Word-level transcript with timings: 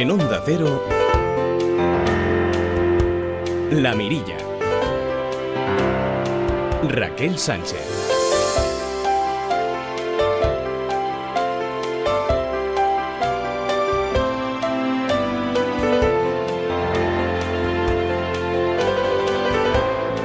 En 0.00 0.12
Onda 0.12 0.40
Cero, 0.46 0.80
La 3.72 3.96
Mirilla. 3.96 4.36
Raquel 6.84 7.36
Sánchez. 7.36 7.80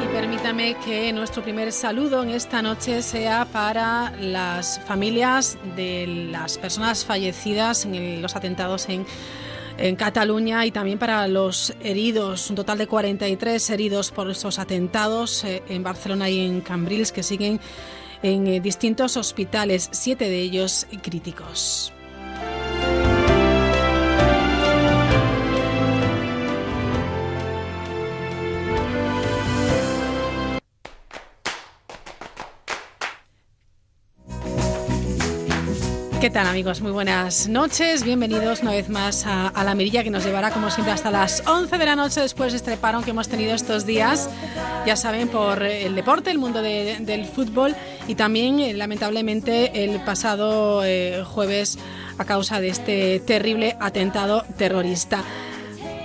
Y 0.04 0.08
permítame 0.14 0.76
que 0.86 1.12
nuestro 1.14 1.42
primer 1.42 1.72
saludo 1.72 2.22
en 2.22 2.30
esta 2.30 2.62
noche 2.62 3.02
sea 3.02 3.46
para 3.52 4.14
las 4.20 4.80
familias 4.82 5.58
de 5.76 6.28
las 6.30 6.60
personas 6.60 7.04
fallecidas 7.04 7.86
en 7.86 8.22
los 8.22 8.36
atentados 8.36 8.88
en, 8.90 9.08
en 9.78 9.96
Cataluña 9.96 10.66
y 10.66 10.72
también 10.72 11.00
para 11.00 11.28
los 11.28 11.74
heridos, 11.82 12.50
un 12.50 12.56
total 12.56 12.78
de 12.78 12.88
43 12.88 13.70
heridos 13.70 14.12
por 14.12 14.30
estos 14.30 14.60
atentados 14.60 15.44
eh, 15.44 15.64
en 15.70 15.84
Barcelona 15.84 16.30
y 16.30 16.46
en 16.46 16.62
Cambrils 16.62 17.12
que 17.12 17.24
siguen 17.24 17.60
en 18.22 18.48
eh, 18.48 18.60
distintos 18.60 19.18
hospitales, 19.18 19.90
siete 19.92 20.30
de 20.30 20.40
ellos 20.40 20.88
críticos. 21.02 21.94
Tal 36.34 36.48
amigos? 36.48 36.82
Muy 36.82 36.92
buenas 36.92 37.48
noches, 37.48 38.04
bienvenidos 38.04 38.62
una 38.64 38.72
vez 38.72 38.90
más 38.90 39.26
a, 39.28 39.50
a 39.50 39.64
La 39.64 39.76
Mirilla 39.76 40.04
que 40.04 40.10
nos 40.10 40.26
llevará 40.26 40.50
como 40.52 40.72
siempre 40.72 40.92
hasta 40.92 41.12
las 41.12 41.44
11 41.48 41.78
de 41.78 41.86
la 41.86 41.96
noche 41.96 42.22
después 42.22 42.52
de 42.54 42.58
este 42.58 42.76
parón 42.76 43.04
que 43.04 43.12
hemos 43.12 43.28
tenido 43.28 43.54
estos 43.54 43.86
días, 43.86 44.30
ya 44.86 44.96
saben, 44.96 45.28
por 45.28 45.62
el 45.62 45.94
deporte, 45.94 46.32
el 46.32 46.40
mundo 46.40 46.62
de- 46.64 46.98
del 47.02 47.26
fútbol 47.26 47.76
y 48.08 48.16
también 48.16 48.60
eh, 48.60 48.74
lamentablemente 48.74 49.84
el 49.84 50.00
pasado 50.04 50.84
eh, 50.84 51.24
jueves 51.24 51.78
a 52.18 52.26
causa 52.26 52.60
de 52.60 52.70
este 52.70 53.20
terrible 53.20 53.78
atentado 53.80 54.44
terrorista. 54.58 55.22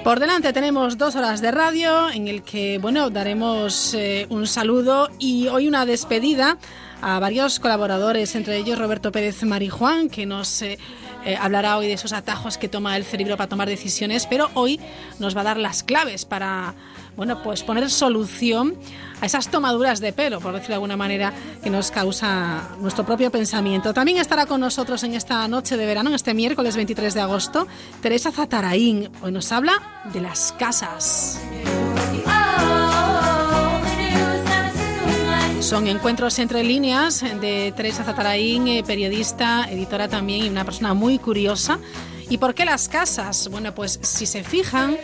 Por 0.04 0.20
delante 0.20 0.52
tenemos 0.52 0.98
dos 0.98 1.16
horas 1.16 1.40
de 1.40 1.50
radio 1.52 2.10
en 2.10 2.28
el 2.28 2.42
que, 2.42 2.78
bueno, 2.78 3.08
daremos 3.10 3.94
eh, 3.94 4.26
un 4.28 4.46
saludo 4.46 5.08
y 5.18 5.48
hoy 5.48 5.68
una 5.68 5.86
despedida 5.86 6.58
a 7.00 7.18
varios 7.18 7.60
colaboradores, 7.60 8.34
entre 8.34 8.56
ellos 8.56 8.78
Roberto 8.78 9.12
Pérez 9.12 9.42
Marijuán, 9.42 10.08
que 10.08 10.26
nos 10.26 10.62
eh, 10.62 10.78
eh, 11.24 11.36
hablará 11.40 11.76
hoy 11.76 11.86
de 11.86 11.94
esos 11.94 12.12
atajos 12.12 12.58
que 12.58 12.68
toma 12.68 12.96
el 12.96 13.04
cerebro 13.04 13.36
para 13.36 13.48
tomar 13.48 13.68
decisiones, 13.68 14.26
pero 14.26 14.50
hoy 14.54 14.80
nos 15.18 15.36
va 15.36 15.42
a 15.42 15.44
dar 15.44 15.56
las 15.56 15.82
claves 15.82 16.24
para, 16.24 16.74
bueno, 17.16 17.42
pues 17.42 17.62
poner 17.62 17.90
solución 17.90 18.74
a 19.20 19.26
esas 19.26 19.48
tomaduras 19.48 20.00
de 20.00 20.12
pelo, 20.12 20.40
por 20.40 20.52
decirlo 20.52 20.68
de 20.70 20.74
alguna 20.74 20.96
manera, 20.96 21.32
que 21.62 21.70
nos 21.70 21.90
causa 21.90 22.68
nuestro 22.80 23.04
propio 23.04 23.30
pensamiento. 23.30 23.92
También 23.92 24.18
estará 24.18 24.46
con 24.46 24.60
nosotros 24.60 25.02
en 25.02 25.14
esta 25.14 25.46
noche 25.48 25.76
de 25.76 25.86
verano, 25.86 26.10
en 26.10 26.16
este 26.16 26.34
miércoles 26.34 26.76
23 26.76 27.14
de 27.14 27.20
agosto, 27.20 27.66
Teresa 28.00 28.30
Zataraín. 28.30 29.10
Hoy 29.22 29.32
nos 29.32 29.50
habla 29.52 30.02
de 30.12 30.20
las 30.20 30.52
casas. 30.58 31.40
Son 35.68 35.86
encuentros 35.86 36.38
entre 36.38 36.64
líneas 36.64 37.22
de 37.42 37.74
Teresa 37.76 38.02
Zataraín, 38.02 38.68
eh, 38.68 38.82
periodista, 38.86 39.68
editora 39.70 40.08
también 40.08 40.46
y 40.46 40.48
una 40.48 40.64
persona 40.64 40.94
muy 40.94 41.18
curiosa. 41.18 41.78
¿Y 42.30 42.38
por 42.38 42.54
qué 42.54 42.64
las 42.64 42.88
casas? 42.88 43.48
Bueno, 43.50 43.74
pues 43.74 44.00
si 44.00 44.24
se 44.24 44.42
fijan, 44.44 44.96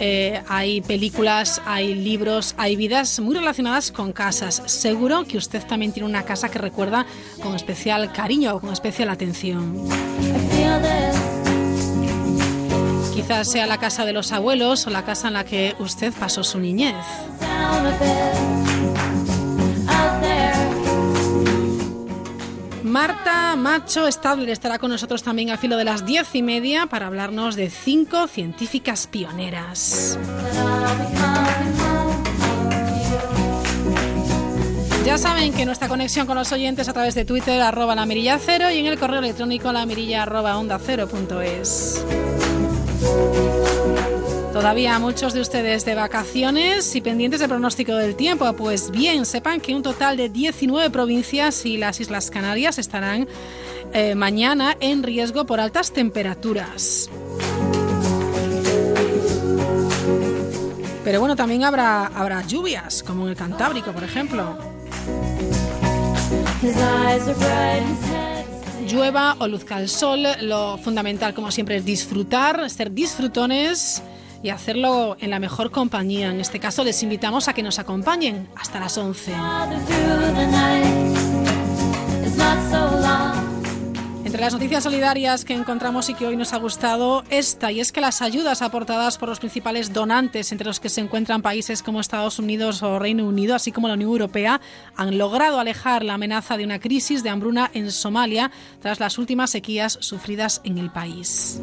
eh, 0.00 0.42
hay 0.48 0.80
películas, 0.80 1.62
hay 1.64 1.94
libros, 1.94 2.56
hay 2.58 2.74
vidas 2.74 3.20
muy 3.20 3.36
relacionadas 3.36 3.92
con 3.92 4.12
casas. 4.12 4.60
Seguro 4.66 5.24
que 5.24 5.38
usted 5.38 5.64
también 5.64 5.92
tiene 5.92 6.08
una 6.08 6.24
casa 6.24 6.48
que 6.48 6.58
recuerda 6.58 7.06
con 7.40 7.54
especial 7.54 8.10
cariño 8.12 8.56
o 8.56 8.60
con 8.60 8.72
especial 8.72 9.10
atención. 9.10 9.88
Quizás 13.14 13.52
sea 13.52 13.68
la 13.68 13.78
casa 13.78 14.04
de 14.04 14.12
los 14.12 14.32
abuelos 14.32 14.84
o 14.88 14.90
la 14.90 15.04
casa 15.04 15.28
en 15.28 15.34
la 15.34 15.44
que 15.44 15.76
usted 15.78 16.12
pasó 16.12 16.42
su 16.42 16.58
niñez. 16.58 16.96
Marta 22.88 23.54
Macho 23.54 24.10
Stadler 24.10 24.48
estará 24.48 24.78
con 24.78 24.90
nosotros 24.90 25.22
también 25.22 25.50
al 25.50 25.58
filo 25.58 25.76
de 25.76 25.84
las 25.84 26.06
diez 26.06 26.34
y 26.34 26.42
media 26.42 26.86
para 26.86 27.06
hablarnos 27.06 27.54
de 27.54 27.68
cinco 27.68 28.26
científicas 28.26 29.06
pioneras. 29.06 30.18
Ya 35.04 35.18
saben 35.18 35.52
que 35.52 35.66
nuestra 35.66 35.88
conexión 35.88 36.26
con 36.26 36.36
los 36.36 36.50
oyentes 36.52 36.88
a 36.88 36.92
través 36.92 37.14
de 37.14 37.24
Twitter, 37.24 37.60
arroba 37.60 37.94
la 37.94 38.06
mirilla 38.06 38.38
cero 38.38 38.70
y 38.70 38.78
en 38.78 38.86
el 38.86 38.98
correo 38.98 39.18
electrónico 39.18 39.70
la 39.70 39.84
mirilla 39.84 40.22
arroba 40.22 40.56
onda 40.56 40.78
cero 40.78 41.08
punto 41.08 41.40
es. 41.42 42.02
Todavía 44.58 44.98
muchos 44.98 45.34
de 45.34 45.40
ustedes 45.40 45.84
de 45.84 45.94
vacaciones 45.94 46.96
y 46.96 47.00
pendientes 47.00 47.38
del 47.38 47.48
pronóstico 47.48 47.94
del 47.94 48.16
tiempo. 48.16 48.52
Pues 48.54 48.90
bien, 48.90 49.24
sepan 49.24 49.60
que 49.60 49.72
un 49.72 49.84
total 49.84 50.16
de 50.16 50.28
19 50.30 50.90
provincias 50.90 51.64
y 51.64 51.76
las 51.76 52.00
Islas 52.00 52.28
Canarias 52.28 52.76
estarán 52.80 53.28
eh, 53.92 54.16
mañana 54.16 54.76
en 54.80 55.04
riesgo 55.04 55.46
por 55.46 55.60
altas 55.60 55.92
temperaturas. 55.92 57.08
Pero 61.04 61.20
bueno, 61.20 61.36
también 61.36 61.62
habrá, 61.62 62.06
habrá 62.06 62.42
lluvias, 62.42 63.04
como 63.04 63.26
en 63.26 63.28
el 63.28 63.36
Cantábrico, 63.36 63.92
por 63.92 64.02
ejemplo. 64.02 64.58
Llueva 68.88 69.36
o 69.38 69.46
luzca 69.46 69.78
el 69.78 69.88
sol, 69.88 70.26
lo 70.40 70.78
fundamental, 70.78 71.32
como 71.32 71.52
siempre, 71.52 71.76
es 71.76 71.84
disfrutar, 71.84 72.68
ser 72.68 72.90
disfrutones 72.90 74.02
y 74.42 74.50
hacerlo 74.50 75.16
en 75.20 75.30
la 75.30 75.38
mejor 75.38 75.70
compañía. 75.70 76.30
En 76.30 76.40
este 76.40 76.60
caso, 76.60 76.84
les 76.84 77.02
invitamos 77.02 77.48
a 77.48 77.52
que 77.52 77.62
nos 77.62 77.78
acompañen 77.78 78.48
hasta 78.56 78.80
las 78.80 78.96
11. 78.96 79.32
Entre 84.24 84.42
las 84.42 84.52
noticias 84.52 84.84
solidarias 84.84 85.46
que 85.46 85.54
encontramos 85.54 86.10
y 86.10 86.14
que 86.14 86.26
hoy 86.26 86.36
nos 86.36 86.52
ha 86.52 86.58
gustado, 86.58 87.24
esta, 87.30 87.72
y 87.72 87.80
es 87.80 87.92
que 87.92 88.02
las 88.02 88.20
ayudas 88.20 88.60
aportadas 88.60 89.16
por 89.16 89.30
los 89.30 89.38
principales 89.38 89.94
donantes, 89.94 90.52
entre 90.52 90.66
los 90.66 90.80
que 90.80 90.90
se 90.90 91.00
encuentran 91.00 91.40
países 91.40 91.82
como 91.82 91.98
Estados 91.98 92.38
Unidos 92.38 92.82
o 92.82 92.98
Reino 92.98 93.26
Unido, 93.26 93.54
así 93.54 93.72
como 93.72 93.88
la 93.88 93.94
Unión 93.94 94.10
Europea, 94.10 94.60
han 94.96 95.16
logrado 95.16 95.58
alejar 95.58 96.04
la 96.04 96.14
amenaza 96.14 96.58
de 96.58 96.64
una 96.64 96.78
crisis 96.78 97.22
de 97.22 97.30
hambruna 97.30 97.70
en 97.72 97.90
Somalia 97.90 98.50
tras 98.82 99.00
las 99.00 99.16
últimas 99.16 99.48
sequías 99.48 99.96
sufridas 100.02 100.60
en 100.62 100.76
el 100.76 100.90
país. 100.90 101.62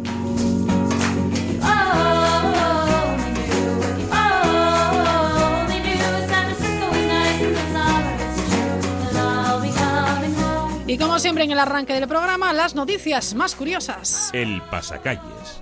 Y 10.95 10.97
como 10.97 11.19
siempre 11.19 11.44
en 11.44 11.51
el 11.51 11.59
arranque 11.59 11.91
del 11.91 12.07
programa, 12.07 12.53
las 12.53 12.73
noticias 12.73 13.33
más 13.35 13.53
curiosas. 13.53 14.29
El 14.31 14.61
pasacalles. 14.72 15.61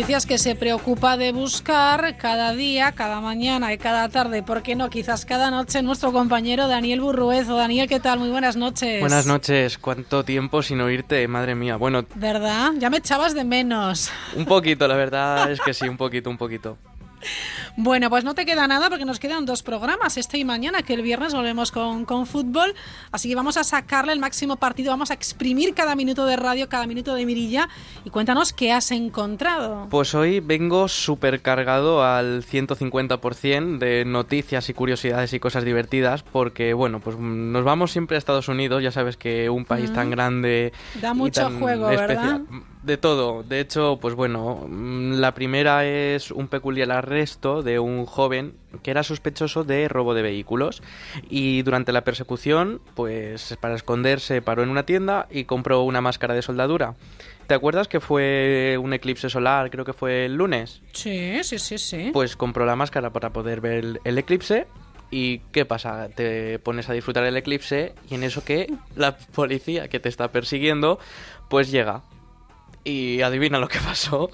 Noticias 0.00 0.24
que 0.24 0.38
se 0.38 0.54
preocupa 0.54 1.18
de 1.18 1.30
buscar 1.30 2.16
cada 2.16 2.54
día, 2.54 2.92
cada 2.92 3.20
mañana 3.20 3.74
y 3.74 3.76
cada 3.76 4.08
tarde, 4.08 4.42
¿por 4.42 4.62
qué 4.62 4.74
no? 4.74 4.88
Quizás 4.88 5.26
cada 5.26 5.50
noche 5.50 5.82
nuestro 5.82 6.10
compañero 6.10 6.68
Daniel 6.68 7.02
Burruezo. 7.02 7.54
Daniel, 7.54 7.86
¿qué 7.86 8.00
tal? 8.00 8.18
Muy 8.18 8.30
buenas 8.30 8.56
noches. 8.56 8.98
Buenas 9.00 9.26
noches, 9.26 9.76
cuánto 9.76 10.24
tiempo 10.24 10.62
sin 10.62 10.80
oírte, 10.80 11.28
madre 11.28 11.54
mía. 11.54 11.76
Bueno, 11.76 12.06
¿Verdad? 12.14 12.70
Ya 12.78 12.88
me 12.88 12.96
echabas 12.96 13.34
de 13.34 13.44
menos. 13.44 14.10
un 14.34 14.46
poquito, 14.46 14.88
la 14.88 14.96
verdad 14.96 15.52
es 15.52 15.60
que 15.60 15.74
sí, 15.74 15.86
un 15.86 15.98
poquito, 15.98 16.30
un 16.30 16.38
poquito. 16.38 16.78
Bueno, 17.76 18.10
pues 18.10 18.24
no 18.24 18.34
te 18.34 18.44
queda 18.44 18.66
nada 18.66 18.88
porque 18.88 19.04
nos 19.04 19.18
quedan 19.18 19.46
dos 19.46 19.62
programas, 19.62 20.16
este 20.16 20.38
y 20.38 20.44
mañana, 20.44 20.82
que 20.82 20.94
el 20.94 21.02
viernes 21.02 21.34
volvemos 21.34 21.70
con, 21.72 22.04
con 22.04 22.26
fútbol. 22.26 22.74
Así 23.12 23.28
que 23.28 23.34
vamos 23.34 23.56
a 23.56 23.64
sacarle 23.64 24.12
el 24.12 24.18
máximo 24.18 24.56
partido, 24.56 24.90
vamos 24.90 25.10
a 25.10 25.14
exprimir 25.14 25.74
cada 25.74 25.94
minuto 25.94 26.26
de 26.26 26.36
radio, 26.36 26.68
cada 26.68 26.86
minuto 26.86 27.14
de 27.14 27.26
mirilla. 27.26 27.68
Y 28.04 28.10
cuéntanos 28.10 28.52
qué 28.52 28.72
has 28.72 28.90
encontrado. 28.90 29.86
Pues 29.90 30.14
hoy 30.14 30.40
vengo 30.40 30.88
súper 30.88 31.42
cargado 31.42 32.04
al 32.04 32.44
150% 32.44 33.78
de 33.78 34.04
noticias 34.04 34.68
y 34.68 34.74
curiosidades 34.74 35.32
y 35.32 35.40
cosas 35.40 35.64
divertidas 35.64 36.22
porque, 36.22 36.72
bueno, 36.74 37.00
pues 37.00 37.16
mm, 37.18 37.52
nos 37.52 37.64
vamos 37.64 37.92
siempre 37.92 38.16
a 38.16 38.18
Estados 38.18 38.48
Unidos, 38.48 38.82
ya 38.82 38.90
sabes 38.90 39.16
que 39.16 39.50
un 39.50 39.64
país 39.64 39.92
tan 39.92 40.10
grande... 40.10 40.72
Da 41.00 41.10
y 41.10 41.14
mucho 41.14 41.42
tan 41.42 41.60
juego, 41.60 41.88
¿verdad? 41.88 42.40
De 42.82 42.96
todo. 42.96 43.42
De 43.42 43.60
hecho, 43.60 43.98
pues 44.00 44.14
bueno, 44.14 44.66
mm, 44.66 45.14
la 45.14 45.34
primera 45.34 45.84
es 45.84 46.30
un 46.30 46.48
peculiar 46.48 46.90
arresto 46.90 47.62
de 47.62 47.78
un 47.78 48.06
joven 48.06 48.54
que 48.82 48.90
era 48.90 49.02
sospechoso 49.02 49.64
de 49.64 49.86
robo 49.88 50.14
de 50.14 50.22
vehículos 50.22 50.82
y 51.28 51.62
durante 51.62 51.92
la 51.92 52.04
persecución, 52.04 52.80
pues 52.94 53.56
para 53.60 53.74
esconderse 53.74 54.40
paró 54.40 54.62
en 54.62 54.70
una 54.70 54.86
tienda 54.86 55.26
y 55.30 55.44
compró 55.44 55.82
una 55.82 56.00
máscara 56.00 56.34
de 56.34 56.42
soldadura. 56.42 56.94
¿Te 57.46 57.54
acuerdas 57.54 57.88
que 57.88 58.00
fue 58.00 58.78
un 58.80 58.92
eclipse 58.94 59.28
solar, 59.28 59.70
creo 59.70 59.84
que 59.84 59.92
fue 59.92 60.24
el 60.26 60.36
lunes? 60.36 60.80
Sí, 60.92 61.42
sí, 61.42 61.58
sí, 61.58 61.76
sí. 61.76 62.10
Pues 62.12 62.36
compró 62.36 62.64
la 62.64 62.76
máscara 62.76 63.12
para 63.12 63.30
poder 63.30 63.60
ver 63.60 63.72
el, 63.72 64.00
el 64.04 64.18
eclipse 64.18 64.66
¿Y 65.10 65.40
qué 65.50 65.64
pasa? 65.64 66.08
Te 66.08 66.60
pones 66.60 66.88
a 66.88 66.92
disfrutar 66.92 67.24
el 67.24 67.36
eclipse 67.36 67.94
y 68.08 68.14
en 68.14 68.22
eso 68.22 68.44
que 68.44 68.72
la 68.94 69.16
policía 69.16 69.88
que 69.88 69.98
te 69.98 70.08
está 70.08 70.30
persiguiendo, 70.30 70.98
pues 71.48 71.70
llega. 71.70 72.04
Y 72.84 73.20
adivina 73.22 73.58
lo 73.58 73.68
que 73.68 73.78
pasó. 73.80 74.30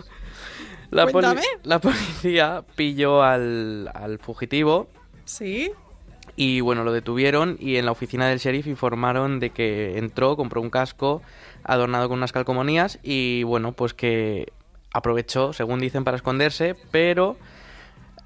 La, 0.91 1.07
poli- 1.09 1.27
la 1.65 1.81
policía 1.81 2.65
pilló 2.77 3.23
al, 3.23 3.91
al 3.93 4.19
fugitivo 4.19 4.89
Sí. 5.25 5.73
y 6.37 6.61
bueno, 6.61 6.85
lo 6.85 6.93
detuvieron 6.93 7.57
y 7.59 7.77
en 7.77 7.87
la 7.87 7.91
oficina 7.93 8.29
del 8.29 8.39
sheriff 8.39 8.69
informaron 8.69 9.41
de 9.41 9.51
que 9.51 9.99
entró, 9.99 10.37
compró 10.37 10.61
un 10.61 10.71
casco 10.71 11.23
adornado 11.65 12.09
con 12.09 12.19
unas 12.19 12.31
calcomanías 12.31 13.01
y 13.03 13.43
bueno, 13.43 13.73
pues 13.73 13.95
que 13.95 14.53
aprovechó, 14.93 15.53
según 15.53 15.81
dicen, 15.81 16.05
para 16.05 16.17
esconderse, 16.17 16.77
pero 16.93 17.37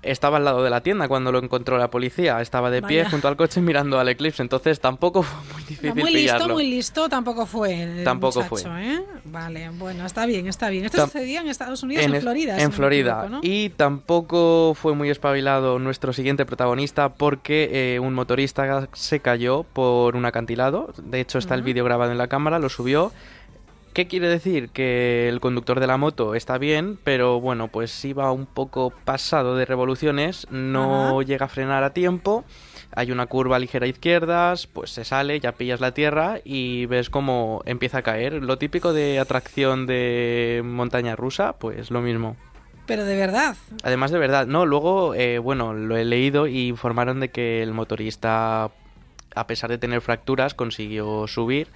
estaba 0.03 0.39
al 0.39 0.45
lado 0.45 0.63
de 0.63 0.71
la 0.71 0.81
tienda 0.83 1.09
cuando 1.09 1.31
lo 1.33 1.39
encontró 1.39 1.77
la 1.79 1.91
policía, 1.91 2.41
estaba 2.41 2.71
de 2.71 2.83
pie 2.83 2.99
Vaya. 2.99 3.11
junto 3.11 3.29
al 3.29 3.37
coche 3.37 3.61
mirando 3.61 3.99
al 3.99 4.09
eclipse, 4.09 4.43
entonces 4.43 4.81
tampoco 4.81 5.23
fue 5.23 5.39
muy 5.53 5.63
No, 5.63 5.69
difícil 5.69 5.95
muy 5.95 6.13
listo, 6.13 6.49
muy 6.49 6.67
listo 6.71 7.09
tampoco 7.09 7.47
fue. 7.47 7.83
el 7.83 8.05
Tampoco 8.05 8.41
muchacho, 8.43 8.71
fue. 8.71 8.95
¿eh? 8.95 9.01
Vale, 9.25 9.71
bueno, 9.71 10.07
está 10.07 10.27
bien, 10.27 10.47
está 10.49 10.71
bien. 10.71 10.85
Esto 10.87 10.99
Tam- 10.99 11.07
sucedía 11.07 11.41
en 11.41 11.49
Estados 11.49 11.83
Unidos, 11.83 12.05
en, 12.05 12.15
es- 12.15 12.23
Florida. 12.23 12.59
En 12.59 12.65
no 12.65 12.71
Florida. 12.73 13.11
equivoco, 13.25 13.29
¿no? 13.29 13.41
Y 13.43 13.69
tampoco 13.71 14.75
fue 14.75 14.95
muy 14.95 15.11
espabilado 15.11 15.79
nuestro 15.79 16.13
siguiente 16.13 16.47
protagonista 16.47 17.11
porque 17.11 17.95
eh, 17.95 18.01
un 18.01 18.15
motorista 18.15 18.89
se 18.93 19.21
cayó 19.21 19.63
por 19.65 20.17
un 20.17 20.25
acantilado. 20.25 20.93
De 21.03 21.21
hecho, 21.21 21.39
está 21.39 21.55
el 21.55 21.63
vídeo 21.63 21.85
grabado 21.85 22.11
en 22.13 22.19
la 22.19 22.29
cámara, 22.29 22.59
lo 22.59 22.69
subió. 22.69 23.13
¿Qué 23.93 24.07
quiere 24.07 24.29
decir? 24.29 24.69
Que 24.69 25.29
el 25.29 25.41
conductor 25.41 25.81
de 25.81 25.89
la 25.89 25.97
moto 25.97 26.37
está 26.37 26.59
bien, 26.59 26.97
pero 27.03 27.41
bueno, 27.41 27.67
pues 27.69 28.05
iba 28.05 28.31
un 28.31 28.47
poco 28.47 28.93
pasado 29.05 29.57
de 29.57 29.65
revoluciones, 29.65 30.47
no 30.51 31.19
Ajá. 31.19 31.23
llega 31.25 31.47
a 31.47 31.49
frenar 31.49 31.83
a 31.83 31.93
tiempo. 31.93 32.45
Hay 32.95 33.11
una 33.11 33.27
curva 33.27 33.59
ligera 33.59 33.87
a 33.87 33.89
izquierdas, 33.89 34.69
pues 34.69 34.91
se 34.91 35.05
sale, 35.05 35.41
ya 35.41 35.53
pillas 35.53 35.81
la 35.81 35.93
tierra 35.93 36.39
y 36.45 36.87
ves 36.87 37.11
cómo 37.11 37.63
empieza 37.67 37.99
a 37.99 38.03
caer. 38.03 38.35
Lo 38.35 38.59
típico 38.59 38.93
de 38.93 39.19
atracción 39.19 39.87
de 39.87 40.63
montaña 40.65 41.17
rusa, 41.17 41.55
pues 41.55 41.91
lo 41.91 42.01
mismo. 42.01 42.37
Pero 42.87 43.05
de 43.05 43.17
verdad. 43.17 43.57
Además 43.83 44.13
de 44.13 44.19
verdad, 44.19 44.47
no, 44.47 44.67
luego, 44.67 45.15
eh, 45.15 45.39
bueno, 45.39 45.73
lo 45.73 45.97
he 45.97 46.05
leído 46.05 46.47
y 46.47 46.69
informaron 46.69 47.19
de 47.19 47.31
que 47.31 47.61
el 47.63 47.73
motorista, 47.73 48.71
a 49.35 49.47
pesar 49.49 49.69
de 49.69 49.79
tener 49.79 50.01
fracturas, 50.01 50.55
consiguió 50.55 51.27
subir 51.27 51.69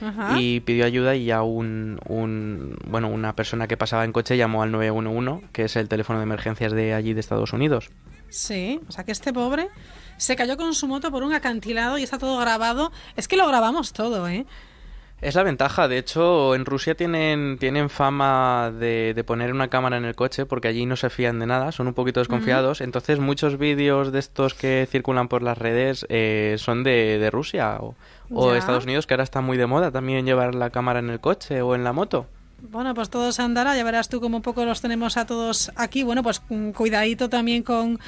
Ajá. 0.00 0.40
y 0.40 0.60
pidió 0.60 0.84
ayuda 0.84 1.14
y 1.16 1.24
ya 1.26 1.42
un, 1.42 1.98
un, 2.06 2.76
bueno, 2.86 3.08
una 3.08 3.34
persona 3.34 3.66
que 3.66 3.76
pasaba 3.76 4.04
en 4.04 4.12
coche 4.12 4.36
llamó 4.36 4.62
al 4.62 4.72
911, 4.72 5.48
que 5.52 5.64
es 5.64 5.76
el 5.76 5.88
teléfono 5.88 6.18
de 6.18 6.24
emergencias 6.24 6.72
de 6.72 6.94
allí 6.94 7.14
de 7.14 7.20
Estados 7.20 7.52
Unidos. 7.52 7.90
Sí, 8.28 8.80
o 8.88 8.92
sea 8.92 9.04
que 9.04 9.12
este 9.12 9.32
pobre 9.32 9.68
se 10.18 10.36
cayó 10.36 10.56
con 10.56 10.74
su 10.74 10.86
moto 10.86 11.10
por 11.10 11.22
un 11.22 11.32
acantilado 11.32 11.96
y 11.98 12.02
está 12.02 12.18
todo 12.18 12.38
grabado. 12.38 12.92
Es 13.16 13.28
que 13.28 13.36
lo 13.36 13.46
grabamos 13.46 13.92
todo, 13.92 14.28
¿eh? 14.28 14.46
Es 15.20 15.34
la 15.34 15.42
ventaja, 15.42 15.88
de 15.88 15.98
hecho, 15.98 16.54
en 16.54 16.64
Rusia 16.64 16.94
tienen, 16.94 17.58
tienen 17.58 17.90
fama 17.90 18.70
de, 18.70 19.14
de 19.14 19.24
poner 19.24 19.52
una 19.52 19.66
cámara 19.66 19.96
en 19.96 20.04
el 20.04 20.14
coche 20.14 20.46
porque 20.46 20.68
allí 20.68 20.86
no 20.86 20.94
se 20.94 21.10
fían 21.10 21.40
de 21.40 21.46
nada, 21.46 21.72
son 21.72 21.88
un 21.88 21.94
poquito 21.94 22.20
desconfiados, 22.20 22.80
entonces 22.80 23.18
muchos 23.18 23.58
vídeos 23.58 24.12
de 24.12 24.20
estos 24.20 24.54
que 24.54 24.86
circulan 24.88 25.26
por 25.26 25.42
las 25.42 25.58
redes 25.58 26.06
eh, 26.08 26.54
son 26.58 26.84
de, 26.84 27.18
de 27.18 27.30
Rusia 27.32 27.78
o, 27.80 27.96
o 28.30 28.52
Ya. 28.52 28.58
Estados 28.58 28.84
Unidos, 28.84 29.08
que 29.08 29.14
ahora 29.14 29.24
está 29.24 29.40
muy 29.40 29.56
de 29.56 29.66
moda 29.66 29.90
también 29.90 30.24
llevar 30.24 30.54
la 30.54 30.70
cámara 30.70 31.00
en 31.00 31.10
el 31.10 31.18
coche 31.18 31.62
o 31.62 31.74
en 31.74 31.82
la 31.82 31.92
moto. 31.92 32.26
Bueno, 32.60 32.94
pues 32.94 33.10
todo 33.10 33.32
se 33.32 33.42
andará, 33.42 33.76
ya 33.76 33.84
verás 33.84 34.08
tú 34.08 34.20
como 34.20 34.36
un 34.36 34.42
poco 34.42 34.64
los 34.64 34.80
tenemos 34.80 35.16
a 35.16 35.26
todos 35.26 35.72
aquí. 35.74 36.04
Bueno, 36.04 36.22
pues 36.22 36.42
mm, 36.48 36.70
cuidadito 36.70 37.28
también 37.28 37.62
con, 37.64 37.98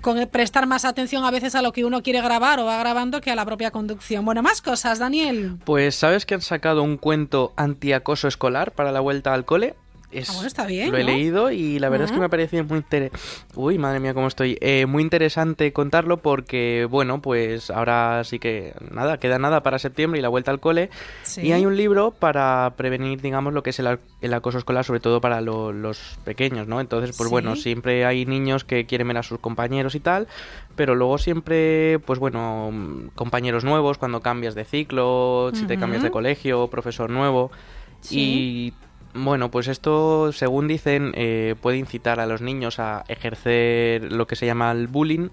con 0.00 0.26
prestar 0.28 0.66
más 0.66 0.84
atención 0.84 1.24
a 1.24 1.30
veces 1.30 1.54
a 1.54 1.62
lo 1.62 1.72
que 1.72 1.84
uno 1.84 2.02
quiere 2.02 2.20
grabar 2.20 2.60
o 2.60 2.64
va 2.64 2.78
grabando 2.78 3.20
que 3.20 3.30
a 3.30 3.34
la 3.34 3.44
propia 3.44 3.70
conducción. 3.70 4.24
Bueno, 4.24 4.42
más 4.42 4.62
cosas, 4.62 4.98
Daniel. 4.98 5.58
Pues 5.64 5.94
¿sabes 5.94 6.26
que 6.26 6.34
han 6.34 6.42
sacado 6.42 6.82
un 6.82 6.96
cuento 6.96 7.52
antiacoso 7.56 8.28
escolar 8.28 8.72
para 8.72 8.92
la 8.92 9.00
vuelta 9.00 9.34
al 9.34 9.44
cole? 9.44 9.74
Es- 10.12 10.28
Ah, 10.28 10.32
bueno, 10.32 10.48
está 10.48 10.66
bien, 10.66 10.90
Lo 10.90 10.98
he 10.98 11.04
¿no? 11.04 11.10
leído 11.10 11.50
y 11.52 11.78
la 11.78 11.88
verdad 11.88 12.06
es 12.06 12.12
que 12.12 12.18
me 12.18 12.24
ha 12.24 12.28
parecido 12.28 12.64
muy 12.64 12.78
interesante. 12.78 13.16
Uy, 13.54 13.78
madre 13.78 14.00
mía, 14.00 14.12
cómo 14.12 14.26
estoy. 14.26 14.58
Eh, 14.60 14.86
muy 14.86 15.04
interesante 15.04 15.72
contarlo 15.72 16.16
porque, 16.16 16.86
bueno, 16.90 17.22
pues 17.22 17.70
ahora 17.70 18.24
sí 18.24 18.40
que 18.40 18.74
nada, 18.90 19.18
queda 19.18 19.38
nada 19.38 19.62
para 19.62 19.78
septiembre 19.78 20.18
y 20.18 20.22
la 20.22 20.28
vuelta 20.28 20.50
al 20.50 20.58
cole. 20.58 20.90
Sí. 21.22 21.42
Y 21.42 21.52
hay 21.52 21.64
un 21.64 21.76
libro 21.76 22.10
para 22.10 22.74
prevenir, 22.76 23.20
digamos, 23.20 23.52
lo 23.54 23.62
que 23.62 23.70
es 23.70 23.78
el, 23.78 24.00
el 24.20 24.34
acoso 24.34 24.58
escolar, 24.58 24.84
sobre 24.84 24.98
todo 24.98 25.20
para 25.20 25.40
lo- 25.40 25.72
los 25.72 26.18
pequeños, 26.24 26.66
¿no? 26.66 26.80
Entonces, 26.80 27.16
pues 27.16 27.28
Sí. 27.28 27.30
bueno, 27.30 27.54
siempre 27.54 28.04
hay 28.04 28.26
niños 28.26 28.64
que 28.64 28.86
quieren 28.86 29.06
ver 29.06 29.18
a 29.18 29.22
sus 29.22 29.38
compañeros 29.38 29.94
y 29.94 30.00
tal, 30.00 30.26
pero 30.74 30.96
luego 30.96 31.18
siempre, 31.18 32.00
pues 32.00 32.18
bueno, 32.18 32.72
compañeros 33.14 33.62
nuevos 33.62 33.96
cuando 33.98 34.20
cambias 34.22 34.56
de 34.56 34.64
ciclo, 34.64 35.52
si 35.54 35.66
te 35.66 35.78
cambias 35.78 36.02
de 36.02 36.10
colegio, 36.10 36.66
profesor 36.66 37.10
nuevo. 37.10 37.52
Sí. 38.00 38.18
Y 38.18 38.72
bueno, 39.14 39.50
pues 39.50 39.68
esto, 39.68 40.32
según 40.32 40.68
dicen, 40.68 41.12
eh, 41.14 41.54
puede 41.60 41.78
incitar 41.78 42.20
a 42.20 42.26
los 42.26 42.40
niños 42.40 42.78
a 42.78 43.04
ejercer 43.08 44.12
lo 44.12 44.26
que 44.26 44.36
se 44.36 44.46
llama 44.46 44.70
el 44.72 44.86
bullying 44.86 45.28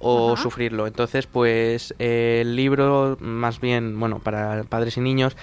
o 0.00 0.32
Ajá. 0.32 0.42
sufrirlo. 0.42 0.86
Entonces, 0.86 1.26
pues 1.26 1.94
eh, 1.98 2.40
el 2.42 2.56
libro, 2.56 3.16
más 3.20 3.60
bien, 3.60 3.98
bueno, 3.98 4.18
para 4.18 4.64
padres 4.64 4.96
y 4.96 5.00
niños, 5.00 5.36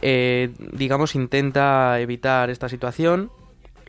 eh, 0.00 0.52
digamos, 0.58 1.14
intenta 1.14 2.00
evitar 2.00 2.50
esta 2.50 2.68
situación. 2.68 3.30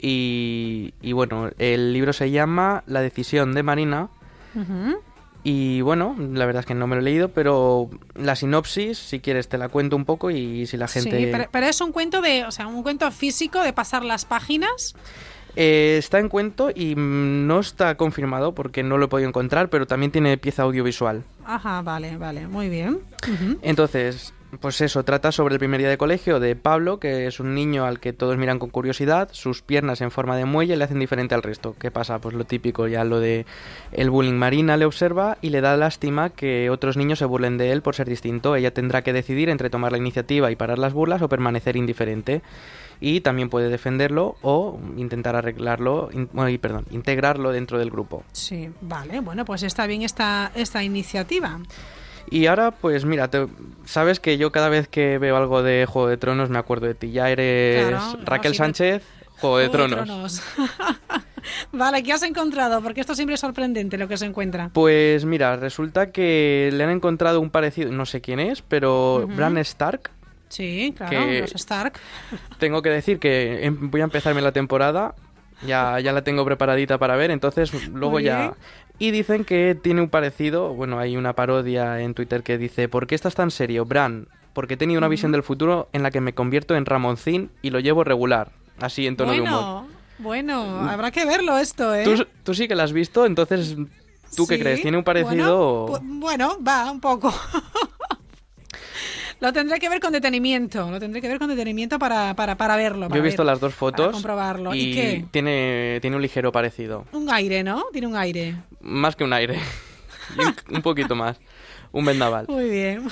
Y, 0.02 0.94
y 1.02 1.14
bueno, 1.14 1.50
el 1.58 1.94
libro 1.94 2.12
se 2.12 2.30
llama 2.30 2.84
La 2.86 3.02
decisión 3.02 3.54
de 3.54 3.64
Marina. 3.64 4.10
Ujú. 4.54 5.00
Y 5.48 5.82
bueno, 5.82 6.16
la 6.18 6.48
verdad 6.48 6.62
es 6.62 6.66
que 6.66 6.74
no 6.74 6.88
me 6.88 6.96
lo 6.96 7.02
he 7.02 7.06
leído, 7.06 7.30
pero 7.30 7.92
la 8.16 8.36
sinopsis, 8.36 8.98
si 8.98 9.20
quieres, 9.20 9.48
te 9.48 9.60
la 9.60 9.70
cuento 9.70 9.96
un 9.96 10.04
poco 10.04 10.32
y 10.32 10.66
si 10.66 10.76
la 10.76 10.88
gente... 10.88 11.16
Sí, 11.16 11.28
pero, 11.32 11.48
pero 11.52 11.68
es 11.68 11.80
un 11.82 11.92
cuento 11.92 12.20
de, 12.20 12.46
o 12.46 12.52
sea, 12.52 12.66
un 12.66 12.82
cuento 12.82 13.12
físico 13.12 13.62
de 13.62 13.72
pasar 13.72 14.04
las 14.04 14.26
páginas. 14.26 14.96
Eh, 15.56 15.98
está 16.00 16.18
en 16.18 16.30
cuento 16.30 16.72
y 16.74 16.96
mm, 16.96 17.46
no 17.46 17.60
está 17.60 17.96
confirmado 17.96 18.56
porque 18.56 18.82
no 18.82 18.98
lo 18.98 19.06
he 19.06 19.08
podido 19.08 19.30
encontrar, 19.30 19.70
pero 19.70 19.86
también 19.86 20.12
tiene 20.12 20.36
pieza 20.40 20.64
audiovisual. 20.64 21.24
Ajá, 21.46 21.84
vale, 21.84 22.18
vale, 22.18 22.48
muy 22.48 22.68
bien. 22.68 23.02
Entonces, 23.62 24.34
pues 24.62 24.80
eso, 24.80 25.04
trata 25.04 25.32
sobre 25.34 25.56
el 25.56 25.60
primer 25.60 25.80
día 25.82 25.90
de 25.90 25.98
colegio 25.98 26.40
de 26.40 26.56
Pablo, 26.56 27.00
que 27.00 27.28
es 27.28 27.40
un 27.42 27.54
niño 27.56 27.86
al 27.86 28.00
que 28.00 28.14
todos 28.14 28.38
miran 28.38 28.58
con 28.58 28.70
curiosidad, 28.70 29.28
sus 29.34 29.62
piernas 29.62 30.00
en 30.02 30.12
forma 30.12 30.38
de 30.38 30.46
muelle 30.46 30.78
le 30.78 30.84
hacen 30.86 31.00
diferente 31.00 31.36
al 31.36 31.44
resto. 31.44 31.76
¿Qué 31.78 31.92
pasa? 31.92 32.20
Pues 32.20 32.36
lo 32.36 32.46
típico, 32.46 32.88
ya 32.88 33.04
lo 33.04 33.20
de 33.20 33.46
el 33.92 34.10
bullying 34.10 34.36
Marina 34.36 34.78
le 34.78 34.86
observa 34.86 35.38
y 35.42 35.50
le 35.50 35.60
da 35.62 35.76
lástima 35.76 36.30
que 36.30 36.70
otros 36.70 36.96
niños 36.96 37.20
se 37.20 37.26
burlen 37.26 37.58
de 37.58 37.72
él 37.74 37.82
por 37.82 37.96
ser 37.96 38.08
distinto. 38.08 38.56
Ella 38.56 38.74
tendrá 38.74 39.02
que 39.02 39.12
decidir 39.14 39.50
entre 39.50 39.70
tomar 39.70 39.92
la 39.92 39.98
iniciativa 39.98 40.50
y 40.52 40.56
parar 40.56 40.80
las 40.80 40.94
burlas 40.94 41.22
o 41.22 41.28
permanecer 41.28 41.76
indiferente. 41.76 42.42
Y 43.02 43.20
también 43.20 43.50
puede 43.50 43.68
defenderlo 43.68 44.38
o 44.42 44.80
intentar 44.96 45.36
arreglarlo, 45.36 46.10
in- 46.14 46.30
ay, 46.38 46.58
perdón, 46.60 46.86
integrarlo 46.92 47.52
dentro 47.52 47.78
del 47.78 47.92
grupo. 47.92 48.24
Sí, 48.32 48.70
vale, 48.80 49.20
bueno, 49.20 49.44
pues 49.44 49.64
está 49.64 49.86
bien 49.86 50.04
esta, 50.04 50.52
esta 50.56 50.82
iniciativa. 50.82 51.60
Y 52.30 52.48
ahora, 52.48 52.72
pues 52.72 53.06
mira, 53.06 53.30
te- 53.30 53.48
sabes 53.86 54.20
que 54.20 54.38
yo 54.38 54.52
cada 54.52 54.70
vez 54.70 54.88
que 54.88 55.18
veo 55.18 55.38
algo 55.38 55.62
de 55.64 55.86
Juego 55.86 56.08
de 56.08 56.18
Tronos 56.18 56.50
me 56.50 56.58
acuerdo 56.58 56.88
de 56.88 56.96
ti. 56.96 57.12
Ya 57.12 57.30
eres 57.30 57.88
Claro, 57.90 58.20
Raquel 58.26 58.56
Sánchez, 58.56 59.04
Juego 59.40 59.58
de 59.60 59.68
Juego 59.68 59.88
Tronos. 59.88 60.42
vale, 61.72 62.04
¿qué 62.04 62.14
has 62.14 62.24
encontrado? 62.24 62.82
Porque 62.82 63.02
esto 63.02 63.16
siempre 63.16 63.36
es 63.36 63.40
sorprendente 63.42 63.98
lo 63.98 64.08
que 64.08 64.18
se 64.18 64.26
encuentra. 64.26 64.70
Pues 64.74 65.26
mira, 65.26 65.56
resulta 65.58 66.12
que 66.12 66.70
le 66.74 66.84
han 66.84 66.90
encontrado 66.90 67.40
un 67.42 67.50
parecido, 67.50 67.92
no 67.92 68.06
sé 68.06 68.22
quién 68.22 68.40
es, 68.40 68.62
pero 68.62 69.28
Bran 69.36 69.58
Stark. 69.60 70.10
Sí, 70.50 70.94
claro, 70.96 71.12
Que- 71.12 71.42
los 71.42 71.54
Stark. 71.56 71.94
Tengo 72.60 72.82
que 72.82 72.90
decir 72.90 73.20
que 73.20 73.66
em- 73.66 73.90
voy 73.92 74.02
a 74.02 74.06
empezarme 74.06 74.42
la 74.42 74.52
temporada. 74.52 75.16
Ya, 75.66 76.00
ya 76.02 76.12
la 76.12 76.22
tengo 76.22 76.44
preparadita 76.44 76.98
para 76.98 77.16
ver, 77.16 77.32
entonces 77.32 77.88
luego 77.88 78.20
ya... 78.20 78.54
Y 78.98 79.12
dicen 79.12 79.44
que 79.44 79.76
tiene 79.76 80.02
un 80.02 80.10
parecido, 80.10 80.74
bueno, 80.74 81.00
hay 81.00 81.18
una 81.18 81.34
parodia 81.34 82.00
en 82.02 82.14
Twitter 82.14 82.44
que 82.44 82.58
dice, 82.58 82.88
¿por 82.88 83.08
qué 83.08 83.16
estás 83.16 83.36
tan 83.36 83.52
serio, 83.52 83.86
Bran? 83.86 84.28
Porque 84.54 84.76
he 84.76 84.78
tenido 84.78 85.00
una 85.00 85.10
visión 85.10 85.32
del 85.32 85.44
futuro 85.44 85.90
en 85.92 86.02
la 86.02 86.12
que 86.12 86.22
me 86.22 86.34
convierto 86.34 86.76
en 86.76 86.86
Ramoncín 86.86 87.50
y 87.62 87.72
lo 87.72 87.80
llevo 87.80 88.04
regular, 88.06 88.52
así 88.80 89.06
en 89.06 89.18
tono 89.18 89.34
de 89.34 89.42
humor. 89.42 89.86
Bueno, 90.18 90.64
bueno, 90.64 90.90
habrá 90.90 91.12
que 91.12 91.26
verlo 91.26 91.58
esto, 91.58 91.94
¿eh? 91.94 92.06
¿Tú, 92.06 92.26
tú 92.44 92.54
sí 92.54 92.70
que 92.70 92.76
la 92.76 92.84
has 92.84 92.94
visto, 92.94 93.26
entonces, 93.26 93.76
¿tú 94.36 94.48
qué 94.48 94.58
crees? 94.58 94.82
¿Tiene 94.82 94.98
un 94.98 95.04
parecido? 95.04 96.00
Bueno, 96.02 96.58
va, 96.66 96.90
un 96.90 97.02
poco. 97.02 97.34
Lo 99.42 99.52
tendré 99.54 99.80
que 99.80 99.90
ver 99.90 100.00
con 100.00 100.12
detenimiento. 100.14 100.90
Lo 100.90 101.00
tendré 101.00 101.22
que 101.22 101.28
ver 101.28 101.40
con 101.40 101.50
detenimiento 101.50 102.00
para, 102.00 102.34
para, 102.36 102.56
para 102.56 102.76
verlo. 102.78 103.04
Yo 103.04 103.10
para 103.10 103.20
he 103.20 103.24
visto 103.24 103.44
ver, 103.44 103.48
las 103.52 103.60
dos 103.60 103.74
para 103.74 103.80
fotos 103.80 104.12
comprobarlo. 104.14 104.74
¿Y, 104.74 104.80
y 104.80 104.94
qué? 104.94 105.26
tiene 105.32 106.00
tiene 106.02 106.16
un 106.16 106.22
ligero 106.22 106.52
parecido, 106.52 107.06
Un 107.12 107.30
aire, 107.30 107.64
¿no? 107.64 107.86
Tiene 107.92 108.08
un 108.08 108.16
aire. 108.16 108.56
más 108.82 109.16
que 109.16 109.24
un 109.24 109.34
aire, 109.34 109.60
un, 110.38 110.76
un 110.78 110.82
poquito 110.82 111.16
más, 111.16 111.40
un 111.92 112.06
vendaval. 112.06 112.46
Muy 112.48 112.70
bien. 112.70 113.08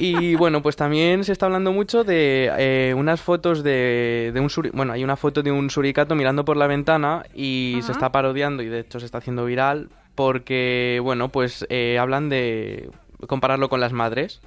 Y 0.00 0.36
bueno, 0.36 0.62
pues 0.62 0.76
también 0.76 1.24
se 1.24 1.32
está 1.32 1.46
hablando 1.46 1.72
mucho 1.72 2.04
de 2.04 2.52
eh, 2.56 2.94
unas 2.96 3.20
fotos 3.20 3.64
de, 3.64 4.30
de 4.32 4.38
un 4.40 4.48
suri- 4.48 4.70
bueno, 4.72 4.92
hay 4.92 5.02
una 5.02 5.16
foto 5.16 5.42
de 5.42 5.50
un 5.50 5.70
suricato 5.70 6.14
mirando 6.14 6.44
por 6.44 6.56
la 6.56 6.68
ventana 6.68 7.24
y 7.34 7.80
se 7.82 7.90
está 7.90 8.12
parodiando 8.12 8.62
y 8.62 8.68
de 8.68 8.78
hecho 8.78 9.00
se 9.00 9.06
está 9.06 9.18
haciendo 9.18 9.44
viral 9.44 9.88
porque 10.14 11.00
bueno, 11.02 11.30
pues 11.30 11.66
eh, 11.68 11.98
hablan 11.98 12.28
de 12.28 12.90
compararlo 13.26 13.68
con 13.68 13.80
las 13.80 13.92
madres. 13.92 14.40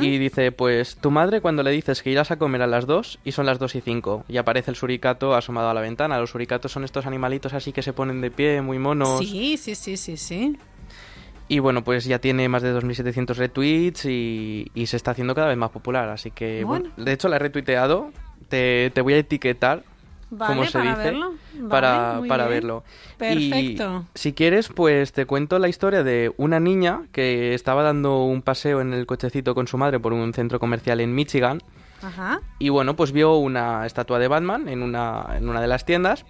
Y 0.00 0.18
dice, 0.18 0.50
pues 0.52 0.96
tu 0.96 1.10
madre 1.10 1.40
cuando 1.40 1.62
le 1.62 1.70
dices 1.70 2.02
que 2.02 2.10
irás 2.10 2.30
a 2.30 2.36
comer 2.36 2.62
a 2.62 2.66
las 2.66 2.86
2 2.86 3.20
y 3.24 3.32
son 3.32 3.46
las 3.46 3.58
2 3.58 3.76
y 3.76 3.80
5 3.80 4.24
y 4.28 4.36
aparece 4.36 4.70
el 4.70 4.76
suricato 4.76 5.34
asomado 5.34 5.68
a 5.70 5.74
la 5.74 5.80
ventana. 5.80 6.18
Los 6.18 6.30
suricatos 6.30 6.72
son 6.72 6.84
estos 6.84 7.06
animalitos 7.06 7.52
así 7.54 7.72
que 7.72 7.82
se 7.82 7.92
ponen 7.92 8.20
de 8.20 8.30
pie, 8.30 8.60
muy 8.62 8.78
monos. 8.78 9.20
Sí, 9.20 9.56
sí, 9.56 9.74
sí, 9.74 9.96
sí, 9.96 10.16
sí. 10.16 10.56
Y 11.48 11.58
bueno, 11.58 11.84
pues 11.84 12.04
ya 12.04 12.18
tiene 12.18 12.48
más 12.48 12.62
de 12.62 12.74
2.700 12.74 13.34
retweets 13.36 14.04
y, 14.06 14.70
y 14.74 14.86
se 14.86 14.96
está 14.96 15.10
haciendo 15.10 15.34
cada 15.34 15.48
vez 15.48 15.56
más 15.58 15.70
popular. 15.70 16.08
Así 16.08 16.30
que, 16.30 16.64
bueno, 16.64 16.88
Bueno. 16.88 17.04
de 17.04 17.12
hecho 17.12 17.28
la 17.28 17.36
he 17.36 17.40
retuiteado. 17.40 18.10
Te, 18.48 18.90
te 18.94 19.00
voy 19.00 19.14
a 19.14 19.18
etiquetar, 19.18 19.82
Vale, 20.34 20.54
como 20.54 20.64
se 20.64 20.72
para 20.72 20.90
dice, 20.90 21.02
verlo. 21.02 21.34
Vale, 21.52 21.68
para, 21.68 22.22
para 22.26 22.46
verlo. 22.48 22.84
Perfecto. 23.18 24.06
Y 24.14 24.18
si 24.18 24.32
quieres, 24.32 24.70
pues 24.70 25.12
te 25.12 25.26
cuento 25.26 25.58
la 25.58 25.68
historia 25.68 26.02
de 26.02 26.32
una 26.38 26.58
niña 26.58 27.02
que 27.12 27.52
estaba 27.52 27.82
dando 27.82 28.24
un 28.24 28.40
paseo 28.40 28.80
en 28.80 28.94
el 28.94 29.04
cochecito 29.04 29.54
con 29.54 29.68
su 29.68 29.76
madre 29.76 30.00
por 30.00 30.14
un 30.14 30.32
centro 30.32 30.58
comercial 30.58 31.00
en 31.00 31.14
Michigan. 31.14 31.62
Ajá. 32.02 32.40
Y 32.58 32.70
bueno, 32.70 32.96
pues 32.96 33.12
vio 33.12 33.36
una 33.36 33.84
estatua 33.84 34.18
de 34.18 34.28
Batman 34.28 34.70
en 34.70 34.82
una, 34.82 35.26
en 35.36 35.50
una 35.50 35.60
de 35.60 35.66
las 35.66 35.84
tiendas 35.84 36.24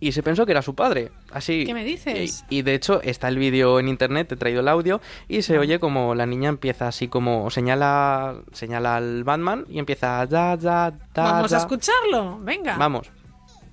y 0.00 0.12
se 0.12 0.22
pensó 0.22 0.46
que 0.46 0.52
era 0.52 0.62
su 0.62 0.74
padre. 0.74 1.10
Así. 1.30 1.64
¿Qué 1.64 1.74
me 1.74 1.84
dices? 1.84 2.44
Y, 2.48 2.58
y 2.58 2.62
de 2.62 2.74
hecho 2.74 3.00
está 3.02 3.28
el 3.28 3.38
vídeo 3.38 3.78
en 3.78 3.88
internet, 3.88 4.30
he 4.32 4.36
traído 4.36 4.60
el 4.60 4.68
audio 4.68 5.00
y 5.28 5.42
se 5.42 5.58
oye 5.58 5.78
como 5.78 6.14
la 6.14 6.26
niña 6.26 6.48
empieza 6.48 6.88
así 6.88 7.08
como 7.08 7.50
señala 7.50 8.36
señala 8.52 8.96
al 8.96 9.24
Batman 9.24 9.64
y 9.68 9.78
empieza 9.78 10.26
da 10.26 10.56
da 10.56 10.90
da. 10.90 10.98
Vamos 11.14 11.50
da. 11.50 11.56
a 11.58 11.60
escucharlo. 11.60 12.38
Venga. 12.40 12.76
Vamos. 12.76 13.10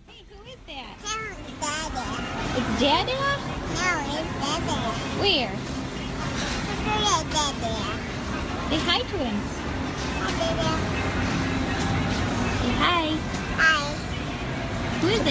Who 0.08 0.50
is 0.50 0.58
that? 0.68 0.98
It's 2.58 2.82
Dada? 2.82 3.14
Where? 5.20 5.52
Say 8.70 8.78
hi 8.78 9.00
to 9.00 9.18
him. 9.18 9.38
Say 10.38 10.52
hi. 12.80 13.06
Who 13.10 13.94
is 13.94 14.09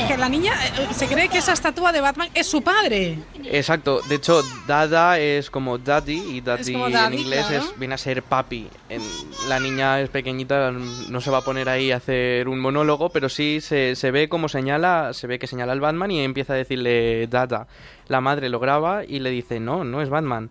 Que 0.09 0.17
la 0.17 0.29
niña 0.29 0.53
eh, 0.79 0.89
se 0.93 1.07
cree 1.07 1.29
que 1.29 1.39
esa 1.39 1.53
estatua 1.53 1.93
de 1.93 2.01
Batman 2.01 2.29
es 2.33 2.47
su 2.47 2.63
padre. 2.63 3.19
Exacto, 3.45 4.01
de 4.09 4.15
hecho, 4.15 4.43
Dada 4.67 5.19
es 5.19 5.51
como 5.51 5.77
daddy 5.77 6.37
y 6.37 6.41
daddy, 6.41 6.73
como 6.73 6.89
daddy, 6.89 7.17
en 7.17 7.21
inglés 7.21 7.47
claro. 7.47 7.65
es, 7.65 7.79
viene 7.79 7.95
a 7.95 7.99
ser 7.99 8.23
papi. 8.23 8.69
En, 8.89 9.03
la 9.49 9.61
niña 9.61 10.01
es 10.01 10.09
pequeñita, 10.09 10.71
no 10.71 11.21
se 11.21 11.31
va 11.31 11.39
a 11.39 11.43
poner 11.43 11.69
ahí 11.69 11.93
a 11.93 11.97
hacer 11.97 12.49
un 12.49 12.61
monólogo, 12.61 13.11
pero 13.11 13.29
sí 13.29 13.61
se, 13.61 13.95
se 13.95 14.11
ve 14.11 14.29
como 14.29 14.49
señala, 14.49 15.13
se 15.13 15.27
ve 15.27 15.39
que 15.39 15.47
señala 15.47 15.73
al 15.73 15.81
Batman 15.81 16.11
y 16.11 16.25
empieza 16.25 16.55
a 16.55 16.57
decirle 16.57 17.27
Dada. 17.27 17.67
La 18.07 18.23
madre 18.23 18.49
lo 18.49 18.61
graba 18.61 19.05
y 19.05 19.19
le 19.19 19.31
dice, 19.31 19.61
no, 19.61 19.85
no 19.85 20.01
es 20.01 20.09
Batman. 20.09 20.49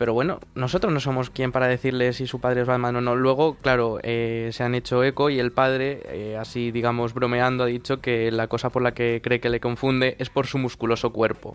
Pero 0.00 0.14
bueno, 0.14 0.40
nosotros 0.54 0.90
no 0.94 0.98
somos 0.98 1.28
quien 1.28 1.52
para 1.52 1.68
decirle 1.68 2.14
si 2.14 2.26
su 2.26 2.40
padre 2.40 2.62
es 2.62 2.66
Batman 2.66 2.96
o 2.96 3.00
no. 3.02 3.16
Luego, 3.16 3.56
claro, 3.56 3.98
eh, 4.02 4.48
se 4.50 4.64
han 4.64 4.74
hecho 4.74 5.04
eco 5.04 5.28
y 5.28 5.38
el 5.38 5.52
padre, 5.52 6.00
eh, 6.06 6.38
así 6.40 6.70
digamos 6.70 7.12
bromeando, 7.12 7.64
ha 7.64 7.66
dicho 7.66 8.00
que 8.00 8.30
la 8.30 8.46
cosa 8.46 8.70
por 8.70 8.80
la 8.80 8.94
que 8.94 9.20
cree 9.22 9.40
que 9.40 9.50
le 9.50 9.60
confunde 9.60 10.16
es 10.18 10.30
por 10.30 10.46
su 10.46 10.56
musculoso 10.56 11.12
cuerpo. 11.12 11.54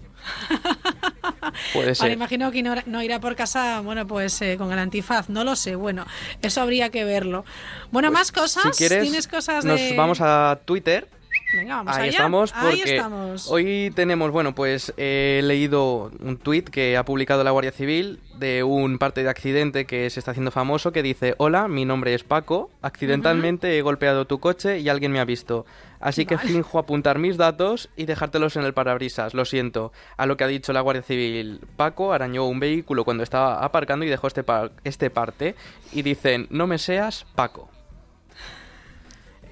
Puede 1.74 1.96
ser. 1.96 2.04
Vale, 2.04 2.14
imagino 2.14 2.52
que 2.52 2.62
no, 2.62 2.76
no 2.86 3.02
irá 3.02 3.20
por 3.20 3.36
casa, 3.36 3.82
bueno, 3.82 4.06
pues 4.06 4.40
eh, 4.44 4.58
con 4.60 4.72
el 4.72 4.78
antifaz, 4.78 5.28
no 5.28 5.44
lo 5.44 5.56
sé. 5.56 5.74
Bueno, 5.74 6.06
eso 6.44 6.62
habría 6.62 6.92
que 6.92 7.04
verlo. 7.04 7.46
Bueno, 7.90 8.12
más 8.12 8.32
cosas. 8.32 8.62
Pues, 8.62 8.78
Si 8.78 8.84
quieres, 8.88 9.06
¿Tienes 9.06 9.28
cosas 9.28 9.66
nos 9.66 9.82
vamos 9.96 10.22
a 10.22 10.60
Twitter. 10.66 11.10
Venga, 11.56 11.76
vamos 11.78 11.96
Ahí 11.96 12.02
allá. 12.04 12.12
estamos, 12.12 12.52
porque 12.52 12.68
Ahí 12.68 12.82
estamos. 12.84 13.52
hoy 13.52 13.92
tenemos, 13.96 14.32
bueno, 14.32 14.54
pues 14.56 14.94
he 14.98 15.42
leído 15.44 16.12
un 16.20 16.38
tuit 16.38 16.70
que 16.70 16.98
ha 16.98 17.06
publicado 17.06 17.44
la 17.44 17.52
Guardia 17.52 17.72
Civil 17.72 18.20
de 18.38 18.64
un 18.64 18.98
parte 18.98 19.24
de 19.24 19.30
accidente 19.30 19.86
que 19.86 20.10
se 20.10 20.20
está 20.20 20.32
haciendo 20.32 20.52
famoso 20.52 20.92
que 20.92 21.02
dice, 21.04 21.36
hola, 21.38 21.68
mi 21.68 21.86
nombre 21.86 22.14
es 22.14 22.24
Paco, 22.24 22.70
accidentalmente 22.82 23.78
he 23.78 23.82
golpeado 23.82 24.26
tu 24.26 24.40
coche 24.40 24.80
y 24.80 24.90
alguien 24.90 25.12
me 25.12 25.20
ha 25.20 25.26
visto. 25.26 25.66
Así 26.02 26.26
que 26.26 26.38
finjo 26.38 26.78
apuntar 26.78 27.18
mis 27.20 27.38
datos 27.38 27.90
y 27.96 28.06
dejártelos 28.06 28.58
en 28.58 28.64
el 28.64 28.74
parabrisas, 28.74 29.34
lo 29.34 29.46
siento. 29.46 29.92
A 30.18 30.26
lo 30.26 30.38
que 30.38 30.44
ha 30.44 30.48
dicho 30.48 30.74
la 30.74 30.82
Guardia 30.82 31.02
Civil, 31.02 31.62
Paco 31.78 32.14
arañó 32.14 32.46
un 32.46 32.60
vehículo 32.60 33.06
cuando 33.06 33.24
estaba 33.24 33.64
aparcando 33.64 34.06
y 34.06 34.10
dejó 34.10 34.28
este, 34.28 34.44
par- 34.44 34.72
este 34.84 35.10
parte 35.10 35.56
y 35.94 36.02
dicen, 36.02 36.48
no 36.50 36.68
me 36.68 36.78
seas 36.78 37.26
Paco. 37.36 37.70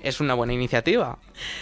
Es 0.04 0.20
una 0.20 0.34
buena 0.34 0.54
iniciativa. 0.54 1.18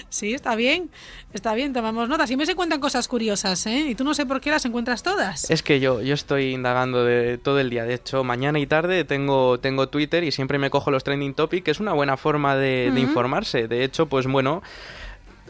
Sí, 0.09 0.33
está 0.33 0.55
bien. 0.55 0.89
Está 1.31 1.53
bien, 1.53 1.73
tomamos 1.73 2.09
nota. 2.09 2.25
Siempre 2.25 2.47
se 2.47 2.53
encuentran 2.53 2.81
cosas 2.81 3.07
curiosas, 3.07 3.65
¿eh? 3.67 3.85
Y 3.89 3.95
tú 3.95 4.03
no 4.03 4.13
sé 4.15 4.25
por 4.25 4.41
qué 4.41 4.49
las 4.49 4.65
encuentras 4.65 5.03
todas. 5.03 5.49
Es 5.49 5.61
que 5.63 5.79
yo, 5.79 6.01
yo 6.01 6.15
estoy 6.15 6.53
indagando 6.53 7.05
de 7.05 7.37
todo 7.37 7.59
el 7.59 7.69
día. 7.69 7.85
De 7.85 7.93
hecho, 7.93 8.23
mañana 8.23 8.59
y 8.59 8.65
tarde 8.65 9.05
tengo, 9.05 9.59
tengo 9.59 9.89
Twitter 9.89 10.23
y 10.23 10.31
siempre 10.31 10.57
me 10.57 10.71
cojo 10.71 10.89
los 10.89 11.03
trending 11.03 11.35
topics, 11.35 11.63
que 11.63 11.71
es 11.71 11.79
una 11.79 11.93
buena 11.93 12.17
forma 12.17 12.55
de, 12.55 12.91
informarse. 12.97 13.67
De 13.67 13.83
hecho, 13.83 14.07
pues 14.07 14.25
bueno, 14.27 14.63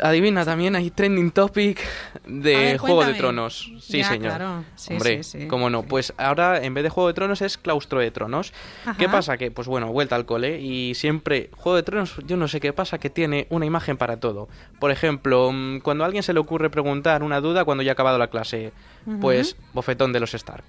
adivina, 0.02 0.44
también 0.46 0.76
hay 0.76 0.90
trending 0.92 1.32
topic 1.32 1.80
de 2.26 2.56
ver, 2.56 2.78
Juego 2.78 3.06
de. 3.06 3.14
Tronos. 3.14 3.72
Sí, 3.82 4.00
Ya, 4.00 4.10
señor. 4.10 4.36
claro. 4.36 4.64
Sí, 4.76 4.94
Hombre, 4.94 5.24
sí, 5.24 5.42
sí. 5.42 5.48
cómo 5.48 5.70
no. 5.70 5.84
Pues 5.84 6.14
ahora, 6.18 6.62
en 6.64 6.74
vez 6.74 6.84
de 6.84 6.90
Juego 6.90 7.08
de 7.08 7.14
Tronos, 7.14 7.42
es 7.42 7.58
Claustro 7.58 8.00
de 8.00 8.12
Tronos. 8.12 8.54
¿Qué 8.98 9.08
pasa? 9.08 9.38
Que, 9.38 9.52
pues 9.52 9.68
bueno, 9.68 9.88
vuelta 9.92 10.16
al 10.16 10.26
cole 10.26 10.60
y 10.60 10.96
siempre 10.96 11.50
Juego 11.56 11.76
de 11.76 11.84
Tronos, 11.84 12.16
yo 12.26 12.38
no 12.38 12.48
sé 12.48 12.60
qué 12.60 12.74
pasa, 12.74 12.98
que 13.00 13.10
tiene 13.10 13.48
una 13.50 13.66
imagen 13.66 13.98
para 13.98 14.18
todo. 14.20 14.50
Por 14.80 14.92
ejemplo, 14.92 15.52
mm, 15.54 15.80
cuando 15.80 16.04
a 16.04 16.08
alguien 16.08 16.24
se 16.24 16.34
le 16.34 16.40
ocurre 16.40 16.70
preguntar 16.70 17.24
una 17.24 17.40
duda 17.42 17.64
cuando 17.66 17.84
ya 17.84 17.92
ha 17.92 17.94
acabado 17.94 18.18
la 18.18 18.28
clase, 18.30 18.74
pues 19.20 19.56
bofetón 19.74 20.14
de 20.14 20.20
los 20.20 20.34
Stark. 20.34 20.64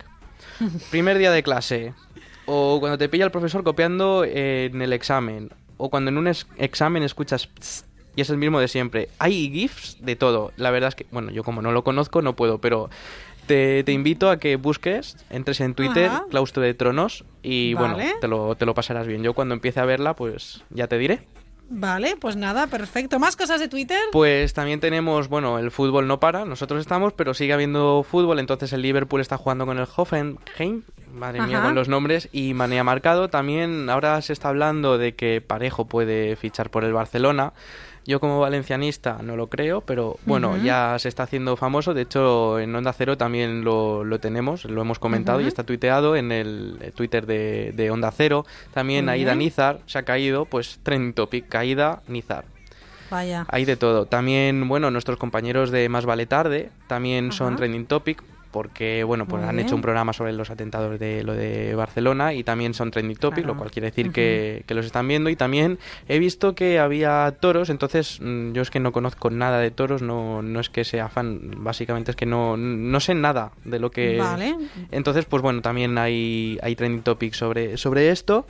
Primer 0.91 1.19
día 1.19 1.31
de 1.31 1.43
clase, 1.43 1.95
o 2.47 2.79
cuando 2.81 2.99
te 2.99 3.09
pilla 3.09 3.25
el 3.25 3.31
profesor 3.31 3.63
copiando 3.65 4.25
en 4.25 4.81
el 4.83 4.93
examen, 4.93 5.51
o 5.77 5.91
cuando 5.91 6.11
en 6.11 6.19
un 6.19 6.29
examen 6.59 7.03
escuchas 7.03 7.49
"Psst", 7.61 7.87
y 8.17 8.21
es 8.21 8.31
el 8.31 8.37
mismo 8.37 8.61
de 8.61 8.69
siempre. 8.69 9.09
Hay 9.19 9.51
GIFs 9.51 9.99
de 10.01 10.17
todo. 10.17 10.53
La 10.57 10.71
verdad 10.71 10.89
es 10.89 10.95
que, 10.95 11.07
bueno, 11.11 11.31
yo 11.31 11.45
como 11.45 11.63
no 11.63 11.73
lo 11.73 11.85
conozco 11.85 12.23
no 12.23 12.35
puedo, 12.37 12.59
pero 12.59 12.91
te, 13.47 13.83
te 13.85 13.93
invito 13.93 14.31
a 14.31 14.39
que 14.39 14.57
busques, 14.57 15.17
entres 15.31 15.61
en 15.61 15.75
Twitter, 15.75 16.07
Ajá. 16.07 16.27
Claustro 16.31 16.63
de 16.63 16.75
Tronos, 16.75 17.25
y 17.43 17.75
Vale. 17.75 17.95
bueno, 17.95 18.19
te 18.21 18.29
lo, 18.29 18.55
te 18.57 18.67
lo 18.67 18.75
pasarás 18.75 19.07
bien. 19.07 19.23
Yo 19.23 19.35
cuando 19.35 19.55
empiece 19.55 19.81
a 19.81 19.85
verla, 19.85 20.15
pues 20.15 20.63
ya 20.71 20.87
te 20.87 20.99
diré. 20.99 21.27
Vale, 21.75 22.17
pues 22.21 22.37
nada, 22.37 22.67
perfecto. 22.67 23.19
¿Más 23.19 23.35
cosas 23.35 23.59
de 23.59 23.67
Twitter? 23.67 23.99
Pues 24.13 24.53
también 24.53 24.79
tenemos, 24.79 25.29
bueno, 25.29 25.59
el 25.59 25.71
fútbol 25.71 26.07
no 26.07 26.21
para, 26.21 26.45
nosotros 26.45 26.81
estamos, 26.81 27.15
pero 27.15 27.33
sigue 27.33 27.55
habiendo 27.55 28.05
fútbol, 28.07 28.39
entonces 28.41 28.75
el 28.75 28.83
Liverpool 28.83 29.23
está 29.23 29.39
jugando 29.39 29.65
con 29.65 29.79
el 29.79 29.87
Hoffenheim, 29.97 30.83
madre 31.15 31.41
mía 31.41 31.63
con 31.63 31.75
los 31.75 31.89
nombres, 31.89 32.29
y 32.31 32.53
Mané 32.53 32.79
ha 32.79 32.85
marcado. 32.85 33.31
También 33.31 33.89
ahora 33.89 34.21
se 34.21 34.35
está 34.35 34.51
hablando 34.51 34.99
de 34.99 35.15
que 35.15 35.41
Parejo 35.41 35.87
puede 35.87 36.37
fichar 36.37 36.69
por 36.69 36.85
el 36.85 36.93
Barcelona. 36.93 37.55
Yo 38.05 38.19
como 38.19 38.41
valencianista 38.41 39.21
no 39.23 39.37
lo 39.37 39.49
creo, 39.49 39.81
pero 39.81 40.19
bueno, 40.27 40.57
ya 40.57 40.97
se 40.99 41.09
está 41.09 41.23
haciendo 41.23 41.57
famoso. 41.57 41.95
De 41.95 42.03
hecho, 42.03 42.59
en 42.59 42.75
Onda 42.75 42.93
Cero 42.93 43.17
también 43.17 43.63
lo, 43.63 44.03
lo 44.03 44.19
tenemos, 44.19 44.65
lo 44.65 44.83
hemos 44.83 44.99
comentado 44.99 45.41
y 45.41 45.47
está 45.47 45.65
tuiteado 45.65 46.17
en 46.17 46.33
el 46.33 46.79
eh, 46.81 46.91
Twitter 46.91 47.27
de, 47.27 47.73
de 47.77 47.91
Onda 47.91 48.11
Cero. 48.11 48.45
También 48.75 49.09
Aida. 49.09 49.35
Nizar 49.35 49.81
se 49.87 49.99
ha 49.99 50.03
caído, 50.03 50.47
pues 50.47 50.81
trending 50.83 51.13
topic, 51.13 51.49
caída 51.49 52.03
Nizar. 52.09 52.45
Vaya. 53.11 53.47
Hay 53.49 53.65
de 53.65 53.77
todo. 53.77 54.07
También, 54.07 54.69
bueno, 54.69 54.91
nuestros 54.91 55.19
compañeros 55.19 55.71
de 55.71 55.89
Más 55.89 56.07
Vale 56.07 56.27
Tarde 56.27 56.71
también 56.89 57.31
son 57.31 57.57
trending 57.57 57.87
topic 57.87 58.23
porque, 58.53 59.03
bueno, 59.03 59.27
pues 59.27 59.41
Muy 59.41 59.49
han 59.49 59.57
bien. 59.57 59.67
hecho 59.67 59.75
un 59.75 59.83
programa 59.83 60.13
sobre 60.13 60.33
los 60.33 60.51
atentados 60.51 61.01
de 61.01 61.25
lo 61.25 61.33
de 61.35 61.75
Barcelona 61.75 62.35
y 62.35 62.45
también 62.45 62.75
son 62.75 62.91
trending 62.91 63.17
topic, 63.17 63.39
Claro. 63.45 63.55
lo 63.55 63.59
cual 63.59 63.71
quiere 63.71 63.89
decir 63.89 64.13
que, 64.13 64.63
que 64.67 64.75
los 64.75 64.87
están 64.87 65.09
viendo. 65.09 65.31
Y 65.31 65.37
también 65.37 65.79
he 66.07 66.19
visto 66.19 66.55
que 66.55 66.79
había 66.79 67.35
toros, 67.41 67.71
entonces 67.71 68.19
mm, 68.21 68.53
yo 68.53 68.63
es 68.63 68.71
que 68.71 68.79
no 68.79 68.93
conozco 68.93 69.31
nada 69.31 69.59
de 69.59 69.71
toros, 69.71 70.03
no, 70.03 70.43
no 70.43 70.61
es 70.61 70.69
que 70.71 70.85
sea 70.85 71.09
fan, 71.09 71.41
básicamente 71.57 72.11
es 72.13 72.17
que 72.17 72.27
no, 72.27 72.57
no 72.57 73.01
sé 73.01 73.15
nada 73.15 73.53
de 73.65 73.79
lo 73.79 73.91
que... 73.91 74.19
Vale. 74.19 74.55
Entonces, 74.91 75.25
pues 75.25 75.43
bueno, 75.43 75.63
también 75.63 75.97
hay, 75.99 76.59
hay 76.63 76.77
trending 76.77 77.03
topics 77.03 77.39
sobre, 77.39 77.77
sobre 77.79 78.11
esto. 78.11 78.47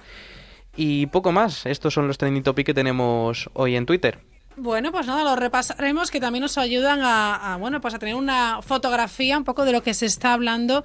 Y 0.77 1.07
poco 1.07 1.33
más, 1.33 1.67
estos 1.67 1.95
son 1.95 2.09
los 2.09 2.19
trending 2.19 2.43
topics 2.43 2.67
que 2.67 2.75
tenemos 2.75 3.51
hoy 3.53 3.77
en 3.77 3.87
Twitter. 3.87 4.19
Bueno, 4.57 4.93
pues 4.93 5.07
nada, 5.07 5.25
lo 5.25 5.35
repasaremos 5.35 6.11
que 6.11 6.21
también 6.21 6.43
nos 6.43 6.59
ayudan 6.59 7.01
a, 7.03 7.57
bueno, 7.59 7.81
pues 7.81 7.95
a 7.95 7.99
tener 7.99 8.15
una 8.15 8.61
fotografía 8.63 9.39
un 9.39 9.45
poco 9.45 9.65
de 9.65 9.73
lo 9.73 9.83
que 9.83 9.95
se 9.95 10.07
está 10.07 10.35
hablando 10.35 10.85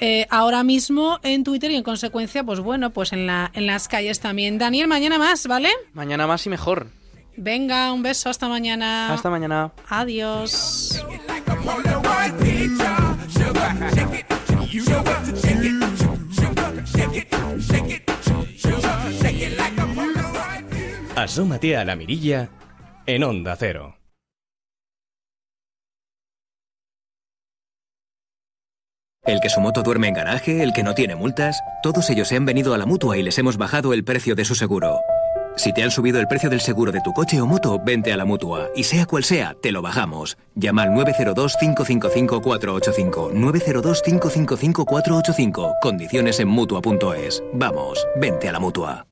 eh, 0.00 0.26
ahora 0.30 0.62
mismo 0.62 1.18
en 1.22 1.44
Twitter 1.44 1.70
y 1.70 1.76
en 1.76 1.82
consecuencia, 1.82 2.44
pues 2.44 2.60
bueno, 2.60 2.90
pues 2.90 3.12
en, 3.12 3.26
la, 3.26 3.50
en 3.54 3.66
las 3.66 3.88
calles 3.88 4.20
también. 4.20 4.58
Daniel, 4.58 4.86
mañana 4.86 5.18
más, 5.18 5.46
¿vale? 5.46 5.70
Mañana 5.92 6.26
más 6.26 6.46
y 6.46 6.50
mejor. 6.50 6.86
Venga, 7.36 7.92
un 7.92 8.02
beso, 8.02 8.30
hasta 8.30 8.48
mañana. 8.48 9.12
Hasta 9.12 9.30
mañana. 9.30 9.72
Adiós. 9.88 11.04
Asómate 21.14 21.76
a 21.76 21.84
la 21.84 21.96
mirilla 21.96 22.48
en 23.08 23.24
Onda 23.24 23.56
Cero. 23.56 23.96
El 29.24 29.40
que 29.40 29.48
su 29.48 29.62
moto 29.62 29.82
duerme 29.82 30.08
en 30.08 30.14
garaje, 30.14 30.62
el 30.62 30.74
que 30.74 30.82
no 30.82 30.94
tiene 30.94 31.16
multas, 31.16 31.58
todos 31.82 32.10
ellos 32.10 32.28
se 32.28 32.36
han 32.36 32.44
venido 32.44 32.74
a 32.74 32.78
la 32.78 32.84
mutua 32.84 33.16
y 33.16 33.22
les 33.22 33.38
hemos 33.38 33.56
bajado 33.56 33.94
el 33.94 34.04
precio 34.04 34.34
de 34.34 34.44
su 34.44 34.54
seguro. 34.54 35.00
Si 35.56 35.72
te 35.72 35.82
han 35.82 35.90
subido 35.90 36.20
el 36.20 36.28
precio 36.28 36.50
del 36.50 36.60
seguro 36.60 36.92
de 36.92 37.00
tu 37.00 37.14
coche 37.14 37.40
o 37.40 37.46
moto, 37.46 37.80
vente 37.82 38.12
a 38.12 38.18
la 38.18 38.26
mutua. 38.26 38.68
Y 38.76 38.84
sea 38.84 39.06
cual 39.06 39.24
sea, 39.24 39.56
te 39.62 39.72
lo 39.72 39.80
bajamos. 39.80 40.36
Llama 40.54 40.82
al 40.82 40.90
902-555-485. 40.90 43.32
902-555-485. 43.32 45.76
Condiciones 45.80 46.40
en 46.40 46.48
mutua.es. 46.48 47.42
Vamos, 47.54 48.06
vente 48.16 48.50
a 48.50 48.52
la 48.52 48.60
mutua. 48.60 49.06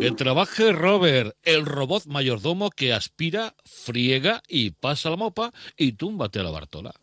Que 0.00 0.10
trabaje 0.12 0.72
Robert, 0.72 1.36
el 1.42 1.66
robot 1.66 2.06
mayordomo 2.06 2.70
que 2.70 2.92
aspira, 2.92 3.54
friega 3.64 4.42
y 4.48 4.70
pasa 4.70 5.10
la 5.10 5.16
mopa 5.16 5.52
y 5.76 5.92
túmbate 5.92 6.40
a 6.40 6.42
la 6.42 6.50
Bartola. 6.50 6.94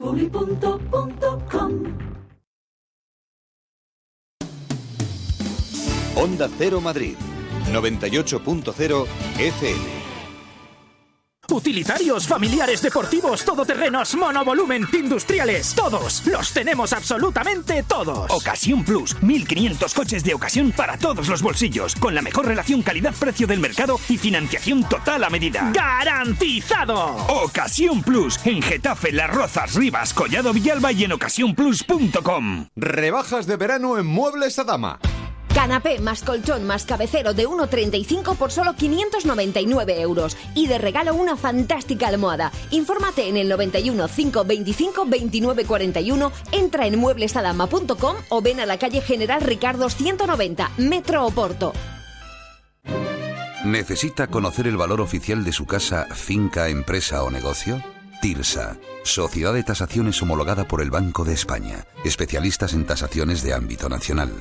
Onda 6.15 6.49
Cero 6.57 6.81
Madrid, 6.81 7.15
98.0 7.71 9.05
FM. 9.37 10.06
Utilitarios, 11.49 12.27
familiares, 12.27 12.81
deportivos, 12.81 13.45
todoterrenos, 13.45 14.15
monovolumen, 14.15 14.85
industriales, 14.91 15.73
todos. 15.73 16.25
Los 16.27 16.51
tenemos 16.51 16.91
absolutamente 16.91 17.83
todos. 17.83 18.29
Ocasión 18.29 18.83
Plus, 18.83 19.15
1500 19.21 19.93
coches 19.93 20.23
de 20.25 20.33
ocasión 20.33 20.73
para 20.73 20.97
todos 20.97 21.29
los 21.29 21.41
bolsillos, 21.41 21.95
con 21.95 22.13
la 22.13 22.21
mejor 22.21 22.47
relación 22.47 22.81
calidad-precio 22.81 23.47
del 23.47 23.61
mercado 23.61 23.97
y 24.09 24.17
financiación 24.17 24.83
total 24.89 25.23
a 25.23 25.29
medida. 25.29 25.71
¡Garantizado! 25.73 27.15
Ocasión 27.27 28.03
Plus, 28.03 28.39
en 28.45 28.61
Getafe, 28.61 29.13
Las 29.13 29.29
Rozas, 29.29 29.73
Rivas, 29.73 30.13
Collado 30.13 30.51
Villalba 30.51 30.91
y 30.91 31.05
en 31.05 31.13
ocasiónplus.com. 31.13 32.67
Rebajas 32.75 33.47
de 33.47 33.55
verano 33.55 33.97
en 33.97 34.05
Muebles 34.05 34.59
Adama. 34.59 34.99
Canapé 35.57 35.97
más 35.97 36.21
colchón 36.21 36.65
más 36.65 36.85
cabecero 36.85 37.33
de 37.33 37.47
1,35 37.47 38.35
por 38.37 38.51
solo 38.51 38.75
599 38.75 40.01
euros. 40.01 40.37
Y 40.53 40.67
de 40.67 40.77
regalo 40.77 41.15
una 41.15 41.35
fantástica 41.35 42.09
almohada. 42.09 42.51
Infórmate 42.69 43.27
en 43.27 43.37
el 43.37 43.49
91 43.49 44.07
525 44.07 45.05
29 45.07 45.65
41, 45.65 46.31
entra 46.51 46.85
en 46.85 46.99
mueblesadama.com 46.99 48.15
o 48.29 48.41
ven 48.43 48.59
a 48.59 48.67
la 48.67 48.77
calle 48.77 49.01
General 49.01 49.41
Ricardo 49.41 49.89
190, 49.89 50.73
Metro 50.77 51.25
Oporto. 51.25 51.73
¿Necesita 53.65 54.27
conocer 54.27 54.67
el 54.67 54.77
valor 54.77 55.01
oficial 55.01 55.43
de 55.43 55.53
su 55.53 55.65
casa, 55.65 56.05
finca, 56.13 56.69
empresa 56.69 57.23
o 57.23 57.31
negocio? 57.31 57.81
TIRSA, 58.21 58.77
Sociedad 59.03 59.55
de 59.55 59.63
Tasaciones 59.63 60.21
homologada 60.21 60.67
por 60.67 60.83
el 60.83 60.91
Banco 60.91 61.25
de 61.25 61.33
España, 61.33 61.87
especialistas 62.05 62.73
en 62.73 62.85
tasaciones 62.85 63.41
de 63.41 63.55
ámbito 63.55 63.89
nacional. 63.89 64.31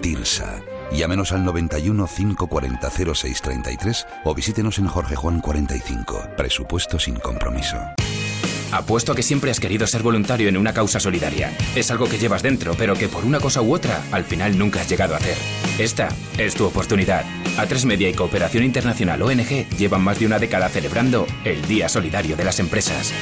TIRSA. 0.00 0.62
Llámenos 0.92 1.32
al 1.32 1.44
91 1.44 2.06
540 2.06 2.90
0633 2.90 4.06
o 4.24 4.34
visítenos 4.34 4.78
en 4.78 4.86
Jorge 4.86 5.16
Juan 5.16 5.40
45. 5.40 6.28
Presupuesto 6.36 6.98
sin 6.98 7.16
compromiso. 7.16 7.76
Apuesto 8.74 9.12
a 9.12 9.14
que 9.14 9.22
siempre 9.22 9.52
has 9.52 9.60
querido 9.60 9.86
ser 9.86 10.02
voluntario 10.02 10.48
en 10.48 10.56
una 10.56 10.74
causa 10.74 10.98
solidaria. 10.98 11.56
Es 11.76 11.92
algo 11.92 12.08
que 12.08 12.18
llevas 12.18 12.42
dentro, 12.42 12.74
pero 12.76 12.94
que 12.94 13.06
por 13.06 13.24
una 13.24 13.38
cosa 13.38 13.62
u 13.62 13.72
otra, 13.72 14.02
al 14.10 14.24
final 14.24 14.58
nunca 14.58 14.80
has 14.80 14.88
llegado 14.88 15.14
a 15.14 15.18
hacer. 15.18 15.36
Esta 15.78 16.08
es 16.38 16.56
tu 16.56 16.64
oportunidad. 16.64 17.24
A3 17.56 17.84
Media 17.84 18.08
y 18.08 18.14
Cooperación 18.14 18.64
Internacional 18.64 19.22
ONG 19.22 19.68
llevan 19.78 20.02
más 20.02 20.18
de 20.18 20.26
una 20.26 20.40
década 20.40 20.68
celebrando 20.68 21.24
el 21.44 21.64
Día 21.68 21.88
Solidario 21.88 22.34
de 22.34 22.42
las 22.42 22.58
Empresas. 22.58 23.12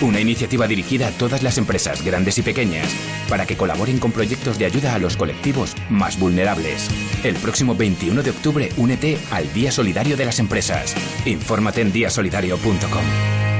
Una 0.00 0.20
iniciativa 0.20 0.68
dirigida 0.68 1.08
a 1.08 1.10
todas 1.10 1.42
las 1.42 1.58
empresas, 1.58 2.04
grandes 2.04 2.38
y 2.38 2.42
pequeñas, 2.42 2.86
para 3.28 3.46
que 3.46 3.56
colaboren 3.56 3.98
con 3.98 4.12
proyectos 4.12 4.60
de 4.60 4.66
ayuda 4.66 4.94
a 4.94 5.00
los 5.00 5.16
colectivos 5.16 5.74
más 5.88 6.20
vulnerables. 6.20 6.88
El 7.24 7.34
próximo 7.34 7.74
21 7.74 8.22
de 8.22 8.30
octubre, 8.30 8.68
únete 8.76 9.18
al 9.32 9.52
Día 9.52 9.72
Solidario 9.72 10.16
de 10.16 10.26
las 10.26 10.38
Empresas. 10.38 10.94
Infórmate 11.26 11.80
en 11.80 11.90
diasolidario.com. 11.90 13.59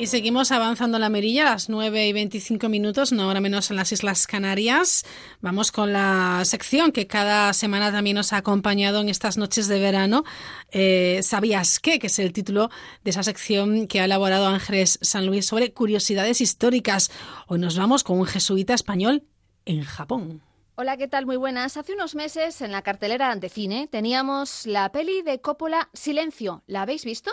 Y 0.00 0.06
seguimos 0.06 0.50
avanzando 0.50 0.96
en 0.96 1.02
la 1.02 1.10
mirilla 1.10 1.46
a 1.46 1.50
las 1.50 1.68
9 1.68 2.08
y 2.08 2.14
25 2.14 2.70
minutos, 2.70 3.12
no 3.12 3.28
hora 3.28 3.38
menos 3.42 3.70
en 3.70 3.76
las 3.76 3.92
Islas 3.92 4.26
Canarias. 4.26 5.04
Vamos 5.42 5.70
con 5.72 5.92
la 5.92 6.40
sección 6.46 6.90
que 6.90 7.06
cada 7.06 7.52
semana 7.52 7.92
también 7.92 8.16
nos 8.16 8.32
ha 8.32 8.38
acompañado 8.38 9.02
en 9.02 9.10
estas 9.10 9.36
noches 9.36 9.68
de 9.68 9.78
verano. 9.78 10.24
Eh, 10.70 11.20
¿Sabías 11.22 11.80
qué? 11.80 11.98
Que 11.98 12.06
es 12.06 12.18
el 12.18 12.32
título 12.32 12.70
de 13.04 13.10
esa 13.10 13.22
sección 13.22 13.86
que 13.88 14.00
ha 14.00 14.06
elaborado 14.06 14.46
Ángeles 14.46 14.98
San 15.02 15.26
Luis 15.26 15.44
sobre 15.44 15.74
curiosidades 15.74 16.40
históricas. 16.40 17.10
Hoy 17.46 17.58
nos 17.58 17.76
vamos 17.76 18.02
con 18.02 18.18
un 18.18 18.24
jesuita 18.24 18.72
español 18.72 19.24
en 19.66 19.82
Japón. 19.82 20.40
Hola, 20.76 20.96
¿qué 20.96 21.08
tal? 21.08 21.26
Muy 21.26 21.36
buenas. 21.36 21.76
Hace 21.76 21.92
unos 21.92 22.14
meses 22.14 22.62
en 22.62 22.72
la 22.72 22.80
cartelera 22.80 23.36
de 23.36 23.50
cine 23.50 23.86
teníamos 23.86 24.64
la 24.64 24.90
peli 24.92 25.20
de 25.20 25.42
Coppola 25.42 25.90
Silencio. 25.92 26.62
¿La 26.66 26.80
habéis 26.80 27.04
visto? 27.04 27.32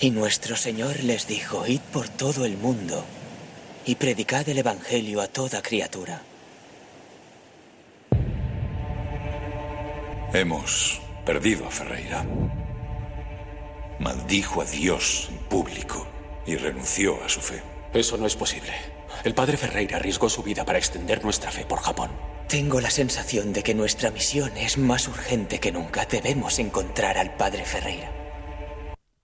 Y 0.00 0.10
nuestro 0.10 0.56
Señor 0.56 1.02
les 1.04 1.26
dijo, 1.26 1.66
id 1.66 1.80
por 1.92 2.08
todo 2.08 2.44
el 2.44 2.56
mundo 2.56 3.04
y 3.86 3.94
predicad 3.94 4.48
el 4.48 4.58
Evangelio 4.58 5.20
a 5.20 5.28
toda 5.28 5.62
criatura. 5.62 6.22
Hemos 10.32 11.00
perdido 11.24 11.66
a 11.66 11.70
Ferreira. 11.70 12.26
Maldijo 14.00 14.62
a 14.62 14.64
Dios 14.64 15.28
en 15.30 15.38
público 15.38 16.06
y 16.44 16.56
renunció 16.56 17.22
a 17.22 17.28
su 17.28 17.40
fe. 17.40 17.62
Eso 17.92 18.16
no 18.16 18.26
es 18.26 18.34
posible. 18.34 18.72
El 19.22 19.34
padre 19.34 19.56
Ferreira 19.56 19.98
arriesgó 19.98 20.28
su 20.28 20.42
vida 20.42 20.64
para 20.64 20.78
extender 20.78 21.22
nuestra 21.22 21.52
fe 21.52 21.64
por 21.64 21.78
Japón. 21.78 22.10
Tengo 22.48 22.80
la 22.80 22.90
sensación 22.90 23.52
de 23.52 23.62
que 23.62 23.74
nuestra 23.74 24.10
misión 24.10 24.56
es 24.56 24.76
más 24.76 25.06
urgente 25.06 25.60
que 25.60 25.72
nunca. 25.72 26.04
Debemos 26.04 26.58
encontrar 26.58 27.16
al 27.16 27.36
padre 27.36 27.64
Ferreira. 27.64 28.23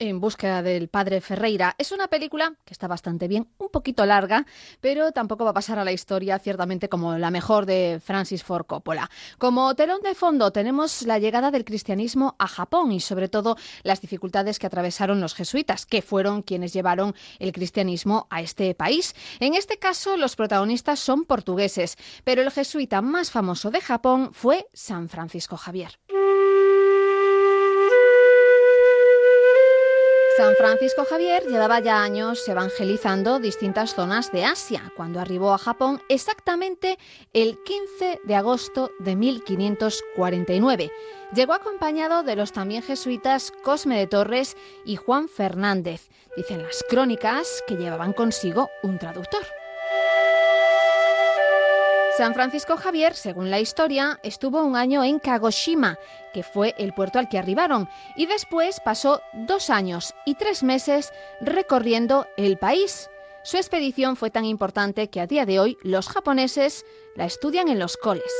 En 0.03 0.19
búsqueda 0.19 0.63
del 0.63 0.89
padre 0.89 1.21
Ferreira. 1.21 1.75
Es 1.77 1.93
una 1.93 2.09
película 2.09 2.55
que 2.65 2.73
está 2.73 2.89
bastante 2.89 3.29
bien, 3.29 3.49
un 3.59 3.69
poquito 3.69 4.07
larga, 4.07 4.47
pero 4.81 5.13
tampoco 5.13 5.45
va 5.45 5.51
a 5.51 5.55
pasar 5.55 5.79
a 5.79 5.85
la 5.85 5.93
historia 5.93 6.39
ciertamente 6.39 6.89
como 6.89 7.19
la 7.19 7.31
mejor 7.31 7.67
de 7.67 8.01
Francis 8.03 8.43
Ford 8.43 8.65
Coppola. 8.65 9.11
Como 9.37 9.75
telón 9.75 10.01
de 10.01 10.15
fondo 10.15 10.53
tenemos 10.53 11.03
la 11.03 11.19
llegada 11.19 11.51
del 11.51 11.67
cristianismo 11.67 12.35
a 12.39 12.49
Japón 12.49 12.93
y 12.93 13.01
sobre 13.01 13.29
todo 13.29 13.59
las 13.83 14.01
dificultades 14.01 14.59
que 14.59 14.69
atravesaron 14.69 15.21
los 15.21 15.35
jesuitas, 15.35 15.85
que 15.85 16.01
fueron 16.01 16.41
quienes 16.41 16.73
llevaron 16.73 17.15
el 17.39 17.53
cristianismo 17.53 18.27
a 18.31 18.41
este 18.41 18.75
país. 18.75 19.15
En 19.39 19.53
este 19.53 19.79
caso 19.79 20.17
los 20.17 20.35
protagonistas 20.35 20.99
son 20.99 21.27
portugueses, 21.27 21.99
pero 22.25 22.41
el 22.41 22.51
jesuita 22.51 23.03
más 23.03 23.31
famoso 23.31 23.71
de 23.71 23.83
Japón 23.83 24.31
fue 24.33 24.67
San 24.73 25.11
Francisco 25.11 25.59
Javier. 25.59 25.99
San 30.41 30.57
Francisco 30.57 31.05
Javier 31.05 31.45
llevaba 31.45 31.81
ya 31.81 32.03
años 32.03 32.49
evangelizando 32.49 33.41
distintas 33.41 33.95
zonas 33.95 34.33
de 34.33 34.47
Asia, 34.47 34.91
cuando 34.97 35.21
arribó 35.21 35.53
a 35.53 35.59
Japón 35.59 36.01
exactamente 36.09 36.99
el 37.35 37.63
15 37.63 38.23
de 38.25 38.35
agosto 38.35 38.91
de 39.01 39.17
1549. 39.17 40.91
Llegó 41.35 41.53
acompañado 41.53 42.23
de 42.23 42.37
los 42.37 42.53
también 42.53 42.83
jesuitas 42.83 43.53
Cosme 43.63 43.99
de 43.99 44.07
Torres 44.07 44.57
y 44.87 44.97
Juan 44.97 45.29
Fernández. 45.29 46.09
Dicen 46.39 46.63
las 46.63 46.83
crónicas 46.89 47.63
que 47.67 47.77
llevaban 47.77 48.15
consigo 48.15 48.71
un 48.83 48.99
traductor. 48.99 49.43
San 52.21 52.35
Francisco 52.35 52.77
Javier, 52.77 53.15
según 53.15 53.51
la 53.51 53.61
historia, 53.61 54.21
estuvo 54.23 54.63
un 54.63 54.77
año 54.77 55.03
en 55.03 55.21
Kagoshima, 55.21 55.99
que 56.35 56.43
fue 56.43 56.75
el 56.77 56.93
puerto 56.93 57.19
al 57.19 57.31
que 57.31 57.39
arribaron, 57.39 57.89
y 58.15 58.27
después 58.27 58.79
pasó 58.85 59.23
dos 59.33 59.71
años 59.71 60.13
y 60.27 60.35
tres 60.35 60.63
meses 60.63 61.15
recorriendo 61.41 62.27
el 62.37 62.59
país. 62.59 63.09
Su 63.43 63.57
expedición 63.57 64.17
fue 64.17 64.29
tan 64.29 64.45
importante 64.45 65.09
que 65.09 65.23
a 65.23 65.27
día 65.27 65.47
de 65.47 65.61
hoy 65.61 65.79
los 65.83 66.11
japoneses 66.11 66.85
la 67.17 67.25
estudian 67.25 67.69
en 67.69 67.79
los 67.79 67.97
coles. 67.97 68.31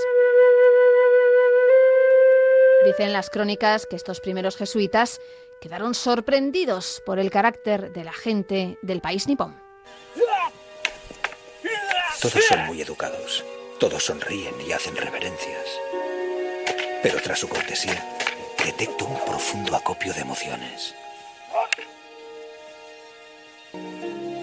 Dicen 2.85 3.15
las 3.15 3.31
crónicas 3.31 3.87
que 3.87 3.97
estos 3.97 4.21
primeros 4.21 4.59
jesuitas 4.59 5.23
quedaron 5.59 5.95
sorprendidos 5.95 7.03
por 7.07 7.19
el 7.19 7.31
carácter 7.31 7.95
de 7.95 8.05
la 8.05 8.13
gente 8.13 8.77
del 8.83 9.01
país 9.01 9.27
nipón. 9.27 9.59
Todos 12.21 12.45
son 12.45 12.67
muy 12.67 12.83
educados. 12.83 13.43
Todos 13.81 14.05
sonríen 14.05 14.55
y 14.61 14.73
hacen 14.73 14.95
reverencias. 14.95 15.65
Pero 17.03 17.19
tras 17.23 17.39
su 17.39 17.49
cortesía, 17.49 18.07
detecto 18.63 19.07
un 19.07 19.19
profundo 19.25 19.75
acopio 19.75 20.13
de 20.13 20.21
emociones. 20.21 20.95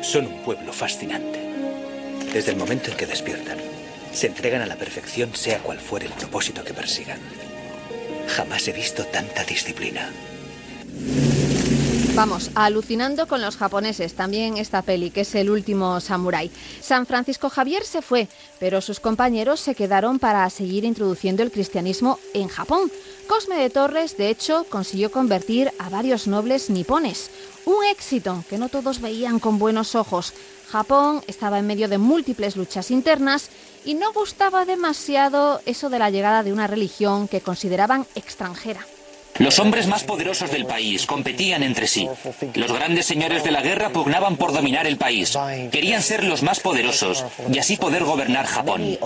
Son 0.01 0.25
un 0.25 0.41
pueblo 0.43 0.73
fascinante. 0.73 1.39
Desde 2.33 2.49
el 2.49 2.57
momento 2.57 2.89
en 2.89 2.97
que 2.97 3.05
despiertan, 3.05 3.59
se 4.11 4.25
entregan 4.25 4.63
a 4.63 4.65
la 4.65 4.75
perfección 4.75 5.35
sea 5.35 5.59
cual 5.59 5.79
fuere 5.79 6.07
el 6.07 6.13
propósito 6.13 6.63
que 6.63 6.73
persigan. 6.73 7.19
Jamás 8.27 8.67
he 8.67 8.73
visto 8.73 9.05
tanta 9.05 9.43
disciplina. 9.43 10.09
Vamos, 12.17 12.49
alucinando 12.55 13.27
con 13.27 13.43
los 13.43 13.57
japoneses, 13.57 14.15
también 14.15 14.57
esta 14.57 14.81
peli, 14.81 15.11
que 15.11 15.21
es 15.21 15.35
el 15.35 15.51
último 15.51 15.99
samurái. 15.99 16.49
San 16.81 17.05
Francisco 17.05 17.47
Javier 17.47 17.83
se 17.83 18.01
fue, 18.01 18.27
pero 18.59 18.81
sus 18.81 18.99
compañeros 18.99 19.59
se 19.59 19.75
quedaron 19.75 20.17
para 20.17 20.49
seguir 20.49 20.83
introduciendo 20.83 21.43
el 21.43 21.51
cristianismo 21.51 22.17
en 22.33 22.47
Japón. 22.47 22.91
Cosme 23.27 23.57
de 23.57 23.69
Torres, 23.69 24.17
de 24.17 24.31
hecho, 24.31 24.65
consiguió 24.67 25.11
convertir 25.11 25.71
a 25.77 25.89
varios 25.89 26.25
nobles 26.25 26.71
nipones. 26.71 27.29
Un 27.65 27.85
éxito 27.85 28.43
que 28.49 28.57
no 28.57 28.69
todos 28.69 28.99
veían 28.99 29.37
con 29.37 29.59
buenos 29.59 29.93
ojos. 29.93 30.33
Japón 30.71 31.21
estaba 31.27 31.59
en 31.59 31.67
medio 31.67 31.87
de 31.87 31.99
múltiples 31.99 32.55
luchas 32.55 32.89
internas 32.89 33.51
y 33.85 33.93
no 33.93 34.11
gustaba 34.11 34.65
demasiado 34.65 35.61
eso 35.67 35.91
de 35.91 35.99
la 35.99 36.09
llegada 36.09 36.41
de 36.41 36.51
una 36.51 36.65
religión 36.65 37.27
que 37.27 37.41
consideraban 37.41 38.07
extranjera. 38.15 38.83
Los 39.39 39.59
hombres 39.59 39.87
más 39.87 40.03
poderosos 40.03 40.51
del 40.51 40.65
país 40.65 41.05
competían 41.05 41.63
entre 41.63 41.87
sí. 41.87 42.07
Los 42.55 42.71
grandes 42.71 43.05
señores 43.05 43.43
de 43.43 43.51
la 43.51 43.61
guerra 43.61 43.89
pugnaban 43.89 44.35
por 44.35 44.53
dominar 44.53 44.87
el 44.87 44.97
país. 44.97 45.37
Querían 45.71 46.01
ser 46.01 46.23
los 46.23 46.43
más 46.43 46.59
poderosos 46.59 47.25
y 47.51 47.59
así 47.59 47.77
poder 47.77 48.03
gobernar 48.03 48.45
Japón. 48.45 48.97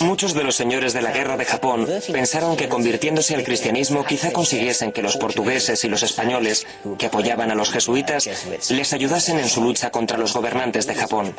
Muchos 0.00 0.34
de 0.34 0.44
los 0.44 0.56
señores 0.56 0.92
de 0.92 1.02
la 1.02 1.12
guerra 1.12 1.36
de 1.36 1.44
Japón 1.44 1.86
pensaron 2.12 2.56
que 2.56 2.68
convirtiéndose 2.68 3.34
al 3.34 3.44
cristianismo 3.44 4.04
quizá 4.04 4.32
consiguiesen 4.32 4.92
que 4.92 5.02
los 5.02 5.16
portugueses 5.16 5.84
y 5.84 5.88
los 5.88 6.02
españoles, 6.02 6.66
que 6.98 7.06
apoyaban 7.06 7.50
a 7.50 7.54
los 7.54 7.70
jesuitas, 7.70 8.28
les 8.70 8.92
ayudasen 8.92 9.38
en 9.38 9.48
su 9.48 9.62
lucha 9.62 9.90
contra 9.90 10.18
los 10.18 10.32
gobernantes 10.32 10.86
de 10.86 10.94
Japón. 10.94 11.34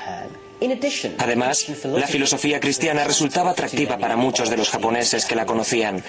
Además, 1.20 1.66
la 1.84 2.08
filosofía 2.08 2.60
cristiana 2.60 3.04
resultaba 3.04 3.52
atractiva 3.52 3.98
para 3.98 4.16
muchos 4.16 4.50
de 4.50 4.58
los 4.58 4.70
japoneses 4.70 5.26
que 5.26 5.36
la 5.36 5.46
conocían. 5.46 6.04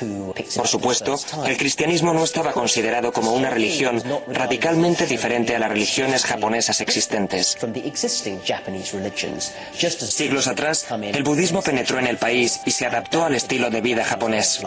Por 0.57 0.69
supuesto, 0.69 1.19
el 1.47 1.57
cristianismo 1.57 2.15
no 2.15 2.25
estaba 2.25 2.53
considerado 2.53 3.13
como 3.13 3.33
una 3.33 3.51
religión 3.51 4.03
radicalmente 4.29 5.07
diferente 5.07 5.55
a 5.55 5.59
las 5.59 5.71
religiones 5.71 6.25
japonesas 6.25 6.81
existentes. 6.81 7.59
Siglos 9.99 10.47
atrás, 10.47 10.87
el 10.91 11.23
budismo 11.23 11.63
penetró 11.63 11.99
en 11.99 12.07
el 12.07 12.17
país 12.17 12.61
y 12.65 12.71
se 12.71 12.87
adaptó 12.87 13.25
al 13.25 13.35
estilo 13.35 13.71
de 13.71 13.81
vida 13.81 14.05
japonés. 14.05 14.61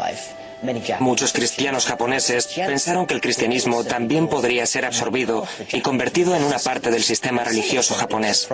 Muchos 0.99 1.33
cristianos 1.33 1.85
japoneses 1.85 2.47
pensaron 2.47 3.05
que 3.05 3.13
el 3.13 3.21
cristianismo 3.21 3.83
también 3.83 4.27
podría 4.27 4.65
ser 4.65 4.85
absorbido 4.85 5.47
y 5.71 5.81
convertido 5.81 6.35
en 6.35 6.43
una 6.43 6.59
parte 6.59 6.91
del 6.91 7.03
sistema 7.03 7.43
religioso 7.43 7.95
japonés. 7.95 8.47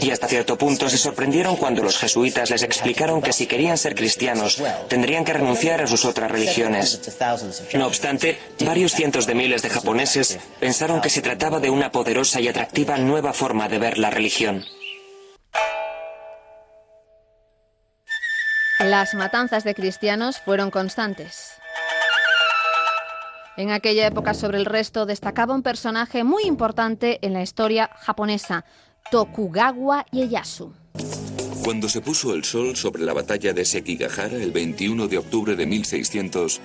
Y 0.00 0.10
hasta 0.10 0.28
cierto 0.28 0.56
punto 0.56 0.88
se 0.88 0.98
sorprendieron 0.98 1.56
cuando 1.56 1.82
los 1.82 1.98
jesuitas 1.98 2.50
les 2.50 2.62
explicaron 2.62 3.20
que 3.20 3.32
si 3.32 3.46
querían 3.46 3.76
ser 3.78 3.94
cristianos 3.94 4.62
tendrían 4.88 5.24
que 5.24 5.34
renunciar 5.34 5.82
a 5.82 5.86
sus 5.86 6.04
otras 6.04 6.30
religiones. 6.30 7.00
No 7.74 7.86
obstante, 7.86 8.38
varios 8.60 8.92
cientos 8.92 9.26
de 9.26 9.34
miles 9.34 9.62
de 9.62 9.70
japoneses 9.70 10.38
pensaron 10.58 11.00
que 11.00 11.10
se 11.10 11.22
trataba 11.22 11.60
de 11.60 11.70
una 11.70 11.92
poderosa 11.92 12.40
y 12.40 12.48
atractiva 12.48 12.96
nueva 12.96 13.32
forma 13.32 13.68
de 13.68 13.78
ver 13.78 13.98
la 13.98 14.10
religión. 14.10 14.64
Las 18.78 19.14
matanzas 19.14 19.64
de 19.64 19.74
cristianos 19.74 20.38
fueron 20.38 20.70
constantes. 20.70 21.54
En 23.56 23.70
aquella 23.70 24.06
época 24.06 24.34
sobre 24.34 24.58
el 24.58 24.66
resto 24.66 25.06
destacaba 25.06 25.54
un 25.54 25.62
personaje 25.62 26.24
muy 26.24 26.44
importante 26.44 27.18
en 27.22 27.32
la 27.32 27.40
historia 27.40 27.88
japonesa, 27.96 28.66
Tokugawa 29.10 30.04
Ieyasu. 30.12 30.74
Cuando 31.64 31.88
se 31.88 32.02
puso 32.02 32.34
el 32.34 32.44
sol 32.44 32.76
sobre 32.76 33.02
la 33.02 33.14
batalla 33.14 33.54
de 33.54 33.64
Sekigahara 33.64 34.36
el 34.36 34.52
21 34.52 35.08
de 35.08 35.18
octubre 35.18 35.56
de 35.56 35.64
1600, 35.64 36.60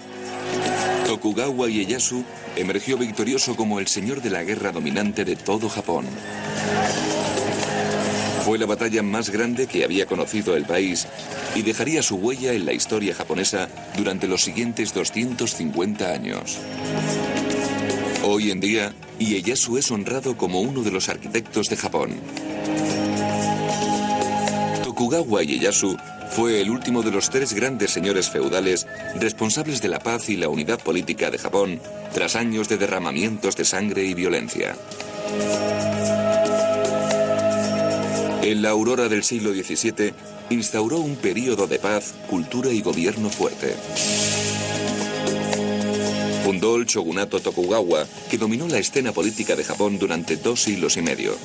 Tokugawa 1.07 1.69
Ieyasu 1.69 2.25
emergió 2.57 2.97
victorioso 2.97 3.55
como 3.55 3.79
el 3.79 3.87
señor 3.87 4.21
de 4.21 4.31
la 4.31 4.43
guerra 4.43 4.73
dominante 4.73 5.23
de 5.23 5.37
todo 5.37 5.69
Japón. 5.69 6.05
Fue 8.43 8.57
la 8.57 8.65
batalla 8.65 9.03
más 9.03 9.29
grande 9.29 9.67
que 9.67 9.83
había 9.83 10.07
conocido 10.07 10.55
el 10.55 10.65
país 10.65 11.07
y 11.55 11.61
dejaría 11.61 12.01
su 12.01 12.15
huella 12.15 12.53
en 12.53 12.65
la 12.65 12.73
historia 12.73 13.13
japonesa 13.13 13.69
durante 13.95 14.27
los 14.27 14.41
siguientes 14.41 14.93
250 14.93 16.11
años. 16.11 16.57
Hoy 18.23 18.51
en 18.51 18.59
día, 18.59 18.93
Ieyasu 19.19 19.77
es 19.77 19.91
honrado 19.91 20.37
como 20.37 20.61
uno 20.61 20.81
de 20.81 20.91
los 20.91 21.09
arquitectos 21.09 21.69
de 21.69 21.77
Japón. 21.77 22.15
Tokugawa 24.83 25.43
Ieyasu 25.43 25.97
fue 26.31 26.61
el 26.61 26.69
último 26.69 27.03
de 27.03 27.11
los 27.11 27.29
tres 27.29 27.53
grandes 27.53 27.91
señores 27.91 28.29
feudales 28.29 28.87
responsables 29.19 29.81
de 29.81 29.89
la 29.89 29.99
paz 29.99 30.29
y 30.29 30.37
la 30.37 30.49
unidad 30.49 30.79
política 30.79 31.29
de 31.29 31.37
Japón 31.37 31.79
tras 32.13 32.35
años 32.35 32.69
de 32.69 32.77
derramamientos 32.77 33.55
de 33.55 33.65
sangre 33.65 34.03
y 34.03 34.13
violencia. 34.13 34.75
En 38.43 38.63
la 38.63 38.71
aurora 38.71 39.07
del 39.07 39.23
siglo 39.23 39.53
XVII, 39.53 40.13
instauró 40.49 40.97
un 40.97 41.15
período 41.15 41.67
de 41.67 41.77
paz, 41.77 42.15
cultura 42.27 42.71
y 42.71 42.81
gobierno 42.81 43.29
fuerte. 43.29 43.75
Fundó 46.43 46.75
el 46.77 46.85
shogunato 46.85 47.39
Tokugawa, 47.39 48.07
que 48.31 48.39
dominó 48.39 48.67
la 48.67 48.79
escena 48.79 49.11
política 49.11 49.55
de 49.55 49.63
Japón 49.63 49.99
durante 49.99 50.37
dos 50.37 50.63
siglos 50.63 50.97
y 50.97 51.03
medio. 51.03 51.35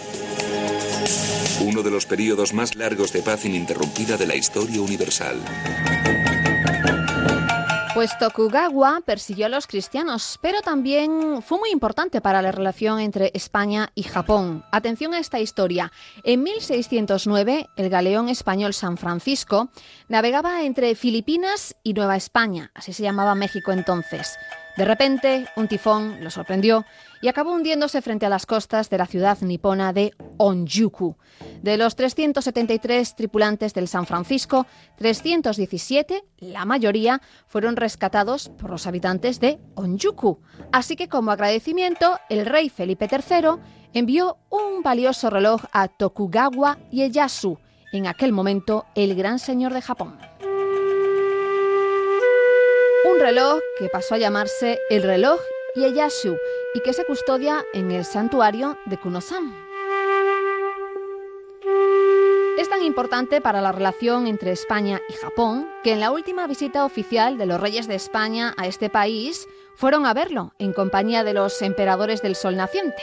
Uno 1.61 1.83
de 1.83 1.91
los 1.91 2.07
períodos 2.07 2.55
más 2.55 2.77
largos 2.77 3.13
de 3.13 3.21
paz 3.21 3.45
ininterrumpida 3.45 4.17
de 4.17 4.27
la 4.27 4.35
historia 4.35 4.81
universal. 4.81 5.39
Pues 8.07 8.19
Tokugawa 8.19 9.01
persiguió 9.05 9.47
a 9.47 9.49
los 9.49 9.67
cristianos, 9.67 10.39
pero 10.41 10.61
también 10.61 11.43
fue 11.43 11.59
muy 11.59 11.71
importante 11.71 12.21
para 12.21 12.41
la 12.41 12.53
relación 12.53 13.01
entre 13.01 13.33
España 13.35 13.91
y 13.97 14.05
Japón. 14.05 14.65
Atención 14.71 15.13
a 15.13 15.19
esta 15.19 15.41
historia. 15.41 15.91
En 16.23 16.45
1609, 16.45 17.69
el 17.75 17.91
galeón 17.91 18.29
español 18.29 18.75
San 18.75 18.97
Francisco 18.97 19.71
navegaba 20.07 20.63
entre 20.63 20.95
Filipinas 20.95 21.75
y 21.83 21.95
Nueva 21.95 22.15
España, 22.15 22.71
así 22.75 22.93
se 22.93 23.03
llamaba 23.03 23.35
México 23.35 23.73
entonces. 23.73 24.39
De 24.77 24.85
repente, 24.85 25.49
un 25.57 25.67
tifón 25.67 26.23
lo 26.23 26.31
sorprendió 26.31 26.85
y 27.23 27.29
acabó 27.29 27.53
hundiéndose 27.53 28.03
frente 28.03 28.27
a 28.27 28.29
las 28.29 28.47
costas 28.47 28.91
de 28.91 28.99
la 28.99 29.07
ciudad 29.07 29.39
nipona 29.41 29.93
de 29.93 30.13
Onjuku. 30.39 31.17
De 31.63 31.77
los 31.77 31.97
373 31.97 33.17
tripulantes 33.17 33.75
del 33.75 33.89
San 33.89 34.07
Francisco, 34.07 34.67
317, 34.97 36.25
la 36.39 36.65
mayoría, 36.65 37.21
fueron 37.47 37.77
rescatados 37.77 38.49
por 38.51 38.71
los 38.71 38.87
habitantes 38.87 39.41
de 39.41 39.59
Onjuku. 39.75 40.41
Así 40.73 40.97
que 40.97 41.09
como 41.09 41.31
agradecimiento, 41.31 42.19
el 42.29 42.47
rey 42.47 42.69
Felipe 42.69 43.09
III 43.11 43.61
envió 43.93 44.39
un 44.51 44.83
valioso 44.83 45.31
reloj 45.31 45.63
a 45.73 45.89
Tokugawa 45.89 46.79
Ieyasu, 46.91 47.59
en 47.93 48.07
aquel 48.07 48.33
momento 48.33 48.85
el 48.95 49.15
gran 49.15 49.39
señor 49.39 49.73
de 49.73 49.83
Japón 49.83 50.19
un 53.07 53.21
reloj 53.21 53.61
que 53.79 53.89
pasó 53.89 54.17
a 54.17 54.19
llamarse 54.19 54.81
el 54.91 55.03
reloj 55.03 55.39
Y 55.79 56.81
que 56.81 56.95
se 56.95 57.05
custodia 57.05 57.63
en 57.75 57.91
el 57.91 58.07
santuario 58.07 58.79
de 58.87 58.97
Kunosan. 58.97 59.55
Es 62.57 62.71
tan 62.71 62.83
importante 62.83 63.43
para 63.43 63.61
la 63.61 63.73
relación 63.73 64.27
entre 64.27 64.53
España 64.53 65.03
y 65.07 65.13
Japón 65.13 65.69
que 65.85 65.93
en 65.93 66.01
la 66.01 66.13
última 66.13 66.47
visita 66.47 66.87
oficial 66.87 67.37
de 67.37 67.45
los 67.45 67.61
reyes 67.61 67.87
de 67.89 67.95
España 67.95 68.55
a 68.57 68.67
este 68.67 68.89
país 68.89 69.47
fueron 69.75 70.07
a 70.07 70.15
verlo 70.15 70.55
en 70.59 70.73
compañía 70.73 71.25
de 71.25 71.35
los 71.35 71.61
emperadores 71.61 72.23
del 72.23 72.37
sol 72.37 72.57
naciente. 72.57 73.03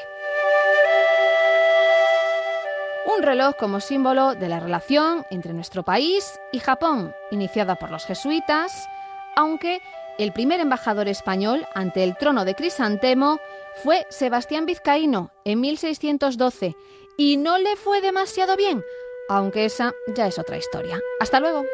Un 3.15 3.21
reloj 3.21 3.53
como 3.59 3.81
símbolo 3.81 4.33
de 4.33 4.49
la 4.49 4.59
relación 4.59 5.27
entre 5.29 5.53
nuestro 5.53 5.83
país 5.83 6.39
y 6.51 6.57
Japón, 6.57 7.13
iniciada 7.29 7.75
por 7.75 7.91
los 7.91 8.05
jesuitas, 8.05 8.89
aunque 9.35 9.79
el 10.17 10.33
primer 10.33 10.59
embajador 10.59 11.07
español 11.07 11.65
ante 11.73 12.03
el 12.03 12.15
trono 12.17 12.45
de 12.45 12.55
Crisantemo 12.55 13.39
fue 13.83 14.05
Sebastián 14.09 14.65
Vizcaíno 14.65 15.31
en 15.45 15.61
1612 15.61 16.75
y 17.17 17.37
no 17.37 17.57
le 17.57 17.75
fue 17.75 18.01
demasiado 18.01 18.55
bien, 18.55 18.83
aunque 19.29 19.65
esa 19.65 19.93
ya 20.15 20.27
es 20.27 20.39
otra 20.39 20.57
historia. 20.57 20.99
Hasta 21.19 21.39
luego. 21.39 21.65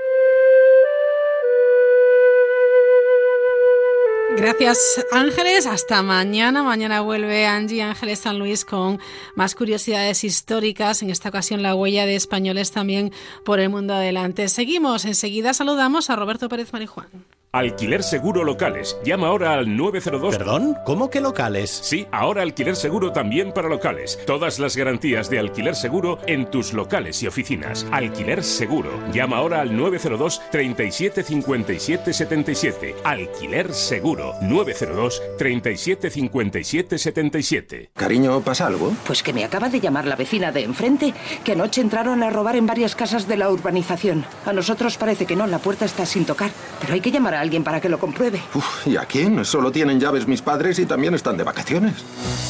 Gracias 4.37 5.05
Ángeles, 5.11 5.65
hasta 5.65 6.01
mañana. 6.01 6.63
Mañana 6.63 7.01
vuelve 7.01 7.45
Angie 7.45 7.81
Ángeles 7.81 8.19
San 8.19 8.39
Luis 8.39 8.63
con 8.63 8.99
más 9.35 9.55
curiosidades 9.55 10.23
históricas, 10.23 11.01
en 11.01 11.09
esta 11.09 11.29
ocasión 11.29 11.61
la 11.61 11.75
huella 11.75 12.05
de 12.05 12.15
españoles 12.15 12.71
también 12.71 13.11
por 13.43 13.59
el 13.59 13.69
mundo 13.69 13.95
adelante. 13.95 14.47
Seguimos, 14.47 15.03
enseguida 15.05 15.53
saludamos 15.53 16.09
a 16.09 16.15
Roberto 16.15 16.47
Pérez 16.47 16.71
Marijuán. 16.71 17.09
Alquiler 17.51 18.03
Seguro 18.03 18.43
Locales. 18.43 18.95
Llama 19.03 19.25
ahora 19.25 19.55
al 19.55 19.75
902. 19.75 20.37
¿Perdón? 20.37 20.77
¿Cómo 20.85 21.09
que 21.09 21.19
locales? 21.19 21.71
Sí, 21.71 22.05
ahora 22.11 22.43
alquiler 22.43 22.75
seguro 22.75 23.11
también 23.11 23.51
para 23.51 23.67
locales. 23.67 24.19
Todas 24.27 24.59
las 24.59 24.77
garantías 24.77 25.31
de 25.31 25.39
alquiler 25.39 25.75
seguro 25.75 26.19
en 26.27 26.51
tus 26.51 26.73
locales 26.73 27.23
y 27.23 27.27
oficinas. 27.27 27.87
Alquiler 27.91 28.43
Seguro. 28.43 28.91
Llama 29.11 29.37
ahora 29.37 29.61
al 29.61 29.75
902 29.75 30.43
37 30.51 31.23
57 31.23 32.13
77. 32.13 32.95
Alquiler 33.03 33.73
Seguro. 33.73 34.35
902 34.43 35.19
37 35.39 36.11
57 36.11 36.97
77. 36.99 37.89
Cariño, 37.95 38.41
¿pasa 38.41 38.67
algo? 38.67 38.93
Pues 39.07 39.23
que 39.23 39.33
me 39.33 39.43
acaba 39.43 39.69
de 39.69 39.79
llamar 39.79 40.05
la 40.05 40.15
vecina 40.15 40.51
de 40.51 40.65
enfrente, 40.65 41.15
que 41.43 41.53
anoche 41.53 41.81
entraron 41.81 42.21
a 42.21 42.29
robar 42.29 42.55
en 42.57 42.67
varias 42.67 42.95
casas 42.95 43.27
de 43.27 43.37
la 43.37 43.49
urbanización. 43.49 44.23
A 44.45 44.53
nosotros 44.53 44.97
parece 44.97 45.25
que 45.25 45.35
no, 45.35 45.47
la 45.47 45.57
puerta 45.57 45.85
está 45.85 46.05
sin 46.05 46.25
tocar, 46.25 46.51
pero 46.79 46.93
hay 46.93 47.01
que 47.01 47.09
llamar 47.09 47.33
a 47.33 47.38
alguien 47.41 47.63
para 47.63 47.81
que 47.81 47.89
lo 47.89 47.99
compruebe. 47.99 48.41
¿Y 48.85 48.97
a 48.97 49.05
quién? 49.05 49.43
Solo 49.45 49.71
tienen 49.71 49.99
llaves 49.99 50.27
mis 50.27 50.41
padres 50.41 50.79
y 50.79 50.85
también 50.85 51.13
están 51.13 51.37
de 51.37 51.43
vacaciones. 51.43 51.93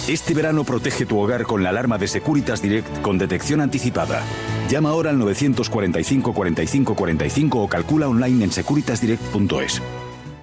Este 0.08 0.34
verano 0.34 0.63
protege 0.63 1.06
tu 1.06 1.19
hogar 1.19 1.43
con 1.43 1.63
la 1.63 1.69
alarma 1.69 1.97
de 1.97 2.08
Securitas 2.08 2.62
Direct 2.62 3.02
con 3.02 3.17
detección 3.17 3.62
anticipada. 3.62 4.21
Llama 4.69 4.89
ahora 4.89 5.10
al 5.10 5.17
945 5.17 6.34
45 6.34 6.95
45 6.95 7.60
o 7.60 7.67
calcula 7.67 8.08
online 8.08 8.45
en 8.45 8.52
securitasdirect.es. 8.52 9.82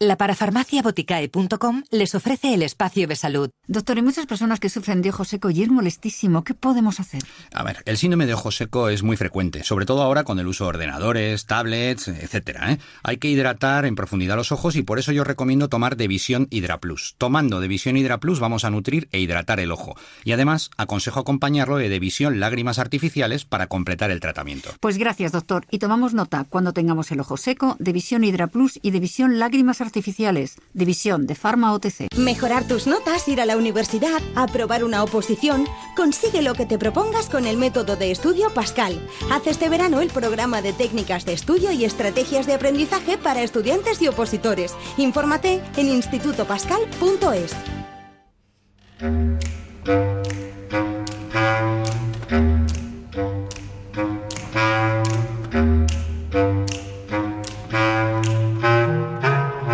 La 0.01 0.17
parafarmacia 0.17 0.83
boticae.com 0.83 1.83
les 1.91 2.15
ofrece 2.15 2.53
el 2.53 2.63
espacio 2.63 3.09
de 3.09 3.17
salud. 3.17 3.49
Doctor, 3.67 3.97
hay 3.97 4.03
muchas 4.03 4.27
personas 4.27 4.61
que 4.61 4.69
sufren 4.69 5.01
de 5.01 5.09
ojo 5.09 5.25
seco 5.25 5.49
y 5.49 5.63
es 5.63 5.71
molestísimo. 5.71 6.45
¿Qué 6.45 6.53
podemos 6.53 7.01
hacer? 7.01 7.23
A 7.55 7.63
ver, 7.63 7.83
el 7.87 7.97
síndrome 7.97 8.27
de 8.27 8.35
ojo 8.35 8.51
seco 8.51 8.91
es 8.91 9.03
muy 9.03 9.17
frecuente, 9.17 9.65
sobre 9.65 9.87
todo 9.87 10.03
ahora 10.03 10.25
con 10.25 10.39
el 10.39 10.47
uso 10.49 10.65
de 10.65 10.69
ordenadores, 10.69 11.47
tablets, 11.47 12.09
etcétera. 12.09 12.73
¿eh? 12.73 12.79
Hay 13.05 13.17
que 13.17 13.29
hidratar 13.29 13.87
en 13.87 13.95
profundidad 13.95 14.37
los 14.37 14.53
ojos 14.53 14.77
y 14.77 14.83
por 14.83 14.99
eso 14.99 15.13
yo 15.13 15.25
recomiendo 15.25 15.69
tomar 15.69 15.97
Devisión 15.97 16.47
Hydra 16.51 16.79
Plus. 16.79 17.15
Tomando 17.17 17.61
Devisión 17.61 17.97
Hydra 17.97 18.21
Plus 18.21 18.39
vamos 18.39 18.67
a 18.67 18.71
nutrir 18.71 19.09
e 19.13 19.19
hidratar 19.19 19.61
el 19.61 19.73
ojo. 19.73 19.97
Y 20.25 20.33
además 20.33 20.71
aconsejo 20.77 21.21
acompañarlo 21.21 21.79
de 21.79 21.89
Devisión 21.89 22.39
Lágrimas 22.39 22.79
Artificiales 22.79 23.47
para 23.47 23.67
completar 23.67 24.11
el 24.11 24.21
tratamiento. 24.21 24.71
Pues 24.81 24.99
gracias, 24.99 25.33
doctor. 25.33 25.65
Y 25.71 25.79
tomamos 25.79 26.13
nota 26.13 26.45
cuando 26.45 26.75
tengamos 26.75 27.11
el 27.13 27.21
ojo 27.21 27.39
seco, 27.39 27.77
Devisión 27.79 28.25
Hydra 28.25 28.49
Plus 28.49 28.79
y 28.83 28.91
Devisión 28.91 29.39
Lágrimas 29.39 29.81
Artificiales 29.81 29.86
artificiales. 29.87 30.57
División 30.75 31.27
de 31.27 31.35
Pharma 31.35 31.73
OTC. 31.73 32.15
Mejorar 32.17 32.69
tus 32.69 32.87
notas, 32.87 33.27
ir 33.29 33.41
a 33.41 33.47
la 33.47 33.57
universidad, 33.57 34.21
aprobar 34.35 34.85
una 34.85 35.03
oposición. 35.03 35.67
Consigue 35.97 36.43
lo 36.43 36.55
que 36.55 36.67
te 36.67 36.79
propongas 36.79 37.31
con 37.31 37.47
el 37.47 37.57
método 37.57 37.97
de 37.97 38.11
estudio 38.11 38.53
Pascal. 38.53 39.01
Haz 39.31 39.47
este 39.47 39.69
verano 39.69 40.01
el 40.01 40.09
programa 40.09 40.61
de 40.61 40.73
técnicas 40.73 41.25
de 41.25 41.33
estudio 41.33 41.73
y 41.73 41.85
estrategias 41.85 42.47
de 42.47 42.55
aprendizaje 42.55 43.17
para 43.17 43.43
estudiantes 43.43 44.03
y 44.03 44.09
opositores. 44.09 44.75
Infórmate 44.99 45.63
en 45.77 45.89
institutopascal.es. 45.89 47.55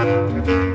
Thank 0.02 0.48
you. 0.48 0.71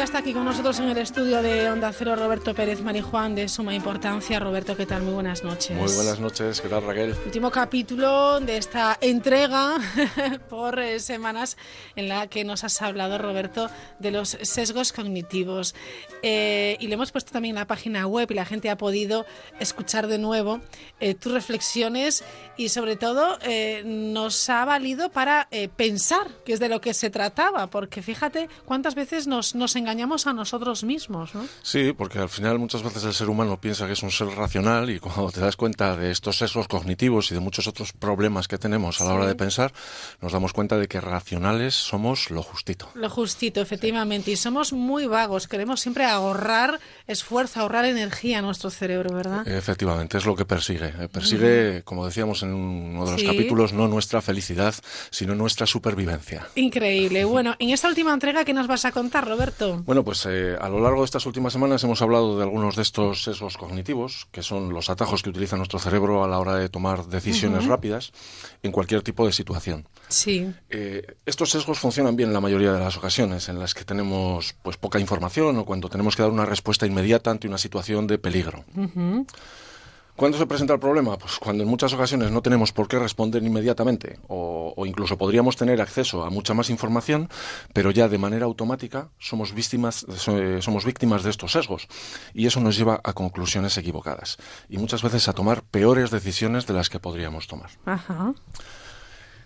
Aquí 0.00 0.32
con 0.32 0.46
nosotros 0.46 0.80
en 0.80 0.88
el 0.88 0.96
estudio 0.98 1.42
de 1.42 1.70
Onda 1.70 1.92
Cero 1.92 2.16
Roberto 2.16 2.54
Pérez 2.54 2.80
Marijuán, 2.80 3.34
de 3.34 3.46
suma 3.46 3.74
importancia. 3.74 4.40
Roberto, 4.40 4.74
¿qué 4.74 4.86
tal? 4.86 5.02
Muy 5.02 5.12
buenas 5.12 5.44
noches. 5.44 5.76
Muy 5.76 5.92
buenas 5.92 6.18
noches, 6.18 6.62
¿qué 6.62 6.68
tal 6.68 6.84
Raquel? 6.84 7.14
Último 7.26 7.50
capítulo 7.50 8.40
de 8.40 8.56
esta 8.56 8.96
entrega 9.02 9.76
por 10.48 10.80
eh, 10.80 10.98
semanas 10.98 11.58
en 11.94 12.08
la 12.08 12.26
que 12.26 12.42
nos 12.42 12.64
has 12.64 12.80
hablado, 12.80 13.18
Roberto, 13.18 13.70
de 13.98 14.10
los 14.10 14.30
sesgos 14.30 14.92
cognitivos. 14.92 15.74
Eh, 16.22 16.78
y 16.80 16.88
le 16.88 16.94
hemos 16.94 17.12
puesto 17.12 17.30
también 17.30 17.54
en 17.54 17.60
la 17.60 17.66
página 17.66 18.06
web 18.06 18.30
y 18.30 18.34
la 18.34 18.46
gente 18.46 18.70
ha 18.70 18.78
podido 18.78 19.26
escuchar 19.60 20.06
de 20.06 20.18
nuevo 20.18 20.60
eh, 21.00 21.14
tus 21.14 21.32
reflexiones 21.32 22.24
y 22.56 22.70
sobre 22.70 22.96
todo 22.96 23.38
nos 23.84 24.48
ha 24.48 24.64
valido 24.64 25.10
para 25.10 25.48
pensar, 25.76 26.28
que 26.44 26.54
es 26.54 26.60
de 26.60 26.68
lo 26.68 26.80
que 26.80 26.94
se 26.94 27.10
trataba, 27.10 27.68
porque 27.68 28.02
fíjate 28.02 28.48
cuántas 28.64 28.94
veces 28.94 29.26
nos, 29.26 29.54
nos 29.54 29.76
engañamos 29.82 30.26
a 30.26 30.32
nosotros 30.32 30.84
mismos, 30.84 31.34
¿no? 31.34 31.46
Sí, 31.62 31.92
porque 31.92 32.18
al 32.18 32.28
final 32.28 32.58
muchas 32.58 32.82
veces 32.82 33.04
el 33.04 33.14
ser 33.14 33.28
humano 33.28 33.60
piensa 33.60 33.86
que 33.86 33.92
es 33.92 34.02
un 34.02 34.10
ser 34.10 34.28
racional 34.28 34.90
y 34.90 34.98
cuando 34.98 35.30
te 35.30 35.40
das 35.40 35.56
cuenta 35.56 35.96
de 35.96 36.10
estos 36.10 36.38
sesgos 36.38 36.68
cognitivos 36.68 37.30
y 37.30 37.34
de 37.34 37.40
muchos 37.40 37.66
otros 37.66 37.92
problemas 37.92 38.48
que 38.48 38.58
tenemos 38.58 39.00
a 39.00 39.04
la 39.04 39.14
hora 39.14 39.26
de 39.26 39.34
pensar, 39.34 39.72
nos 40.20 40.32
damos 40.32 40.52
cuenta 40.52 40.78
de 40.78 40.88
que 40.88 41.00
racionales 41.00 41.74
somos 41.74 42.30
lo 42.30 42.42
justito. 42.42 42.88
Lo 42.94 43.10
justito, 43.10 43.60
efectivamente, 43.60 44.30
y 44.30 44.36
somos 44.36 44.72
muy 44.72 45.06
vagos, 45.06 45.48
queremos 45.48 45.80
siempre 45.80 46.04
ahorrar 46.04 46.80
esfuerzo, 47.06 47.60
ahorrar 47.60 47.84
energía 47.84 48.38
a 48.38 48.42
nuestro 48.42 48.70
cerebro, 48.70 49.14
¿verdad? 49.14 49.46
Efectivamente, 49.46 50.18
es 50.18 50.24
lo 50.24 50.36
que 50.36 50.44
persigue. 50.44 50.92
Eh, 50.98 51.08
persigue, 51.08 51.82
como 51.84 52.06
decíamos 52.06 52.42
en 52.42 52.54
uno 52.54 53.04
de 53.04 53.12
los 53.12 53.22
capítulos, 53.22 53.72
no 53.72 53.88
nuestra 53.88 54.22
felicidad, 54.22 54.74
sino 55.10 55.34
nuestra 55.34 55.66
supervivencia. 55.66 56.46
Increíble. 56.54 57.24
Bueno, 57.24 57.56
en 57.58 57.70
esta 57.70 57.88
última 57.88 58.12
entrega, 58.12 58.44
¿qué 58.44 58.52
nos 58.52 58.66
vas 58.66 58.84
a 58.84 58.92
contar, 58.92 59.26
Roberto? 59.26 59.71
Bueno, 59.84 60.04
pues 60.04 60.26
eh, 60.26 60.56
a 60.60 60.68
lo 60.68 60.80
largo 60.80 61.00
de 61.00 61.04
estas 61.06 61.26
últimas 61.26 61.52
semanas 61.52 61.82
hemos 61.84 62.02
hablado 62.02 62.36
de 62.36 62.42
algunos 62.42 62.76
de 62.76 62.82
estos 62.82 63.24
sesgos 63.24 63.56
cognitivos, 63.56 64.28
que 64.30 64.42
son 64.42 64.72
los 64.72 64.90
atajos 64.90 65.22
que 65.22 65.30
utiliza 65.30 65.56
nuestro 65.56 65.78
cerebro 65.78 66.24
a 66.24 66.28
la 66.28 66.38
hora 66.38 66.56
de 66.56 66.68
tomar 66.68 67.06
decisiones 67.06 67.66
rápidas 67.66 68.12
en 68.62 68.72
cualquier 68.72 69.02
tipo 69.02 69.26
de 69.26 69.32
situación. 69.32 69.86
Sí. 70.08 70.52
Eh, 70.70 71.16
estos 71.26 71.50
sesgos 71.50 71.78
funcionan 71.78 72.16
bien 72.16 72.28
en 72.30 72.34
la 72.34 72.40
mayoría 72.40 72.72
de 72.72 72.80
las 72.80 72.96
ocasiones 72.96 73.48
en 73.48 73.58
las 73.58 73.74
que 73.74 73.84
tenemos 73.84 74.54
pues 74.62 74.76
poca 74.76 74.98
información 74.98 75.56
o 75.58 75.64
cuando 75.64 75.88
tenemos 75.88 76.16
que 76.16 76.22
dar 76.22 76.30
una 76.30 76.46
respuesta 76.46 76.86
inmediata 76.86 77.30
ante 77.30 77.48
una 77.48 77.58
situación 77.58 78.06
de 78.06 78.18
peligro. 78.18 78.64
¿Cuándo 80.16 80.36
se 80.36 80.46
presenta 80.46 80.74
el 80.74 80.80
problema? 80.80 81.16
Pues 81.16 81.38
cuando 81.38 81.62
en 81.62 81.68
muchas 81.68 81.92
ocasiones 81.94 82.30
no 82.30 82.42
tenemos 82.42 82.72
por 82.72 82.86
qué 82.86 82.98
responder 82.98 83.42
inmediatamente 83.42 84.18
o, 84.28 84.74
incluso 84.86 85.16
podríamos 85.16 85.56
tener 85.56 85.80
acceso 85.80 86.24
a 86.24 86.30
mucha 86.30 86.54
más 86.54 86.70
información, 86.70 87.28
pero 87.72 87.90
ya 87.90 88.08
de 88.08 88.18
manera 88.18 88.44
automática 88.44 89.08
somos 89.18 89.54
víctimas, 89.54 90.06
eh, 90.28 90.58
somos 90.60 90.84
víctimas 90.84 91.22
de 91.22 91.30
estos 91.30 91.52
sesgos 91.52 91.88
y 92.34 92.46
eso 92.46 92.60
nos 92.60 92.76
lleva 92.76 93.00
a 93.02 93.12
conclusiones 93.14 93.76
equivocadas 93.78 94.36
y 94.68 94.78
muchas 94.78 95.02
veces 95.02 95.28
a 95.28 95.32
tomar 95.32 95.62
peores 95.62 96.10
decisiones 96.10 96.66
de 96.66 96.74
las 96.74 96.90
que 96.90 97.00
podríamos 97.00 97.46
tomar. 97.46 97.70
Ajá. 97.86 98.34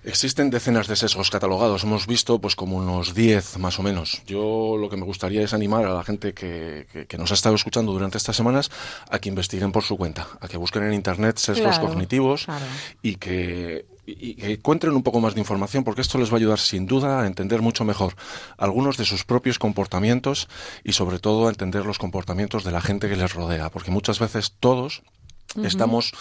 Existen 0.07 0.51
decenas 0.51 0.87
de 0.87 0.95
sesgos 0.95 1.31
catalogados, 1.31 1.83
hemos 1.83 2.07
visto 2.07 2.38
pues 2.40 2.55
como 2.55 2.77
unos 2.77 3.12
10 3.12 3.59
más 3.59 3.81
o 3.81 3.83
menos. 3.83 4.23
Yo 4.25 4.77
lo 4.81 4.88
que 4.88 4.97
me 4.97 5.05
gustaría 5.05 5.42
es 5.42 5.53
animar 5.53 5.85
a 5.85 5.92
la 5.92 6.05
gente 6.05 6.33
que, 6.33 6.87
que- 6.92 7.07
que 7.09 7.19
nos 7.19 7.33
ha 7.33 7.35
estado 7.35 7.57
escuchando 7.57 7.90
durante 7.92 8.16
estas 8.16 8.37
semanas 8.37 8.71
a 9.11 9.19
que 9.19 9.29
investiguen 9.29 9.73
por 9.73 9.83
su 9.83 9.97
cuenta, 9.97 10.29
a 10.40 10.47
que 10.47 10.57
busquen 10.59 10.85
en 10.85 10.92
Internet 10.95 11.38
sesgos 11.38 11.71
Claro, 11.79 11.88
cognitivos 11.88 12.45
claro. 12.45 12.64
y 13.03 13.16
que, 13.16 13.85
y- 14.07 14.35
que 14.37 14.53
encuentren 14.53 14.95
un 14.95 15.03
poco 15.03 15.21
más 15.21 15.35
de 15.35 15.40
información 15.40 15.83
porque 15.83 16.03
esto 16.03 16.19
les 16.19 16.31
va 16.31 16.35
a 16.35 16.38
ayudar 16.38 16.61
sin 16.61 16.87
duda 16.87 17.23
a 17.23 17.27
entender 17.27 17.61
mucho 17.61 17.85
mejor 17.85 18.14
algunos 18.59 18.97
de 18.99 19.05
sus 19.07 19.25
propios 19.25 19.59
comportamientos 19.59 20.47
y 20.85 20.92
sobre 20.92 21.19
todo 21.19 21.49
a 21.49 21.51
entender 21.51 21.85
los 21.85 21.99
comportamientos 21.99 22.62
de 22.62 22.71
la 22.71 22.81
gente 22.81 23.09
que 23.09 23.16
les 23.16 23.35
rodea, 23.35 23.71
porque 23.71 23.90
muchas 23.90 24.21
veces 24.21 24.55
todos 24.61 25.03
estamos, 25.64 26.12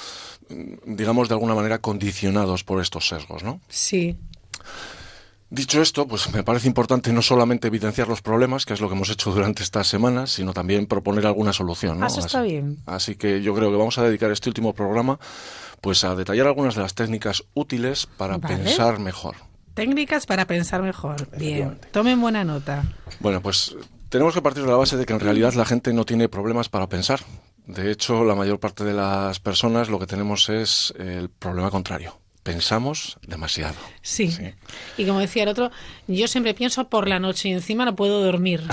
digamos, 0.85 1.27
de 1.27 1.35
alguna 1.35 1.55
manera 1.55 1.79
condicionados 1.79 2.63
por 2.63 2.81
estos 2.81 3.07
sesgos, 3.07 3.43
¿no? 3.43 3.61
Sí. 3.69 4.17
Dicho 5.49 5.81
esto, 5.81 6.07
pues 6.07 6.33
me 6.33 6.43
parece 6.43 6.67
importante 6.67 7.13
no 7.13 7.21
solamente 7.21 7.67
evidenciar 7.67 8.07
los 8.07 8.21
problemas, 8.21 8.65
que 8.65 8.73
es 8.73 8.81
lo 8.81 8.89
que 8.89 8.95
hemos 8.95 9.09
hecho 9.09 9.31
durante 9.31 9.61
estas 9.63 9.87
semanas, 9.87 10.31
sino 10.31 10.53
también 10.53 10.87
proponer 10.87 11.25
alguna 11.27 11.53
solución. 11.53 11.99
¿no? 11.99 12.05
Ah, 12.05 12.07
eso 12.07 12.19
está 12.19 12.41
así, 12.41 12.49
bien. 12.49 12.77
así 12.85 13.15
que 13.15 13.41
yo 13.41 13.53
creo 13.53 13.69
que 13.69 13.77
vamos 13.77 13.97
a 13.97 14.03
dedicar 14.03 14.31
este 14.31 14.49
último 14.49 14.73
programa 14.73 15.19
pues 15.81 16.03
a 16.03 16.15
detallar 16.15 16.47
algunas 16.47 16.73
de 16.73 16.81
las 16.81 16.95
técnicas 16.95 17.43
útiles 17.53 18.07
para 18.17 18.37
Vale. 18.37 18.57
pensar 18.57 18.99
mejor. 18.99 19.35
Técnicas 19.75 20.25
para 20.25 20.45
pensar 20.45 20.81
mejor. 20.81 21.29
Bien. 21.37 21.79
Tomen 21.91 22.19
buena 22.19 22.43
nota. 22.43 22.83
Bueno, 23.19 23.39
pues 23.41 23.75
tenemos 24.09 24.33
que 24.33 24.41
partir 24.41 24.63
de 24.63 24.69
la 24.71 24.77
base 24.77 24.97
de 24.97 25.05
que 25.05 25.13
en 25.13 25.19
realidad 25.19 25.53
la 25.53 25.65
gente 25.65 25.93
no 25.93 26.05
tiene 26.05 26.27
problemas 26.27 26.69
para 26.69 26.87
pensar. 26.87 27.19
De 27.67 27.91
hecho, 27.91 28.23
la 28.23 28.35
mayor 28.35 28.59
parte 28.59 28.83
de 28.83 28.93
las 28.93 29.39
personas 29.39 29.89
lo 29.89 29.99
que 29.99 30.05
tenemos 30.07 30.49
es 30.49 30.93
el 30.97 31.29
problema 31.29 31.71
contrario. 31.71 32.19
Pensamos 32.43 33.17
demasiado. 33.27 33.73
Sí. 34.03 34.29
Y 34.97 35.05
como 35.07 35.19
decía 35.19 35.43
el 35.43 35.49
otro, 35.49 35.71
yo 36.07 36.27
siempre 36.27 36.53
pienso 36.53 36.87
por 36.89 37.07
la 37.07 37.19
noche 37.19 37.49
y 37.49 37.53
encima 37.53 37.85
no 37.85 37.95
puedo 37.95 38.23
dormir. 38.23 38.61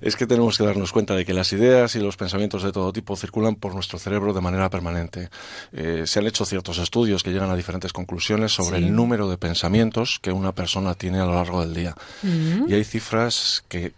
Es 0.00 0.16
que 0.16 0.26
tenemos 0.26 0.58
que 0.58 0.64
darnos 0.64 0.90
cuenta 0.90 1.14
de 1.14 1.24
que 1.24 1.32
las 1.32 1.52
ideas 1.52 1.94
y 1.94 2.00
los 2.00 2.16
pensamientos 2.16 2.64
de 2.64 2.72
todo 2.72 2.92
tipo 2.92 3.14
circulan 3.14 3.54
por 3.54 3.72
nuestro 3.72 4.00
cerebro 4.00 4.32
de 4.32 4.40
manera 4.40 4.68
permanente. 4.68 5.28
Eh, 5.72 6.04
se 6.06 6.18
han 6.18 6.26
hecho 6.26 6.44
ciertos 6.44 6.78
estudios 6.78 7.22
que 7.22 7.30
llegan 7.30 7.50
a 7.50 7.54
diferentes 7.56 7.92
conclusiones 7.92 8.50
sobre 8.50 8.78
Sí. 8.78 8.84
el 8.86 8.96
número 8.96 9.28
de 9.30 9.38
pensamientos 9.38 10.18
que 10.20 10.32
una 10.32 10.50
persona 10.52 10.94
tiene 10.96 11.20
a 11.20 11.24
lo 11.24 11.34
largo 11.34 11.60
del 11.64 11.72
día. 11.74 11.94
Y 12.24 12.74
hay 12.74 12.82
cifras 12.82 13.62
que, 13.68 13.92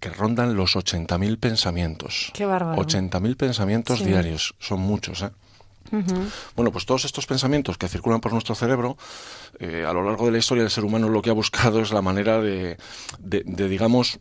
que 0.00 0.10
rondan 0.10 0.54
los 0.56 0.76
80.000 0.76 1.38
pensamientos. 1.38 2.30
Qué 2.34 2.46
bárbaro. 2.46 2.80
80.000 2.80 3.36
pensamientos 3.36 3.98
Sí. 3.98 4.04
diarios. 4.04 4.54
Son 4.58 4.80
muchos, 4.80 5.22
¿eh? 5.22 5.30
Bueno, 6.54 6.70
pues 6.70 6.84
todos 6.84 7.06
estos 7.06 7.24
pensamientos 7.26 7.78
que 7.78 7.88
circulan 7.88 8.20
por 8.20 8.32
nuestro 8.34 8.54
cerebro, 8.54 8.98
eh, 9.60 9.84
a 9.86 9.92
lo 9.92 10.02
largo 10.04 10.26
de 10.26 10.32
la 10.32 10.38
historia 10.38 10.62
del 10.62 10.70
ser 10.70 10.84
humano 10.84 11.08
lo 11.08 11.22
que 11.22 11.30
ha 11.30 11.34
buscado 11.34 11.80
es 11.80 11.90
la 11.92 12.02
manera 12.02 12.40
de, 12.40 12.76
de- 13.18 13.42
de, 13.44 13.68
digamos, 13.68 14.18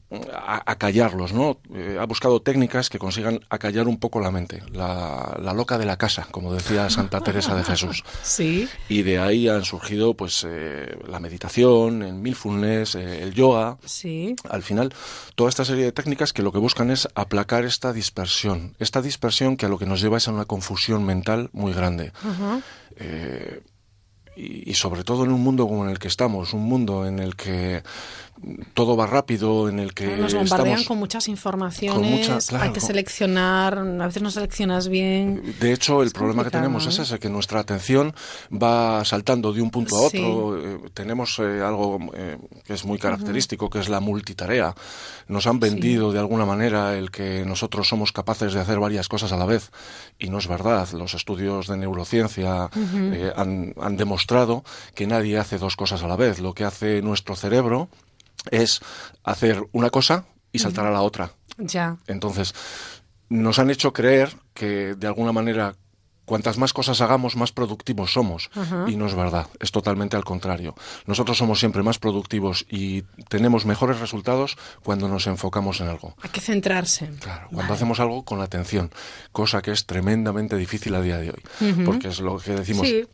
acallarlos, 0.65 1.33
¿no? 1.33 1.59
Eh, 1.73 1.97
ha 1.99 2.05
buscado 2.05 2.41
técnicas 2.41 2.89
que 2.89 2.99
consigan 2.99 3.39
acallar 3.49 3.87
un 3.87 3.99
poco 3.99 4.19
la 4.19 4.31
mente, 4.31 4.63
la, 4.71 5.37
la 5.41 5.53
loca 5.53 5.77
de 5.77 5.85
la 5.85 5.97
casa, 5.97 6.27
como 6.31 6.53
decía 6.53 6.89
Santa 6.89 7.21
Teresa 7.21 7.55
de 7.55 7.63
Jesús. 7.63 8.03
Sí. 8.23 8.67
Y 8.89 9.01
de 9.03 9.19
ahí 9.19 9.47
han 9.47 9.63
surgido, 9.63 10.13
pues, 10.13 10.45
eh, 10.47 10.95
la 11.07 11.19
meditación, 11.19 12.03
el 12.03 12.13
mindfulness, 12.13 12.95
el 12.95 13.33
yoga. 13.33 13.77
Sí. 13.85 14.35
Al 14.49 14.61
final, 14.63 14.93
toda 15.35 15.49
esta 15.49 15.65
serie 15.65 15.85
de 15.85 15.91
técnicas 15.91 16.33
que 16.33 16.43
lo 16.43 16.51
que 16.51 16.59
buscan 16.59 16.91
es 16.91 17.07
aplacar 17.15 17.65
esta 17.65 17.93
dispersión, 17.93 18.75
esta 18.79 19.01
dispersión 19.01 19.57
que 19.57 19.65
a 19.65 19.69
lo 19.69 19.77
que 19.79 19.85
nos 19.85 20.01
lleva 20.01 20.17
es 20.17 20.27
a 20.27 20.31
una 20.31 20.45
confusión 20.45 21.03
mental 21.05 21.49
muy 21.53 21.73
grande. 21.73 22.11
Eh, 22.97 23.61
y, 24.37 24.69
y 24.69 24.73
sobre 24.75 25.03
todo 25.03 25.25
en 25.25 25.31
un 25.31 25.41
mundo 25.41 25.67
como 25.67 25.83
en 25.85 25.89
el 25.91 25.99
que 25.99 26.07
estamos, 26.07 26.53
un 26.53 26.63
mundo 26.63 27.05
en 27.07 27.19
el 27.19 27.35
que 27.35 27.81
todo 28.75 28.95
va 28.95 29.07
rápido, 29.07 29.67
en 29.67 29.79
el 29.79 29.95
que 29.95 30.15
Nos 30.15 30.35
bombardean 30.35 30.67
estamos... 30.77 30.87
con 30.87 30.99
muchas 30.99 31.27
informaciones, 31.27 32.27
con 32.27 32.35
mucha- 32.37 32.61
hay 32.61 32.69
que 32.69 32.79
con- 32.79 32.87
seleccionar, 32.87 33.79
a 33.79 34.05
veces 34.05 34.21
no 34.21 34.29
seleccionas 34.29 34.89
bien. 34.89 35.55
De 35.59 35.73
hecho, 35.73 36.03
el 36.03 36.11
problema 36.11 36.43
que 36.43 36.51
tenemos 36.51 36.85
es 36.85 36.99
ese, 36.99 37.17
que 37.17 37.29
nuestra 37.29 37.59
atención 37.61 38.13
va 38.53 39.03
saltando 39.05 39.51
de 39.53 39.61
un 39.63 39.71
punto 39.71 40.05
a 40.05 40.09
Sí. 40.11 40.19
otro. 40.23 40.59
Eh, 40.61 40.79
tenemos 40.93 41.39
eh, 41.39 41.61
algo 41.65 41.97
eh, 42.13 42.37
que 42.63 42.73
es 42.75 42.85
muy 42.85 42.99
característico, 42.99 43.71
que 43.71 43.79
es 43.79 43.89
la 43.89 44.01
multitarea. 44.01 44.75
Nos 45.27 45.47
han 45.47 45.59
vendido 45.59 46.11
de 46.11 46.19
alguna 46.19 46.45
manera 46.45 46.95
el 46.95 47.09
que 47.09 47.43
nosotros 47.43 47.87
somos 47.87 48.11
capaces 48.11 48.53
de 48.53 48.59
hacer 48.59 48.79
varias 48.79 49.09
cosas 49.09 49.31
a 49.31 49.37
la 49.37 49.45
vez. 49.47 49.71
Y 50.19 50.29
no 50.29 50.37
es 50.37 50.47
verdad. 50.47 50.87
Los 50.91 51.15
estudios 51.15 51.65
de 51.65 51.77
neurociencia 51.77 52.69
han 53.35 53.97
demostrado 53.97 54.26
que 54.93 55.07
nadie 55.07 55.37
hace 55.37 55.57
dos 55.57 55.75
cosas 55.75 56.03
a 56.03 56.07
la 56.07 56.15
vez. 56.15 56.39
Lo 56.39 56.53
que 56.53 56.63
hace 56.65 57.01
nuestro 57.01 57.35
cerebro 57.35 57.89
es 58.51 58.81
hacer 59.23 59.67
una 59.71 59.89
cosa 59.89 60.25
y 60.51 60.59
saltar 60.59 60.85
a 60.85 60.91
la 60.91 61.01
otra. 61.01 61.31
Ya. 61.57 61.97
Entonces, 62.07 62.53
nos 63.29 63.59
han 63.59 63.69
hecho 63.69 63.93
creer 63.93 64.35
que 64.53 64.95
de 64.95 65.07
alguna 65.07 65.31
manera 65.31 65.75
cuantas 66.25 66.57
más 66.57 66.73
cosas 66.73 66.99
hagamos, 66.99 67.37
más 67.37 67.53
productivos 67.53 68.11
somos. 68.11 68.49
Y 68.87 68.97
no 68.97 69.05
es 69.05 69.15
verdad, 69.15 69.47
es 69.61 69.71
totalmente 69.71 70.17
al 70.17 70.25
contrario. 70.25 70.75
Nosotros 71.05 71.37
somos 71.37 71.57
siempre 71.59 71.83
más 71.83 71.99
productivos 71.99 72.65
y 72.69 73.03
tenemos 73.29 73.65
mejores 73.65 73.99
resultados 74.01 74.57
cuando 74.83 75.07
nos 75.07 75.25
enfocamos 75.27 75.79
en 75.79 75.87
algo. 75.87 76.15
Hay 76.21 76.29
que 76.29 76.41
centrarse. 76.41 77.09
Cuando 77.51 77.73
hacemos 77.73 78.01
algo 78.01 78.25
con 78.25 78.41
atención, 78.41 78.91
cosa 79.31 79.61
que 79.61 79.71
es 79.71 79.85
tremendamente 79.85 80.57
difícil 80.57 80.95
a 80.95 81.01
día 81.01 81.17
de 81.17 81.31
hoy. 81.31 81.85
Porque 81.85 82.09
es 82.09 82.19
lo 82.19 82.37
que 82.39 82.51
decimos, 82.55 82.85
Sí. 82.85 83.07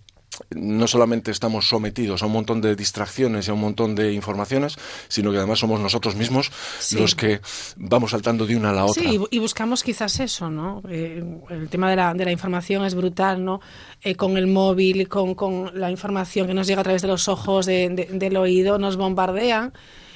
No 0.51 0.87
solamente 0.87 1.31
estamos 1.31 1.67
sometidos 1.67 2.23
a 2.23 2.25
un 2.25 2.31
montón 2.33 2.61
de 2.61 2.75
distracciones 2.75 3.47
y 3.47 3.51
a 3.51 3.53
un 3.53 3.59
montón 3.61 3.95
de 3.95 4.13
informaciones, 4.13 4.75
sino 5.07 5.31
que 5.31 5.37
además 5.37 5.59
somos 5.59 5.79
nosotros 5.79 6.15
mismos 6.15 6.51
Sí. 6.79 6.97
los 6.97 7.15
que 7.15 7.41
vamos 7.75 8.11
saltando 8.11 8.45
de 8.45 8.55
una 8.55 8.69
a 8.69 8.73
la 8.73 8.85
otra. 8.85 9.01
Sí, 9.03 9.19
y, 9.31 9.39
buscamos 9.39 9.83
quizás 9.83 10.19
eso, 10.19 10.49
¿no? 10.49 10.81
Eh, 10.89 11.23
el 11.49 11.69
tema 11.69 11.89
de 11.89 11.95
la, 11.95 12.13
de 12.13 12.25
la 12.25 12.31
información 12.31 12.85
es 12.85 12.95
brutal, 12.95 13.43
¿no? 13.43 13.61
Eh, 14.01 14.15
con 14.15 14.37
el 14.37 14.47
móvil, 14.47 15.07
con, 15.07 15.35
con 15.35 15.71
la 15.79 15.91
información 15.91 16.47
que 16.47 16.53
nos 16.53 16.67
llega 16.67 16.81
a 16.81 16.83
través 16.83 17.01
de 17.01 17.07
los 17.07 17.27
ojos, 17.27 17.65
de- 17.65 17.89
de- 17.89 18.05
del 18.11 18.37
oído, 18.37 18.77
nos 18.79 18.97
bombardean. 18.97 19.73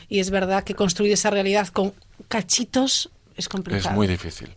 Y 0.10 0.20
es 0.20 0.30
verdad 0.32 0.64
que 0.64 0.74
construir 0.74 1.12
esa 1.12 1.30
realidad 1.30 1.68
con 1.68 1.94
cachitos 2.30 3.10
es 3.38 3.48
complicado. 3.48 3.90
Es 3.90 3.96
muy 3.96 4.08
difícil. 4.08 4.52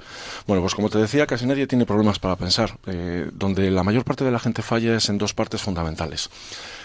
Bueno, 0.47 0.63
pues 0.63 0.75
como 0.75 0.89
te 0.91 0.99
decía, 0.99 1.27
casi 1.27 1.47
nadie 1.47 1.67
tiene 1.67 1.87
problemas 1.87 2.19
para 2.19 2.37
pensar. 2.37 2.79
Eh, 2.87 3.31
donde 3.33 3.71
la 3.71 3.83
mayor 3.85 4.05
parte 4.05 4.25
de 4.25 4.31
la 4.31 4.39
gente 4.39 4.63
falla 4.63 4.97
es 4.97 5.09
en 5.09 5.19
dos 5.19 5.35
partes 5.35 5.61
fundamentales. 5.61 6.31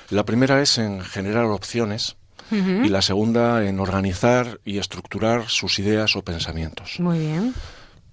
La 0.09 0.23
primera 0.25 0.61
es 0.61 0.77
en 0.77 1.01
generar 1.01 1.45
opciones 1.45 2.15
Ujú. 2.51 2.83
y 2.85 2.89
la 2.89 3.01
segunda 3.01 3.65
en 3.65 3.79
organizar 3.79 4.59
y 4.65 4.77
estructurar 4.77 5.49
sus 5.49 5.79
ideas 5.79 6.15
o 6.15 6.21
pensamientos. 6.21 6.99
Muy 6.99 7.19
bien. 7.19 7.53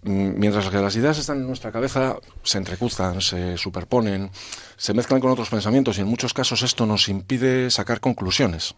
Mm, 0.04 0.38
Mientras 0.38 0.68
que 0.68 0.78
las 0.78 0.96
ideas 0.96 1.18
están 1.18 1.38
en 1.38 1.46
nuestra 1.46 1.70
cabeza, 1.70 2.16
se 2.42 2.58
entrecruzan, 2.58 3.20
se 3.20 3.58
superponen, 3.58 4.30
se 4.76 4.94
mezclan 4.94 5.20
con 5.20 5.30
otros 5.30 5.50
pensamientos 5.50 5.98
y 5.98 6.00
en 6.00 6.06
muchos 6.08 6.32
casos 6.32 6.62
esto 6.62 6.86
nos 6.86 7.08
impide 7.08 7.70
sacar 7.70 8.00
conclusiones. 8.00 8.74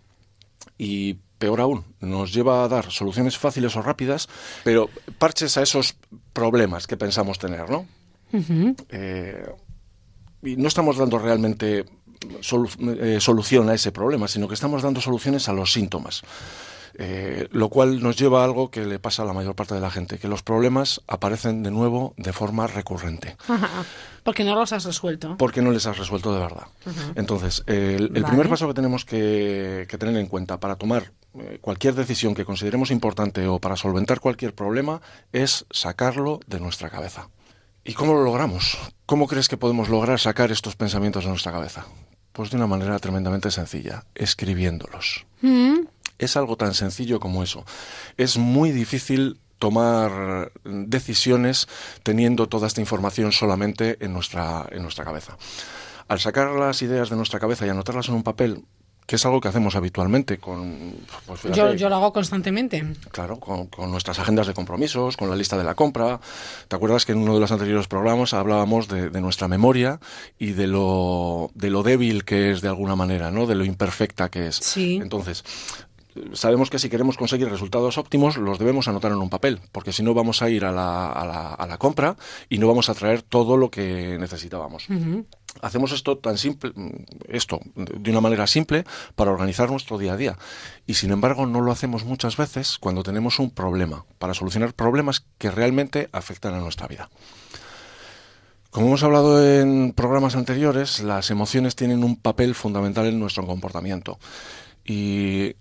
Y 0.76 1.18
peor 1.44 1.60
aún, 1.60 1.84
nos 2.00 2.32
lleva 2.32 2.64
a 2.64 2.68
dar 2.68 2.90
soluciones 2.90 3.36
fáciles 3.36 3.76
o 3.76 3.82
rápidas, 3.82 4.28
pero 4.64 4.88
parches 5.18 5.56
a 5.58 5.62
esos 5.62 5.96
problemas 6.32 6.86
que 6.86 6.96
pensamos 6.96 7.38
tener, 7.38 7.68
¿no? 7.68 7.86
Eh, 8.88 9.46
y 10.42 10.56
no 10.56 10.68
estamos 10.68 10.96
dando 10.96 11.18
realmente 11.18 11.84
solu- 12.40 12.98
eh, 13.00 13.20
solución 13.20 13.68
a 13.68 13.74
ese 13.74 13.92
problema, 13.92 14.26
sino 14.28 14.48
que 14.48 14.54
estamos 14.54 14.82
dando 14.82 15.00
soluciones 15.00 15.48
a 15.48 15.52
los 15.52 15.72
síntomas. 15.72 16.22
Eh, 16.96 17.48
lo 17.50 17.70
cual 17.70 18.00
nos 18.00 18.14
lleva 18.16 18.42
a 18.42 18.44
algo 18.44 18.70
que 18.70 18.84
le 18.86 19.00
pasa 19.00 19.22
a 19.22 19.26
la 19.26 19.32
mayor 19.32 19.56
parte 19.56 19.74
de 19.74 19.80
la 19.80 19.90
gente, 19.90 20.16
que 20.18 20.28
los 20.28 20.44
problemas 20.44 21.00
aparecen 21.08 21.64
de 21.64 21.72
nuevo 21.72 22.14
de 22.16 22.32
forma 22.32 22.68
recurrente, 22.68 23.36
Ajá. 23.48 23.84
Porque 24.22 24.44
no 24.44 24.54
los 24.54 24.72
has 24.72 24.84
resuelto. 24.84 25.36
porque 25.36 25.60
no 25.60 25.72
les 25.72 25.86
has 25.86 25.98
resuelto 25.98 26.32
de 26.32 26.38
verdad. 26.40 26.66
Entonces, 27.16 27.64
el, 27.66 28.12
el 28.14 28.22
Vale. 28.22 28.26
primer 28.28 28.48
paso 28.48 28.68
que 28.68 28.74
tenemos 28.74 29.04
que, 29.04 29.86
que 29.88 29.98
tener 29.98 30.16
en 30.16 30.28
cuenta 30.28 30.60
para 30.60 30.76
tomar 30.76 31.10
cualquier 31.60 31.94
decisión 31.94 32.34
que 32.34 32.44
consideremos 32.44 32.90
importante 32.90 33.46
o 33.46 33.58
para 33.58 33.76
solventar 33.76 34.20
cualquier 34.20 34.54
problema 34.54 35.00
es 35.32 35.66
sacarlo 35.70 36.40
de 36.46 36.60
nuestra 36.60 36.90
cabeza. 36.90 37.28
¿Y 37.84 37.94
cómo 37.94 38.14
lo 38.14 38.24
logramos? 38.24 38.78
¿Cómo 39.06 39.26
crees 39.26 39.48
que 39.48 39.56
podemos 39.56 39.88
lograr 39.88 40.18
sacar 40.18 40.50
estos 40.50 40.76
pensamientos 40.76 41.24
de 41.24 41.30
nuestra 41.30 41.52
cabeza? 41.52 41.86
Pues 42.32 42.50
de 42.50 42.56
una 42.56 42.66
manera 42.66 42.98
tremendamente 42.98 43.50
sencilla, 43.50 44.04
escribiéndolos. 44.14 45.26
Mm. 45.42 45.80
Es 46.18 46.36
algo 46.36 46.56
tan 46.56 46.74
sencillo 46.74 47.20
como 47.20 47.42
eso. 47.42 47.64
Es 48.16 48.38
muy 48.38 48.70
difícil 48.70 49.38
tomar 49.58 50.52
decisiones 50.64 51.68
teniendo 52.02 52.48
toda 52.48 52.66
esta 52.66 52.80
información 52.80 53.32
solamente 53.32 53.98
en 54.04 54.12
nuestra, 54.12 54.66
en 54.70 54.82
nuestra 54.82 55.04
cabeza. 55.04 55.36
Al 56.08 56.20
sacar 56.20 56.50
las 56.50 56.82
ideas 56.82 57.10
de 57.10 57.16
nuestra 57.16 57.40
cabeza 57.40 57.66
y 57.66 57.70
anotarlas 57.70 58.08
en 58.08 58.14
un 58.14 58.22
papel, 58.22 58.64
que 59.06 59.16
es 59.16 59.26
algo 59.26 59.40
que 59.40 59.48
hacemos 59.48 59.76
habitualmente 59.76 60.38
con... 60.38 60.94
Pues 61.26 61.40
fíjate, 61.40 61.58
Yo, 61.58 61.74
yo 61.74 61.88
lo 61.88 61.96
hago 61.96 62.12
constantemente. 62.12 62.84
Claro, 63.10 63.38
con, 63.38 63.66
con 63.66 63.90
nuestras 63.90 64.18
agendas 64.18 64.46
de 64.46 64.54
compromisos, 64.54 65.16
con 65.16 65.28
la 65.28 65.36
lista 65.36 65.58
de 65.58 65.64
la 65.64 65.74
compra. 65.74 66.20
¿Te 66.68 66.76
acuerdas 66.76 67.04
que 67.04 67.12
en 67.12 67.18
uno 67.18 67.34
de 67.34 67.40
los 67.40 67.52
anteriores 67.52 67.86
programas 67.86 68.32
hablábamos 68.32 68.88
de, 68.88 69.10
de 69.10 69.20
nuestra 69.20 69.46
memoria 69.48 70.00
y 70.38 70.52
de 70.52 70.66
lo, 70.66 71.50
de 71.54 71.70
lo 71.70 71.82
débil 71.82 72.24
que 72.24 72.50
es 72.50 72.60
de 72.62 72.68
alguna 72.68 72.96
manera, 72.96 73.30
¿no? 73.30 73.46
De 73.46 73.54
lo 73.54 73.64
imperfecta 73.64 74.30
que 74.30 74.46
es. 74.46 74.56
Sí. 74.56 74.98
Entonces, 75.02 75.44
sabemos 76.32 76.70
que 76.70 76.78
si 76.78 76.88
queremos 76.88 77.16
conseguir 77.16 77.48
resultados 77.48 77.98
óptimos 77.98 78.36
los 78.36 78.58
debemos 78.58 78.88
anotar 78.88 79.12
en 79.12 79.18
un 79.18 79.30
papel, 79.30 79.60
porque 79.72 79.92
si 79.92 80.02
no 80.02 80.14
vamos 80.14 80.42
a 80.42 80.50
ir 80.50 80.64
a 80.64 80.72
la, 80.72 81.10
a 81.10 81.24
la, 81.26 81.54
a 81.54 81.66
la 81.66 81.78
compra 81.78 82.16
y 82.48 82.58
no 82.58 82.68
vamos 82.68 82.88
a 82.88 82.94
traer 82.94 83.22
todo 83.22 83.56
lo 83.56 83.70
que 83.70 84.16
necesitábamos. 84.18 84.86
Hacemos 85.60 85.92
esto 85.92 86.18
tan 86.18 86.36
simple, 86.36 86.72
esto 87.28 87.60
de 87.74 88.10
una 88.10 88.20
manera 88.20 88.46
simple 88.46 88.84
para 89.14 89.30
organizar 89.30 89.70
nuestro 89.70 89.98
día 89.98 90.14
a 90.14 90.16
día. 90.16 90.38
Y 90.86 90.94
sin 90.94 91.12
embargo 91.12 91.46
no 91.46 91.60
lo 91.60 91.70
hacemos 91.70 92.04
muchas 92.04 92.36
veces 92.36 92.78
cuando 92.78 93.02
tenemos 93.02 93.38
un 93.38 93.50
problema, 93.50 94.04
para 94.18 94.34
solucionar 94.34 94.74
problemas 94.74 95.24
que 95.38 95.50
realmente 95.50 96.08
afectan 96.12 96.54
a 96.54 96.60
nuestra 96.60 96.88
vida. 96.88 97.08
Como 98.70 98.88
hemos 98.88 99.04
hablado 99.04 99.44
en 99.44 99.92
programas 99.92 100.34
anteriores, 100.34 101.00
las 101.00 101.30
emociones 101.30 101.76
tienen 101.76 102.02
un 102.02 102.16
papel 102.16 102.56
fundamental 102.56 103.06
en 103.06 103.20
nuestro 103.20 103.46
comportamiento 103.46 104.18
y 104.84 105.54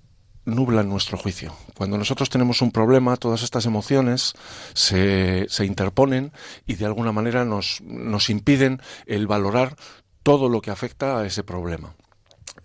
nublan 0.45 0.89
nuestro 0.89 1.17
juicio. 1.17 1.55
Cuando 1.75 1.97
nosotros 1.97 2.29
tenemos 2.29 2.61
un 2.61 2.71
problema, 2.71 3.17
todas 3.17 3.43
estas 3.43 3.65
emociones 3.65 4.33
se, 4.73 5.45
se 5.49 5.65
interponen 5.65 6.31
y 6.65 6.75
de 6.75 6.85
alguna 6.85 7.11
manera 7.11 7.45
nos, 7.45 7.81
nos 7.81 8.29
impiden 8.29 8.81
el 9.05 9.27
valorar 9.27 9.75
todo 10.23 10.49
lo 10.49 10.61
que 10.61 10.71
afecta 10.71 11.19
a 11.19 11.25
ese 11.25 11.43
problema. 11.43 11.95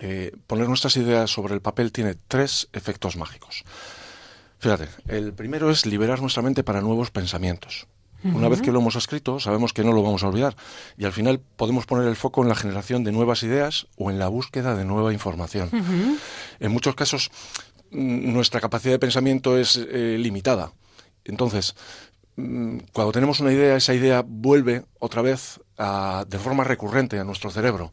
Eh, 0.01 0.33
poner 0.47 0.69
nuestras 0.69 0.97
ideas 0.97 1.31
sobre 1.31 1.55
el 1.55 1.61
papel 1.61 1.93
tiene 1.93 2.15
tres 2.29 2.69
efectos 2.73 3.17
mágicos. 3.17 3.65
Fíjate, 4.59 4.89
el 5.09 5.33
primero 5.33 5.71
es 5.71 5.87
liberar 5.87 6.21
nuestra 6.21 6.43
mente 6.43 6.65
para 6.65 6.81
nuevos 6.81 7.11
pensamientos. 7.11 7.87
Una 8.25 8.49
vez 8.49 8.61
que 8.61 8.73
lo 8.73 8.81
hemos 8.81 8.97
escrito, 8.97 9.39
sabemos 9.39 9.73
que 9.73 9.85
no 9.85 9.93
lo 9.93 10.03
vamos 10.03 10.25
a 10.25 10.29
olvidar 10.29 10.57
y 10.97 11.05
al 11.05 11.13
final 11.13 11.41
podemos 11.57 11.87
poner 11.87 12.09
el 12.09 12.17
foco 12.17 12.43
en 12.43 12.49
la 12.49 12.57
generación 12.57 13.05
de 13.05 13.13
nuevas 13.13 13.45
ideas 13.45 13.87
o 13.97 14.11
en 14.11 14.19
la 14.19 14.27
búsqueda 14.27 14.75
de 14.75 14.85
nueva 14.85 15.13
información. 15.13 15.71
En 16.59 16.73
muchos 16.73 16.97
casos, 16.97 17.31
nuestra 17.91 18.61
capacidad 18.61 18.95
de 18.95 18.99
pensamiento 18.99 19.57
es 19.59 19.77
eh, 19.77 20.17
limitada. 20.19 20.73
Entonces, 21.25 21.75
mm, 22.37 22.79
cuando 22.93 23.13
tenemos 23.13 23.41
una 23.41 23.53
idea, 23.53 23.77
esa 23.77 23.95
idea 23.95 24.23
vuelve 24.27 24.85
otra 24.99 25.23
vez 25.23 25.61
a- 25.81 26.25
de 26.29 26.39
forma 26.39 26.65
recurrente 26.65 27.19
a 27.21 27.25
nuestro 27.25 27.51
cerebro. 27.51 27.93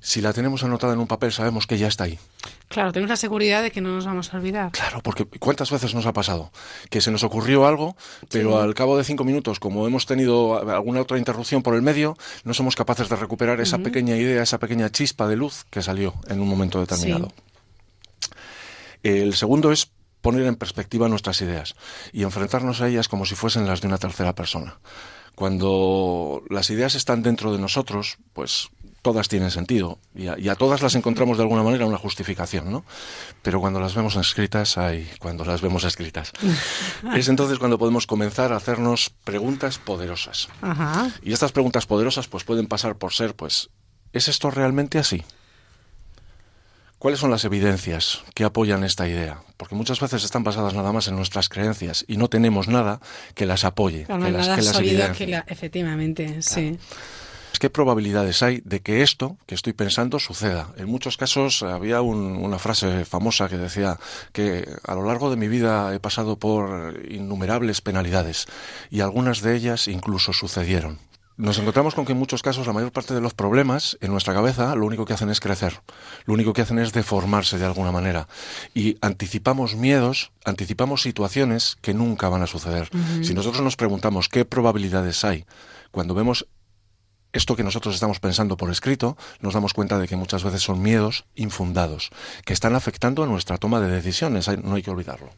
Si 0.00 0.20
la 0.20 0.32
tenemos 0.32 0.62
anotada 0.62 0.92
en 0.92 1.00
un 1.00 1.06
papel, 1.08 1.32
sabemos 1.32 1.66
que 1.66 1.78
ya 1.78 1.88
está 1.88 2.04
ahí. 2.04 2.18
Claro, 2.68 2.92
tenemos 2.92 3.10
la 3.10 3.16
seguridad 3.16 3.62
de 3.62 3.70
que 3.72 3.80
no 3.80 3.90
nos 3.94 4.04
vamos 4.06 4.32
a 4.32 4.36
olvidar. 4.36 4.70
Claro, 4.72 5.00
porque 5.02 5.24
¿cuántas 5.38 5.70
veces 5.70 5.94
nos 5.94 6.06
ha 6.06 6.12
pasado? 6.12 6.52
Que 6.90 7.00
se 7.00 7.10
nos 7.10 7.24
ocurrió 7.24 7.66
algo, 7.66 7.96
pero 8.30 8.50
Sí. 8.50 8.56
al 8.64 8.74
cabo 8.74 8.96
de 8.96 9.04
cinco 9.04 9.24
minutos, 9.24 9.58
como 9.58 9.86
hemos 9.86 10.06
tenido 10.06 10.58
alguna 10.70 11.00
otra 11.00 11.18
interrupción 11.18 11.62
por 11.62 11.74
el 11.74 11.82
medio, 11.82 12.16
no 12.44 12.54
somos 12.54 12.76
capaces 12.76 13.08
de 13.08 13.16
recuperar 13.16 13.60
esa 13.60 13.78
pequeña 13.78 14.16
idea, 14.16 14.42
esa 14.42 14.58
pequeña 14.58 14.90
chispa 14.90 15.26
de 15.26 15.36
luz 15.36 15.64
que 15.70 15.82
salió 15.82 16.14
en 16.28 16.40
un 16.40 16.48
momento 16.48 16.78
determinado. 16.80 17.32
El 19.04 19.34
segundo 19.34 19.70
es 19.70 19.90
poner 20.22 20.46
en 20.46 20.56
perspectiva 20.56 21.08
nuestras 21.10 21.40
ideas 21.42 21.76
y 22.10 22.22
enfrentarnos 22.22 22.80
a 22.80 22.88
ellas 22.88 23.08
como 23.08 23.26
si 23.26 23.34
fuesen 23.34 23.66
las 23.66 23.82
de 23.82 23.88
una 23.88 23.98
tercera 23.98 24.34
persona. 24.34 24.78
Cuando 25.34 26.42
las 26.48 26.70
ideas 26.70 26.94
están 26.94 27.22
dentro 27.22 27.52
de 27.52 27.58
nosotros, 27.58 28.16
pues 28.32 28.70
todas 29.02 29.28
tienen 29.28 29.50
sentido 29.50 29.98
y 30.14 30.28
a, 30.28 30.38
y 30.38 30.48
a 30.48 30.54
todas 30.54 30.80
las 30.80 30.94
encontramos 30.94 31.36
de 31.36 31.42
alguna 31.42 31.62
manera 31.62 31.84
una 31.84 31.98
justificación, 31.98 32.72
¿no? 32.72 32.86
Pero 33.42 33.60
cuando 33.60 33.78
las 33.78 33.94
vemos 33.94 34.16
escritas, 34.16 34.78
ay, 34.78 35.10
cuando 35.18 35.44
las 35.44 35.60
vemos 35.60 35.84
escritas, 35.84 36.32
es 37.14 37.28
entonces 37.28 37.58
cuando 37.58 37.76
podemos 37.76 38.06
comenzar 38.06 38.54
a 38.54 38.56
hacernos 38.56 39.10
preguntas 39.24 39.78
poderosas. 39.78 40.48
Ajá. 40.62 41.10
Y 41.22 41.34
estas 41.34 41.52
preguntas 41.52 41.84
poderosas 41.84 42.28
pues 42.28 42.44
pueden 42.44 42.66
pasar 42.66 42.96
por 42.96 43.12
ser, 43.12 43.34
pues, 43.34 43.68
¿es 44.14 44.28
esto 44.28 44.50
realmente 44.50 44.98
así? 44.98 45.22
¿Cuáles 47.04 47.20
son 47.20 47.30
las 47.30 47.44
evidencias 47.44 48.22
que 48.34 48.44
apoyan 48.44 48.82
esta 48.82 49.06
idea? 49.06 49.42
Porque 49.58 49.74
muchas 49.74 50.00
veces 50.00 50.24
están 50.24 50.42
basadas 50.42 50.72
nada 50.72 50.90
más 50.90 51.06
en 51.06 51.16
nuestras 51.16 51.50
creencias 51.50 52.02
y 52.08 52.16
no 52.16 52.28
tenemos 52.28 52.66
nada 52.66 52.98
que 53.34 53.44
las 53.44 53.64
apoye, 53.64 54.04
Pero 54.06 54.20
que 54.24 54.30
las, 54.30 54.46
nada 54.46 54.56
que 54.56 54.62
las 54.62 54.74
sólido 54.74 54.92
evidencie. 54.94 55.26
que 55.26 55.30
la... 55.32 55.44
Efectivamente, 55.46 56.40
sí. 56.40 56.78
¿Qué 57.60 57.68
probabilidades 57.68 58.42
hay 58.42 58.62
de 58.64 58.80
que 58.80 59.02
esto 59.02 59.36
que 59.46 59.54
estoy 59.54 59.74
pensando 59.74 60.18
suceda? 60.18 60.70
En 60.78 60.86
muchos 60.86 61.18
casos 61.18 61.62
había 61.62 62.00
un- 62.00 62.36
una 62.38 62.58
frase 62.58 63.04
famosa 63.04 63.50
que 63.50 63.58
decía 63.58 63.98
que 64.32 64.66
a 64.86 64.94
lo 64.94 65.04
largo 65.04 65.28
de 65.28 65.36
mi 65.36 65.48
vida 65.48 65.94
he 65.94 66.00
pasado 66.00 66.38
por 66.38 67.02
innumerables 67.06 67.82
penalidades 67.82 68.46
y 68.90 69.02
algunas 69.02 69.42
de 69.42 69.54
ellas 69.56 69.88
incluso 69.88 70.32
sucedieron. 70.32 70.98
Nos 71.36 71.58
encontramos 71.58 71.96
con 71.96 72.04
que 72.04 72.12
en 72.12 72.18
muchos 72.18 72.42
casos 72.42 72.66
la 72.68 72.72
mayor 72.72 72.92
parte 72.92 73.12
de 73.12 73.20
los 73.20 73.34
problemas 73.34 73.98
en 74.00 74.12
nuestra 74.12 74.34
cabeza 74.34 74.76
lo 74.76 74.86
único 74.86 75.04
que 75.04 75.14
hacen 75.14 75.30
es 75.30 75.40
crecer, 75.40 75.80
lo 76.26 76.34
único 76.34 76.52
que 76.52 76.62
hacen 76.62 76.78
es 76.78 76.92
deformarse 76.92 77.58
de 77.58 77.66
alguna 77.66 77.90
manera 77.90 78.28
y 78.72 78.98
anticipamos 79.00 79.74
miedos, 79.74 80.30
anticipamos 80.44 81.02
situaciones 81.02 81.76
que 81.80 81.92
nunca 81.92 82.28
van 82.28 82.42
a 82.42 82.46
suceder. 82.46 82.88
Si 83.22 83.34
nosotros 83.34 83.64
nos 83.64 83.74
preguntamos 83.74 84.28
qué 84.28 84.44
probabilidades 84.44 85.24
hay 85.24 85.44
cuando 85.90 86.14
vemos 86.14 86.46
esto 87.32 87.56
que 87.56 87.64
nosotros 87.64 87.96
estamos 87.96 88.20
pensando 88.20 88.56
por 88.56 88.70
escrito, 88.70 89.16
nos 89.40 89.54
damos 89.54 89.74
cuenta 89.74 89.98
de 89.98 90.06
que 90.06 90.14
muchas 90.14 90.44
veces 90.44 90.62
son 90.62 90.80
miedos 90.80 91.24
infundados, 91.34 92.10
que 92.44 92.52
están 92.52 92.76
afectando 92.76 93.24
a 93.24 93.26
nuestra 93.26 93.58
toma 93.58 93.80
de 93.80 93.88
decisiones, 93.88 94.48
no 94.62 94.76
hay 94.76 94.82
que 94.82 94.92
olvidarlo. 94.92 95.30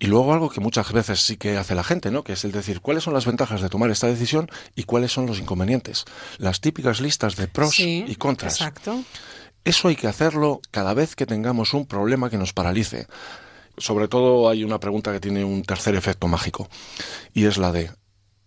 Y 0.00 0.06
luego 0.06 0.32
algo 0.32 0.48
que 0.48 0.60
muchas 0.60 0.92
veces 0.92 1.20
sí 1.20 1.36
que 1.36 1.56
hace 1.56 1.74
la 1.74 1.82
gente, 1.82 2.10
¿no? 2.10 2.22
Que 2.22 2.34
es 2.34 2.44
el 2.44 2.52
decir, 2.52 2.80
¿cuáles 2.80 3.02
son 3.02 3.14
las 3.14 3.26
ventajas 3.26 3.60
de 3.60 3.68
tomar 3.68 3.90
esta 3.90 4.06
decisión 4.06 4.48
y 4.76 4.84
cuáles 4.84 5.12
son 5.12 5.26
los 5.26 5.40
inconvenientes? 5.40 6.04
Las 6.38 6.60
típicas 6.60 7.00
listas 7.00 7.34
de 7.36 7.48
pros 7.48 7.74
Sí, 7.74 8.04
y 8.06 8.14
contras. 8.14 8.54
Exacto. 8.54 9.02
Eso 9.64 9.88
hay 9.88 9.96
que 9.96 10.06
hacerlo 10.06 10.60
cada 10.70 10.94
vez 10.94 11.16
que 11.16 11.26
tengamos 11.26 11.74
un 11.74 11.86
problema 11.86 12.30
que 12.30 12.38
nos 12.38 12.52
paralice. 12.52 13.06
Sobre 13.76 14.08
todo 14.08 14.48
hay 14.48 14.64
una 14.64 14.80
pregunta 14.80 15.12
que 15.12 15.20
tiene 15.20 15.44
un 15.44 15.62
tercer 15.62 15.94
efecto 15.94 16.26
mágico 16.28 16.68
y 17.34 17.46
es 17.46 17.58
la 17.58 17.72
de 17.72 17.90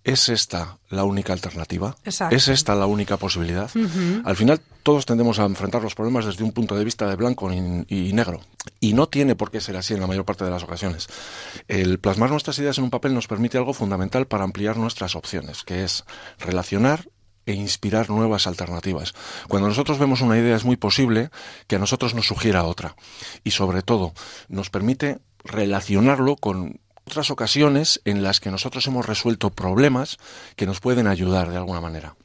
¿es 0.04 0.30
esta 0.30 0.78
la 0.90 1.04
única 1.04 1.34
alternativa? 1.34 1.96
Exacto. 2.04 2.36
¿Es 2.36 2.48
esta 2.48 2.76
la 2.76 2.86
única 2.86 3.18
posibilidad? 3.18 3.70
Al 4.24 4.36
final 4.36 4.62
todos 4.84 5.06
tendemos 5.06 5.40
a 5.40 5.46
enfrentar 5.46 5.82
los 5.82 5.96
problemas 5.96 6.26
desde 6.26 6.44
un 6.44 6.52
punto 6.52 6.76
de 6.76 6.84
vista 6.84 7.08
de 7.08 7.16
blanco 7.16 7.52
y, 7.52 7.86
y 7.88 8.14
negro. 8.14 8.42
Y 8.80 8.94
no 8.94 9.08
tiene 9.08 9.36
por 9.36 9.52
qué 9.52 9.62
ser 9.62 9.78
así 9.78 9.94
en 9.94 10.02
la 10.02 10.08
mayor 10.08 10.26
parte 10.26 10.44
de 10.44 10.52
las 10.52 10.64
ocasiones. 10.64 11.08
El 11.68 12.00
plasmar 12.00 12.32
nuestras 12.32 12.58
ideas 12.60 12.78
en 12.78 12.86
un 12.86 12.90
papel 12.90 13.14
nos 13.14 13.28
permite 13.28 13.58
algo 13.58 13.74
fundamental 13.74 14.28
para 14.28 14.44
ampliar 14.44 14.78
nuestras 14.78 15.16
opciones, 15.16 15.64
que 15.64 15.84
es 15.84 16.04
relacionar 16.40 17.08
e 17.46 17.54
inspirar 17.54 18.10
nuevas 18.10 18.48
alternativas. 18.48 19.14
Cuando 19.48 19.68
nosotros 19.68 20.00
vemos 20.00 20.22
una 20.22 20.38
idea 20.38 20.56
es 20.56 20.66
muy 20.66 20.78
posible 20.78 21.30
que 21.68 21.78
a 21.78 21.80
nosotros 21.80 22.14
nos 22.14 22.28
sugiera 22.28 22.64
otra. 22.64 22.96
Y 23.44 23.52
sobre 23.52 23.82
todo, 23.82 24.14
nos 24.48 24.70
permite 24.70 25.20
relacionarlo 25.44 26.36
con 26.36 26.81
otras 27.06 27.32
ocasiones 27.32 28.02
en 28.06 28.24
las 28.24 28.40
que 28.40 28.52
nosotros 28.52 28.86
hemos 28.88 29.06
resuelto 29.06 29.50
problemas 29.50 30.18
que 30.56 30.66
nos 30.66 30.80
pueden 30.80 31.08
ayudar 31.08 31.50
de 31.50 31.58
alguna 31.58 31.82
manera. 31.82 32.16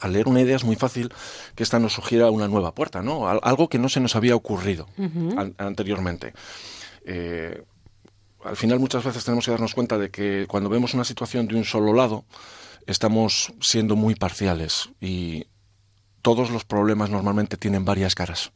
Al 0.00 0.12
leer 0.12 0.26
una 0.28 0.40
idea 0.40 0.56
es 0.56 0.64
muy 0.64 0.76
fácil 0.76 1.12
que 1.54 1.62
esta 1.62 1.78
nos 1.78 1.92
sugiera 1.92 2.30
una 2.30 2.48
nueva 2.48 2.74
puerta, 2.74 3.02
¿no? 3.02 3.28
Al- 3.28 3.40
Algo 3.42 3.68
que 3.68 3.78
no 3.78 3.88
se 3.88 4.00
nos 4.00 4.16
había 4.16 4.34
ocurrido 4.34 4.88
an- 5.38 5.54
anteriormente. 5.58 6.32
Eh, 7.04 7.62
al 8.44 8.56
final 8.56 8.78
muchas 8.80 9.04
veces 9.04 9.24
tenemos 9.24 9.44
que 9.44 9.50
darnos 9.52 9.74
cuenta 9.74 9.98
de 9.98 10.10
que 10.10 10.46
cuando 10.48 10.68
vemos 10.68 10.94
una 10.94 11.04
situación 11.04 11.46
de 11.46 11.54
un 11.56 11.64
solo 11.64 11.92
lado, 11.94 12.24
estamos 12.86 13.52
siendo 13.60 13.94
muy 13.96 14.14
parciales 14.14 14.90
y 15.00 15.46
todos 16.22 16.50
los 16.50 16.64
problemas 16.64 17.10
normalmente 17.10 17.56
tienen 17.58 17.84
varias 17.84 18.14
caras, 18.14 18.52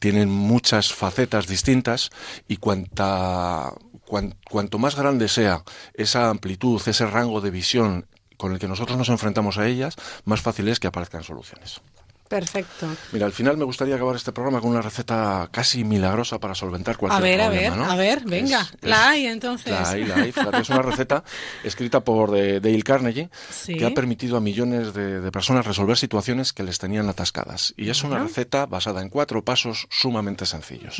tienen 0.00 0.28
muchas 0.30 0.92
facetas 0.92 1.46
distintas 1.46 2.10
y 2.46 2.58
cuanta, 2.58 3.72
cuan- 3.74 3.85
cuanto 4.06 4.78
más 4.78 4.96
grande 4.96 5.28
sea 5.28 5.62
esa 5.94 6.30
amplitud, 6.30 6.80
ese 6.86 7.06
rango 7.06 7.40
de 7.40 7.50
visión 7.50 8.06
con 8.36 8.52
el 8.52 8.58
que 8.58 8.68
nosotros 8.68 8.98
nos 8.98 9.08
enfrentamos 9.08 9.58
a 9.58 9.66
ellas, 9.66 9.96
más 10.24 10.40
fácil 10.40 10.68
es 10.68 10.78
que 10.78 10.86
aparezcan 10.86 11.24
soluciones. 11.24 11.80
Perfecto. 12.28 12.88
Mira, 13.12 13.26
al 13.26 13.32
final 13.32 13.56
me 13.56 13.64
gustaría 13.64 13.94
acabar 13.94 14.16
este 14.16 14.32
programa 14.32 14.60
con 14.60 14.70
una 14.70 14.82
receta 14.82 15.48
casi 15.52 15.84
milagrosa 15.84 16.38
para 16.40 16.54
solventar 16.54 16.96
cualquier 16.96 17.20
A 17.22 17.24
ver, 17.24 17.40
a 17.40 17.48
ver, 17.48 17.66
problema, 17.70 17.86
¿no? 17.86 17.92
a 17.92 17.96
ver, 17.96 18.22
venga. 18.24 18.60
Es- 18.62 18.88
la 18.88 19.08
hay 19.10 19.26
entonces. 19.26 19.72
La 19.72 19.88
hay, 19.88 20.04
la 20.04 20.16
hay. 20.16 20.32
Fíjate, 20.32 20.58
es 20.60 20.68
una 20.70 20.82
receta 20.82 21.22
escrita 21.64 22.00
por 22.00 22.30
Dale 22.32 22.82
Carnegie 22.82 23.30
Sí. 23.50 23.76
que 23.76 23.86
ha 23.86 23.90
permitido 23.94 24.36
a 24.36 24.40
millones 24.40 24.92
de, 24.94 25.20
de 25.20 25.30
personas 25.32 25.66
resolver 25.66 25.96
situaciones 25.96 26.52
que 26.52 26.62
les 26.62 26.78
tenían 26.78 27.08
atascadas. 27.08 27.74
Y 27.76 27.90
es 27.90 28.02
una 28.02 28.18
receta 28.18 28.66
basada 28.66 29.02
en 29.02 29.08
cuatro 29.08 29.44
pasos 29.44 29.86
sumamente 29.90 30.46
sencillos. 30.46 30.96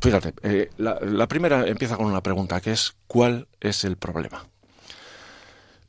Fíjate, 0.00 0.34
eh, 0.42 0.70
la, 0.78 0.98
la 1.00 1.28
primera 1.28 1.66
empieza 1.66 1.96
con 1.96 2.06
una 2.06 2.22
pregunta 2.22 2.60
que 2.60 2.72
es 2.72 2.94
¿cuál 3.06 3.48
es 3.60 3.84
el 3.84 3.96
problema? 3.96 4.44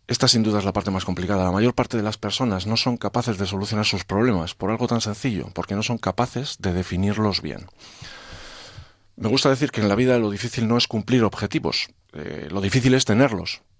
Esta 0.07 0.27
sin 0.27 0.43
duda 0.43 0.59
es 0.59 0.65
la 0.65 0.73
parte 0.73 0.91
más 0.91 1.05
complicada. 1.05 1.43
La 1.45 1.51
mayor 1.51 1.73
parte 1.73 1.97
de 1.97 2.03
las 2.03 2.17
personas 2.17 2.67
no 2.67 2.75
son 2.75 2.97
capaces 2.97 3.37
de 3.37 3.45
solucionar 3.45 3.85
sus 3.85 4.03
problemas 4.03 4.53
por 4.53 4.69
algo 4.69 4.87
tan 4.87 5.01
sencillo, 5.01 5.49
porque 5.53 5.75
no 5.75 5.83
son 5.83 5.97
capaces 5.97 6.57
de 6.59 6.73
definirlos 6.73 7.41
bien. 7.41 7.65
Me 9.15 9.29
gusta 9.29 9.49
decir 9.49 9.71
que 9.71 9.81
en 9.81 9.89
la 9.89 9.95
vida 9.95 10.17
lo 10.17 10.29
difícil 10.31 10.67
no 10.67 10.77
es 10.77 10.87
cumplir 10.87 11.23
objetivos, 11.23 11.89
eh, 12.13 12.47
lo 12.51 12.61
difícil 12.61 12.93
es 12.93 13.05
tenerlos. 13.05 13.61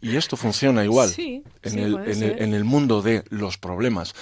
Y 0.00 0.14
esto 0.14 0.36
funciona 0.36 0.84
igual 0.84 1.08
Sí, 1.08 1.42
en, 1.64 1.72
sí, 1.72 1.80
el, 1.80 1.92
puede 1.94 2.12
en, 2.12 2.22
el, 2.22 2.30
ser. 2.30 2.42
en 2.42 2.54
el 2.54 2.62
mundo 2.62 3.02
de 3.02 3.24
los 3.30 3.58
problemas. 3.58 4.14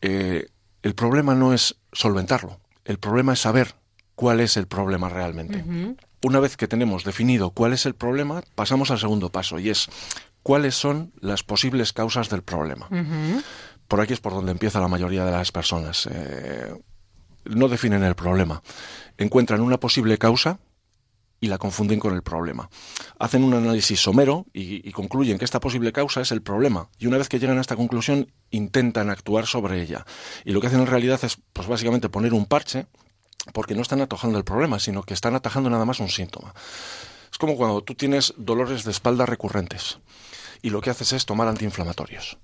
Eh, 0.00 0.48
el 0.82 0.94
problema 0.94 1.34
no 1.34 1.52
es 1.52 1.76
solventarlo, 1.92 2.60
el 2.86 2.98
problema 2.98 3.34
es 3.34 3.40
saber 3.40 3.74
cuál 4.14 4.40
es 4.40 4.56
el 4.56 4.66
problema 4.66 5.10
realmente. 5.10 5.62
Una 6.22 6.40
vez 6.40 6.56
que 6.56 6.66
tenemos 6.66 7.04
definido 7.04 7.50
cuál 7.50 7.74
es 7.74 7.84
el 7.84 7.94
problema, 7.94 8.42
pasamos 8.54 8.90
al 8.90 8.98
segundo 8.98 9.30
paso 9.30 9.58
y 9.58 9.68
es 9.68 9.88
cuáles 10.48 10.76
son 10.76 11.12
las 11.20 11.42
posibles 11.42 11.92
causas 11.92 12.30
del 12.30 12.40
problema. 12.40 12.88
Por 13.86 14.00
aquí 14.00 14.14
es 14.14 14.20
por 14.20 14.32
donde 14.32 14.50
empieza 14.50 14.80
la 14.80 14.88
mayoría 14.88 15.22
de 15.26 15.30
las 15.30 15.52
personas. 15.52 16.08
Eh, 16.10 16.74
no 17.44 17.68
definen 17.68 18.02
el 18.02 18.14
problema. 18.14 18.62
Encuentran 19.18 19.60
una 19.60 19.78
posible 19.78 20.16
causa 20.16 20.58
y 21.38 21.48
la 21.48 21.58
confunden 21.58 22.00
con 22.00 22.14
el 22.14 22.22
problema. 22.22 22.70
Hacen 23.18 23.44
un 23.44 23.52
análisis 23.52 24.00
somero 24.00 24.46
y, 24.54 24.88
y 24.88 24.90
concluyen 24.92 25.36
que 25.36 25.44
esta 25.44 25.60
posible 25.60 25.92
causa 25.92 26.22
es 26.22 26.32
el 26.32 26.40
problema. 26.40 26.88
Y 26.98 27.08
una 27.08 27.18
vez 27.18 27.28
que 27.28 27.38
llegan 27.38 27.58
a 27.58 27.60
esta 27.60 27.76
conclusión, 27.76 28.32
intentan 28.50 29.10
actuar 29.10 29.44
sobre 29.46 29.82
ella. 29.82 30.06
Y 30.46 30.52
lo 30.52 30.62
que 30.62 30.68
hacen 30.68 30.80
en 30.80 30.86
realidad 30.86 31.22
es, 31.24 31.36
pues 31.52 31.68
básicamente, 31.68 32.08
poner 32.08 32.32
un 32.32 32.46
parche, 32.46 32.86
porque 33.52 33.74
no 33.74 33.82
están 33.82 34.00
atajando 34.00 34.38
el 34.38 34.44
problema, 34.44 34.78
sino 34.78 35.02
que 35.02 35.12
están 35.12 35.34
atajando 35.34 35.68
nada 35.68 35.84
más 35.84 36.00
un 36.00 36.08
síntoma. 36.08 36.54
Es 37.30 37.36
como 37.36 37.54
cuando 37.54 37.82
tú 37.82 37.94
tienes 37.94 38.32
dolores 38.38 38.84
de 38.84 38.92
espalda 38.92 39.26
recurrentes 39.26 39.98
y 40.62 40.70
lo 40.70 40.80
que 40.80 40.90
haces 40.90 41.12
es 41.12 41.26
tomar 41.26 41.48
antiinflamatorios. 41.48 42.38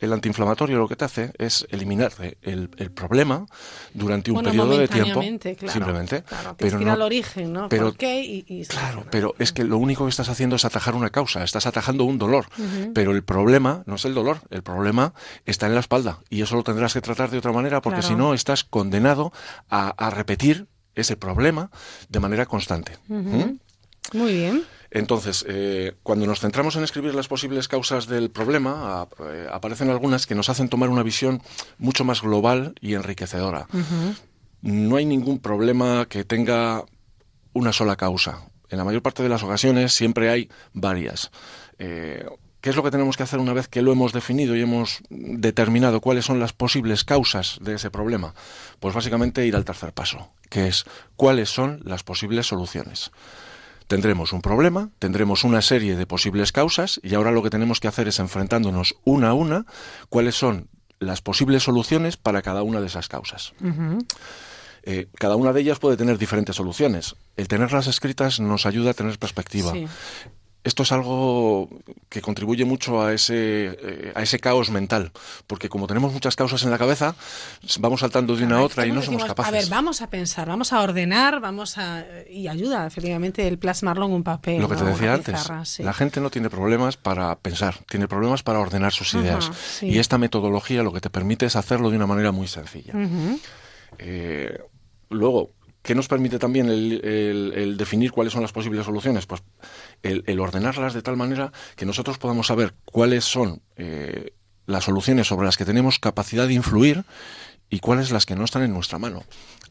El 0.00 0.12
antiinflamatorio 0.12 0.76
lo 0.76 0.88
que 0.88 0.96
te 0.96 1.04
hace 1.04 1.32
es 1.38 1.66
eliminar 1.70 2.12
el, 2.42 2.68
el 2.76 2.90
problema 2.90 3.46
durante 3.94 4.32
un 4.32 4.34
Bueno, 4.34 4.50
periodo 4.50 4.76
de 4.76 4.88
tiempo, 4.88 5.20
claro. 5.20 5.72
simplemente. 5.72 6.22
Claro, 6.24 6.56
pero 6.58 6.80
no- 6.80 6.92
al 6.92 7.00
origen, 7.00 7.52
¿no? 7.52 7.68
pero- 7.68 7.86
¿Por 7.86 7.96
qué? 7.96 8.20
Y, 8.22 8.44
y- 8.46 8.66
Claro, 8.66 9.06
pero 9.10 9.34
es 9.38 9.52
que 9.52 9.62
lo 9.64 9.78
único 9.78 10.04
que 10.04 10.10
estás 10.10 10.28
haciendo 10.28 10.56
es 10.56 10.64
atajar 10.64 10.94
una 10.94 11.10
causa, 11.10 11.44
estás 11.44 11.66
atajando 11.66 12.04
un 12.04 12.18
dolor, 12.18 12.46
pero 12.92 13.12
el 13.12 13.22
problema 13.22 13.82
no 13.86 13.94
es 13.94 14.04
el 14.04 14.14
dolor, 14.14 14.40
el 14.50 14.62
problema 14.62 15.14
está 15.46 15.66
en 15.68 15.74
la 15.74 15.80
espalda 15.80 16.18
y 16.28 16.42
eso 16.42 16.56
lo 16.56 16.64
tendrás 16.64 16.92
que 16.92 17.00
tratar 17.00 17.30
de 17.30 17.38
otra 17.38 17.52
manera 17.52 17.80
porque 17.80 18.00
Claro. 18.00 18.14
si 18.14 18.18
no 18.20 18.34
estás 18.34 18.64
condenado 18.64 19.32
a, 19.70 19.90
a 19.90 20.10
repetir 20.10 20.66
ese 20.96 21.16
problema 21.16 21.70
de 22.08 22.20
manera 22.20 22.46
constante. 22.46 22.98
¿Mm? 23.08 23.58
Muy 24.12 24.32
bien. 24.34 24.64
Entonces, 24.94 25.44
eh, 25.48 25.94
cuando 26.04 26.24
nos 26.24 26.38
centramos 26.38 26.76
en 26.76 26.84
escribir 26.84 27.16
las 27.16 27.26
posibles 27.26 27.66
causas 27.66 28.06
del 28.06 28.30
problema, 28.30 29.08
eh, 29.28 29.48
aparecen 29.52 29.90
algunas 29.90 30.24
que 30.24 30.36
nos 30.36 30.48
hacen 30.48 30.68
tomar 30.68 30.88
una 30.88 31.02
visión 31.02 31.42
mucho 31.78 32.04
más 32.04 32.22
global 32.22 32.76
y 32.80 32.94
enriquecedora. 32.94 33.66
No 34.62 34.96
hay 34.96 35.04
ningún 35.04 35.40
problema 35.40 36.06
que 36.08 36.22
tenga 36.22 36.84
una 37.52 37.72
sola 37.72 37.96
causa. 37.96 38.48
En 38.70 38.78
la 38.78 38.84
mayor 38.84 39.02
parte 39.02 39.24
de 39.24 39.28
las 39.28 39.42
ocasiones 39.42 39.92
siempre 39.92 40.30
hay 40.30 40.48
varias. 40.72 41.32
Eh, 41.80 42.24
¿Qué 42.60 42.70
es 42.70 42.76
lo 42.76 42.84
que 42.84 42.92
tenemos 42.92 43.16
que 43.16 43.24
hacer 43.24 43.40
una 43.40 43.52
vez 43.52 43.66
que 43.66 43.82
lo 43.82 43.90
hemos 43.90 44.12
definido 44.12 44.54
y 44.54 44.62
hemos 44.62 45.00
determinado 45.10 46.00
cuáles 46.00 46.24
son 46.24 46.38
las 46.38 46.52
posibles 46.52 47.02
causas 47.02 47.58
de 47.60 47.74
ese 47.74 47.90
problema? 47.90 48.32
Pues 48.78 48.94
básicamente 48.94 49.44
ir 49.44 49.56
al 49.56 49.64
tercer 49.64 49.92
paso, 49.92 50.30
que 50.50 50.68
es 50.68 50.84
cuáles 51.16 51.50
son 51.50 51.80
las 51.84 52.04
posibles 52.04 52.46
soluciones. 52.46 53.10
Tendremos 53.86 54.32
un 54.32 54.40
problema, 54.40 54.90
tendremos 54.98 55.44
una 55.44 55.60
serie 55.60 55.96
de 55.96 56.06
posibles 56.06 56.52
causas 56.52 57.00
y 57.02 57.14
ahora 57.14 57.32
lo 57.32 57.42
que 57.42 57.50
tenemos 57.50 57.80
que 57.80 57.88
hacer 57.88 58.08
es 58.08 58.18
enfrentándonos 58.18 58.96
una 59.04 59.30
a 59.30 59.34
una 59.34 59.66
cuáles 60.08 60.34
son 60.34 60.68
las 60.98 61.20
posibles 61.20 61.62
soluciones 61.62 62.16
para 62.16 62.40
cada 62.42 62.62
una 62.62 62.80
de 62.80 62.86
esas 62.86 63.08
causas. 63.08 63.52
Eh, 64.84 65.08
cada 65.14 65.36
una 65.36 65.52
de 65.52 65.60
ellas 65.60 65.78
puede 65.78 65.96
tener 65.96 66.18
diferentes 66.18 66.56
soluciones. 66.56 67.16
El 67.36 67.48
tenerlas 67.48 67.86
escritas 67.86 68.40
nos 68.40 68.66
ayuda 68.66 68.90
a 68.90 68.94
tener 68.94 69.18
perspectiva. 69.18 69.72
Sí. 69.72 69.86
Esto 70.64 70.82
es 70.82 70.92
algo 70.92 71.68
que 72.08 72.22
contribuye 72.22 72.64
mucho 72.64 73.02
a 73.02 73.12
ese, 73.12 73.34
eh, 73.80 74.12
a 74.14 74.22
ese 74.22 74.38
caos 74.40 74.70
mental, 74.70 75.12
porque 75.46 75.68
como 75.68 75.86
tenemos 75.86 76.12
muchas 76.12 76.36
causas 76.36 76.62
en 76.64 76.70
la 76.70 76.78
cabeza, 76.78 77.14
vamos 77.80 78.00
saltando 78.00 78.34
de 78.34 78.44
una 78.44 78.56
a 78.58 78.62
otra 78.62 78.86
y 78.86 78.88
no 78.88 79.02
somos 79.02 79.20
decimos, 79.20 79.24
capaces. 79.28 79.52
A 79.52 79.56
ver, 79.56 79.68
vamos 79.68 80.00
a 80.00 80.08
pensar, 80.08 80.48
vamos 80.48 80.72
a 80.72 80.80
ordenar, 80.80 81.40
vamos 81.40 81.76
a... 81.76 82.04
Y 82.30 82.48
ayuda, 82.48 82.86
efectivamente, 82.86 83.46
el 83.46 83.58
plasmarlo 83.58 84.06
en 84.06 84.12
un 84.12 84.22
papel. 84.24 84.62
Lo 84.62 84.68
que 84.68 84.76
te 84.76 84.84
¿no? 84.84 84.90
decía 84.90 85.12
antes, 85.12 85.34
pizarra, 85.34 85.64
sí. 85.66 85.82
la 85.82 85.92
gente 85.92 86.20
no 86.20 86.30
tiene 86.30 86.48
problemas 86.48 86.96
para 86.96 87.36
pensar, 87.36 87.76
tiene 87.86 88.08
problemas 88.08 88.42
para 88.42 88.58
ordenar 88.58 88.92
sus 88.92 89.14
Ajá, 89.14 89.22
ideas. 89.22 89.50
sí. 89.54 89.86
Y 89.88 89.98
esta 89.98 90.16
metodología 90.16 90.82
lo 90.82 90.92
que 90.94 91.00
te 91.00 91.10
permite 91.10 91.44
es 91.44 91.56
hacerlo 91.56 91.90
de 91.90 91.96
una 91.96 92.06
manera 92.06 92.32
muy 92.32 92.48
sencilla. 92.48 92.94
Eh, 93.98 94.58
luego, 95.10 95.50
¿qué 95.84 95.94
nos 95.94 96.08
permite 96.08 96.40
también 96.40 96.68
el, 96.68 97.00
el- 97.04 97.52
el 97.54 97.76
definir 97.76 98.10
cuáles 98.10 98.32
son 98.32 98.42
las 98.42 98.50
posibles 98.50 98.84
soluciones? 98.84 99.26
Pues 99.26 99.42
el, 100.02 100.24
el 100.26 100.40
ordenarlas 100.40 100.94
de 100.94 101.02
tal 101.02 101.16
manera 101.16 101.52
que 101.76 101.86
nosotros 101.86 102.18
podamos 102.18 102.48
saber 102.48 102.74
cuáles 102.84 103.24
son 103.24 103.62
eh, 103.76 104.32
las 104.66 104.82
soluciones 104.84 105.28
sobre 105.28 105.46
las 105.46 105.56
que 105.56 105.64
tenemos 105.64 106.00
capacidad 106.00 106.48
de 106.48 106.54
influir 106.54 107.04
y 107.70 107.78
cuáles 107.78 108.10
las 108.10 108.26
que 108.26 108.34
no 108.34 108.44
están 108.44 108.62
en 108.62 108.72
nuestra 108.72 108.98
mano. 108.98 109.22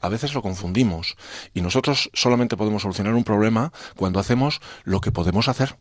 A 0.01 0.07
veces 0.09 0.33
lo 0.33 0.41
confundimos 0.41 1.15
y 1.53 1.61
nosotros 1.61 2.09
solamente 2.13 2.57
podemos 2.57 2.83
solucionar 2.83 3.13
un 3.13 3.23
problema 3.23 3.71
cuando 3.95 4.19
hacemos 4.19 4.61
lo 4.83 5.01
que 5.01 5.11
podemos 5.11 5.47
hacer. 5.47 5.77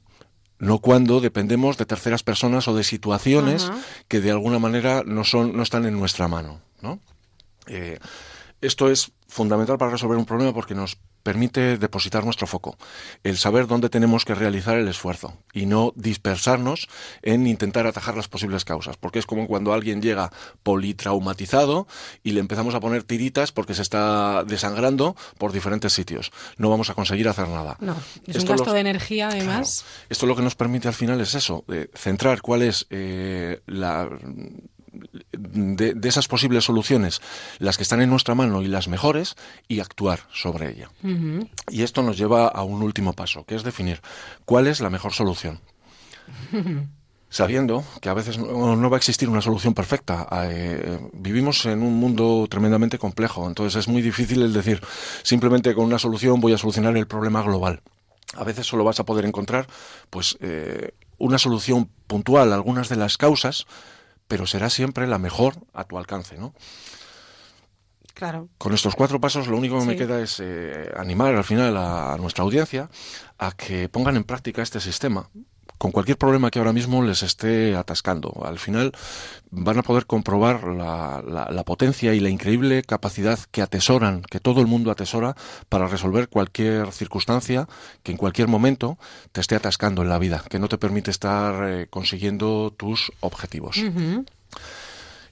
No 0.59 0.79
cuando 0.79 1.21
dependemos 1.21 1.77
de 1.77 1.87
terceras 1.87 2.23
personas 2.23 2.69
o 2.69 2.75
de 2.77 2.85
situaciones 2.85 3.71
que 4.09 4.21
de 4.21 4.31
alguna 4.31 4.59
manera 4.61 5.03
no 5.05 5.25
son, 5.25 5.57
no 5.57 5.63
están 5.63 5.85
en 5.87 5.99
nuestra 5.99 6.29
mano, 6.29 6.61
¿no? 6.81 7.01
Eh, 7.67 7.99
esto 8.63 8.89
es 8.91 9.13
fundamental 9.29 9.77
para 9.79 9.91
resolver 9.91 10.17
un 10.19 10.25
problema 10.27 10.53
porque 10.55 10.75
nos 10.75 10.97
permite 11.23 11.79
depositar 11.79 12.25
nuestro 12.25 12.47
foco, 12.49 12.77
el 13.23 13.39
saber 13.39 13.67
dónde 13.69 13.89
tenemos 13.89 14.25
que 14.25 14.35
realizar 14.35 14.77
el 14.77 14.89
esfuerzo 14.89 15.37
y 15.53 15.67
no 15.67 15.93
dispersarnos 15.95 16.89
en 17.23 17.47
intentar 17.47 17.87
atajar 17.87 18.17
las 18.17 18.27
posibles 18.29 18.65
causas, 18.65 18.97
porque 18.97 19.21
es 19.21 19.27
como 19.27 19.47
cuando 19.47 19.73
alguien 19.73 20.03
llega 20.03 20.33
politraumatizado 20.65 21.87
y 22.23 22.33
le 22.33 22.41
empezamos 22.41 22.75
a 22.75 22.81
poner 22.81 23.05
tiritas 23.05 23.53
porque 23.53 23.75
se 23.75 23.83
está 23.83 24.45
desangrando 24.45 25.17
por 25.39 25.53
diferentes 25.53 25.93
sitios. 25.93 26.33
No 26.59 26.71
vamos 26.71 26.91
a 26.91 26.95
conseguir 26.95 27.29
hacer 27.29 27.49
nada. 27.49 27.77
No, 27.81 27.93
es 28.27 28.35
un 28.35 28.41
Esto 28.41 28.53
gasto 28.53 28.65
los- 28.67 28.75
de 28.75 28.81
energía, 28.81 29.29
además. 29.29 29.85
esto 30.09 30.27
lo 30.27 30.37
que 30.37 30.43
nos 30.43 30.55
permite 30.55 30.89
al 30.89 30.95
final 30.95 31.21
es 31.21 31.35
eso, 31.35 31.65
eh, 31.69 31.89
centrar 31.95 32.43
cuál 32.43 32.63
es 32.63 32.87
eh, 32.91 33.61
la 33.67 34.09
de, 35.33 35.95
de 35.95 36.09
esas 36.09 36.29
posibles 36.29 36.65
soluciones, 36.65 37.21
las 37.59 37.77
que 37.77 37.83
están 37.83 38.03
en 38.03 38.11
nuestra 38.11 38.35
mano 38.35 38.63
y 38.63 38.69
las 38.69 38.89
mejores, 38.89 39.37
y 39.69 39.81
actuar 39.81 40.21
sobre 40.33 40.71
ella. 40.71 40.91
Y 41.71 41.83
esto 41.83 42.03
nos 42.03 42.17
lleva 42.17 42.49
a 42.49 42.63
un 42.63 42.83
último 42.83 43.13
paso, 43.13 43.45
que 43.45 43.55
es 43.55 43.63
definir 43.63 44.01
cuál 44.45 44.67
es 44.67 44.81
la 44.81 44.91
mejor 44.91 45.13
solución. 45.13 45.61
Sabiendo 47.29 47.83
que 48.03 48.11
a 48.11 48.15
veces 48.15 48.37
no, 48.37 48.77
no 48.77 48.91
va 48.91 48.97
a 48.97 48.99
existir 48.99 49.27
una 49.27 49.41
solución 49.41 49.73
perfecta. 49.73 50.29
Eh, 50.51 50.99
vivimos 51.15 51.65
en 51.65 51.83
un 51.83 51.95
mundo 51.95 52.47
tremendamente 52.51 52.99
complejo, 52.99 53.49
entonces 53.49 53.81
es 53.81 53.89
muy 53.89 54.03
difícil 54.03 54.43
el 54.43 54.53
decir 54.53 54.83
simplemente 55.23 55.75
con 55.75 55.87
una 55.87 55.99
solución 55.99 56.41
voy 56.41 56.53
a 56.53 56.59
solucionar 56.59 56.95
el 56.95 57.07
problema 57.07 57.43
global. 57.43 57.81
A 58.35 58.45
veces 58.45 58.67
solo 58.67 58.85
vas 58.85 59.01
a 59.01 59.05
poder 59.05 59.25
encontrar 59.25 59.67
pues 60.11 60.37
eh, 60.41 60.93
una 61.17 61.39
solución 61.39 61.89
puntual 62.07 62.53
a 62.53 62.55
algunas 62.55 62.91
de 62.91 62.97
las 62.97 63.17
causas, 63.17 63.67
pero 64.33 64.47
será 64.47 64.71
siempre 64.71 65.07
la 65.07 65.19
mejor 65.19 65.57
a 65.75 65.85
tu 65.85 65.99
alcance, 65.99 66.39
¿no? 66.39 66.55
Claro. 68.15 68.49
Con 68.57 68.73
estos 68.73 68.95
cuatro 68.95 69.21
pasos 69.21 69.47
lo 69.47 69.59
único 69.59 69.79
que 69.79 69.85
me 69.85 69.95
queda 69.95 70.23
es 70.23 70.41
eh, 70.41 70.91
animar 70.97 71.35
al 71.35 71.45
final 71.45 71.77
a, 71.77 72.15
a 72.15 72.17
nuestra 72.17 72.43
audiencia 72.43 72.89
a 73.37 73.53
que 73.53 73.91
pongan 73.91 74.17
en 74.17 74.25
práctica 74.25 74.63
este 74.63 74.81
sistema 74.81 75.29
con 75.83 75.91
cualquier 75.91 76.17
problema 76.17 76.49
que 76.53 76.61
ahora 76.61 76.73
mismo 76.73 77.03
les 77.03 77.25
esté 77.25 77.75
atascando. 77.75 78.33
Al 78.45 78.61
final 78.61 78.93
van 79.51 79.79
a 79.79 79.83
poder 79.83 80.07
comprobar 80.07 80.63
la, 80.63 81.21
la- 81.27 81.49
la 81.51 81.65
potencia 81.65 82.15
y 82.15 82.21
la 82.21 82.29
increíble 82.29 82.85
capacidad 82.85 83.37
que 83.51 83.63
atesoran, 83.63 84.23
que 84.23 84.39
todo 84.39 84.61
el 84.61 84.69
mundo 84.69 84.93
atesora 84.93 85.35
para 85.69 85.89
resolver 85.89 86.29
cualquier 86.29 86.93
circunstancia 86.93 87.67
que 88.05 88.13
en 88.13 88.17
cualquier 88.19 88.47
momento 88.47 88.97
te 89.33 89.41
esté 89.41 89.57
atascando 89.57 90.03
en 90.03 90.09
la 90.09 90.21
vida, 90.21 90.45
que 90.49 90.61
no 90.61 90.69
te 90.69 90.79
permite 90.79 91.11
estar 91.11 91.69
eh, 91.69 91.89
consiguiendo 91.91 92.73
tus 92.77 93.11
objetivos. 93.19 93.77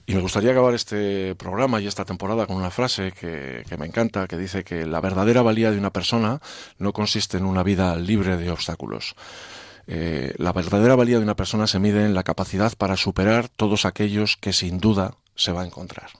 Y 0.05 0.15
me 0.15 0.19
gustaría 0.21 0.51
acabar 0.51 0.73
este 0.73 1.33
programa 1.35 1.79
y 1.79 1.87
esta 1.87 2.03
temporada 2.03 2.45
con 2.45 2.57
una 2.57 2.71
frase 2.71 3.13
que, 3.13 3.63
que 3.69 3.77
me 3.77 3.85
encanta, 3.85 4.27
que 4.27 4.35
dice 4.37 4.65
que 4.65 4.85
la 4.85 4.99
verdadera 4.99 5.41
valía 5.43 5.71
de 5.71 5.77
una 5.77 5.93
persona 5.93 6.41
no 6.77 6.91
consiste 6.91 7.37
en 7.37 7.45
una 7.45 7.63
vida 7.63 7.95
libre 7.95 8.35
de 8.35 8.51
obstáculos. 8.51 9.15
Eh, 9.93 10.33
la 10.37 10.53
verdadera 10.53 10.95
valía 10.95 11.17
de 11.17 11.23
una 11.23 11.35
persona 11.35 11.67
se 11.67 11.77
mide 11.77 12.05
en 12.05 12.13
la 12.13 12.23
capacidad 12.23 12.71
para 12.77 12.95
superar 12.95 13.49
todos 13.49 13.83
aquellos 13.83 14.37
que 14.37 14.53
sin 14.53 14.79
duda 14.79 15.15
se 15.35 15.51
va 15.51 15.63
a 15.63 15.65
encontrar. 15.65 16.11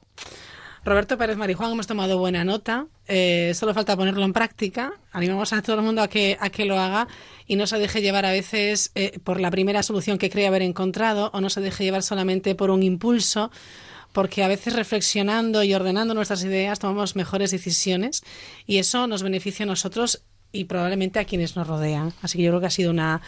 Roberto 0.83 1.17
Pérez 1.17 1.37
Marijuán, 1.37 1.71
hemos 1.71 1.87
tomado 1.87 2.17
buena 2.17 2.43
nota. 2.43 2.87
Eh, 3.07 3.53
solo 3.55 3.73
falta 3.73 3.95
ponerlo 3.95 4.25
en 4.25 4.33
práctica. 4.33 4.91
Animamos 5.13 5.53
a 5.53 5.61
todo 5.61 5.77
el 5.77 5.83
mundo 5.83 6.01
a 6.01 6.09
que, 6.09 6.35
a 6.41 6.49
que 6.49 6.65
lo 6.65 6.77
haga 6.77 7.07
y 7.47 7.55
no 7.55 7.65
se 7.65 7.79
deje 7.79 8.01
llevar 8.01 8.25
a 8.25 8.31
veces 8.31 8.91
eh, 8.95 9.19
por 9.23 9.39
la 9.39 9.49
primera 9.49 9.83
solución 9.83 10.17
que 10.17 10.29
cree 10.29 10.47
haber 10.47 10.63
encontrado 10.63 11.31
o 11.33 11.39
no 11.39 11.49
se 11.49 11.61
deje 11.61 11.85
llevar 11.85 12.03
solamente 12.03 12.55
por 12.55 12.71
un 12.71 12.83
impulso, 12.83 13.51
porque 14.11 14.43
a 14.43 14.49
veces 14.49 14.75
reflexionando 14.75 15.63
y 15.63 15.73
ordenando 15.73 16.13
nuestras 16.13 16.43
ideas 16.43 16.79
tomamos 16.79 17.15
mejores 17.15 17.51
decisiones 17.51 18.21
y 18.67 18.79
eso 18.79 19.07
nos 19.07 19.23
beneficia 19.23 19.63
a 19.63 19.67
nosotros 19.67 20.23
y 20.51 20.65
probablemente 20.65 21.19
a 21.19 21.25
quienes 21.25 21.55
nos 21.55 21.67
rodean. 21.67 22.11
Así 22.21 22.37
que 22.37 22.43
yo 22.43 22.51
creo 22.51 22.59
que 22.59 22.67
ha 22.67 22.71
sido 22.71 22.91
una, 22.91 23.21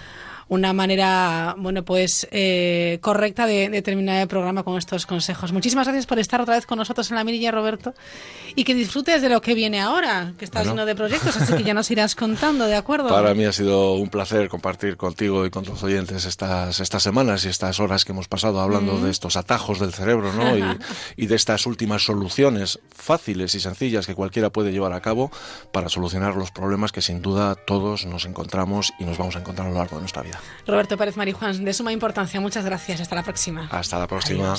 una 0.48 0.74
manera, 0.74 1.56
bueno, 1.58 1.84
pues 1.84 2.28
eh, 2.32 3.00
correcta 3.02 3.46
de, 3.46 3.82
terminar 3.82 4.22
el 4.22 4.28
programa 4.28 4.64
con 4.64 4.78
estos 4.78 5.06
consejos. 5.06 5.52
Muchísimas 5.52 5.88
gracias 5.88 6.06
por 6.06 6.20
estar 6.20 6.42
otra 6.42 6.56
vez 6.56 6.66
con 6.66 6.78
nosotros 6.78 7.10
en 7.12 7.18
la 7.18 7.24
mirilla, 7.24 7.52
Roberto, 7.52 7.94
y 8.56 8.64
que 8.64 8.74
disfrutes 8.74 9.22
de 9.22 9.30
lo 9.30 9.42
que 9.42 9.54
viene 9.54 9.82
ahora, 9.82 10.34
que 10.38 10.46
estás 10.46 10.68
lleno 10.68 10.86
de 10.86 10.96
proyectos, 10.96 11.36
así 11.38 11.54
que 11.54 11.64
ya 11.64 11.74
nos 11.74 11.90
irás 11.92 12.16
contando, 12.16 12.66
¿de 12.66 12.76
acuerdo? 12.76 13.10
Para 13.10 13.34
mí 13.34 13.46
ha 13.46 13.52
sido 13.52 13.94
un 13.94 14.10
placer 14.10 14.50
compartir 14.50 14.98
contigo 14.98 15.46
y 15.46 15.50
con 15.50 15.64
tus 15.64 15.82
oyentes 15.84 16.26
estas, 16.26 16.80
estas 16.80 17.04
semanas 17.04 17.46
y 17.46 17.50
estas 17.50 17.80
horas 17.80 18.06
que 18.06 18.12
hemos 18.12 18.28
pasado 18.28 18.62
hablando 18.62 19.00
de 19.00 19.12
estos 19.12 19.36
atajos 19.38 19.80
del 19.80 19.94
cerebro, 19.94 20.34
¿no? 20.34 20.58
y, 20.58 20.64
y 21.18 21.28
de 21.28 21.36
estas 21.36 21.66
últimas 21.66 22.04
soluciones 22.04 22.80
fáciles 22.96 23.56
y 23.56 23.60
sencillas 23.60 24.06
que 24.06 24.16
cualquiera 24.16 24.50
puede 24.50 24.72
llevar 24.72 24.94
a 24.94 25.02
cabo 25.02 25.32
para 25.72 25.90
solucionar 25.90 26.36
los 26.36 26.52
problemas 26.52 26.92
que 26.92 27.02
sin 27.02 27.22
duda 27.22 27.56
todos 27.56 28.06
nos 28.06 28.26
encontramos 28.26 28.94
y 29.00 29.06
nos 29.06 29.18
vamos 29.18 29.36
a 29.36 29.40
encontrar 29.40 29.68
a 29.68 29.72
lo 29.72 29.78
largo 29.78 29.96
de 29.98 30.02
nuestra 30.02 30.22
vida. 30.22 30.33
Roberto 30.66 30.98
Pérez 30.98 31.18
Marijuán, 31.18 31.64
de 31.64 31.74
suma 31.74 31.92
importancia. 31.92 32.40
Muchas 32.40 32.66
gracias. 32.66 33.02
Hasta 33.02 33.16
la 33.16 33.24
próxima. 33.24 33.68
Hasta 33.72 34.00
la 34.00 34.08
próxima. 34.08 34.56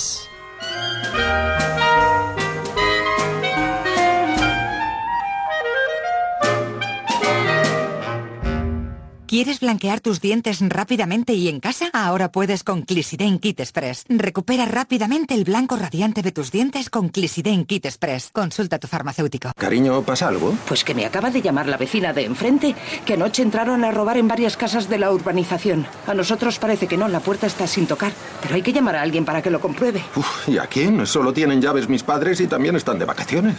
¿Quieres 9.34 9.58
blanquear 9.58 9.98
tus 9.98 10.20
dientes 10.20 10.60
rápidamente 10.60 11.34
y 11.34 11.48
en 11.48 11.58
casa? 11.58 11.90
Ahora 11.92 12.30
puedes 12.30 12.62
con 12.62 12.82
Clisiden 12.82 13.40
Kit 13.40 13.58
Express. 13.58 14.04
Recupera 14.08 14.64
rápidamente 14.64 15.34
el 15.34 15.42
blanco 15.42 15.74
radiante 15.74 16.22
de 16.22 16.30
tus 16.30 16.52
dientes 16.52 16.88
con 16.88 17.08
Clisiden 17.08 17.64
Kit 17.64 17.84
Express. 17.86 18.30
Consulta 18.32 18.76
a 18.76 18.78
tu 18.78 18.86
farmacéutico. 18.86 19.50
Cariño, 19.58 20.02
¿pasa 20.02 20.28
algo? 20.28 20.56
Pues 20.68 20.84
que 20.84 20.94
me 20.94 21.04
acaba 21.04 21.32
de 21.32 21.42
llamar 21.42 21.66
la 21.66 21.76
vecina 21.76 22.12
de 22.12 22.26
enfrente, 22.26 22.76
que 23.04 23.14
anoche 23.14 23.42
entraron 23.42 23.82
a 23.82 23.90
robar 23.90 24.18
en 24.18 24.28
varias 24.28 24.56
casas 24.56 24.88
de 24.88 24.98
la 24.98 25.10
urbanización. 25.10 25.84
A 26.06 26.14
nosotros 26.14 26.60
parece 26.60 26.86
que 26.86 26.96
no, 26.96 27.08
la 27.08 27.18
puerta 27.18 27.48
está 27.48 27.66
sin 27.66 27.88
tocar, 27.88 28.12
pero 28.40 28.54
hay 28.54 28.62
que 28.62 28.72
llamar 28.72 28.94
a 28.94 29.02
alguien 29.02 29.24
para 29.24 29.42
que 29.42 29.50
lo 29.50 29.60
compruebe. 29.60 30.00
Uf, 30.14 30.48
¿Y 30.48 30.58
a 30.58 30.68
quién? 30.68 31.04
Solo 31.08 31.32
tienen 31.32 31.60
llaves 31.60 31.88
mis 31.88 32.04
padres 32.04 32.40
y 32.40 32.46
también 32.46 32.76
están 32.76 33.00
de 33.00 33.04
vacaciones. 33.04 33.56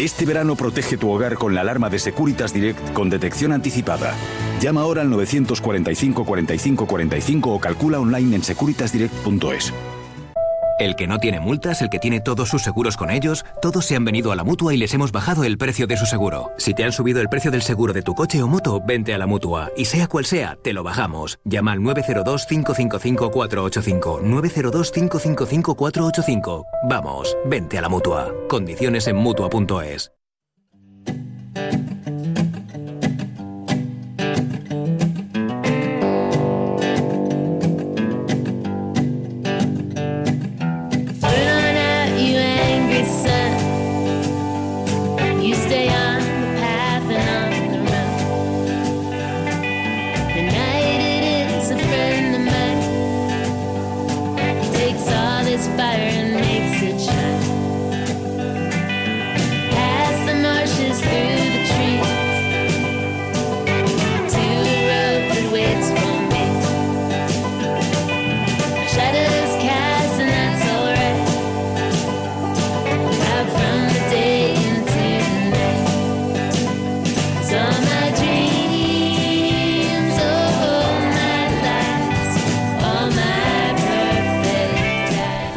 Este 0.00 0.26
verano 0.26 0.56
protege 0.56 0.96
tu 0.96 1.08
hogar 1.08 1.36
con 1.36 1.54
la 1.54 1.60
alarma 1.60 1.88
de 1.88 2.00
Securitas 2.00 2.52
Direct 2.52 2.92
con 2.92 3.10
detección 3.10 3.52
anticipada. 3.52 4.12
Llama 4.60 4.80
ahora 4.80 5.03
al 5.04 5.10
945 5.10 6.24
45 6.24 6.86
45 6.86 7.54
o 7.54 7.60
calcula 7.60 8.00
online 8.00 8.36
en 8.36 8.42
securitasdirect.es. 8.42 9.72
El 10.80 10.96
que 10.96 11.06
no 11.06 11.18
tiene 11.18 11.38
multas, 11.38 11.82
el 11.82 11.88
que 11.88 12.00
tiene 12.00 12.20
todos 12.20 12.48
sus 12.48 12.62
seguros 12.62 12.96
con 12.96 13.08
ellos, 13.10 13.44
todos 13.62 13.86
se 13.86 13.94
han 13.94 14.04
venido 14.04 14.32
a 14.32 14.36
la 14.36 14.42
mutua 14.42 14.74
y 14.74 14.76
les 14.76 14.92
hemos 14.92 15.12
bajado 15.12 15.44
el 15.44 15.56
precio 15.56 15.86
de 15.86 15.96
su 15.96 16.04
seguro. 16.04 16.50
Si 16.58 16.74
te 16.74 16.82
han 16.82 16.90
subido 16.90 17.20
el 17.20 17.28
precio 17.28 17.52
del 17.52 17.62
seguro 17.62 17.92
de 17.92 18.02
tu 18.02 18.12
coche 18.14 18.42
o 18.42 18.48
moto, 18.48 18.82
vente 18.84 19.14
a 19.14 19.18
la 19.18 19.28
mutua. 19.28 19.70
Y 19.76 19.84
sea 19.84 20.08
cual 20.08 20.24
sea, 20.24 20.58
te 20.62 20.72
lo 20.72 20.82
bajamos. 20.82 21.38
Llama 21.44 21.70
al 21.72 21.78
902-555-485. 21.80 24.22
902-555-485. 24.22 26.64
Vamos, 26.88 27.36
vente 27.46 27.78
a 27.78 27.82
la 27.82 27.88
mutua. 27.88 28.34
Condiciones 28.48 29.06
en 29.06 29.14
mutua.es. 29.16 30.10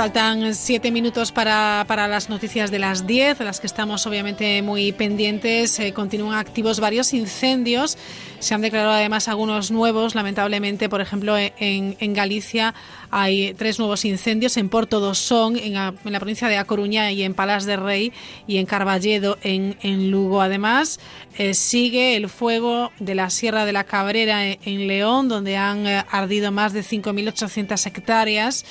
Faltan 0.07 0.55
siete 0.55 0.89
minutos 0.89 1.33
para, 1.33 1.83
para 1.85 2.07
las 2.07 2.29
noticias 2.29 2.71
de 2.71 2.79
las 2.79 3.05
10, 3.05 3.39
de 3.39 3.43
las 3.43 3.59
que 3.59 3.67
estamos 3.67 4.07
obviamente 4.07 4.61
muy 4.61 4.93
pendientes. 4.93 5.77
Eh, 5.81 5.91
continúan 5.91 6.37
activos 6.39 6.79
varios 6.79 7.11
incendios. 7.13 7.97
Se 8.39 8.53
han 8.53 8.61
declarado 8.61 8.93
además 8.93 9.27
algunos 9.27 9.69
nuevos, 9.69 10.15
lamentablemente, 10.15 10.87
por 10.87 11.01
ejemplo, 11.01 11.37
en, 11.37 11.97
en 11.99 12.13
Galicia 12.13 12.73
hay 13.11 13.53
tres 13.55 13.79
nuevos 13.79 14.05
incendios, 14.05 14.55
en 14.55 14.69
Porto 14.69 15.01
do 15.01 15.13
Son, 15.13 15.57
en, 15.57 15.75
a- 15.75 15.93
en 16.05 16.13
la 16.13 16.19
provincia 16.21 16.47
de 16.47 16.55
A 16.55 16.63
Coruña 16.63 17.11
y 17.11 17.23
en 17.23 17.33
Palas 17.33 17.65
de 17.65 17.75
Rey 17.75 18.13
y 18.47 18.59
en 18.59 18.65
Carballedo, 18.65 19.37
en, 19.43 19.75
en 19.81 20.09
Lugo. 20.09 20.41
Además, 20.41 21.01
eh, 21.37 21.53
sigue 21.53 22.15
el 22.15 22.29
fuego 22.29 22.93
de 22.99 23.13
la 23.13 23.29
Sierra 23.29 23.65
de 23.65 23.73
la 23.73 23.83
Cabrera 23.83 24.47
en, 24.47 24.57
en 24.63 24.87
León, 24.87 25.27
donde 25.27 25.57
han 25.57 25.85
eh, 25.85 26.05
ardido 26.09 26.53
más 26.53 26.71
de 26.71 26.79
5.800 26.81 27.85
hectáreas 27.87 28.63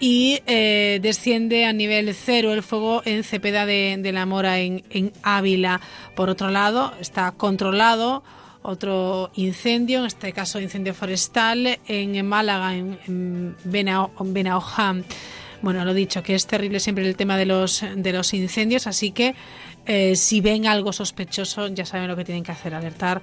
y 0.00 0.40
eh, 0.46 0.98
desciende 1.02 1.64
a 1.64 1.72
nivel 1.72 2.14
cero 2.14 2.52
el 2.52 2.62
fuego 2.62 3.02
en 3.04 3.24
Cepeda 3.24 3.66
de, 3.66 4.10
la 4.12 4.26
Mora 4.26 4.60
en, 4.60 5.12
Ávila. 5.22 5.80
Por 6.14 6.30
otro 6.30 6.50
lado, 6.50 6.92
está 7.00 7.32
controlado 7.32 8.22
otro 8.62 9.30
incendio, 9.34 10.00
en 10.00 10.06
este 10.06 10.32
caso 10.32 10.60
incendio 10.60 10.94
forestal, 10.94 11.78
en 11.86 12.26
Málaga, 12.26 12.74
en, 12.74 12.98
en. 13.04 15.04
Bueno, 15.62 15.84
lo 15.84 15.94
dicho, 15.94 16.22
que 16.22 16.34
es 16.34 16.46
terrible 16.46 16.80
siempre 16.80 17.06
el 17.06 17.16
tema 17.16 17.38
de 17.38 17.46
los, 17.46 17.84
de 17.96 18.12
los 18.12 18.34
incendios, 18.34 18.86
así 18.86 19.12
que 19.12 19.34
eh, 19.86 20.16
si 20.16 20.40
ven 20.40 20.66
algo 20.66 20.92
sospechoso, 20.92 21.68
ya 21.68 21.84
saben 21.84 22.08
lo 22.08 22.16
que 22.16 22.24
tienen 22.24 22.42
que 22.42 22.52
hacer, 22.52 22.74
alertar 22.74 23.20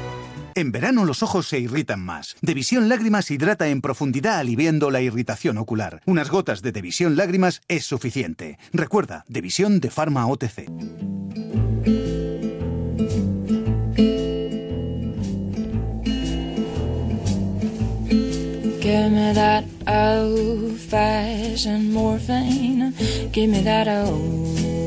En 0.56 0.72
verano 0.72 1.06
los 1.06 1.24
ojos 1.24 1.48
se 1.48 1.60
irritan 1.60 2.04
más. 2.04 2.36
Devisión 2.42 2.90
Lágrimas 2.90 3.32
hidrata 3.32 3.68
en 3.68 3.82
profundidad 3.82 4.40
aliviando 4.40 4.92
la 4.92 5.02
irritación 5.02 5.58
ocular. 5.58 6.02
Unas 6.06 6.30
gotas 6.30 6.62
de 6.62 6.72
Devisión 6.72 7.16
Lágrimas 7.16 7.62
es 7.68 7.86
suficiente. 7.86 8.58
Recuerda, 8.74 9.26
Devisión 9.28 9.80
de 9.80 9.90
Pharma 9.90 10.28
OTC. 10.28 10.68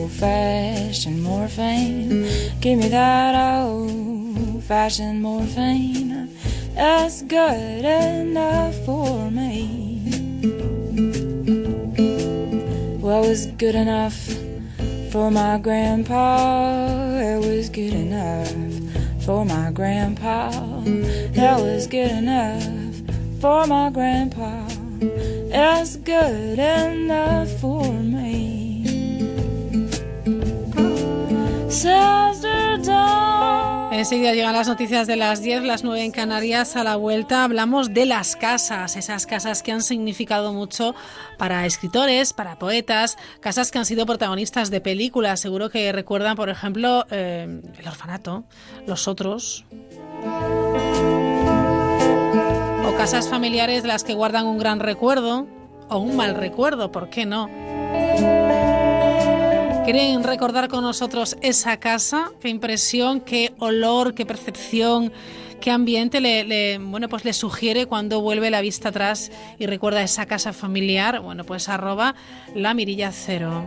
Fashioned 0.09 1.23
morphine. 1.23 2.27
Give 2.61 2.79
me 2.79 2.89
that 2.89 3.63
old 3.63 4.63
fashioned 4.65 5.23
morphine. 5.23 6.31
That's 6.75 7.23
good 7.23 7.85
enough 7.85 8.75
for 8.85 9.31
me. 9.31 10.01
Well, 13.01 13.25
it 13.25 13.29
was 13.29 13.47
good 13.47 13.75
enough 13.75 14.17
for 15.13 15.31
my 15.31 15.59
grandpa. 15.59 17.19
It 17.19 17.39
was 17.47 17.69
good 17.69 17.93
enough 17.93 18.53
for 19.25 19.45
my 19.45 19.71
grandpa. 19.71 20.51
That 21.35 21.61
was 21.61 21.87
good 21.87 22.11
enough 22.11 22.65
for 23.41 23.67
my 23.67 23.91
grandpa. 23.91 24.67
It's 25.01 25.97
good 25.97 26.59
enough 26.59 27.51
for 27.61 27.85
me. 27.93 28.54
Enseguida 33.91 34.33
llegan 34.33 34.53
las 34.53 34.69
noticias 34.69 35.09
de 35.09 35.17
las 35.17 35.43
10, 35.43 35.65
las 35.65 35.83
9 35.83 36.05
en 36.05 36.13
Canarias. 36.13 36.77
A 36.77 36.85
la 36.85 36.95
vuelta 36.95 37.43
hablamos 37.43 37.93
de 37.93 38.07
las 38.07 38.37
casas, 38.37 38.97
esas 38.97 39.27
casas 39.27 39.63
que 39.63 39.73
han 39.73 39.83
significado 39.83 40.53
mucho 40.53 40.95
para 41.37 41.67
escritores, 41.67 42.33
para 42.33 42.61
poetas, 42.61 43.17
casas 43.41 43.73
que 43.73 43.79
han 43.79 43.87
sido 43.87 44.07
protagonistas 44.07 44.71
de 44.71 44.81
películas. 44.81 45.41
Seguro 45.41 45.69
que 45.69 45.91
recuerdan, 45.91 46.37
por 46.37 46.49
ejemplo, 46.49 47.07
eh, 47.11 47.61
El 47.77 47.89
orfanato, 47.89 48.45
Los 48.87 49.09
otros. 49.09 49.65
O 52.87 52.97
casas 52.97 53.29
familiares 53.29 53.83
de 53.83 53.89
las 53.89 54.05
que 54.05 54.15
guardan 54.15 54.47
un 54.47 54.59
gran 54.59 54.79
recuerdo 54.79 55.49
o 55.89 55.99
un 55.99 56.15
mal 56.15 56.37
recuerdo, 56.37 56.93
¿por 56.93 57.11
qué 57.11 57.27
no? 57.27 57.49
¿Quieren 59.85 60.23
recordar 60.25 60.69
con 60.69 60.83
nosotros 60.83 61.37
esa 61.43 61.77
casa? 61.79 62.31
¿Qué 62.41 62.49
impresión, 62.49 63.21
qué 63.21 63.53
olor, 63.59 64.15
qué 64.15 64.25
percepción, 64.25 65.13
qué 65.61 65.71
ambiente 65.71 66.21
le, 66.23 66.45
le- 66.45 66.79
bueno, 66.79 67.09
pues 67.11 67.25
le 67.27 67.35
sugiere 67.35 67.85
cuando 67.87 68.23
vuelve 68.23 68.51
la 68.51 68.63
vista 68.63 68.89
atrás 68.89 69.31
y 69.59 69.67
recuerda 69.67 70.03
esa 70.03 70.25
casa 70.25 70.55
familiar? 70.55 71.21
Bueno, 71.21 71.45
pues 71.45 71.69
arroba 71.69 72.15
la 72.55 72.73
mirilla 72.73 73.13
cero. 73.13 73.67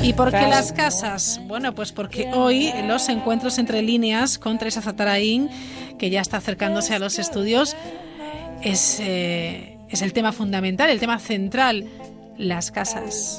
¿Y 0.00 0.12
por 0.12 0.30
qué 0.30 0.46
las 0.46 0.72
casas? 0.72 1.40
Bueno, 1.48 1.74
pues 1.74 1.90
porque 1.90 2.30
hoy 2.32 2.72
los 2.86 3.08
encuentros 3.08 3.58
entre 3.58 3.82
líneas 3.82 4.38
con 4.38 4.58
Teresa 4.58 4.80
Zatarain, 4.80 5.50
que 5.98 6.08
ya 6.08 6.20
está 6.20 6.36
acercándose 6.36 6.94
a 6.94 7.00
los 7.00 7.18
estudios, 7.18 7.74
es, 8.62 8.98
eh, 9.00 9.76
es 9.90 10.02
el 10.02 10.12
tema 10.12 10.30
fundamental, 10.30 10.88
el 10.90 11.00
tema 11.00 11.18
central, 11.18 11.84
las 12.38 12.70
casas. 12.70 13.38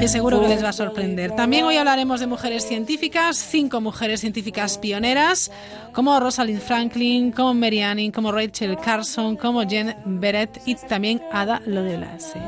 Y 0.00 0.08
seguro 0.08 0.40
que 0.40 0.48
les 0.48 0.64
va 0.64 0.70
a 0.70 0.72
sorprender. 0.72 1.32
También 1.32 1.64
hoy 1.64 1.76
hablaremos 1.76 2.20
de 2.20 2.26
mujeres 2.26 2.66
científicas, 2.66 3.36
cinco 3.36 3.80
mujeres 3.80 4.20
científicas 4.20 4.78
pioneras, 4.78 5.50
como 5.92 6.18
Rosalind 6.18 6.60
Franklin, 6.60 7.32
como 7.32 7.52
Mary 7.54 7.82
Anning, 7.82 8.12
como 8.12 8.32
Rachel 8.32 8.76
Carson, 8.78 9.36
como 9.36 9.68
Jen 9.68 9.94
Beret 10.04 10.62
y 10.64 10.76
también 10.76 11.20
Ada 11.32 11.60
Lovelace. 11.66 12.38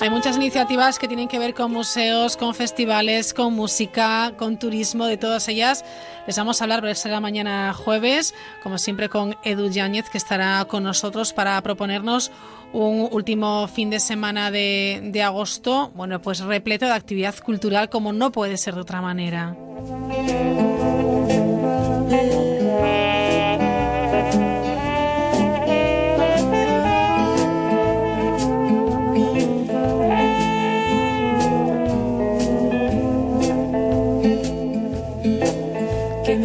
Hay 0.00 0.08
muchas 0.08 0.36
iniciativas 0.36 0.98
que 0.98 1.08
tienen 1.08 1.28
que 1.28 1.38
ver 1.38 1.52
con 1.52 1.72
museos, 1.72 2.38
con 2.38 2.54
festivales, 2.54 3.34
con 3.34 3.52
música, 3.52 4.32
con 4.38 4.58
turismo, 4.58 5.04
de 5.04 5.18
todas 5.18 5.46
ellas. 5.48 5.84
Les 6.26 6.38
vamos 6.38 6.60
a 6.60 6.64
hablar, 6.64 6.80
pero 6.80 6.94
será 6.94 7.20
mañana 7.20 7.74
jueves, 7.74 8.34
como 8.62 8.78
siempre 8.78 9.10
con 9.10 9.36
Edu 9.44 9.68
Yáñez, 9.68 10.08
que 10.08 10.16
estará 10.16 10.64
con 10.64 10.84
nosotros 10.84 11.34
para 11.34 11.60
proponernos 11.60 12.32
un 12.72 13.08
último 13.10 13.68
fin 13.68 13.90
de 13.90 14.00
semana 14.00 14.50
de, 14.50 15.00
de 15.12 15.22
agosto, 15.22 15.90
bueno, 15.94 16.22
pues 16.22 16.40
repleto 16.40 16.86
de 16.86 16.92
actividad 16.92 17.34
cultural 17.38 17.90
como 17.90 18.12
no 18.14 18.32
puede 18.32 18.56
ser 18.56 18.76
de 18.76 18.80
otra 18.80 19.02
manera. 19.02 19.54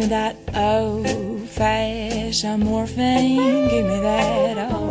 That 0.08 0.36
old 0.54 1.48
fashioned 1.48 2.05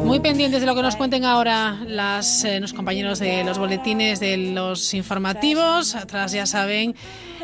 Muy 0.03 0.19
pendientes 0.19 0.61
de 0.61 0.67
lo 0.67 0.75
que 0.75 0.81
nos 0.81 0.95
cuenten 0.95 1.25
ahora 1.25 1.79
las, 1.87 2.43
eh, 2.43 2.59
los 2.59 2.73
compañeros 2.73 3.19
de 3.19 3.43
los 3.43 3.59
boletines 3.59 4.19
de 4.19 4.37
los 4.37 4.93
informativos. 4.93 5.95
Atrás 5.95 6.31
ya 6.31 6.45
saben 6.45 6.95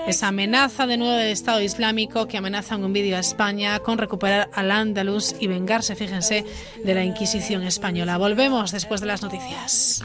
esa 0.08 0.30
amenaza 0.30 0.88
de 0.88 0.98
nuevo 0.98 1.14
del 1.14 1.32
Estado 1.32 1.62
Islámico 1.62 2.28
que 2.28 2.38
amenaza 2.38 2.76
en 2.76 2.84
un 2.84 2.94
vídeo 2.94 3.16
a 3.16 3.20
España 3.20 3.80
con 3.80 3.98
recuperar 3.98 4.50
al 4.54 4.72
Andalus 4.72 5.36
y 5.40 5.48
vengarse, 5.48 5.96
fíjense, 5.96 6.46
de 6.84 6.94
la 6.96 7.04
Inquisición 7.04 7.64
española. 7.64 8.18
Volvemos 8.18 8.72
después 8.72 9.02
de 9.02 9.08
las 9.08 9.22
noticias. 9.22 10.02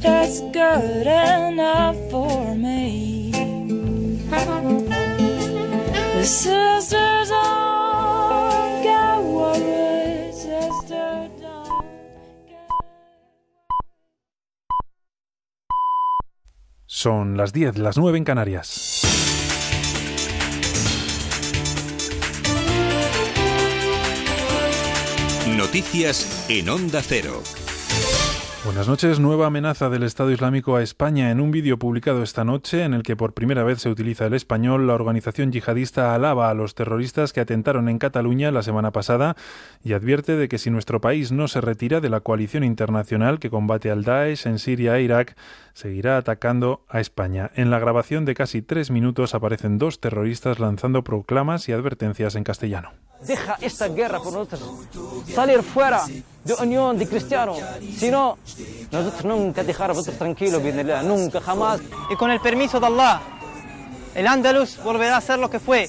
That's 0.00 0.40
good 0.52 1.06
enough 1.06 1.96
for 2.10 2.54
me. 2.54 3.32
The 6.18 6.24
sisters 6.24 7.30
all 7.32 8.82
got 8.84 9.22
worried. 9.22 10.32
Sister 10.34 11.30
Dawn. 11.40 11.84
Son 16.86 17.36
las 17.36 17.52
10, 17.52 17.78
las 17.78 17.98
9 17.98 18.18
en 18.18 18.24
Canarias. 18.24 19.02
Noticias 25.56 26.46
en 26.48 26.68
Onda 26.68 27.02
Cero. 27.02 27.42
Buenas 28.68 28.86
noches. 28.86 29.18
Nueva 29.18 29.46
amenaza 29.46 29.88
del 29.88 30.02
Estado 30.02 30.30
Islámico 30.30 30.76
a 30.76 30.82
España. 30.82 31.30
En 31.30 31.40
un 31.40 31.50
vídeo 31.50 31.78
publicado 31.78 32.22
esta 32.22 32.44
noche, 32.44 32.84
en 32.84 32.92
el 32.92 33.02
que 33.02 33.16
por 33.16 33.32
primera 33.32 33.64
vez 33.64 33.80
se 33.80 33.88
utiliza 33.88 34.26
el 34.26 34.34
español, 34.34 34.86
la 34.86 34.92
organización 34.92 35.50
yihadista 35.50 36.14
alaba 36.14 36.50
a 36.50 36.54
los 36.54 36.74
terroristas 36.74 37.32
que 37.32 37.40
atentaron 37.40 37.88
en 37.88 37.98
Cataluña 37.98 38.50
la 38.50 38.62
semana 38.62 38.92
pasada 38.92 39.36
y 39.82 39.94
advierte 39.94 40.36
de 40.36 40.48
que 40.48 40.58
si 40.58 40.68
nuestro 40.68 41.00
país 41.00 41.32
no 41.32 41.48
se 41.48 41.62
retira 41.62 42.02
de 42.02 42.10
la 42.10 42.20
coalición 42.20 42.62
internacional 42.62 43.38
que 43.38 43.48
combate 43.48 43.90
al 43.90 44.04
Daesh 44.04 44.46
en 44.46 44.58
Siria 44.58 44.98
e 44.98 45.02
Irak, 45.02 45.34
seguirá 45.72 46.18
atacando 46.18 46.84
a 46.90 47.00
España. 47.00 47.50
En 47.54 47.70
la 47.70 47.78
grabación 47.78 48.26
de 48.26 48.34
casi 48.34 48.60
tres 48.60 48.90
minutos 48.90 49.34
aparecen 49.34 49.78
dos 49.78 49.98
terroristas 49.98 50.58
lanzando 50.58 51.04
proclamas 51.04 51.70
y 51.70 51.72
advertencias 51.72 52.34
en 52.34 52.44
castellano. 52.44 53.07
Deja 53.26 53.56
esta 53.60 53.88
guerra 53.88 54.20
por 54.20 54.32
nosotros. 54.32 54.62
Salir 55.32 55.62
fuera 55.62 56.02
de 56.44 56.54
unión 56.54 56.96
de 56.98 57.06
cristianos. 57.06 57.58
Si 57.96 58.10
no, 58.10 58.38
nosotros 58.90 59.24
nunca 59.24 59.64
dejar 59.64 59.90
a 59.90 59.92
vosotros 59.92 60.18
tranquilos, 60.18 60.62
nunca, 61.04 61.40
jamás. 61.40 61.80
Y 62.10 62.16
con 62.16 62.30
el 62.30 62.40
permiso 62.40 62.78
de 62.80 62.86
Allah, 62.86 63.20
el 64.14 64.26
Andalus 64.26 64.82
volverá 64.82 65.16
a 65.16 65.20
ser 65.20 65.38
lo 65.38 65.50
que 65.50 65.58
fue, 65.58 65.88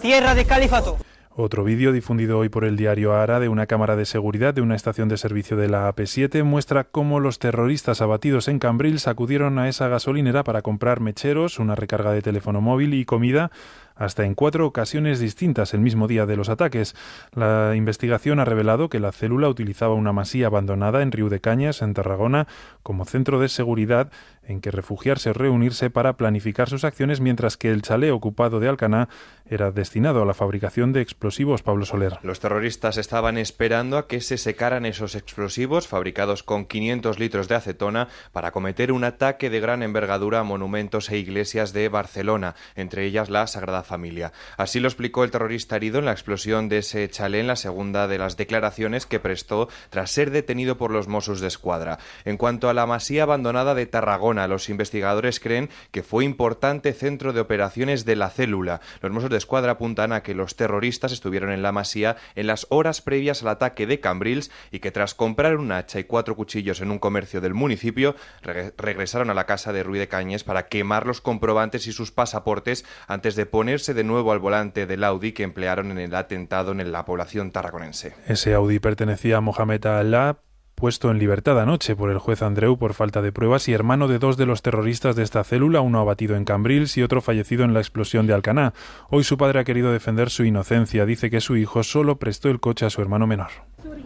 tierra 0.00 0.34
de 0.34 0.44
califato. 0.44 0.98
Otro 1.40 1.62
vídeo 1.62 1.92
difundido 1.92 2.36
hoy 2.36 2.48
por 2.48 2.64
el 2.64 2.76
diario 2.76 3.14
Ara 3.14 3.38
de 3.38 3.48
una 3.48 3.66
cámara 3.66 3.94
de 3.94 4.06
seguridad 4.06 4.54
de 4.54 4.60
una 4.60 4.74
estación 4.74 5.08
de 5.08 5.16
servicio 5.16 5.56
de 5.56 5.68
la 5.68 5.88
AP7 5.88 6.42
muestra 6.42 6.82
cómo 6.82 7.20
los 7.20 7.38
terroristas 7.38 8.00
abatidos 8.00 8.48
en 8.48 8.58
Cambrils 8.58 9.06
acudieron 9.06 9.56
a 9.60 9.68
esa 9.68 9.86
gasolinera 9.86 10.42
para 10.42 10.62
comprar 10.62 10.98
mecheros, 10.98 11.60
una 11.60 11.76
recarga 11.76 12.10
de 12.10 12.22
teléfono 12.22 12.60
móvil 12.60 12.92
y 12.92 13.04
comida 13.04 13.52
hasta 13.98 14.24
en 14.24 14.34
cuatro 14.34 14.66
ocasiones 14.66 15.20
distintas 15.20 15.74
el 15.74 15.80
mismo 15.80 16.08
día 16.08 16.24
de 16.24 16.36
los 16.36 16.48
ataques. 16.48 16.94
La 17.34 17.74
investigación 17.76 18.40
ha 18.40 18.44
revelado 18.44 18.88
que 18.88 19.00
la 19.00 19.12
célula 19.12 19.48
utilizaba 19.48 19.94
una 19.94 20.12
masía 20.12 20.46
abandonada 20.46 21.02
en 21.02 21.12
Río 21.12 21.28
de 21.28 21.40
Cañas, 21.40 21.82
en 21.82 21.92
Tarragona, 21.92 22.46
como 22.82 23.04
centro 23.04 23.40
de 23.40 23.48
seguridad 23.48 24.10
en 24.48 24.60
que 24.62 24.70
refugiarse 24.70 25.30
o 25.30 25.32
reunirse 25.34 25.90
para 25.90 26.16
planificar 26.16 26.70
sus 26.70 26.84
acciones, 26.84 27.20
mientras 27.20 27.56
que 27.56 27.70
el 27.70 27.82
chalet 27.82 28.10
ocupado 28.10 28.60
de 28.60 28.68
Alcaná 28.68 29.08
era 29.46 29.70
destinado 29.70 30.22
a 30.22 30.26
la 30.26 30.32
fabricación 30.32 30.92
de 30.92 31.02
explosivos. 31.02 31.62
Pablo 31.62 31.84
Soler. 31.84 32.18
Los 32.22 32.40
terroristas 32.40 32.96
estaban 32.96 33.36
esperando 33.36 33.98
a 33.98 34.06
que 34.06 34.20
se 34.20 34.38
secaran 34.38 34.86
esos 34.86 35.14
explosivos 35.14 35.86
fabricados 35.86 36.42
con 36.42 36.64
500 36.64 37.18
litros 37.18 37.48
de 37.48 37.56
acetona 37.56 38.08
para 38.32 38.52
cometer 38.52 38.92
un 38.92 39.04
ataque 39.04 39.50
de 39.50 39.60
gran 39.60 39.82
envergadura 39.82 40.40
a 40.40 40.44
monumentos 40.44 41.10
e 41.10 41.18
iglesias 41.18 41.72
de 41.72 41.88
Barcelona, 41.88 42.54
entre 42.74 43.04
ellas 43.04 43.28
la 43.28 43.46
Sagrada 43.46 43.82
Familia. 43.88 44.32
Así 44.56 44.78
lo 44.78 44.86
explicó 44.86 45.24
el 45.24 45.32
terrorista 45.32 45.74
herido 45.74 45.98
en 45.98 46.04
la 46.04 46.12
explosión 46.12 46.68
de 46.68 46.78
ese 46.78 47.08
chalet 47.10 47.40
en 47.40 47.46
la 47.48 47.56
segunda 47.56 48.06
de 48.06 48.18
las 48.18 48.36
declaraciones 48.36 49.06
que 49.06 49.18
prestó 49.18 49.68
tras 49.90 50.10
ser 50.10 50.30
detenido 50.30 50.78
por 50.78 50.92
los 50.92 51.08
Mossos 51.08 51.40
de 51.40 51.48
Escuadra. 51.48 51.98
En 52.24 52.36
cuanto 52.36 52.68
a 52.68 52.74
la 52.74 52.86
masía 52.86 53.24
abandonada 53.24 53.74
de 53.74 53.86
Tarragona, 53.86 54.46
los 54.46 54.68
investigadores 54.68 55.40
creen 55.40 55.70
que 55.90 56.02
fue 56.02 56.24
importante 56.24 56.92
centro 56.92 57.32
de 57.32 57.40
operaciones 57.40 58.04
de 58.04 58.16
la 58.16 58.30
célula. 58.30 58.80
Los 59.00 59.10
Mossos 59.10 59.30
de 59.30 59.38
Escuadra 59.38 59.72
apuntan 59.72 60.12
a 60.12 60.22
que 60.22 60.34
los 60.34 60.54
terroristas 60.54 61.12
estuvieron 61.12 61.50
en 61.50 61.62
la 61.62 61.72
masía 61.72 62.16
en 62.34 62.46
las 62.46 62.66
horas 62.70 63.02
previas 63.02 63.42
al 63.42 63.48
ataque 63.48 63.86
de 63.86 64.00
Cambrils 64.00 64.50
y 64.70 64.80
que 64.80 64.90
tras 64.90 65.14
comprar 65.14 65.56
un 65.56 65.72
hacha 65.72 65.98
y 65.98 66.04
cuatro 66.04 66.36
cuchillos 66.36 66.80
en 66.80 66.90
un 66.90 66.98
comercio 66.98 67.40
del 67.40 67.54
municipio, 67.54 68.14
regresaron 68.42 69.30
a 69.30 69.34
la 69.34 69.46
casa 69.46 69.72
de 69.72 69.82
Ruiz 69.82 70.00
de 70.00 70.08
Cañes 70.08 70.44
para 70.44 70.68
quemar 70.68 71.06
los 71.06 71.20
comprobantes 71.20 71.86
y 71.86 71.92
sus 71.92 72.12
pasaportes 72.12 72.84
antes 73.06 73.36
de 73.36 73.46
ponerse 73.78 73.94
de 73.94 74.02
nuevo 74.02 74.32
al 74.32 74.40
volante 74.40 74.86
del 74.86 75.04
Audi 75.04 75.30
que 75.30 75.44
emplearon 75.44 75.92
en 75.92 75.98
el 75.98 76.12
atentado 76.16 76.72
en 76.72 76.90
la 76.90 77.04
población 77.04 77.52
tarraconense. 77.52 78.12
Ese 78.26 78.52
Audi 78.52 78.80
pertenecía 78.80 79.36
a 79.36 79.40
Mohamed 79.40 79.86
Allah, 79.86 80.38
puesto 80.74 81.12
en 81.12 81.20
libertad 81.20 81.60
anoche 81.60 81.94
por 81.94 82.10
el 82.10 82.18
juez 82.18 82.42
Andreu 82.42 82.76
por 82.76 82.94
falta 82.94 83.22
de 83.22 83.30
pruebas 83.30 83.68
y 83.68 83.74
hermano 83.74 84.08
de 84.08 84.18
dos 84.18 84.36
de 84.36 84.46
los 84.46 84.62
terroristas 84.62 85.14
de 85.14 85.22
esta 85.22 85.44
célula, 85.44 85.80
uno 85.80 86.00
abatido 86.00 86.34
en 86.34 86.44
Cambrils 86.44 86.96
y 86.96 87.04
otro 87.04 87.20
fallecido 87.20 87.62
en 87.62 87.72
la 87.72 87.78
explosión 87.78 88.26
de 88.26 88.34
Alcaná. 88.34 88.72
Hoy 89.10 89.22
su 89.22 89.38
padre 89.38 89.60
ha 89.60 89.64
querido 89.64 89.92
defender 89.92 90.28
su 90.30 90.42
inocencia. 90.42 91.06
Dice 91.06 91.30
que 91.30 91.40
su 91.40 91.56
hijo 91.56 91.84
solo 91.84 92.16
prestó 92.16 92.48
el 92.48 92.58
coche 92.58 92.84
a 92.84 92.90
su 92.90 93.00
hermano 93.00 93.28
menor. 93.28 93.50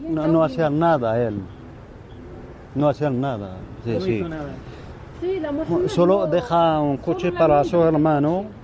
No, 0.06 0.26
no 0.26 0.44
hacía 0.44 0.68
nada 0.68 1.18
él. 1.26 1.40
No 2.74 2.90
hacía 2.90 3.08
nada. 3.08 3.56
Sí, 3.84 4.22
Solo 5.86 6.26
deja 6.26 6.78
un 6.80 6.98
coche 6.98 7.32
para 7.32 7.64
su 7.64 7.82
hermano. 7.82 8.61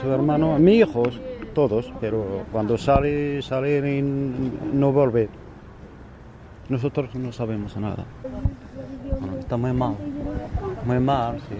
Su 0.00 0.10
hermano, 0.10 0.58
mi 0.58 0.76
hijos, 0.76 1.20
todos, 1.54 1.92
pero 2.00 2.44
cuando 2.52 2.78
sale, 2.78 3.42
sale 3.42 3.98
y 3.98 4.02
no 4.02 4.92
vuelve. 4.92 5.28
Nosotros 6.68 7.14
no 7.14 7.32
sabemos 7.32 7.76
nada. 7.76 8.04
Está 9.38 9.56
muy 9.56 9.72
mal. 9.72 9.94
Muy 10.84 11.00
mal, 11.00 11.38
sí. 11.48 11.56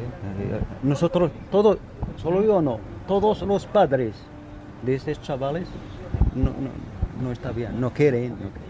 Nosotros, 0.82 1.30
todos, 1.50 1.78
solo 2.16 2.42
yo 2.42 2.60
no, 2.60 2.78
todos 3.08 3.42
los 3.42 3.66
padres 3.66 4.14
de 4.82 4.94
estos 4.94 5.20
chavales 5.22 5.66
no, 6.34 6.50
no, 6.50 7.24
no 7.24 7.32
está 7.32 7.50
bien, 7.50 7.80
no 7.80 7.90
quieren. 7.92 8.30
No 8.30 8.36
quieren. 8.36 8.65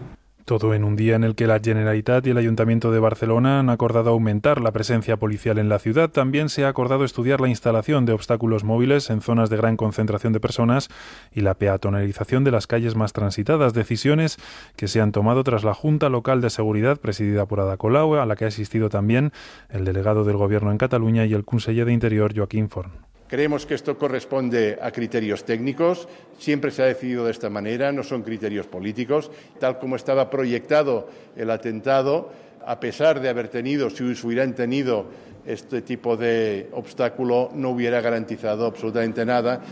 Todo 0.46 0.74
en 0.74 0.84
un 0.84 0.94
día 0.94 1.16
en 1.16 1.24
el 1.24 1.34
que 1.34 1.48
la 1.48 1.58
Generalitat 1.58 2.24
y 2.24 2.30
el 2.30 2.38
Ayuntamiento 2.38 2.92
de 2.92 3.00
Barcelona 3.00 3.58
han 3.58 3.68
acordado 3.68 4.10
aumentar 4.10 4.60
la 4.60 4.70
presencia 4.70 5.16
policial 5.16 5.58
en 5.58 5.68
la 5.68 5.80
ciudad. 5.80 6.08
También 6.08 6.50
se 6.50 6.64
ha 6.64 6.68
acordado 6.68 7.04
estudiar 7.04 7.40
la 7.40 7.48
instalación 7.48 8.06
de 8.06 8.12
obstáculos 8.12 8.62
móviles 8.62 9.10
en 9.10 9.22
zonas 9.22 9.50
de 9.50 9.56
gran 9.56 9.76
concentración 9.76 10.32
de 10.32 10.38
personas 10.38 10.88
y 11.32 11.40
la 11.40 11.54
peatonalización 11.54 12.44
de 12.44 12.52
las 12.52 12.68
calles 12.68 12.94
más 12.94 13.12
transitadas. 13.12 13.74
Decisiones 13.74 14.38
que 14.76 14.86
se 14.86 15.00
han 15.00 15.10
tomado 15.10 15.42
tras 15.42 15.64
la 15.64 15.74
Junta 15.74 16.10
Local 16.10 16.40
de 16.40 16.50
Seguridad 16.50 17.00
presidida 17.00 17.46
por 17.46 17.58
Ada 17.58 17.76
Colau, 17.76 18.14
a 18.14 18.24
la 18.24 18.36
que 18.36 18.44
ha 18.44 18.48
asistido 18.48 18.88
también 18.88 19.32
el 19.68 19.84
delegado 19.84 20.22
del 20.22 20.36
Gobierno 20.36 20.70
en 20.70 20.78
Cataluña 20.78 21.24
y 21.24 21.34
el 21.34 21.44
conseller 21.44 21.86
de 21.86 21.92
Interior, 21.92 22.32
Joaquín 22.32 22.68
Forn. 22.68 23.05
Creemos 23.28 23.66
que 23.66 23.74
esto 23.74 23.98
corresponde 23.98 24.78
a 24.80 24.92
criterios 24.92 25.44
técnicos, 25.44 26.08
siempre 26.38 26.70
se 26.70 26.82
ha 26.82 26.86
decidido 26.86 27.24
de 27.24 27.32
esta 27.32 27.50
manera, 27.50 27.90
no 27.90 28.04
son 28.04 28.22
criterios 28.22 28.66
políticos. 28.66 29.30
Tal 29.58 29.78
como 29.78 29.96
estaba 29.96 30.30
proyectado 30.30 31.08
el 31.36 31.50
atentado, 31.50 32.30
a 32.64 32.78
pesar 32.78 33.20
de 33.20 33.28
haber 33.28 33.48
tenido, 33.48 33.90
si 33.90 34.04
hubieran 34.04 34.54
tenido 34.54 35.06
este 35.44 35.82
tipo 35.82 36.16
de 36.16 36.68
obstáculo, 36.72 37.50
no 37.54 37.70
hubiera 37.70 38.00
garantizado 38.00 38.66
absolutamente 38.66 39.24
nada. 39.24 39.62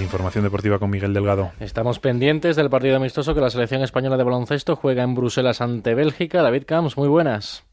Información 0.00 0.44
deportiva 0.44 0.78
con 0.78 0.90
Miguel 0.90 1.12
Delgado. 1.12 1.52
Estamos 1.60 1.98
pendientes 1.98 2.56
del 2.56 2.70
partido 2.70 2.96
amistoso 2.96 3.34
que 3.34 3.40
la 3.40 3.50
selección 3.50 3.82
española 3.82 4.16
de 4.16 4.24
baloncesto 4.24 4.74
juega 4.74 5.02
en 5.02 5.14
Bruselas 5.14 5.60
ante 5.60 5.94
Bélgica. 5.94 6.42
David 6.42 6.64
Camps, 6.66 6.96
muy 6.96 7.08
buenas. 7.08 7.64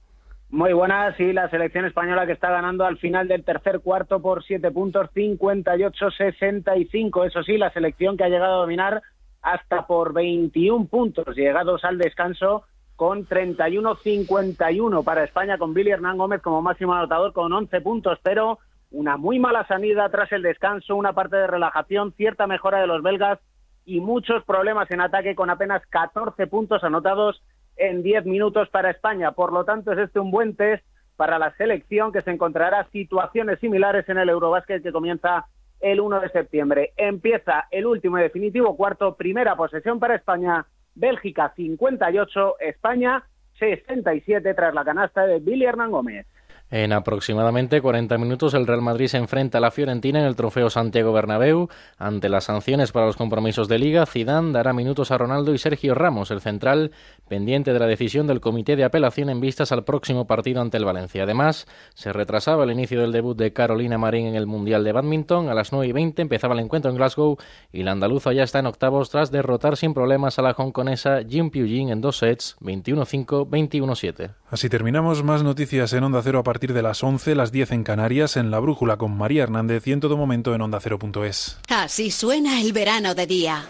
Muy 0.51 0.73
buenas, 0.73 1.19
y 1.19 1.31
la 1.31 1.47
selección 1.51 1.85
española 1.85 2.25
que 2.25 2.31
está 2.31 2.49
ganando 2.49 2.83
al 2.83 2.97
final 2.97 3.27
del 3.27 3.43
tercer 3.43 3.81
cuarto 3.81 4.19
por 4.19 4.43
siete 4.43 4.71
puntos, 4.71 5.07
58-65. 5.13 7.27
Eso 7.27 7.43
sí, 7.43 7.59
la 7.59 7.71
selección 7.71 8.17
que 8.17 8.23
ha 8.23 8.29
llegado 8.29 8.55
a 8.55 8.61
dominar 8.61 9.03
hasta 9.43 9.85
por 9.85 10.11
21 10.11 10.87
puntos, 10.87 11.35
llegados 11.35 11.85
al 11.85 11.99
descanso 11.99 12.63
con 12.95 13.27
31-51 13.27 15.03
para 15.03 15.23
España, 15.23 15.59
con 15.59 15.75
Billy 15.75 15.91
Hernán 15.91 16.17
Gómez 16.17 16.41
como 16.41 16.63
máximo 16.63 16.95
anotador 16.95 17.31
con 17.31 17.53
11 17.53 17.81
puntos, 17.81 18.17
pero 18.23 18.57
una 18.89 19.17
muy 19.17 19.37
mala 19.37 19.67
sanidad 19.67 20.09
tras 20.09 20.31
el 20.31 20.41
descanso, 20.41 20.95
una 20.95 21.13
parte 21.13 21.35
de 21.35 21.45
relajación, 21.45 22.11
cierta 22.13 22.47
mejora 22.47 22.81
de 22.81 22.87
los 22.87 23.03
belgas 23.03 23.37
y 23.85 23.99
muchos 23.99 24.43
problemas 24.45 24.89
en 24.89 25.01
ataque 25.01 25.35
con 25.35 25.51
apenas 25.51 25.85
14 25.91 26.47
puntos 26.47 26.83
anotados 26.83 27.43
en 27.79 28.03
10 28.03 28.25
minutos 28.25 28.69
para 28.69 28.91
España. 28.91 29.31
Por 29.31 29.51
lo 29.51 29.65
tanto, 29.65 29.91
es 29.91 29.99
este 29.99 30.19
un 30.19 30.31
buen 30.31 30.55
test 30.55 30.83
para 31.15 31.39
la 31.39 31.55
selección 31.55 32.11
que 32.11 32.21
se 32.21 32.31
encontrará 32.31 32.87
situaciones 32.91 33.59
similares 33.59 34.07
en 34.07 34.17
el 34.17 34.29
Eurobásquet 34.29 34.83
que 34.83 34.91
comienza 34.91 35.47
el 35.79 35.99
1 35.99 36.19
de 36.19 36.29
septiembre. 36.29 36.93
Empieza 36.97 37.67
el 37.71 37.85
último 37.85 38.19
y 38.19 38.21
definitivo 38.21 38.75
cuarto, 38.75 39.15
primera 39.15 39.55
posesión 39.55 39.99
para 39.99 40.15
España, 40.15 40.65
Bélgica 40.95 41.53
58, 41.55 42.59
España 42.59 43.23
67 43.59 44.53
tras 44.53 44.73
la 44.73 44.85
canasta 44.85 45.25
de 45.25 45.39
Billy 45.39 45.65
Hernán 45.65 45.91
Gómez. 45.91 46.25
En 46.71 46.93
aproximadamente 46.93 47.81
40 47.81 48.15
minutos 48.19 48.53
el 48.53 48.67
Real 48.67 48.83
Madrid 48.83 49.07
se 49.07 49.17
enfrenta 49.17 49.57
a 49.57 49.61
la 49.61 49.71
Fiorentina 49.71 50.19
en 50.19 50.25
el 50.25 50.35
Trofeo 50.35 50.69
Santiago 50.69 51.11
Bernabéu. 51.11 51.67
Ante 51.97 52.29
las 52.29 52.43
sanciones 52.43 52.91
para 52.91 53.07
los 53.07 53.17
compromisos 53.17 53.67
de 53.67 53.79
liga, 53.79 54.05
Zidane 54.05 54.51
dará 54.51 54.71
minutos 54.71 55.09
a 55.09 55.17
Ronaldo 55.17 55.51
y 55.51 55.57
Sergio 55.57 55.95
Ramos, 55.95 56.29
el 56.29 56.41
central, 56.41 56.91
pendiente 57.27 57.73
de 57.73 57.79
la 57.79 57.87
decisión 57.87 58.27
del 58.27 58.39
Comité 58.39 58.75
de 58.75 58.83
Apelación 58.83 59.31
en 59.31 59.39
vistas 59.39 59.71
al 59.71 59.83
próximo 59.83 60.27
partido 60.27 60.61
ante 60.61 60.77
el 60.77 60.85
Valencia. 60.85 61.23
Además, 61.23 61.65
se 61.95 62.13
retrasaba 62.13 62.65
el 62.65 62.71
inicio 62.71 63.01
del 63.01 63.11
debut 63.11 63.35
de 63.35 63.51
Carolina 63.51 63.97
Marín 63.97 64.27
en 64.27 64.35
el 64.35 64.45
Mundial 64.45 64.83
de 64.83 64.91
Badminton. 64.91 65.49
A 65.49 65.55
las 65.55 65.71
9 65.71 65.87
y 65.87 65.91
20 65.91 66.21
empezaba 66.21 66.53
el 66.53 66.59
encuentro 66.59 66.91
en 66.91 66.97
Glasgow 66.97 67.37
y 67.73 67.81
la 67.81 67.93
andaluza 67.93 68.31
ya 68.31 68.43
está 68.43 68.59
en 68.59 68.67
octavos 68.67 69.09
tras 69.09 69.31
derrotar 69.31 69.75
sin 69.75 69.95
problemas 69.95 70.37
a 70.37 70.43
la 70.43 70.51
hongkonesa 70.51 71.23
Jim 71.27 71.49
Piujin 71.49 71.89
en 71.89 72.01
dos 72.01 72.19
sets, 72.19 72.57
21-5, 72.61 73.49
21-7. 73.49 74.35
Así 74.51 74.69
terminamos. 74.69 75.23
Más 75.23 75.41
noticias 75.41 75.93
en 75.93 76.03
Onda 76.03 76.21
Cero 76.21 76.39
a 76.39 76.43
partir 76.43 76.58
partir 76.59 76.73
de 76.73 76.81
las 76.81 77.01
11, 77.01 77.35
las 77.35 77.53
10 77.53 77.71
en 77.71 77.83
Canarias, 77.85 78.35
en 78.35 78.51
La 78.51 78.59
Brújula 78.59 78.97
con 78.97 79.15
María 79.15 79.43
Hernández 79.43 79.87
y 79.87 79.93
en 79.93 80.01
todo 80.01 80.17
momento 80.17 80.53
en 80.53 80.59
Onda 80.59 80.81
Cero.es. 80.81 81.57
Así 81.69 82.11
suena 82.11 82.59
el 82.59 82.73
verano 82.73 83.15
de 83.15 83.25
día. 83.27 83.63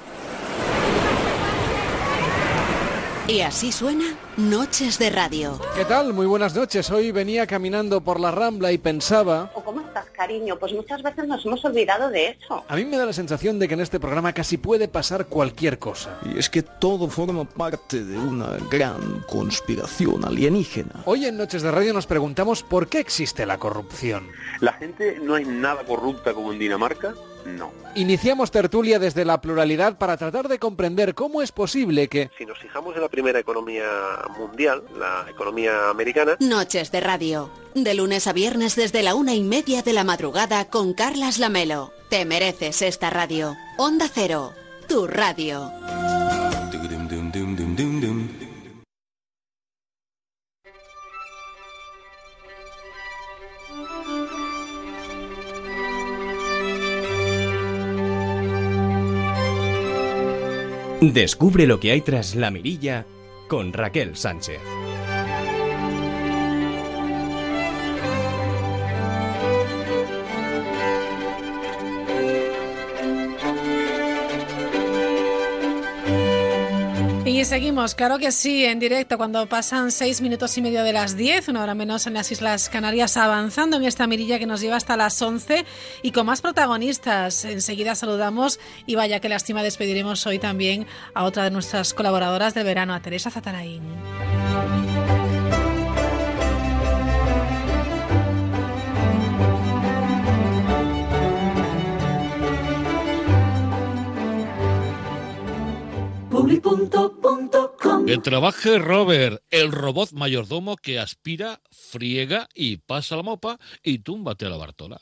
Y 3.27 3.41
así 3.41 3.71
suena 3.71 4.05
Noches 4.39 4.97
de 4.99 5.09
Radio. 5.09 5.59
¿Qué 5.75 5.83
tal? 5.83 6.13
Muy 6.13 6.25
buenas 6.25 6.55
noches. 6.55 6.89
Hoy 6.91 7.11
venía 7.11 7.45
caminando 7.45 7.99
por 7.99 8.21
la 8.21 8.31
Rambla 8.31 8.71
y 8.71 8.77
pensaba... 8.77 9.51
¿O 9.53 9.61
cómo 9.61 9.81
estás, 9.81 10.05
cariño? 10.11 10.57
Pues 10.57 10.71
muchas 10.71 11.03
veces 11.03 11.27
nos 11.27 11.45
hemos 11.45 11.65
olvidado 11.65 12.09
de 12.09 12.29
eso. 12.29 12.63
A 12.69 12.77
mí 12.77 12.85
me 12.85 12.95
da 12.95 13.05
la 13.05 13.11
sensación 13.11 13.59
de 13.59 13.67
que 13.67 13.73
en 13.73 13.81
este 13.81 13.99
programa 13.99 14.31
casi 14.31 14.55
puede 14.55 14.87
pasar 14.87 15.25
cualquier 15.25 15.77
cosa. 15.77 16.17
Y 16.23 16.39
es 16.39 16.49
que 16.49 16.61
todo 16.61 17.09
forma 17.09 17.43
parte 17.43 18.05
de 18.05 18.17
una 18.17 18.55
gran 18.71 19.25
conspiración 19.27 20.23
alienígena. 20.23 21.01
Hoy 21.03 21.25
en 21.25 21.35
Noches 21.35 21.61
de 21.61 21.71
Radio 21.71 21.93
nos 21.93 22.07
preguntamos 22.07 22.63
por 22.63 22.87
qué 22.87 22.99
existe 22.99 23.45
la 23.45 23.57
corrupción. 23.57 24.29
¿La 24.61 24.71
gente 24.71 25.19
no 25.21 25.35
es 25.35 25.45
nada 25.47 25.83
corrupta 25.83 26.33
como 26.33 26.53
en 26.53 26.59
Dinamarca? 26.59 27.13
No. 27.45 27.71
Iniciamos 27.95 28.51
tertulia 28.51 28.99
desde 28.99 29.25
la 29.25 29.41
pluralidad 29.41 29.97
para 29.97 30.17
tratar 30.17 30.47
de 30.47 30.59
comprender 30.59 31.15
cómo 31.15 31.41
es 31.41 31.51
posible 31.51 32.07
que... 32.07 32.29
Si 32.37 32.45
nos 32.45 32.59
fijamos 32.59 32.95
en 32.95 33.01
la 33.01 33.09
primera 33.09 33.39
economía 33.39 33.85
mundial, 34.37 34.83
la 34.97 35.25
economía 35.29 35.89
americana... 35.89 36.37
Noches 36.39 36.91
de 36.91 36.99
radio. 36.99 37.49
De 37.75 37.93
lunes 37.93 38.27
a 38.27 38.33
viernes 38.33 38.75
desde 38.75 39.03
la 39.03 39.15
una 39.15 39.33
y 39.33 39.43
media 39.43 39.81
de 39.81 39.93
la 39.93 40.03
madrugada 40.03 40.69
con 40.69 40.93
Carlas 40.93 41.37
Lamelo. 41.39 41.91
Te 42.09 42.25
mereces 42.25 42.81
esta 42.81 43.09
radio. 43.09 43.55
Onda 43.77 44.09
Cero. 44.13 44.53
Tu 44.87 45.07
radio. 45.07 45.71
Descubre 61.01 61.65
lo 61.65 61.79
que 61.79 61.91
hay 61.91 62.01
tras 62.01 62.35
la 62.35 62.51
mirilla 62.51 63.05
con 63.49 63.73
Raquel 63.73 64.15
Sánchez. 64.15 64.78
Y 77.39 77.45
seguimos, 77.45 77.95
claro 77.95 78.19
que 78.19 78.33
sí, 78.33 78.65
en 78.65 78.79
directo, 78.79 79.17
cuando 79.17 79.47
pasan 79.47 79.93
seis 79.93 80.19
minutos 80.19 80.57
y 80.57 80.61
medio 80.61 80.83
de 80.83 80.91
las 80.91 81.15
diez, 81.15 81.47
una 81.47 81.63
hora 81.63 81.73
menos 81.73 82.05
en 82.05 82.15
las 82.15 82.33
Islas 82.33 82.67
Canarias, 82.67 83.15
avanzando 83.15 83.77
en 83.77 83.85
esta 83.85 84.07
mirilla 84.07 84.39
que 84.39 84.45
nos 84.45 84.59
lleva 84.59 84.75
hasta 84.75 84.97
las 84.97 85.21
once 85.21 85.63
y 86.03 86.11
con 86.11 86.25
más 86.25 86.41
protagonistas. 86.41 87.45
Enseguida 87.45 87.95
saludamos 87.95 88.59
y 88.85 88.95
vaya 88.95 89.21
que 89.21 89.29
lástima 89.29 89.63
despediremos 89.63 90.27
hoy 90.27 90.37
también 90.37 90.85
a 91.13 91.23
otra 91.23 91.45
de 91.45 91.51
nuestras 91.51 91.93
colaboradoras 91.93 92.53
del 92.55 92.65
verano, 92.65 92.93
a 92.93 93.01
Teresa 93.01 93.31
Zataraín. 93.31 93.83
Que 108.09 108.17
trabaje 108.17 108.79
Robert, 108.79 109.43
el 109.51 109.71
robot 109.71 110.13
mayordomo 110.13 110.77
que 110.77 110.97
aspira, 110.97 111.61
friega 111.69 112.49
y 112.55 112.77
pasa 112.77 113.15
la 113.15 113.21
mopa 113.21 113.59
y 113.83 113.99
túmbate 113.99 114.47
a 114.47 114.49
la 114.49 114.57
Bartola. 114.57 114.99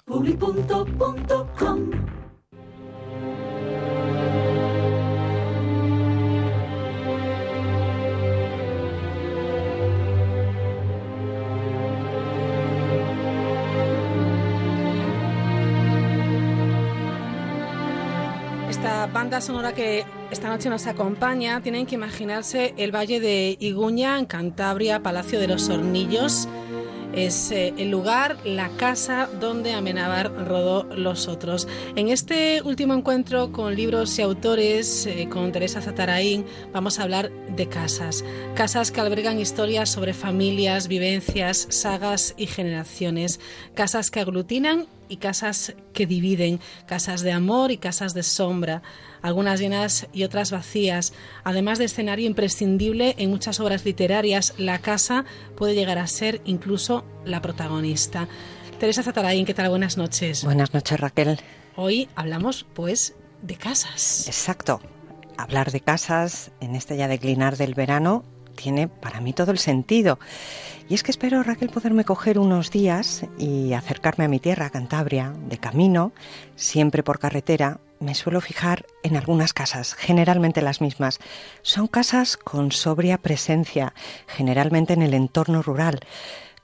Esta 18.88 19.07
banda 19.07 19.41
sonora 19.41 19.73
que 19.73 20.05
esta 20.31 20.47
noche 20.47 20.69
nos 20.69 20.88
acompaña, 20.88 21.61
tienen 21.61 21.85
que 21.85 21.95
imaginarse 21.95 22.73
el 22.77 22.95
Valle 22.95 23.19
de 23.19 23.57
Iguña, 23.59 24.17
en 24.17 24.25
Cantabria, 24.25 25.03
Palacio 25.03 25.41
de 25.41 25.47
los 25.49 25.67
Hornillos. 25.67 26.47
Es 27.11 27.51
eh, 27.51 27.73
el 27.77 27.91
lugar, 27.91 28.38
la 28.45 28.69
casa 28.69 29.27
donde 29.41 29.73
Amenábar 29.73 30.31
rodó 30.31 30.85
Los 30.95 31.27
Otros. 31.27 31.67
En 31.97 32.07
este 32.07 32.61
último 32.61 32.93
encuentro 32.93 33.51
con 33.51 33.75
libros 33.75 34.17
y 34.19 34.21
autores, 34.21 35.05
eh, 35.05 35.27
con 35.29 35.51
Teresa 35.51 35.81
Zataraín, 35.81 36.45
vamos 36.71 36.97
a 36.97 37.03
hablar 37.03 37.29
de 37.29 37.67
casas. 37.67 38.23
Casas 38.55 38.93
que 38.93 39.01
albergan 39.01 39.38
historias 39.38 39.89
sobre 39.89 40.13
familias, 40.13 40.88
vivencias, 40.88 41.67
sagas 41.71 42.35
y 42.38 42.47
generaciones. 42.47 43.41
Casas 43.73 44.11
que 44.11 44.21
aglutinan 44.21 44.88
y 45.10 45.18
casas 45.18 45.76
que 45.93 46.05
dividen, 46.05 46.60
casas 46.86 47.22
de 47.22 47.32
amor 47.32 47.72
y 47.72 47.78
casas 47.78 48.14
de 48.14 48.24
sombra, 48.24 48.82
algunas 49.22 49.60
llenas 49.60 50.08
y 50.14 50.24
otras 50.24 50.51
vacías. 50.51 51.14
Además 51.43 51.80
de 51.80 51.86
escenario 51.86 52.28
imprescindible 52.28 53.16
en 53.18 53.30
muchas 53.30 53.60
obras 53.60 53.86
literarias, 53.86 54.53
la 54.58 54.80
casa 54.80 55.26
puede 55.55 55.76
llegar 55.76 55.97
a 55.97 56.08
ser 56.08 56.41
incluso 56.45 57.05
la 57.26 57.41
protagonista. 57.41 58.28
Teresa 58.80 59.03
Zatarain, 59.03 59.45
¿qué 59.45 59.53
tal? 59.53 59.70
Buenas 59.70 59.97
noches. 59.97 60.43
Buenas 60.43 60.74
noches, 60.74 60.99
Raquel. 60.99 61.39
Hoy 61.76 62.10
hablamos, 62.16 62.66
pues, 62.74 63.16
de 63.41 63.55
casas. 63.55 64.28
Exacto. 64.28 64.80
Hablar 65.38 65.72
de 65.72 65.82
casas 65.82 66.51
en 66.60 66.76
este 66.76 66.97
ya 66.97 67.08
declinar 67.08 67.58
del 67.58 67.74
verano 67.74 68.24
tiene 68.58 68.89
para 68.89 69.22
mí 69.22 69.32
todo 69.32 69.51
el 69.51 69.58
sentido. 69.58 70.20
Y 70.89 70.93
es 70.93 71.03
que 71.03 71.12
espero, 71.12 71.43
Raquel, 71.43 71.70
poderme 71.70 72.03
coger 72.03 72.39
unos 72.39 72.72
días 72.72 73.26
y 73.38 73.72
acercarme 73.72 74.26
a 74.26 74.28
mi 74.28 74.39
tierra, 74.39 74.70
Cantabria, 74.70 75.34
de 75.47 75.58
camino, 75.58 76.12
siempre 76.58 77.03
por 77.03 77.20
carretera. 77.20 77.80
Me 77.99 78.16
suelo 78.16 78.41
fijar 78.41 78.86
en 79.03 79.16
algunas 79.16 79.53
casas, 79.53 79.93
generalmente 79.93 80.62
las 80.62 80.82
mismas. 80.82 81.20
Son 81.62 81.88
casas 81.88 82.36
con 82.36 82.72
sobria 82.72 83.18
presencia, 83.18 83.93
generalmente 84.28 84.93
en 84.93 85.01
el 85.01 85.14
entorno 85.14 85.62
rural. 85.62 86.01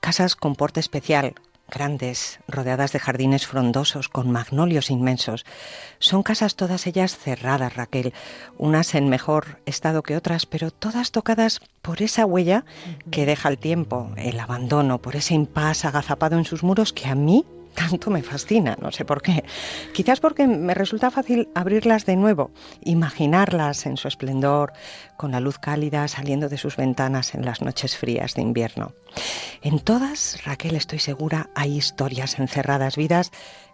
Casas 0.00 0.36
con 0.36 0.54
porte 0.54 0.80
especial, 0.80 1.34
grandes, 1.74 2.38
rodeadas 2.48 2.92
de 2.92 2.98
jardines 2.98 3.46
frondosos, 3.46 4.08
con 4.08 4.30
magnolios 4.30 4.90
inmensos. 4.90 5.44
Son 5.98 6.22
casas 6.22 6.56
todas 6.56 6.86
ellas 6.86 7.16
cerradas, 7.16 7.74
Raquel, 7.74 8.14
unas 8.56 8.94
en 8.94 9.08
mejor 9.08 9.58
estado 9.66 10.02
que 10.02 10.16
otras, 10.16 10.46
pero 10.46 10.70
todas 10.70 11.10
tocadas 11.10 11.60
por 11.82 12.00
esa 12.00 12.24
huella 12.24 12.64
que 13.10 13.26
deja 13.26 13.48
el 13.48 13.58
tiempo, 13.58 14.10
el 14.16 14.40
abandono, 14.40 14.98
por 14.98 15.16
ese 15.16 15.34
impas 15.34 15.84
agazapado 15.84 16.38
en 16.38 16.44
sus 16.44 16.62
muros 16.62 16.92
que 16.92 17.08
a 17.08 17.14
mí 17.14 17.44
tanto 17.74 18.10
me 18.10 18.22
fascina, 18.22 18.76
no 18.80 18.90
sé 18.92 19.04
por 19.04 19.22
qué. 19.22 19.44
Quizás 19.92 20.20
porque 20.20 20.46
me 20.46 20.74
resulta 20.74 21.10
fácil 21.10 21.48
abrirlas 21.54 22.06
de 22.06 22.16
nuevo, 22.16 22.50
imaginarlas 22.82 23.86
en 23.86 23.96
su 23.96 24.08
esplendor, 24.08 24.72
con 25.16 25.32
la 25.32 25.40
luz 25.40 25.58
cálida 25.58 26.08
saliendo 26.08 26.48
de 26.48 26.58
sus 26.58 26.76
ventanas 26.76 27.34
en 27.34 27.44
las 27.44 27.62
noches 27.62 27.96
frías 27.96 28.34
de 28.34 28.42
invierno. 28.42 28.92
En 29.62 29.80
todas, 29.80 30.44
Raquel, 30.44 30.76
estoy 30.76 30.98
segura, 30.98 31.50
hay 31.54 31.76
historias 31.76 32.38
encerradas, 32.38 32.96
vidas 32.96 33.30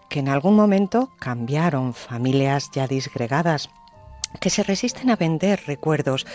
que 0.09 0.21
en 0.21 0.29
algún 0.29 0.57
momento 0.57 1.13
cambiaron, 1.21 1.95
familias 1.95 2.71
ya 2.73 2.89
disgregadas, 2.89 3.71
que 4.41 4.51
se 4.51 4.63
resisten 4.63 5.11
a 5.11 5.17
vender 5.17 5.63
recuerdos 5.67 6.27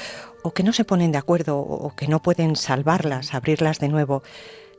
o 0.44 0.52
que 0.52 0.64
no 0.64 0.74
se 0.74 0.86
ponen 0.86 1.12
de 1.12 1.18
acuerdo 1.18 1.58
o 1.58 1.96
que 1.96 2.08
no 2.08 2.22
pueden 2.22 2.56
salvarlas, 2.56 3.34
abrirlas 3.34 3.80
de 3.80 3.90
nuevo 3.90 4.24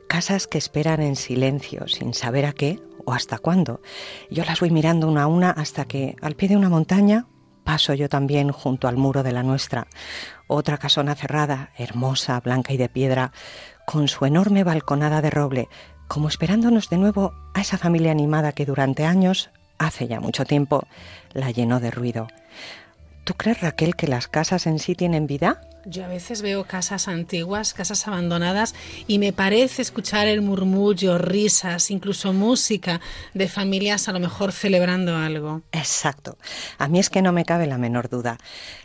casas 0.07 0.47
que 0.47 0.57
esperan 0.57 1.01
en 1.01 1.15
silencio, 1.15 1.87
sin 1.87 2.13
saber 2.13 2.45
a 2.45 2.53
qué 2.53 2.79
o 3.05 3.13
hasta 3.13 3.37
cuándo. 3.37 3.81
Yo 4.29 4.43
las 4.43 4.59
voy 4.59 4.71
mirando 4.71 5.07
una 5.07 5.23
a 5.23 5.27
una 5.27 5.51
hasta 5.51 5.85
que, 5.85 6.15
al 6.21 6.35
pie 6.35 6.49
de 6.49 6.57
una 6.57 6.69
montaña, 6.69 7.27
paso 7.63 7.93
yo 7.93 8.09
también 8.09 8.51
junto 8.51 8.87
al 8.87 8.97
muro 8.97 9.23
de 9.23 9.31
la 9.33 9.43
nuestra. 9.43 9.87
Otra 10.47 10.77
casona 10.77 11.15
cerrada, 11.15 11.71
hermosa, 11.77 12.39
blanca 12.39 12.73
y 12.73 12.77
de 12.77 12.89
piedra, 12.89 13.31
con 13.85 14.07
su 14.07 14.25
enorme 14.25 14.63
balconada 14.63 15.21
de 15.21 15.29
roble, 15.29 15.69
como 16.07 16.29
esperándonos 16.29 16.89
de 16.89 16.97
nuevo 16.97 17.33
a 17.53 17.61
esa 17.61 17.77
familia 17.77 18.11
animada 18.11 18.53
que 18.53 18.65
durante 18.65 19.05
años, 19.05 19.51
hace 19.77 20.07
ya 20.07 20.19
mucho 20.19 20.45
tiempo, 20.45 20.87
la 21.33 21.51
llenó 21.51 21.79
de 21.79 21.91
ruido. 21.91 22.27
¿Tú 23.25 23.33
crees, 23.33 23.59
Raquel, 23.59 23.95
que 23.97 24.07
las 24.07 24.29
casas 24.29 24.67
en 24.67 24.79
sí 24.79 24.95
tienen 24.95 25.27
vida? 25.27 25.59
Yo 25.89 26.03
a 26.03 26.09
veces 26.09 26.41
veo 26.41 26.65
casas 26.65 27.07
antiguas, 27.07 27.73
casas 27.73 28.09
abandonadas, 28.09 28.75
y 29.07 29.19
me 29.19 29.31
parece 29.31 29.81
escuchar 29.81 30.27
el 30.27 30.41
murmullo, 30.41 31.17
risas, 31.17 31.91
incluso 31.91 32.33
música 32.33 32.99
de 33.33 33.47
familias 33.47 34.09
a 34.09 34.11
lo 34.11 34.19
mejor 34.19 34.51
celebrando 34.51 35.15
algo. 35.15 35.61
Exacto. 35.71 36.37
A 36.77 36.89
mí 36.89 36.99
es 36.99 37.09
que 37.09 37.21
no 37.21 37.31
me 37.31 37.45
cabe 37.45 37.67
la 37.67 37.77
menor 37.77 38.09
duda. 38.09 38.37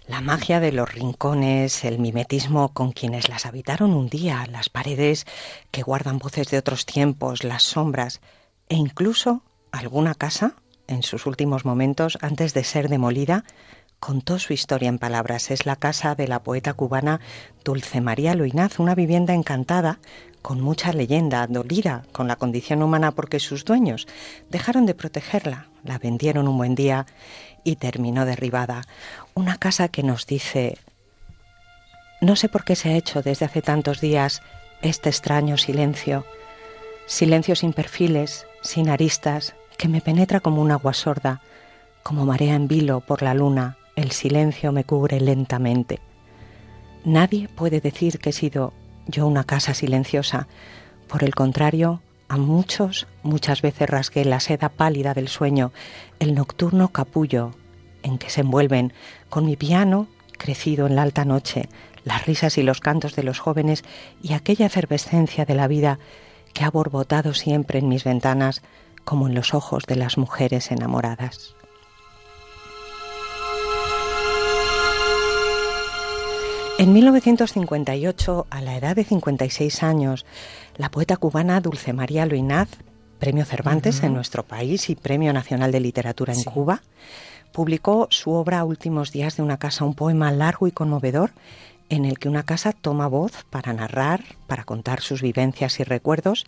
La 0.06 0.20
magia 0.20 0.60
de 0.60 0.70
los 0.70 0.94
rincones, 0.94 1.82
el 1.82 1.98
mimetismo 1.98 2.72
con 2.72 2.92
quienes 2.92 3.28
las 3.28 3.46
habitaron 3.46 3.94
un 3.94 4.08
día, 4.08 4.46
las 4.48 4.68
paredes 4.68 5.26
que 5.72 5.82
guardan 5.82 6.20
voces 6.20 6.52
de 6.52 6.58
otros 6.58 6.86
tiempos, 6.86 7.42
las 7.42 7.64
sombras, 7.64 8.20
e 8.68 8.76
incluso 8.76 9.42
alguna 9.72 10.14
casa, 10.14 10.54
en 10.86 11.02
sus 11.02 11.26
últimos 11.26 11.64
momentos, 11.64 12.16
antes 12.20 12.54
de 12.54 12.62
ser 12.62 12.88
demolida, 12.88 13.44
contó 14.02 14.40
su 14.40 14.52
historia 14.52 14.88
en 14.88 14.98
palabras. 14.98 15.52
Es 15.52 15.64
la 15.64 15.76
casa 15.76 16.16
de 16.16 16.26
la 16.26 16.42
poeta 16.42 16.72
cubana 16.74 17.20
Dulce 17.64 18.00
María 18.00 18.34
Luinaz, 18.34 18.80
una 18.80 18.96
vivienda 18.96 19.32
encantada 19.32 20.00
con 20.42 20.60
mucha 20.60 20.92
leyenda, 20.92 21.46
dolida 21.46 22.02
con 22.10 22.26
la 22.26 22.34
condición 22.34 22.82
humana 22.82 23.12
porque 23.12 23.38
sus 23.38 23.64
dueños 23.64 24.08
dejaron 24.50 24.86
de 24.86 24.96
protegerla, 24.96 25.68
la 25.84 25.98
vendieron 25.98 26.48
un 26.48 26.58
buen 26.58 26.74
día 26.74 27.06
y 27.62 27.76
terminó 27.76 28.24
derribada. 28.24 28.82
Una 29.34 29.56
casa 29.56 29.86
que 29.86 30.02
nos 30.02 30.26
dice, 30.26 30.78
no 32.20 32.34
sé 32.34 32.48
por 32.48 32.64
qué 32.64 32.74
se 32.74 32.88
ha 32.88 32.96
hecho 32.96 33.22
desde 33.22 33.46
hace 33.46 33.62
tantos 33.62 34.00
días 34.00 34.42
este 34.82 35.10
extraño 35.10 35.58
silencio, 35.58 36.26
silencio 37.06 37.54
sin 37.54 37.72
perfiles, 37.72 38.48
sin 38.62 38.88
aristas, 38.88 39.54
que 39.78 39.86
me 39.86 40.00
penetra 40.00 40.40
como 40.40 40.60
un 40.60 40.72
agua 40.72 40.92
sorda, 40.92 41.40
como 42.02 42.26
marea 42.26 42.56
en 42.56 42.66
vilo 42.66 42.98
por 42.98 43.22
la 43.22 43.32
luna, 43.32 43.78
el 43.96 44.10
silencio 44.12 44.72
me 44.72 44.84
cubre 44.84 45.20
lentamente. 45.20 46.00
Nadie 47.04 47.48
puede 47.48 47.80
decir 47.80 48.18
que 48.18 48.30
he 48.30 48.32
sido 48.32 48.72
yo 49.06 49.26
una 49.26 49.44
casa 49.44 49.74
silenciosa. 49.74 50.46
Por 51.08 51.24
el 51.24 51.34
contrario, 51.34 52.00
a 52.28 52.36
muchos 52.36 53.06
muchas 53.22 53.60
veces 53.60 53.90
rasgué 53.90 54.24
la 54.24 54.40
seda 54.40 54.68
pálida 54.68 55.14
del 55.14 55.28
sueño, 55.28 55.72
el 56.20 56.34
nocturno 56.34 56.88
capullo 56.88 57.52
en 58.02 58.18
que 58.18 58.30
se 58.30 58.40
envuelven 58.40 58.92
con 59.28 59.44
mi 59.44 59.56
piano 59.56 60.08
crecido 60.38 60.86
en 60.86 60.96
la 60.96 61.02
alta 61.02 61.24
noche, 61.24 61.68
las 62.04 62.26
risas 62.26 62.58
y 62.58 62.62
los 62.62 62.80
cantos 62.80 63.14
de 63.14 63.22
los 63.22 63.38
jóvenes 63.38 63.84
y 64.22 64.32
aquella 64.32 64.66
efervescencia 64.66 65.44
de 65.44 65.54
la 65.54 65.68
vida 65.68 65.98
que 66.52 66.64
ha 66.64 66.70
borbotado 66.70 67.34
siempre 67.34 67.78
en 67.78 67.88
mis 67.88 68.04
ventanas 68.04 68.62
como 69.04 69.28
en 69.28 69.34
los 69.34 69.54
ojos 69.54 69.84
de 69.86 69.96
las 69.96 70.18
mujeres 70.18 70.70
enamoradas. 70.70 71.54
En 76.82 76.92
1958, 76.94 78.48
a 78.50 78.60
la 78.60 78.76
edad 78.76 78.96
de 78.96 79.04
56 79.04 79.84
años, 79.84 80.26
la 80.76 80.90
poeta 80.90 81.16
cubana 81.16 81.60
Dulce 81.60 81.92
María 81.92 82.26
Luinaz, 82.26 82.70
Premio 83.20 83.44
Cervantes 83.44 84.02
en 84.02 84.12
nuestro 84.12 84.42
país 84.42 84.90
y 84.90 84.96
Premio 84.96 85.32
Nacional 85.32 85.70
de 85.70 85.78
Literatura 85.78 86.32
en 86.32 86.42
Cuba, 86.42 86.82
publicó 87.52 88.08
su 88.10 88.32
obra 88.32 88.64
Últimos 88.64 89.12
días 89.12 89.36
de 89.36 89.44
una 89.44 89.58
casa, 89.58 89.84
un 89.84 89.94
poema 89.94 90.32
largo 90.32 90.66
y 90.66 90.72
conmovedor 90.72 91.30
en 91.88 92.04
el 92.04 92.18
que 92.18 92.28
una 92.28 92.42
casa 92.42 92.72
toma 92.72 93.06
voz 93.06 93.44
para 93.48 93.72
narrar, 93.72 94.24
para 94.48 94.64
contar 94.64 95.02
sus 95.02 95.22
vivencias 95.22 95.78
y 95.78 95.84
recuerdos, 95.84 96.46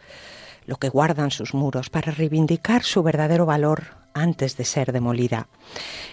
lo 0.66 0.78
que 0.78 0.88
guardan 0.88 1.30
sus 1.30 1.54
muros, 1.54 1.90
para 1.90 2.10
reivindicar 2.10 2.82
su 2.82 3.04
verdadero 3.04 3.46
valor 3.46 4.03
antes 4.14 4.56
de 4.56 4.64
ser 4.64 4.92
demolida. 4.92 5.48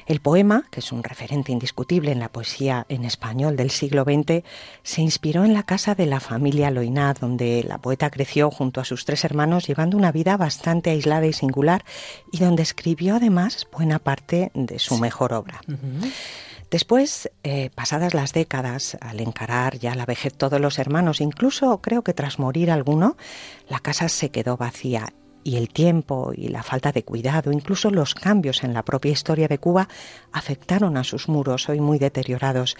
El 0.07 0.19
poema, 0.19 0.65
que 0.71 0.79
es 0.79 0.91
un 0.91 1.03
referente 1.03 1.51
indiscutible 1.51 2.11
en 2.11 2.19
la 2.19 2.31
poesía 2.31 2.85
en 2.89 3.05
español 3.05 3.55
del 3.55 3.71
siglo 3.71 4.03
XX, 4.03 4.43
se 4.83 5.01
inspiró 5.01 5.45
en 5.45 5.53
la 5.53 5.63
casa 5.63 5.95
de 5.95 6.07
la 6.07 6.19
familia 6.19 6.71
Loinat, 6.71 7.19
donde 7.19 7.63
la 7.63 7.77
poeta 7.77 8.09
creció 8.09 8.51
junto 8.51 8.81
a 8.81 8.85
sus 8.85 9.05
tres 9.05 9.23
hermanos 9.23 9.67
llevando 9.67 9.97
una 9.97 10.11
vida 10.11 10.35
bastante 10.37 10.89
aislada 10.89 11.27
y 11.27 11.33
singular 11.33 11.85
y 12.31 12.39
donde 12.39 12.63
escribió 12.63 13.15
además 13.15 13.67
buena 13.71 13.99
parte 13.99 14.51
de 14.53 14.79
su 14.79 14.97
mejor 14.97 15.33
obra. 15.33 15.61
Después, 16.71 17.29
eh, 17.43 17.69
pasadas 17.75 18.13
las 18.13 18.31
décadas, 18.31 18.97
al 19.01 19.19
encarar 19.19 19.77
ya 19.77 19.93
la 19.93 20.05
vejez 20.05 20.33
todos 20.33 20.59
los 20.61 20.79
hermanos, 20.79 21.19
incluso 21.19 21.81
creo 21.81 22.01
que 22.01 22.13
tras 22.13 22.39
morir 22.39 22.71
alguno, 22.71 23.17
la 23.67 23.79
casa 23.79 24.07
se 24.07 24.31
quedó 24.31 24.55
vacía 24.55 25.13
y 25.43 25.57
el 25.57 25.69
tiempo 25.69 26.31
y 26.35 26.49
la 26.49 26.63
falta 26.63 26.91
de 26.91 27.03
cuidado, 27.03 27.51
incluso 27.51 27.89
los 27.89 28.15
cambios 28.15 28.63
en 28.63 28.73
la 28.73 28.83
propia 28.83 29.11
historia 29.11 29.47
de 29.47 29.57
Cuba, 29.57 29.87
afectaron 30.31 30.97
a 30.97 31.03
sus 31.03 31.27
muros 31.29 31.69
hoy 31.69 31.79
muy 31.79 31.99
deteriorados. 31.99 32.77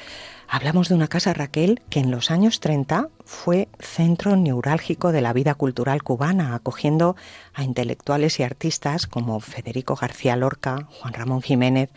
Hablamos 0.48 0.90
de 0.90 0.96
una 0.96 1.08
casa 1.08 1.34
Raquel 1.34 1.82
que 1.90 2.00
en 2.00 2.12
los 2.12 2.32
años 2.32 2.60
30 2.60 3.10
fue 3.26 3.68
centro 3.80 4.36
neurálgico 4.36 5.12
de 5.12 5.22
la 5.22 5.34
vida 5.34 5.56
cultural 5.56 6.04
cubana, 6.04 6.56
acogiendo 6.56 7.16
a 7.54 7.64
intelectuales 7.64 8.40
y 8.40 8.44
artistas 8.44 9.08
como 9.08 9.40
Federico 9.40 9.96
García 9.96 10.36
Lorca, 10.36 10.88
Juan 11.00 11.14
Ramón 11.14 11.42
Jiménez, 11.42 11.90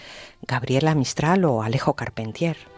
Gabriela 0.46 0.94
Mistral 0.94 1.44
o 1.44 1.62
Alejo 1.62 1.94
Carpentier. 1.94 2.73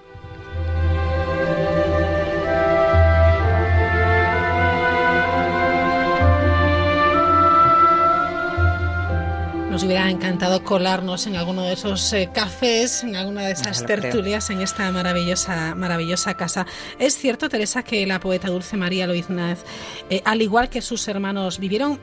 Nos 9.77 9.85
hubiera 9.85 10.11
encantado 10.11 10.64
colarnos 10.64 11.27
en 11.27 11.37
alguno 11.37 11.61
de 11.64 11.74
esos 11.74 12.11
eh, 12.14 12.31
cafés, 12.33 13.03
en 13.03 13.14
alguna 13.14 13.43
de 13.43 13.53
esas 13.53 13.85
tertulias 13.85 14.49
en 14.49 14.62
esta 14.62 14.91
maravillosa, 14.91 15.74
maravillosa 15.74 16.33
casa. 16.33 16.66
Es 16.99 17.18
cierto, 17.18 17.51
Teresa, 17.51 17.83
que 17.83 18.07
la 18.07 18.18
poeta 18.18 18.49
Dulce 18.49 18.79
María 18.79 19.07
Loiznaz, 19.07 19.64
eh, 20.09 20.22
al 20.24 20.41
igual 20.41 20.70
que 20.70 20.81
sus 20.81 21.07
hermanos, 21.09 21.59
vivieron 21.59 22.01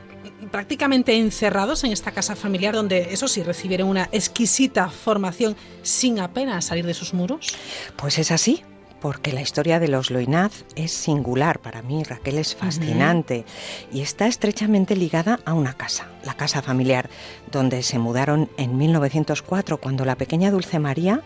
prácticamente 0.52 1.16
encerrados 1.16 1.82
en 1.82 1.90
esta 1.90 2.12
casa 2.12 2.36
familiar 2.36 2.76
donde, 2.76 3.12
eso 3.12 3.26
sí, 3.26 3.42
recibieron 3.42 3.88
una 3.88 4.08
exquisita 4.12 4.88
formación 4.88 5.56
sin 5.82 6.20
apenas 6.20 6.66
salir 6.66 6.86
de 6.86 6.94
sus 6.94 7.12
muros? 7.12 7.56
Pues 7.96 8.20
es 8.20 8.30
así 8.30 8.62
porque 9.04 9.34
la 9.34 9.42
historia 9.42 9.80
de 9.80 9.88
los 9.88 10.10
Loinaz 10.10 10.64
es 10.76 10.90
singular 10.90 11.58
para 11.58 11.82
mí, 11.82 12.02
Raquel 12.04 12.38
es 12.38 12.54
fascinante 12.54 13.44
y 13.92 14.00
está 14.00 14.26
estrechamente 14.26 14.96
ligada 14.96 15.40
a 15.44 15.52
una 15.52 15.74
casa, 15.74 16.08
la 16.22 16.32
casa 16.32 16.62
familiar, 16.62 17.10
donde 17.52 17.82
se 17.82 17.98
mudaron 17.98 18.48
en 18.56 18.78
1904 18.78 19.76
cuando 19.76 20.06
la 20.06 20.16
pequeña 20.16 20.50
Dulce 20.50 20.78
María 20.78 21.20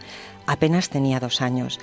apenas 0.45 0.91
tenía 0.91 1.21
dos 1.21 1.41
años. 1.41 1.79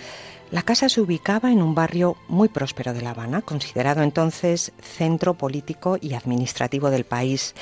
La 0.52 0.62
casa 0.62 0.90
se 0.90 1.02
ubicaba 1.02 1.52
en 1.52 1.62
un 1.62 1.74
barrio 1.74 2.18
muy 2.28 2.50
próspero 2.50 2.94
de 2.94 3.02
La 3.02 3.10
Habana, 3.10 3.42
considerado 3.42 4.04
entonces 4.04 4.74
centro 4.80 5.34
político 5.34 5.98
y 6.00 6.14
administrativo 6.14 6.92
del 6.92 7.04
país. 7.04 7.56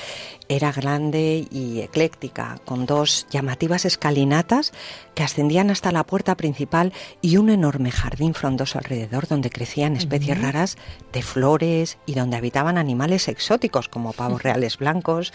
Era 0.49 0.71
grande 0.73 1.47
y 1.49 1.79
ecléctica, 1.79 2.59
con 2.65 2.85
dos 2.85 3.25
llamativas 3.31 3.85
escalinatas 3.85 4.73
que 5.15 5.23
ascendían 5.23 5.71
hasta 5.71 5.93
la 5.93 6.03
puerta 6.03 6.35
principal 6.35 6.91
y 7.21 7.37
un 7.37 7.49
enorme 7.49 7.89
jardín 7.89 8.33
frondoso 8.33 8.77
alrededor 8.77 9.27
donde 9.27 9.49
crecían 9.49 9.95
especies 9.95 10.41
raras 10.41 10.77
de 11.13 11.21
flores 11.21 11.97
y 12.05 12.15
donde 12.15 12.35
habitaban 12.35 12.77
animales 12.77 13.29
exóticos 13.29 13.87
como 13.87 14.11
pavos 14.11 14.43
reales 14.43 14.77
blancos, 14.77 15.31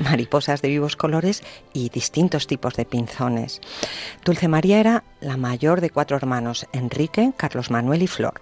mariposas 0.00 0.62
de 0.62 0.68
vivos 0.68 0.96
colores 0.96 1.44
y 1.72 1.90
distintos 1.90 2.48
tipos 2.48 2.74
de 2.74 2.84
pinzones. 2.84 3.60
Dulce 4.24 4.48
María 4.48 4.80
era 4.80 5.04
la 5.20 5.36
mayor 5.36 5.80
de 5.80 5.90
cuatro 5.90 6.16
hermanos, 6.16 6.66
Enrique, 6.72 7.32
Carlos 7.36 7.70
Manuel 7.70 8.02
y 8.02 8.06
Flor. 8.06 8.40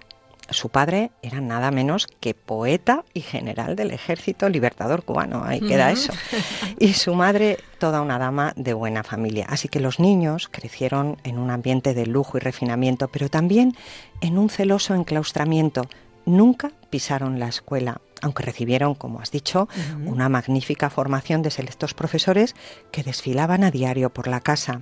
Su 0.49 0.69
padre 0.69 1.11
era 1.21 1.41
nada 1.41 1.71
menos 1.71 2.07
que 2.21 2.33
poeta 2.33 3.03
y 3.13 3.19
general 3.19 3.75
del 3.75 3.91
ejército 3.91 4.47
libertador 4.47 5.03
cubano, 5.03 5.43
ahí 5.43 5.59
queda 5.59 5.91
eso. 5.91 6.13
Y 6.79 6.93
su 6.93 7.15
madre, 7.15 7.57
toda 7.79 8.01
una 8.01 8.17
dama 8.17 8.53
de 8.55 8.73
buena 8.73 9.03
familia. 9.03 9.45
Así 9.49 9.67
que 9.67 9.81
los 9.81 9.99
niños 9.99 10.47
crecieron 10.49 11.17
en 11.25 11.37
un 11.37 11.51
ambiente 11.51 11.93
de 11.93 12.05
lujo 12.05 12.37
y 12.37 12.39
refinamiento, 12.39 13.09
pero 13.09 13.29
también 13.29 13.75
en 14.21 14.37
un 14.37 14.49
celoso 14.49 14.95
enclaustramiento. 14.95 15.81
Nunca 16.25 16.71
pisaron 16.89 17.39
la 17.39 17.47
escuela, 17.47 17.99
aunque 18.21 18.43
recibieron, 18.43 18.95
como 18.95 19.19
has 19.19 19.31
dicho, 19.31 19.67
una 20.05 20.29
magnífica 20.29 20.89
formación 20.89 21.41
de 21.41 21.51
selectos 21.51 21.93
profesores 21.93 22.55
que 22.91 23.03
desfilaban 23.03 23.63
a 23.63 23.71
diario 23.71 24.11
por 24.11 24.27
la 24.27 24.39
casa. 24.39 24.81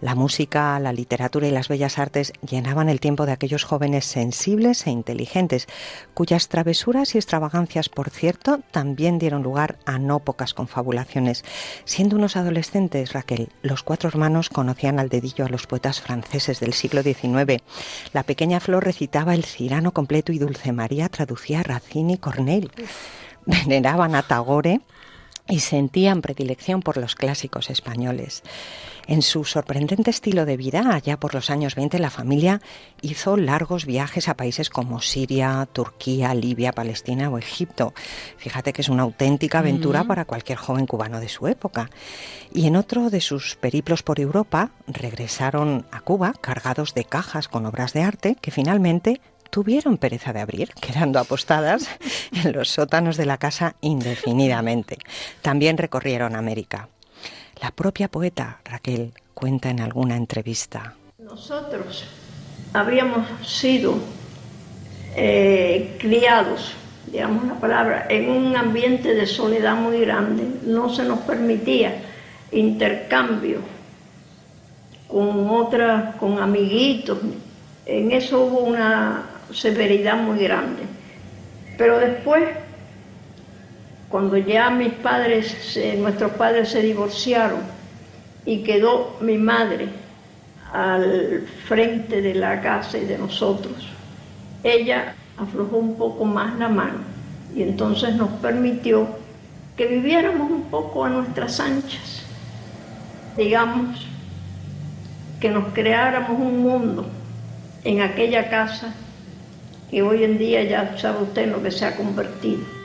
La 0.00 0.14
música, 0.14 0.78
la 0.78 0.92
literatura 0.92 1.48
y 1.48 1.50
las 1.50 1.66
bellas 1.66 1.98
artes 1.98 2.32
llenaban 2.48 2.88
el 2.88 3.00
tiempo 3.00 3.26
de 3.26 3.32
aquellos 3.32 3.64
jóvenes 3.64 4.04
sensibles 4.04 4.86
e 4.86 4.90
inteligentes, 4.90 5.66
cuyas 6.14 6.48
travesuras 6.48 7.14
y 7.14 7.18
extravagancias, 7.18 7.88
por 7.88 8.10
cierto, 8.10 8.60
también 8.70 9.18
dieron 9.18 9.42
lugar 9.42 9.78
a 9.86 9.98
no 9.98 10.20
pocas 10.20 10.54
confabulaciones. 10.54 11.44
Siendo 11.84 12.14
unos 12.14 12.36
adolescentes, 12.36 13.12
Raquel, 13.12 13.50
los 13.62 13.82
cuatro 13.82 14.08
hermanos 14.08 14.50
conocían 14.50 15.00
al 15.00 15.08
dedillo 15.08 15.44
a 15.44 15.48
los 15.48 15.66
poetas 15.66 16.00
franceses 16.00 16.60
del 16.60 16.74
siglo 16.74 17.02
XIX. 17.02 17.62
La 18.12 18.22
pequeña 18.22 18.60
Flor 18.60 18.84
recitaba 18.84 19.34
el 19.34 19.44
Cirano 19.44 19.92
completo 19.92 20.32
y 20.32 20.38
Dulce 20.38 20.70
María 20.70 21.08
traducía 21.08 21.64
Racine 21.64 22.14
y 22.14 22.18
Corneille. 22.18 22.70
Veneraban 23.46 24.14
a 24.14 24.22
Tagore 24.22 24.80
y 25.48 25.60
sentían 25.60 26.20
predilección 26.20 26.82
por 26.82 26.98
los 26.98 27.14
clásicos 27.14 27.70
españoles. 27.70 28.42
En 29.08 29.22
su 29.22 29.44
sorprendente 29.44 30.10
estilo 30.10 30.44
de 30.44 30.58
vida, 30.58 30.92
allá 30.92 31.18
por 31.18 31.32
los 31.32 31.48
años 31.48 31.74
20, 31.76 31.98
la 31.98 32.10
familia 32.10 32.60
hizo 33.00 33.38
largos 33.38 33.86
viajes 33.86 34.28
a 34.28 34.36
países 34.36 34.68
como 34.68 35.00
Siria, 35.00 35.66
Turquía, 35.72 36.34
Libia, 36.34 36.72
Palestina 36.72 37.30
o 37.30 37.38
Egipto. 37.38 37.94
Fíjate 38.36 38.74
que 38.74 38.82
es 38.82 38.90
una 38.90 39.04
auténtica 39.04 39.60
aventura 39.60 40.04
para 40.04 40.26
cualquier 40.26 40.58
joven 40.58 40.86
cubano 40.86 41.20
de 41.20 41.30
su 41.30 41.46
época. 41.46 41.88
Y 42.52 42.66
en 42.66 42.76
otro 42.76 43.08
de 43.08 43.22
sus 43.22 43.56
periplos 43.56 44.02
por 44.02 44.20
Europa, 44.20 44.72
regresaron 44.86 45.86
a 45.90 46.00
Cuba 46.00 46.34
cargados 46.38 46.92
de 46.92 47.04
cajas 47.04 47.48
con 47.48 47.64
obras 47.64 47.94
de 47.94 48.02
arte 48.02 48.36
que 48.38 48.50
finalmente 48.50 49.22
tuvieron 49.48 49.96
pereza 49.96 50.34
de 50.34 50.40
abrir, 50.40 50.74
quedando 50.82 51.18
apostadas 51.18 51.88
en 52.44 52.52
los 52.52 52.68
sótanos 52.68 53.16
de 53.16 53.24
la 53.24 53.38
casa 53.38 53.74
indefinidamente. 53.80 54.98
También 55.40 55.78
recorrieron 55.78 56.36
América. 56.36 56.90
La 57.60 57.72
propia 57.72 58.08
poeta 58.08 58.60
Raquel 58.64 59.12
cuenta 59.34 59.70
en 59.70 59.80
alguna 59.80 60.16
entrevista. 60.16 60.94
No 61.18 61.30
Nosotros 61.30 62.04
habíamos 62.72 63.26
sido 63.44 63.98
eh, 65.16 65.96
criados, 65.98 66.74
digamos 67.10 67.44
la 67.46 67.54
palabra, 67.54 68.06
en 68.08 68.30
un 68.30 68.56
ambiente 68.56 69.14
de 69.14 69.26
soledad 69.26 69.74
muy 69.74 70.00
grande. 70.00 70.44
No 70.64 70.88
se 70.88 71.04
nos 71.04 71.18
permitía 71.20 72.00
intercambio 72.52 73.58
con 75.08 75.50
otras, 75.50 76.14
con 76.16 76.38
amiguitos. 76.38 77.18
En 77.86 78.12
eso 78.12 78.44
hubo 78.44 78.60
una 78.60 79.24
severidad 79.52 80.16
muy 80.16 80.38
grande. 80.38 80.82
Pero 81.76 81.98
después, 81.98 82.44
cuando 84.08 84.36
ya 84.38 84.70
mis 84.70 84.92
padres, 84.94 85.78
nuestros 85.98 86.32
padres 86.32 86.70
se 86.70 86.82
divorciaron 86.82 87.60
y 88.46 88.62
quedó 88.62 89.16
mi 89.20 89.36
madre 89.36 89.88
al 90.72 91.46
frente 91.66 92.22
de 92.22 92.34
la 92.34 92.60
casa 92.60 92.98
y 92.98 93.04
de 93.04 93.18
nosotros, 93.18 93.88
ella 94.62 95.14
aflojó 95.36 95.76
un 95.76 95.96
poco 95.96 96.24
más 96.24 96.58
la 96.58 96.68
mano 96.68 96.98
y 97.54 97.62
entonces 97.62 98.14
nos 98.16 98.30
permitió 98.40 99.06
que 99.76 99.86
viviéramos 99.86 100.50
un 100.50 100.62
poco 100.64 101.04
a 101.04 101.10
nuestras 101.10 101.60
anchas, 101.60 102.22
digamos, 103.36 104.06
que 105.40 105.50
nos 105.50 105.72
creáramos 105.72 106.30
un 106.30 106.62
mundo 106.62 107.06
en 107.84 108.00
aquella 108.00 108.50
casa 108.50 108.92
que 109.90 110.02
hoy 110.02 110.24
en 110.24 110.36
día 110.38 110.64
ya 110.64 110.98
sabe 110.98 111.22
usted 111.22 111.44
en 111.44 111.52
lo 111.52 111.62
que 111.62 111.70
se 111.70 111.84
ha 111.84 111.96
convertido. 111.96 112.77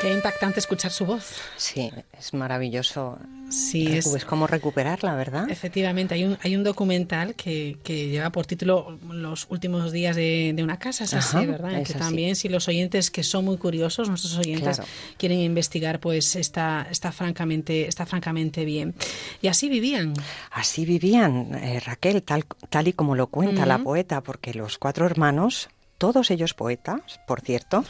Qué 0.00 0.12
impactante 0.12 0.60
escuchar 0.60 0.92
su 0.92 1.04
voz. 1.06 1.36
Sí, 1.56 1.90
es 2.16 2.32
maravilloso. 2.32 3.18
Sí, 3.50 3.86
es, 3.96 4.06
es 4.14 4.24
como 4.24 4.46
recuperarla, 4.46 5.16
¿verdad? 5.16 5.50
Efectivamente, 5.50 6.14
hay 6.14 6.22
un, 6.24 6.38
hay 6.42 6.54
un 6.54 6.62
documental 6.62 7.34
que, 7.34 7.78
que 7.82 8.08
lleva 8.08 8.30
por 8.30 8.46
título 8.46 8.98
Los 9.10 9.46
últimos 9.50 9.90
días 9.90 10.14
de, 10.14 10.52
de 10.54 10.62
una 10.62 10.78
casa, 10.78 11.04
es 11.04 11.14
así, 11.14 11.46
¿verdad? 11.46 11.72
es 11.80 11.88
que 11.88 11.94
así. 11.94 11.98
también 11.98 12.36
si 12.36 12.48
los 12.48 12.68
oyentes 12.68 13.10
que 13.10 13.22
son 13.24 13.46
muy 13.46 13.56
curiosos, 13.56 14.08
nuestros 14.08 14.36
oyentes 14.38 14.76
Claro. 14.76 14.90
quieren 15.16 15.40
investigar, 15.40 15.98
pues 15.98 16.36
está, 16.36 16.86
está, 16.90 17.10
francamente, 17.10 17.88
está 17.88 18.06
francamente 18.06 18.64
bien. 18.64 18.94
Y 19.42 19.48
así 19.48 19.68
vivían. 19.68 20.12
Así 20.52 20.84
vivían, 20.84 21.54
eh, 21.54 21.80
Raquel, 21.80 22.22
tal, 22.22 22.44
tal 22.68 22.86
y 22.86 22.92
como 22.92 23.16
lo 23.16 23.26
cuenta 23.28 23.66
la 23.66 23.78
poeta, 23.78 24.20
porque 24.20 24.52
los 24.54 24.76
cuatro 24.78 25.06
hermanos, 25.06 25.70
todos 25.98 26.30
ellos 26.30 26.54
poetas, 26.54 27.20
por 27.26 27.40
cierto, 27.40 27.84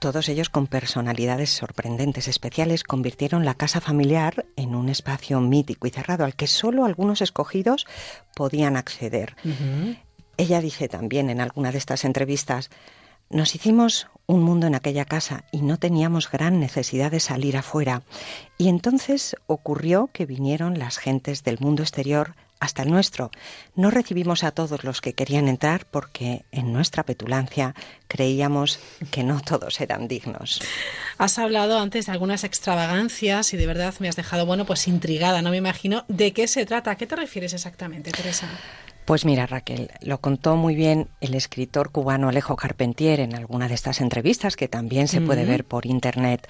todos 0.00 0.28
ellos 0.28 0.48
con 0.48 0.66
personalidades 0.66 1.50
sorprendentes, 1.50 2.28
especiales, 2.28 2.84
convirtieron 2.84 3.44
la 3.44 3.54
casa 3.54 3.80
familiar 3.80 4.46
en 4.56 4.74
un 4.74 4.88
espacio 4.88 5.40
mítico 5.40 5.86
y 5.86 5.90
cerrado 5.90 6.24
al 6.24 6.36
que 6.36 6.46
solo 6.46 6.84
algunos 6.84 7.20
escogidos 7.20 7.86
podían 8.34 8.76
acceder. 8.76 9.36
Ella 10.36 10.60
dice 10.60 10.88
también 10.88 11.28
en 11.28 11.40
alguna 11.40 11.72
de 11.72 11.78
estas 11.78 12.04
entrevistas, 12.04 12.70
nos 13.28 13.54
hicimos 13.54 14.08
un 14.26 14.42
mundo 14.42 14.66
en 14.66 14.74
aquella 14.74 15.04
casa 15.04 15.44
y 15.52 15.62
no 15.62 15.76
teníamos 15.78 16.30
gran 16.30 16.58
necesidad 16.58 17.10
de 17.10 17.20
salir 17.20 17.56
afuera. 17.56 18.02
Y 18.58 18.68
entonces 18.68 19.36
ocurrió 19.46 20.08
que 20.12 20.26
vinieron 20.26 20.78
las 20.78 20.98
gentes 20.98 21.44
del 21.44 21.58
mundo 21.60 21.82
exterior 21.82 22.34
hasta 22.60 22.82
el 22.82 22.90
nuestro. 22.90 23.30
No 23.74 23.90
recibimos 23.90 24.44
a 24.44 24.52
todos 24.52 24.84
los 24.84 25.00
que 25.00 25.14
querían 25.14 25.48
entrar 25.48 25.86
porque 25.90 26.44
en 26.52 26.72
nuestra 26.72 27.04
petulancia 27.04 27.74
creíamos 28.06 28.78
que 29.10 29.24
no 29.24 29.40
todos 29.40 29.80
eran 29.80 30.06
dignos. 30.06 30.60
Has 31.18 31.38
hablado 31.38 31.78
antes 31.78 32.06
de 32.06 32.12
algunas 32.12 32.44
extravagancias 32.44 33.52
y 33.54 33.56
de 33.56 33.66
verdad 33.66 33.94
me 33.98 34.08
has 34.08 34.16
dejado, 34.16 34.46
bueno, 34.46 34.66
pues 34.66 34.86
intrigada, 34.86 35.42
no 35.42 35.50
me 35.50 35.56
imagino 35.56 36.04
de 36.08 36.32
qué 36.32 36.46
se 36.46 36.66
trata. 36.66 36.92
¿A 36.92 36.96
qué 36.96 37.06
te 37.06 37.16
refieres 37.16 37.54
exactamente, 37.54 38.12
Teresa? 38.12 38.48
Pues 39.10 39.24
mira, 39.24 39.44
Raquel, 39.44 39.90
lo 40.02 40.20
contó 40.20 40.54
muy 40.54 40.76
bien 40.76 41.08
el 41.20 41.34
escritor 41.34 41.90
cubano 41.90 42.28
Alejo 42.28 42.54
Carpentier 42.54 43.18
en 43.18 43.34
alguna 43.34 43.66
de 43.66 43.74
estas 43.74 44.00
entrevistas 44.00 44.54
que 44.54 44.68
también 44.68 45.08
se 45.08 45.20
puede 45.20 45.44
ver 45.44 45.64
por 45.64 45.84
internet. 45.84 46.46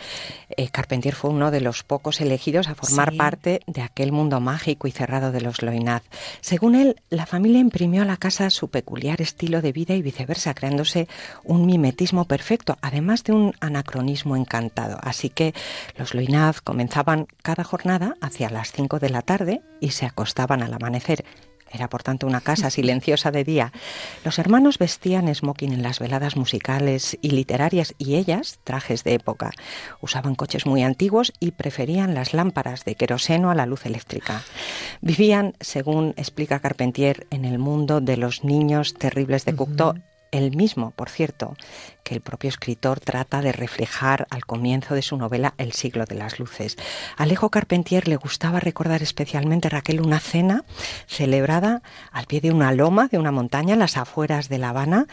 Eh, 0.58 0.68
Carpentier 0.68 1.14
fue 1.14 1.30
uno 1.30 1.50
de 1.50 1.62
los 1.62 1.84
pocos 1.84 2.20
elegidos 2.20 2.68
a 2.68 2.74
formar 2.74 3.12
Sí. 3.12 3.16
parte 3.16 3.60
de 3.66 3.80
aquel 3.80 4.12
mundo 4.12 4.40
mágico 4.40 4.86
y 4.86 4.90
cerrado 4.90 5.32
de 5.32 5.40
los 5.40 5.62
Loinaz. 5.62 6.02
Según 6.42 6.74
él, 6.74 6.96
la 7.08 7.24
familia 7.24 7.60
imprimió 7.60 8.02
a 8.02 8.04
la 8.04 8.18
casa 8.18 8.50
su 8.50 8.68
peculiar 8.68 9.22
estilo 9.22 9.62
de 9.62 9.72
vida 9.72 9.94
y 9.94 10.02
viceversa, 10.02 10.52
creándose 10.52 11.08
un 11.44 11.64
mimetismo 11.64 12.26
perfecto, 12.26 12.76
además 12.82 13.24
de 13.24 13.32
un 13.32 13.54
anacronismo 13.60 14.36
encantado. 14.36 14.98
Así 15.00 15.30
que 15.30 15.54
los 15.96 16.12
Loinaz 16.12 16.60
comenzaban 16.60 17.26
cada 17.40 17.64
jornada 17.64 18.16
hacia 18.20 18.50
las 18.50 18.70
5 18.70 18.98
de 18.98 19.08
la 19.08 19.22
tarde 19.22 19.62
y 19.80 19.92
se 19.92 20.04
acostaban 20.04 20.62
al 20.62 20.74
amanecer. 20.74 21.24
Era 21.70 21.88
por 21.88 22.02
tanto 22.02 22.26
una 22.26 22.40
casa 22.40 22.70
silenciosa 22.70 23.30
de 23.30 23.44
día. 23.44 23.72
Los 24.24 24.38
hermanos 24.38 24.78
vestían 24.78 25.32
smoking 25.32 25.72
en 25.72 25.82
las 25.82 26.00
veladas 26.00 26.36
musicales 26.36 27.16
y 27.22 27.30
literarias 27.30 27.94
y 27.98 28.16
ellas 28.16 28.58
trajes 28.64 29.04
de 29.04 29.14
época. 29.14 29.52
Usaban 30.00 30.34
coches 30.34 30.66
muy 30.66 30.82
antiguos 30.82 31.32
y 31.38 31.52
preferían 31.52 32.14
las 32.14 32.34
lámparas 32.34 32.84
de 32.84 32.96
queroseno 32.96 33.50
a 33.50 33.54
la 33.54 33.66
luz 33.66 33.86
eléctrica. 33.86 34.42
Vivían, 35.00 35.54
según 35.60 36.14
explica 36.16 36.60
Carpentier, 36.60 37.26
en 37.30 37.44
el 37.44 37.58
mundo 37.58 38.00
de 38.00 38.16
los 38.16 38.44
niños 38.44 38.94
terribles 38.94 39.44
de 39.44 39.54
Cocteau, 39.54 39.94
el 40.30 40.56
mismo, 40.56 40.92
por 40.92 41.08
cierto, 41.08 41.56
que 42.04 42.14
el 42.14 42.20
propio 42.20 42.48
escritor 42.48 43.00
trata 43.00 43.40
de 43.40 43.52
reflejar 43.52 44.26
al 44.30 44.44
comienzo 44.44 44.94
de 44.94 45.02
su 45.02 45.16
novela 45.16 45.54
El 45.58 45.72
siglo 45.72 46.04
de 46.04 46.14
las 46.14 46.38
luces. 46.38 46.76
A 47.16 47.24
Alejo 47.24 47.50
Carpentier 47.50 48.08
le 48.08 48.16
gustaba 48.16 48.60
recordar 48.60 49.02
especialmente, 49.02 49.68
Raquel, 49.68 50.00
una 50.00 50.20
cena 50.20 50.64
celebrada 51.06 51.82
al 52.12 52.26
pie 52.26 52.40
de 52.40 52.50
una 52.50 52.72
loma, 52.72 53.08
de 53.08 53.18
una 53.18 53.32
montaña, 53.32 53.74
en 53.74 53.80
las 53.80 53.96
afueras 53.96 54.48
de 54.48 54.58
La 54.58 54.70
Habana, 54.70 55.06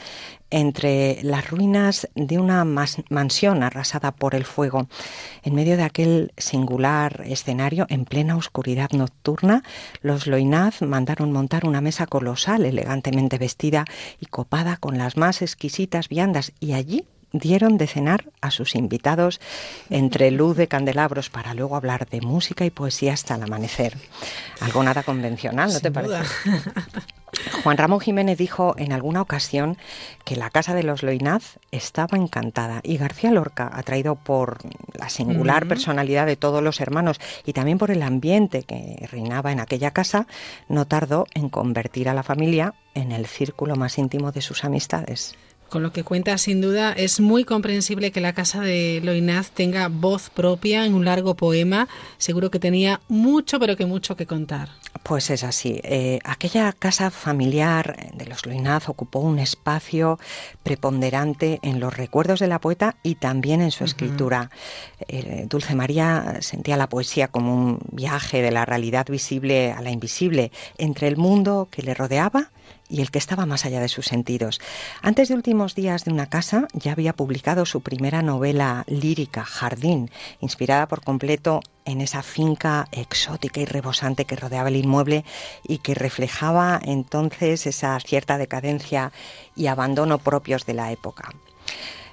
entre 0.50 1.20
las 1.24 1.50
ruinas 1.50 2.08
de 2.16 2.38
una 2.38 2.64
mansión 2.66 3.64
arrasada 3.64 4.12
por 4.12 4.36
el 4.36 4.46
fuego. 4.46 4.88
En 5.44 5.56
medio 5.56 5.78
de 5.78 5.84
aquel 5.84 6.32
singular 6.38 7.24
escenario, 7.26 7.86
en 7.90 8.06
plena 8.06 8.38
oscuridad 8.38 8.92
nocturna, 8.92 9.64
los 10.02 10.28
Loinaz 10.28 10.82
mandaron 10.82 11.32
montar 11.32 11.66
una 11.66 11.82
mesa 11.82 12.08
colosal, 12.08 12.66
elegantemente 12.66 13.38
vestida 13.38 13.86
y 14.20 14.28
copada 14.28 14.78
con 14.78 14.98
las 14.98 15.18
más 15.18 15.42
exquisitas 15.42 16.10
viandas, 16.10 16.54
y 16.60 16.74
allí 16.74 17.06
dieron 17.32 17.78
de 17.78 17.88
cenar 17.88 18.26
a 18.42 18.52
sus 18.52 18.76
invitados 18.76 19.40
entre 19.90 20.32
luz 20.32 20.58
de 20.58 20.68
candelabros 20.68 21.30
para 21.30 21.54
luego 21.54 21.76
hablar 21.76 22.08
de 22.08 22.22
música 22.22 22.66
y 22.66 22.70
poesía 22.70 23.14
hasta 23.14 23.36
el 23.36 23.44
amanecer. 23.44 23.98
Algo 24.62 24.84
nada 24.84 25.04
convencional, 25.04 25.72
¿no 25.72 25.80
te 25.80 25.92
parece? 25.92 26.14
duda. 26.14 26.26
Juan 27.64 27.78
Ramón 27.78 28.00
Jiménez 28.00 28.38
dijo 28.38 28.76
en 28.78 28.94
alguna 28.94 29.22
ocasión 29.22 29.78
que 30.24 30.36
la 30.36 30.50
casa 30.50 30.74
de 30.74 30.84
los 30.84 31.04
Loinaz 31.04 31.60
estaba 31.72 32.18
encantada 32.18 32.80
y 32.84 32.98
García 32.98 33.32
Lorca, 33.32 33.70
atraído 33.72 34.16
por 34.16 34.60
la 34.94 35.10
singular 35.10 35.68
personalidad 35.68 36.26
de 36.26 36.36
todos 36.36 36.64
los 36.64 36.80
hermanos 36.80 37.20
y 37.46 37.54
también 37.54 37.78
por 37.78 37.92
el 37.92 38.02
ambiente 38.02 38.64
que 38.64 39.08
reinaba 39.12 39.52
en 39.52 39.60
aquella 39.60 39.92
casa, 39.92 40.28
no 40.70 40.88
tardó 40.88 41.28
en 41.34 41.50
convertir 41.50 42.10
a 42.10 42.14
la 42.14 42.24
familia 42.24 42.74
en 42.94 43.12
el 43.12 43.28
círculo 43.28 43.76
más 43.76 43.98
íntimo 43.98 44.32
de 44.32 44.42
sus 44.42 44.64
amistades. 44.64 45.36
Con 45.70 45.84
lo 45.84 45.92
que 45.92 46.04
cuenta, 46.04 46.38
sin 46.38 46.62
duda, 46.62 46.94
es 46.94 47.20
muy 47.20 47.44
comprensible 47.44 48.12
que 48.12 48.22
la 48.22 48.34
casa 48.34 48.62
de 48.62 49.02
Loinaz 49.04 49.52
tenga 49.52 49.90
voz 49.90 50.30
propia 50.30 50.86
en 50.86 50.94
un 50.94 51.04
largo 51.04 51.36
poema. 51.36 51.90
Seguro 52.18 52.50
que 52.52 52.60
tenía 52.60 53.02
mucho, 53.10 53.60
pero 53.60 53.76
que 53.76 53.86
mucho 53.86 54.16
que 54.16 54.26
contar. 54.26 54.70
Pues 55.04 55.30
es 55.30 55.44
así. 55.44 55.80
Eh, 55.84 56.20
aquella 56.24 56.72
casa 56.72 57.12
familiar 57.12 58.12
de 58.14 58.26
los 58.26 58.46
Loinaz 58.46 58.88
ocupó 58.88 59.20
un 59.20 59.40
espacio 59.40 60.20
preponderante 60.64 61.60
en 61.64 61.82
los 61.82 61.96
recuerdos 61.96 62.40
de 62.40 62.48
la 62.48 62.60
poeta 62.60 62.96
y 63.04 63.16
también 63.16 63.62
en 63.62 63.72
su 63.72 63.84
escritura. 63.84 64.50
Eh, 65.08 65.48
Dulce 65.50 65.76
María 65.76 66.38
sentía 66.42 66.78
la 66.78 66.88
poesía 66.88 67.28
como 67.28 67.54
un 67.54 67.80
viaje 67.92 68.42
de 68.42 68.52
la 68.52 68.66
realidad 68.66 69.06
visible 69.10 69.74
a 69.74 69.82
la 69.82 69.92
invisible, 69.92 70.52
entre 70.78 71.08
el 71.08 71.18
mundo 71.18 71.68
que 71.70 71.82
le 71.82 71.94
rodeaba 71.94 72.52
y 72.90 73.02
el 73.02 73.12
que 73.12 73.20
estaba 73.20 73.46
más 73.46 73.66
allá 73.66 73.80
de 73.80 73.90
sus 73.90 74.06
sentidos. 74.06 74.60
Antes 75.02 75.30
de 75.30 75.36
últimos 75.36 75.76
días 75.76 76.06
de 76.06 76.12
una 76.12 76.28
casa 76.28 76.68
ya 76.74 76.92
había 76.92 77.14
publicado 77.14 77.66
su 77.66 77.82
primera 77.82 78.22
novela 78.22 78.84
lírica, 78.88 79.44
Jardín, 79.44 80.10
inspirada 80.40 80.88
por 80.88 81.04
completo 81.04 81.62
en 81.86 82.02
esa 82.02 82.22
finca 82.22 82.88
exótica 82.92 83.62
y 83.62 83.66
rebosante 83.66 84.26
que 84.26 84.36
rodeaba 84.36 84.70
el 84.70 84.76
inmueble 84.76 85.24
y 85.64 85.80
que 85.80 85.96
reflejaba 85.96 86.80
entonces 86.84 87.66
esa 87.66 88.00
cierta 88.00 88.38
decadencia 88.38 89.12
y 89.56 89.68
abandono 89.68 90.18
propios 90.18 90.66
de 90.66 90.74
la 90.74 90.92
época. 90.92 91.30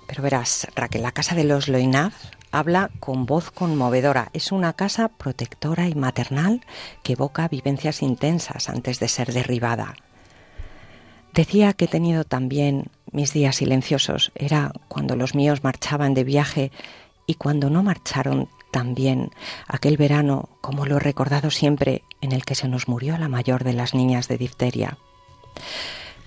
Pero 0.07 0.23
verás, 0.23 0.69
Raquel, 0.75 1.03
la 1.03 1.13
casa 1.13 1.35
de 1.35 1.45
los 1.45 1.69
Loinaz 1.69 2.15
habla 2.53 2.91
con 3.01 3.27
voz 3.27 3.51
conmovedora. 3.51 4.31
Es 4.33 4.53
una 4.53 4.75
casa 4.75 5.09
protectora 5.09 5.89
y 5.89 5.95
maternal 5.95 6.65
que 7.03 7.15
evoca 7.15 7.49
vivencias 7.49 8.03
intensas 8.03 8.69
antes 8.69 9.01
de 9.01 9.09
ser 9.09 9.33
derribada. 9.33 9.95
Decía 11.35 11.73
que 11.73 11.87
he 11.87 11.89
tenido 11.89 12.23
también 12.23 12.93
mis 13.11 13.33
días 13.33 13.57
silenciosos. 13.57 14.31
Era 14.37 14.71
cuando 14.87 15.17
los 15.17 15.35
míos 15.35 15.65
marchaban 15.65 16.15
de 16.15 16.23
viaje 16.23 16.71
y 17.27 17.35
cuando 17.35 17.71
no 17.71 17.83
marcharon 17.83 18.49
también 18.71 19.33
aquel 19.67 19.97
verano, 19.97 20.49
como 20.61 20.87
lo 20.87 20.99
he 20.99 21.01
recordado 21.01 21.51
siempre, 21.51 22.03
en 22.21 22.31
el 22.31 22.45
que 22.45 22.55
se 22.55 22.69
nos 22.69 22.87
murió 22.87 23.19
la 23.19 23.29
mayor 23.29 23.65
de 23.65 23.73
las 23.73 23.95
niñas 23.95 24.29
de 24.29 24.39
difteria. 24.39 24.97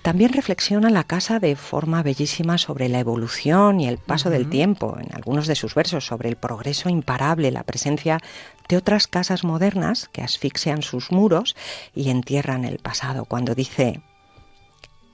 También 0.02 0.34
reflexiona 0.34 0.90
la 0.90 1.04
casa 1.04 1.38
de 1.38 1.56
forma 1.56 2.02
bellísima 2.02 2.58
sobre 2.58 2.90
la 2.90 2.98
evolución 2.98 3.80
y 3.80 3.88
el 3.88 3.96
paso 3.96 4.28
del 4.28 4.50
tiempo, 4.50 4.98
en 5.00 5.14
algunos 5.14 5.46
de 5.46 5.54
sus 5.54 5.74
versos, 5.74 6.04
sobre 6.04 6.28
el 6.28 6.36
progreso 6.36 6.90
imparable, 6.90 7.50
la 7.50 7.62
presencia 7.62 8.20
de 8.68 8.76
otras 8.76 9.06
casas 9.06 9.42
modernas 9.42 10.10
que 10.12 10.20
asfixian 10.20 10.82
sus 10.82 11.12
muros 11.12 11.56
y 11.94 12.10
entierran 12.10 12.66
el 12.66 12.78
pasado, 12.78 13.24
cuando 13.24 13.54
dice, 13.54 14.02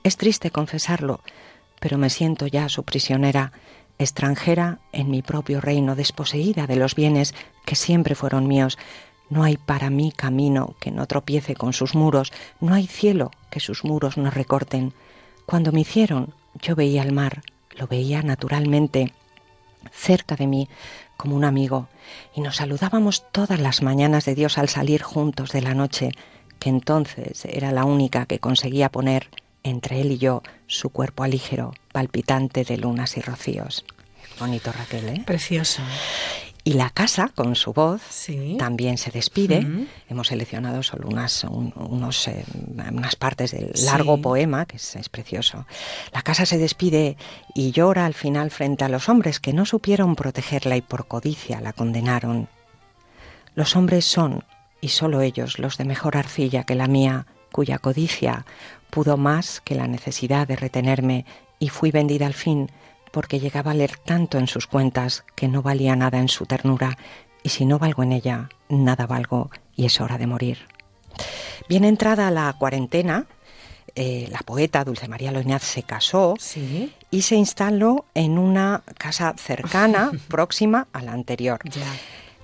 es 0.05 0.17
triste 0.17 0.51
confesarlo, 0.51 1.21
pero 1.79 1.97
me 1.97 2.11
siento 2.11 2.45
ya 2.45 2.69
su 2.69 2.83
prisionera, 2.83 3.51
extranjera 3.97 4.77
en 4.91 5.09
mi 5.09 5.23
propio 5.23 5.61
reino, 5.61 5.95
desposeída 5.95 6.67
de 6.67 6.75
los 6.75 6.93
bienes 6.93 7.33
que 7.65 7.75
siempre 7.75 8.13
fueron 8.13 8.47
míos. 8.47 8.77
No 9.31 9.43
hay 9.43 9.57
para 9.57 9.89
mí 9.89 10.13
camino 10.15 10.75
que 10.79 10.91
no 10.91 11.07
tropiece 11.07 11.55
con 11.55 11.73
sus 11.73 11.95
muros, 11.95 12.31
no 12.61 12.75
hay 12.75 12.85
cielo 12.85 13.31
que 13.49 13.59
sus 13.59 13.83
muros 13.83 14.15
no 14.15 14.29
recorten. 14.29 14.93
Cuando 15.47 15.71
me 15.71 15.81
hicieron, 15.81 16.35
yo 16.61 16.75
veía 16.75 17.01
el 17.01 17.11
mar, 17.11 17.41
lo 17.71 17.87
veía 17.87 18.21
naturalmente, 18.21 19.11
cerca 19.91 20.35
de 20.35 20.45
mí, 20.45 20.69
como 21.17 21.35
un 21.35 21.45
amigo, 21.45 21.87
y 22.35 22.41
nos 22.41 22.57
saludábamos 22.57 23.23
todas 23.31 23.59
las 23.59 23.81
mañanas 23.81 24.25
de 24.25 24.35
Dios 24.35 24.59
al 24.59 24.69
salir 24.69 25.01
juntos 25.01 25.51
de 25.51 25.63
la 25.63 25.73
noche, 25.73 26.11
que 26.59 26.69
entonces 26.69 27.45
era 27.45 27.71
la 27.71 27.85
única 27.85 28.27
que 28.27 28.37
conseguía 28.37 28.91
poner 28.91 29.31
entre 29.65 29.99
él 29.99 30.11
y 30.11 30.17
yo 30.19 30.43
su 30.67 30.89
cuerpo 30.91 31.23
alígero, 31.23 31.73
palpitante 31.91 32.63
de 32.63 32.77
lunas 32.77 33.17
y 33.17 33.21
rocíos. 33.21 33.83
Bonito 34.39 34.71
Raquel, 34.71 35.09
¿eh? 35.09 35.23
Precioso. 35.25 35.81
Y 36.63 36.73
la 36.73 36.89
casa, 36.89 37.31
con 37.33 37.55
su 37.55 37.73
voz, 37.73 38.01
también 38.57 38.97
se 38.97 39.11
despide. 39.11 39.87
Hemos 40.09 40.27
seleccionado 40.27 40.81
solo 40.81 41.07
unas, 41.07 41.43
unos, 41.43 42.27
eh, 42.27 42.43
unas 42.91 43.15
partes 43.15 43.51
del 43.51 43.71
largo 43.85 44.19
poema, 44.19 44.65
que 44.65 44.77
es, 44.77 44.95
es, 44.95 45.09
precioso. 45.09 45.67
La 46.11 46.23
casa 46.23 46.47
se 46.47 46.57
despide 46.57 47.17
y 47.53 47.71
llora 47.71 48.07
al 48.07 48.15
final 48.15 48.49
frente 48.49 48.83
a 48.83 48.89
los 48.89 49.09
hombres 49.09 49.39
que 49.39 49.53
no 49.53 49.65
supieron 49.65 50.15
protegerla 50.15 50.75
y 50.75 50.81
por 50.81 51.07
codicia 51.07 51.61
la 51.61 51.71
condenaron. 51.71 52.49
Los 53.53 53.75
hombres 53.75 54.05
son, 54.05 54.43
y 54.81 54.89
solo 54.89 55.21
ellos, 55.21 55.59
los 55.59 55.77
de 55.77 55.85
mejor 55.85 56.17
arcilla 56.17 56.63
que 56.63 56.73
la 56.73 56.87
mía, 56.87 57.27
cuya 57.51 57.77
codicia 57.77 58.45
pudo 58.95 59.17
más 59.17 59.59
que 59.59 59.75
la 59.75 59.89
necesidad 59.89 60.47
de 60.47 60.55
retenerme 60.55 61.25
y 61.59 61.67
fui 61.67 61.91
vendida 61.91 62.27
al 62.27 62.33
fin 62.33 62.71
porque 63.11 63.41
llegaba 63.41 63.71
a 63.71 63.73
leer 63.73 63.97
tanto 63.97 64.37
en 64.37 64.47
sus 64.47 64.67
cuentas 64.67 65.25
que 65.35 65.49
no 65.49 65.61
valía 65.61 65.97
nada 65.97 66.17
en 66.17 66.29
su 66.29 66.45
ternura 66.45 66.97
y 67.43 67.49
si 67.49 67.65
no 67.65 67.77
valgo 67.77 68.03
en 68.03 68.13
ella, 68.13 68.47
nada 68.69 69.05
valgo 69.05 69.51
y 69.75 69.85
es 69.85 69.99
hora 69.99 70.17
de 70.17 70.27
morir. 70.27 70.59
Bien 71.67 71.83
entrada 71.83 72.31
la 72.31 72.53
cuarentena, 72.57 73.25
eh, 73.95 74.29
la 74.31 74.39
poeta 74.39 74.85
Dulce 74.85 75.09
María 75.09 75.33
Loinaz 75.33 75.63
se 75.63 75.83
casó 75.83 76.35
y 77.11 77.21
se 77.21 77.35
instaló 77.35 78.05
en 78.13 78.37
una 78.37 78.81
casa 78.97 79.35
cercana, 79.37 80.11
próxima 80.29 80.87
a 80.93 81.01
la 81.01 81.11
anterior. 81.11 81.59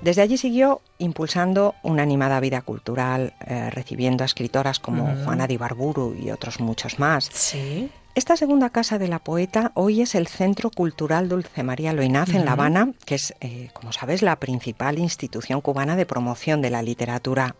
Desde 0.01 0.23
allí 0.23 0.37
siguió 0.37 0.81
impulsando 0.97 1.75
una 1.83 2.01
animada 2.01 2.39
vida 2.39 2.61
cultural, 2.61 3.33
eh, 3.45 3.69
recibiendo 3.69 4.23
a 4.23 4.25
escritoras 4.25 4.79
como 4.79 5.15
Juana 5.23 5.45
de 5.45 5.53
Ibarburu 5.53 6.15
y 6.15 6.31
otros 6.31 6.59
muchos 6.59 6.97
más. 6.97 7.29
Sí. 7.31 7.91
Esta 8.13 8.35
segunda 8.35 8.71
casa 8.71 8.97
de 8.97 9.07
la 9.07 9.19
poeta 9.19 9.71
hoy 9.73 10.01
es 10.01 10.15
el 10.15 10.27
Centro 10.27 10.69
Cultural 10.69 11.29
Dulce 11.29 11.63
María 11.63 11.93
Loinaz 11.93 12.29
en 12.33 12.43
La 12.43 12.53
Habana, 12.53 12.91
que 13.05 13.15
es, 13.15 13.33
eh, 13.39 13.69
como 13.73 13.93
sabes, 13.93 14.21
la 14.21 14.35
principal 14.37 14.99
institución 14.99 15.61
cubana 15.61 15.95
de 15.95 16.05
promoción 16.05 16.61
de 16.61 16.71
la 16.71 16.81
literatura. 16.81 17.55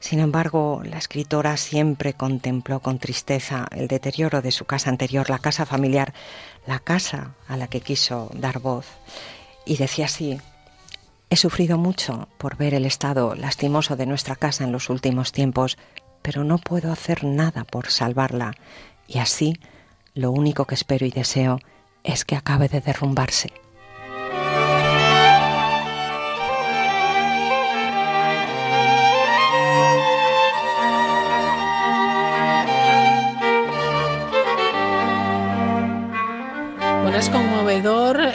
Sin 0.00 0.18
embargo, 0.18 0.82
la 0.84 0.98
escritora 0.98 1.56
siempre 1.56 2.14
contempló 2.14 2.80
con 2.80 2.98
tristeza 2.98 3.66
el 3.70 3.86
deterioro 3.86 4.40
de 4.40 4.50
su 4.50 4.64
casa 4.64 4.88
anterior, 4.88 5.28
la 5.28 5.38
casa 5.40 5.66
familiar, 5.66 6.14
la 6.66 6.78
casa 6.78 7.34
a 7.46 7.56
la 7.56 7.66
que 7.66 7.80
quiso 7.80 8.30
dar 8.34 8.60
voz. 8.60 8.86
Y 9.66 9.76
decía 9.76 10.06
así, 10.06 10.40
He 11.32 11.36
sufrido 11.36 11.78
mucho 11.78 12.28
por 12.36 12.58
ver 12.58 12.74
el 12.74 12.84
estado 12.84 13.34
lastimoso 13.34 13.96
de 13.96 14.04
nuestra 14.04 14.36
casa 14.36 14.64
en 14.64 14.70
los 14.70 14.90
últimos 14.90 15.32
tiempos, 15.32 15.78
pero 16.20 16.44
no 16.44 16.58
puedo 16.58 16.92
hacer 16.92 17.24
nada 17.24 17.64
por 17.64 17.88
salvarla, 17.88 18.52
y 19.08 19.16
así 19.16 19.58
lo 20.12 20.30
único 20.30 20.66
que 20.66 20.74
espero 20.74 21.06
y 21.06 21.10
deseo 21.10 21.58
es 22.04 22.26
que 22.26 22.36
acabe 22.36 22.68
de 22.68 22.82
derrumbarse. 22.82 23.50
Conmovedor. 37.30 37.51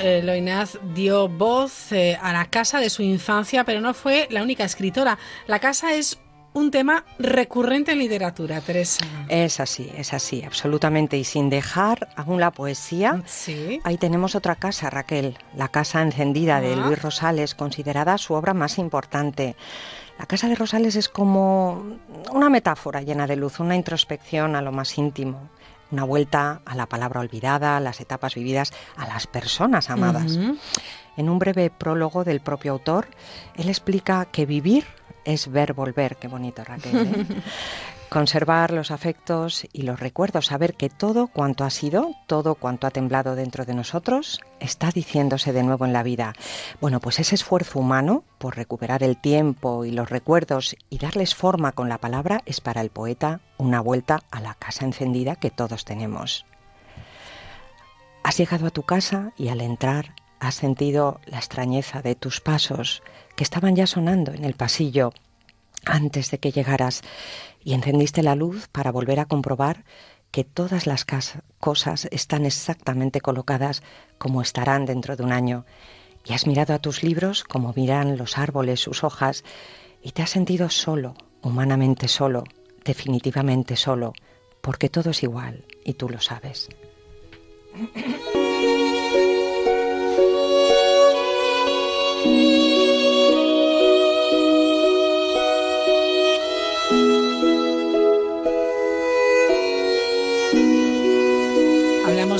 Eh, 0.08 0.24
Loinaz 0.24 0.80
dio 0.96 1.28
voz 1.28 1.92
eh, 1.92 2.18
a 2.22 2.32
la 2.32 2.46
casa 2.46 2.80
de 2.80 2.90
su 2.90 3.04
infancia, 3.04 3.66
pero 3.66 3.82
no 3.82 3.94
fue 3.94 4.26
la 4.32 4.42
única 4.42 4.64
escritora. 4.64 5.20
La 5.48 5.60
casa 5.60 5.96
es 5.96 6.18
un 6.54 6.72
tema 6.72 7.04
recurrente 7.20 7.92
en 7.92 8.00
literatura, 8.00 8.62
Teresa. 8.62 9.06
Es 9.28 9.60
así, 9.60 9.92
es 9.98 10.14
así, 10.14 10.44
absolutamente. 10.46 11.18
Y 11.18 11.26
sin 11.26 11.50
dejar 11.50 12.08
aún 12.16 12.40
la 12.40 12.52
poesía, 12.52 13.22
¿Sí? 13.26 13.82
ahí 13.84 13.98
tenemos 13.98 14.34
otra 14.36 14.56
casa, 14.56 14.90
Raquel, 14.90 15.38
la 15.54 15.68
Casa 15.68 16.02
Encendida 16.02 16.62
de. 16.62 16.78
Luis 16.78 17.02
Rosales, 17.02 17.54
considerada 17.54 18.18
su 18.18 18.34
obra 18.34 18.54
más 18.54 18.78
importante. 18.78 19.58
La 20.18 20.26
Casa 20.26 20.48
de 20.48 20.56
Rosales 20.56 20.96
es 20.96 21.10
como 21.10 22.00
una 22.32 22.50
metáfora 22.50 23.02
llena 23.02 23.28
de 23.28 23.36
luz, 23.36 23.60
una 23.60 23.76
introspección 23.76 24.56
a 24.56 24.62
lo 24.62 24.72
más 24.72 24.98
íntimo, 24.98 25.50
una 25.92 26.04
vuelta 26.04 26.62
a 26.66 26.76
la 26.76 26.88
palabra 26.88 27.22
olvidada, 27.22 27.78
a 27.78 27.80
las 27.80 28.02
etapas 28.02 28.36
vividas, 28.36 28.74
a 28.96 29.08
las 29.08 29.28
personas 29.28 29.90
amadas. 29.90 30.38
En 31.18 31.30
un 31.30 31.40
breve 31.40 31.70
prólogo 31.70 32.24
del 32.24 32.42
propio 32.42 32.74
autor, 32.74 33.08
él 33.56 33.70
explica 33.70 34.26
que 34.26 34.46
vivir 34.46 34.86
es 35.26 35.52
ver 35.52 35.74
volver, 35.74 36.16
qué 36.18 36.28
bonito 36.28 36.64
Raquel. 36.64 36.96
¿eh? 36.96 37.26
Conservar 38.10 38.72
los 38.72 38.92
afectos 38.92 39.68
y 39.74 39.82
los 39.82 40.00
recuerdos, 40.00 40.46
saber 40.46 40.76
que 40.76 40.90
todo 40.90 41.28
cuanto 41.28 41.66
ha 41.66 41.70
sido, 41.70 42.12
todo 42.26 42.56
cuanto 42.56 42.88
ha 42.88 42.92
temblado 42.92 43.36
dentro 43.36 43.66
de 43.66 43.74
nosotros, 43.74 44.40
está 44.62 44.92
diciéndose 44.92 45.52
de 45.52 45.64
nuevo 45.64 45.84
en 45.84 45.92
la 45.92 46.04
vida. 46.04 46.34
Bueno, 46.80 47.02
pues 47.02 47.20
ese 47.20 47.36
esfuerzo 47.36 47.80
humano 47.80 48.24
por 48.38 48.56
recuperar 48.56 49.04
el 49.04 49.20
tiempo 49.20 49.84
y 49.84 49.92
los 49.92 50.10
recuerdos 50.10 50.78
y 50.90 51.00
darles 51.00 51.36
forma 51.36 51.74
con 51.74 51.90
la 51.90 51.98
palabra 51.98 52.42
es 52.46 52.62
para 52.62 52.80
el 52.80 52.92
poeta 52.92 53.42
una 53.58 53.82
vuelta 53.82 54.24
a 54.32 54.40
la 54.40 54.54
casa 54.54 54.86
encendida 54.86 55.36
que 55.36 55.52
todos 55.52 55.84
tenemos. 55.84 56.46
Has 58.24 58.38
llegado 58.38 58.68
a 58.68 58.72
tu 58.72 58.84
casa 58.84 59.34
y 59.38 59.50
al 59.50 59.60
entrar 59.60 60.14
has 60.40 60.56
sentido 60.56 61.20
la 61.26 61.38
extrañeza 61.38 62.02
de 62.02 62.16
tus 62.16 62.40
pasos 62.40 63.04
que 63.36 63.44
estaban 63.44 63.76
ya 63.76 63.86
sonando 63.86 64.32
en 64.32 64.46
el 64.46 64.54
pasillo 64.54 65.12
antes 65.86 66.32
de 66.32 66.40
que 66.40 66.52
llegaras 66.52 67.02
y 67.64 67.74
encendiste 67.74 68.24
la 68.24 68.36
luz 68.36 68.68
para 68.70 68.92
volver 68.92 69.20
a 69.20 69.26
comprobar 69.26 69.86
que 70.32 70.44
todas 70.44 70.88
las 70.88 71.06
cosas 71.60 72.08
están 72.12 72.46
exactamente 72.46 73.22
colocadas 73.22 73.82
como 74.18 74.42
estarán 74.42 74.86
dentro 74.86 75.16
de 75.16 75.24
un 75.24 75.32
año. 75.32 75.66
Y 76.26 76.34
has 76.34 76.48
mirado 76.48 76.74
a 76.74 76.80
tus 76.80 77.04
libros 77.04 77.44
como 77.44 77.74
miran 77.76 78.18
los 78.18 78.38
árboles 78.38 78.82
sus 78.82 79.04
hojas 79.04 79.44
y 80.02 80.12
te 80.12 80.22
has 80.22 80.30
sentido 80.30 80.70
solo, 80.70 81.16
humanamente 81.42 82.08
solo, 82.08 82.44
definitivamente 82.84 83.76
solo, 83.76 84.14
porque 84.62 84.90
todo 84.90 85.12
es 85.12 85.24
igual 85.24 85.66
y 85.86 85.94
tú 85.94 86.10
lo 86.10 86.20
sabes. 86.20 86.70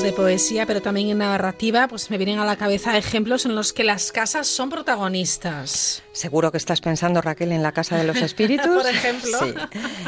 De 0.08 0.14
poesía, 0.14 0.64
pero 0.64 0.80
también 0.80 1.10
en 1.10 1.18
narrativa, 1.18 1.86
pues 1.86 2.10
me 2.10 2.16
vienen 2.16 2.38
a 2.38 2.46
la 2.46 2.56
cabeza 2.56 2.96
ejemplos 2.96 3.44
en 3.44 3.54
los 3.54 3.74
que 3.74 3.84
las 3.84 4.10
casas 4.10 4.46
son 4.46 4.70
protagonistas. 4.70 6.02
Seguro 6.18 6.50
que 6.50 6.58
estás 6.58 6.80
pensando, 6.80 7.20
Raquel, 7.20 7.52
en 7.52 7.62
La 7.62 7.70
Casa 7.70 7.96
de 7.96 8.02
los 8.02 8.16
Espíritus. 8.16 8.66
Por 8.82 8.86
ejemplo. 8.90 9.38
Sí. 9.38 9.54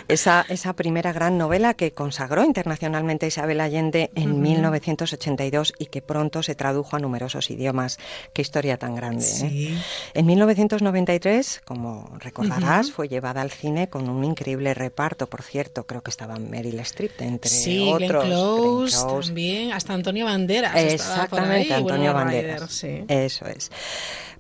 Esa, 0.09 0.45
esa 0.49 0.73
primera 0.73 1.13
gran 1.13 1.39
novela 1.39 1.75
que 1.75 1.93
consagró 1.93 2.45
internacionalmente 2.45 3.29
Isabel 3.29 3.61
Allende 3.61 4.11
en 4.17 4.33
Ujú. 4.33 4.41
1982 4.41 5.73
y 5.79 5.87
que 5.87 6.03
pronto 6.03 6.43
se 6.43 6.57
tradujo 6.57 6.97
a 6.97 6.99
numerosos 6.99 7.49
idiomas. 7.51 7.99
Qué 8.33 8.43
historia 8.43 8.77
tan 8.77 8.97
grande. 8.97 9.25
¿eh? 9.25 9.29
Sí. 9.29 9.79
En 10.15 10.27
1993, 10.27 11.63
como 11.65 12.11
recordarás, 12.19 12.91
fue 12.91 13.07
llevada 13.09 13.41
al 13.41 13.53
cine 13.53 13.89
con 13.89 14.09
un 14.09 14.25
increíble 14.25 14.75
reparto, 14.75 15.29
por 15.29 15.43
cierto. 15.43 15.87
Creo 15.87 16.03
que 16.03 16.11
estaba 16.11 16.37
Meryl 16.41 16.81
Streep, 16.81 17.21
entre 17.21 17.49
Sí, 17.49 17.89
otros. 17.89 18.25
Glenn 18.25 18.33
Close, 18.33 18.97
Close. 19.07 19.27
también, 19.29 19.73
hasta 19.73 19.93
Antonio 19.95 20.25
Banderas. 20.25 20.75
Exactamente, 20.75 21.73
ahí, 21.73 21.81
Antonio 21.81 22.13
Banderas. 22.13 22.69
Sí. 22.73 23.05
Eso 23.07 23.47
es. 23.47 23.71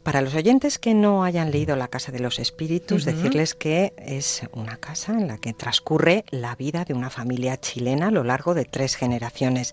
Para 0.02 0.22
los 0.22 0.34
oyentes 0.34 0.78
que 0.78 0.94
no 0.94 1.24
hayan 1.24 1.50
leído 1.50 1.76
La 1.76 1.88
Casa 1.88 2.10
de 2.10 2.20
los 2.20 2.38
Espíritus, 2.38 3.04
decirles 3.04 3.54
que 3.54 3.92
es 3.98 4.42
una 4.52 4.78
casa 4.78 5.12
en 5.12 5.28
la 5.28 5.36
que 5.36 5.52
transcurre 5.52 6.24
la 6.30 6.56
vida 6.56 6.86
de 6.86 6.94
una 6.94 7.10
familia 7.10 7.60
chilena 7.60 8.08
a 8.08 8.10
lo 8.10 8.24
largo 8.24 8.54
de 8.54 8.64
tres 8.64 8.96
generaciones. 8.96 9.72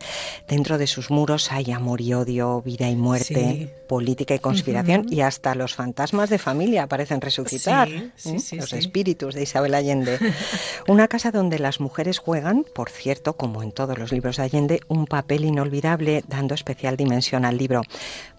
Dentro 0.49 0.77
de 0.77 0.85
sus 0.85 1.11
muros 1.11 1.51
hay 1.53 1.71
amor 1.71 2.01
y 2.01 2.13
odio, 2.13 2.61
vida 2.61 2.89
y 2.89 2.95
muerte, 2.97 3.27
Sí. 3.27 3.69
política 3.87 4.35
y 4.35 4.39
conspiración, 4.39 5.05
y 5.09 5.21
hasta 5.21 5.55
los 5.55 5.75
fantasmas 5.75 6.29
de 6.29 6.37
familia 6.39 6.87
parecen 6.87 7.21
resucitar. 7.21 7.87
Sí, 7.87 8.11
sí, 8.17 8.35
¿eh? 8.35 8.39
sí, 8.39 8.55
los 8.57 8.73
espíritus 8.73 9.33
de 9.33 9.43
Isabel 9.43 9.73
Allende. 9.75 10.19
Una 10.89 11.07
casa 11.07 11.31
donde 11.31 11.57
las 11.57 11.79
mujeres 11.79 12.19
juegan, 12.19 12.65
por 12.75 12.89
cierto, 12.89 13.37
como 13.37 13.63
en 13.63 13.71
todos 13.71 13.97
los 13.97 14.11
libros 14.11 14.35
de 14.37 14.43
Allende, 14.43 14.81
un 14.89 15.07
papel 15.07 15.45
inolvidable, 15.45 16.25
dando 16.27 16.53
especial 16.53 16.97
dimensión 16.97 17.45
al 17.45 17.57
libro. 17.57 17.81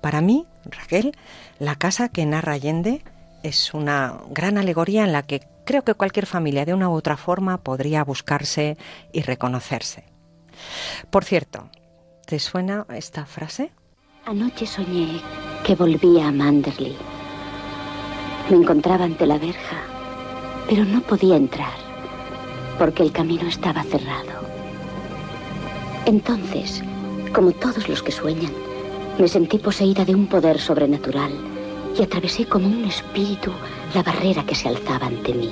Para 0.02 0.20
mí, 0.20 0.47
Raquel, 0.66 1.16
la 1.59 1.76
casa 1.76 2.09
que 2.09 2.24
narra 2.26 2.55
Allende 2.55 3.02
es 3.43 3.74
una 3.74 4.20
gran 4.30 4.59
alegoría 4.59 5.05
en 5.05 5.12
la 5.12 5.22
que 5.22 5.40
creo 5.64 5.82
que 5.82 5.94
cualquier 5.94 6.26
familia 6.26 6.64
de 6.64 6.74
una 6.74 6.89
u 6.89 6.93
otra 6.93 7.16
forma 7.16 7.59
podría 7.59 8.05
buscarse 8.05 8.76
y 9.12 9.22
reconocerse. 9.22 10.05
Por 11.10 11.24
cierto, 11.24 11.70
¿te 12.26 12.39
suena 12.39 12.86
esta 12.94 13.26
frase? 13.26 13.70
Anoche 14.24 14.66
soñé 14.66 15.20
que 15.64 15.74
volvía 15.74 16.28
a 16.28 16.32
Manderley. 16.32 16.97
Me 18.51 18.56
encontraba 18.56 19.05
ante 19.05 19.26
la 19.26 19.39
verja, 19.39 19.78
pero 20.68 20.85
no 20.85 21.01
podía 21.02 21.36
entrar 21.36 21.89
porque 22.78 23.02
el 23.02 23.12
camino 23.12 23.48
estaba 23.48 23.82
cerrado. 23.82 24.47
Entonces, 26.06 26.82
como 27.35 27.52
todos 27.52 27.89
los 27.89 28.02
que 28.02 28.12
sueñan, 28.12 28.52
me 29.19 29.28
sentí 29.28 29.59
poseída 29.59 30.05
de 30.05 30.15
un 30.15 30.27
poder 30.27 30.61
sobrenatural 30.61 31.32
y 31.99 32.03
atravesé 32.03 32.47
como 32.47 32.66
un 32.66 32.85
espíritu 32.85 33.53
la 33.95 34.03
barrera 34.03 34.45
que 34.45 34.55
se 34.55 34.69
alzaba 34.69 35.07
ante 35.07 35.35
mí. 35.35 35.51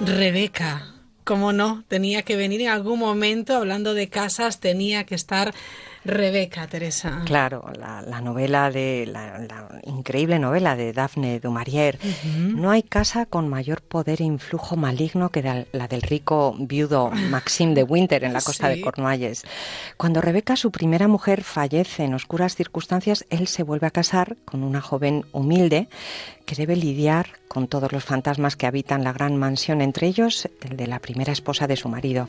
Rebeca, 0.00 0.94
cómo 1.24 1.52
no, 1.52 1.84
tenía 1.88 2.22
que 2.22 2.36
venir 2.36 2.62
en 2.62 2.68
algún 2.68 2.98
momento 2.98 3.56
hablando 3.56 3.94
de 3.94 4.08
casas, 4.08 4.60
tenía 4.60 5.04
que 5.04 5.14
estar 5.14 5.54
Rebeca, 6.04 6.66
Teresa. 6.66 7.22
Claro, 7.24 7.64
la, 7.78 8.02
la 8.02 8.20
novela 8.20 8.70
de 8.70 9.06
la, 9.10 9.38
la 9.38 9.80
increíble 9.84 10.38
novela 10.38 10.76
de 10.76 10.92
Daphne 10.92 11.40
du 11.40 11.50
Maurier. 11.50 11.98
No 12.54 12.70
hay 12.70 12.82
casa 12.82 13.24
con 13.26 13.48
mayor 13.48 13.80
poder 13.80 14.20
e 14.20 14.24
influjo 14.24 14.76
maligno 14.76 15.30
que 15.30 15.64
la 15.72 15.88
del 15.88 16.02
rico 16.02 16.54
viudo 16.58 17.10
Maxime 17.30 17.74
de 17.74 17.82
Winter 17.84 18.22
en 18.24 18.32
la 18.34 18.40
costa 18.44 18.68
Sí. 18.70 18.76
de 18.76 18.80
Cornualles. 18.82 19.44
Cuando 19.96 20.20
Rebeca, 20.20 20.56
su 20.56 20.70
primera 20.70 21.08
mujer, 21.08 21.42
fallece 21.42 22.04
en 22.04 22.14
oscuras 22.14 22.54
circunstancias, 22.54 23.24
él 23.30 23.46
se 23.48 23.62
vuelve 23.62 23.86
a 23.86 23.90
casar 23.90 24.36
con 24.44 24.62
una 24.62 24.80
joven 24.80 25.24
humilde 25.32 25.88
que 26.44 26.54
debe 26.54 26.76
lidiar 26.76 27.28
con 27.48 27.68
todos 27.68 27.92
los 27.92 28.02
fantasmas 28.02 28.56
que 28.56 28.66
habitan 28.66 29.04
la 29.04 29.12
gran 29.12 29.36
mansión, 29.36 29.80
entre 29.80 30.08
ellos 30.08 30.48
el 30.60 30.76
de 30.76 30.88
la 30.88 30.98
primera 30.98 31.32
esposa 31.32 31.68
de 31.68 31.76
su 31.76 31.88
marido. 31.88 32.26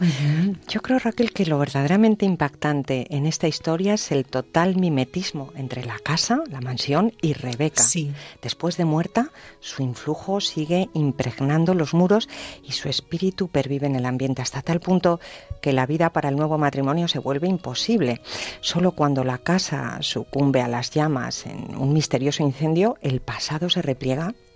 Yo 0.68 0.82
creo, 0.82 1.00
Raquel, 1.00 1.32
que 1.32 1.48
lo 1.48 1.58
verdaderamente 1.58 2.26
impactante 2.26 3.08
en 3.10 3.26
esta 3.26 3.48
historia 3.48 3.96
es 3.96 4.12
el 4.12 4.26
total 4.26 4.76
mimetismo 4.76 5.52
entre 5.56 5.84
la 5.84 5.98
casa, 5.98 6.44
la 6.52 6.62
mansión 6.62 7.12
y 7.22 7.34
Rebeca. 7.34 7.82
Sí. 7.82 8.14
Después 8.42 8.78
de 8.78 8.86
muerta, 8.86 9.32
su 9.60 9.82
influjo 9.82 10.42
sigue 10.42 10.90
impregnando 10.94 11.74
los 11.74 11.96
muros 11.96 12.30
y 12.64 12.74
su 12.74 12.88
espíritu 12.88 13.48
pervive 13.48 13.88
en 13.88 13.96
el 13.96 14.06
ambiente 14.06 14.44
hasta 14.44 14.62
tal 14.62 14.80
punto 14.80 15.20
que 15.60 15.74
la 15.74 15.88
vida 15.88 16.12
para 16.12 16.30
el 16.30 16.36
nuevo 16.36 16.60
matrimonio 16.60 17.08
se 17.08 17.18
vuelve 17.18 17.48
imposible. 17.48 18.22
Solo 18.62 18.92
cuando 18.92 19.24
la 19.24 19.40
casa 19.40 19.98
sucumbe 20.02 20.62
a 20.62 20.68
las 20.68 20.92
llamas 20.92 21.48
en 21.48 21.76
un 21.76 21.94
misterioso 21.94 22.44
incendio, 22.44 22.98
el 23.02 23.22
pasado 23.22 23.72
se 23.72 23.82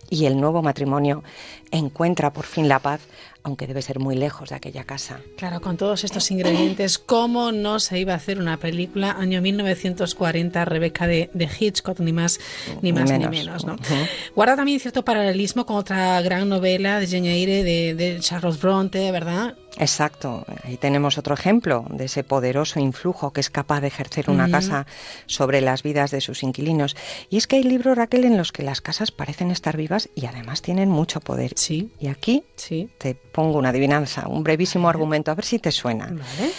y 0.10 0.26
el 0.26 0.40
nuevo 0.40 0.62
matrimonio 0.62 1.24
encuentra 1.72 2.32
por 2.32 2.46
fin 2.46 2.68
la 2.68 2.80
paz, 2.80 3.02
aunque 3.44 3.68
debe 3.68 3.82
ser 3.82 4.00
muy 4.00 4.16
lejos 4.16 4.50
de 4.50 4.56
aquella 4.56 4.84
casa. 4.84 5.20
Claro, 5.38 5.62
con 5.62 5.78
todos 5.78 6.04
estos 6.04 6.30
ingredientes, 6.32 6.98
¿cómo 7.00 7.52
no 7.52 7.80
se 7.80 8.00
iba 8.00 8.14
a 8.14 8.18
hacer 8.18 8.40
una 8.40 8.58
película 8.58 9.12
año 9.12 9.42
1940, 9.42 10.66
Rebeca 10.66 11.08
de, 11.08 11.30
de 11.34 11.50
Hitchcock, 11.60 12.00
ni 12.00 12.14
más 12.14 12.40
ni 12.82 12.94
más 12.94 13.12
ni 13.12 13.28
menos, 13.28 13.66
¿no? 13.66 13.74
Ujú. 13.74 13.96
Guarda 14.36 14.56
también 14.56 14.80
cierto 14.80 15.04
paralelismo 15.04 15.66
con 15.66 15.78
otra 15.78 16.22
gran 16.22 16.50
novela 16.50 17.00
de 17.00 17.08
Jane 17.08 17.34
Eyre 17.34 17.64
de, 17.64 17.96
de 17.96 18.20
Charles 18.20 18.60
Bronte, 18.62 19.12
¿verdad? 19.12 19.56
Exacto, 19.78 20.46
ahí 20.64 20.76
tenemos 20.78 21.18
otro 21.18 21.34
ejemplo 21.36 21.86
de 21.90 22.06
ese 22.06 22.24
poderoso 22.26 22.80
influjo 22.82 23.32
que 23.32 23.40
es 23.40 23.50
capaz 23.50 23.80
de 23.80 23.88
ejercer 23.88 24.30
una 24.30 24.50
casa 24.52 24.88
sobre 25.26 25.62
las 25.62 25.84
vidas 25.84 26.12
de 26.12 26.20
sus 26.20 26.44
inquilinos. 26.44 26.98
Y 27.30 27.38
es 27.38 27.48
que 27.48 27.58
hay 27.58 27.64
libros, 27.64 27.96
Raquel, 27.98 28.26
en 28.26 28.36
los 28.36 28.52
que 28.52 28.64
las 28.64 28.82
casas 28.82 29.12
parecen 29.12 29.52
estar 29.52 29.78
vivas 29.78 30.10
y 30.16 30.26
además 30.26 30.62
tienen 30.62 30.90
mucho 30.90 31.22
poder. 31.22 31.54
Sí. 31.56 31.92
Y 32.00 32.08
aquí 32.08 32.44
Sí. 32.58 32.90
te 32.98 33.16
pongo 33.40 33.58
una 33.58 33.70
adivinanza, 33.70 34.28
un 34.28 34.44
brevísimo 34.44 34.90
argumento, 34.90 35.32
a 35.32 35.36
ver 35.36 35.46
si 35.46 35.60
te 35.60 35.72
suena. 35.72 36.08
Vale. 36.08 36.52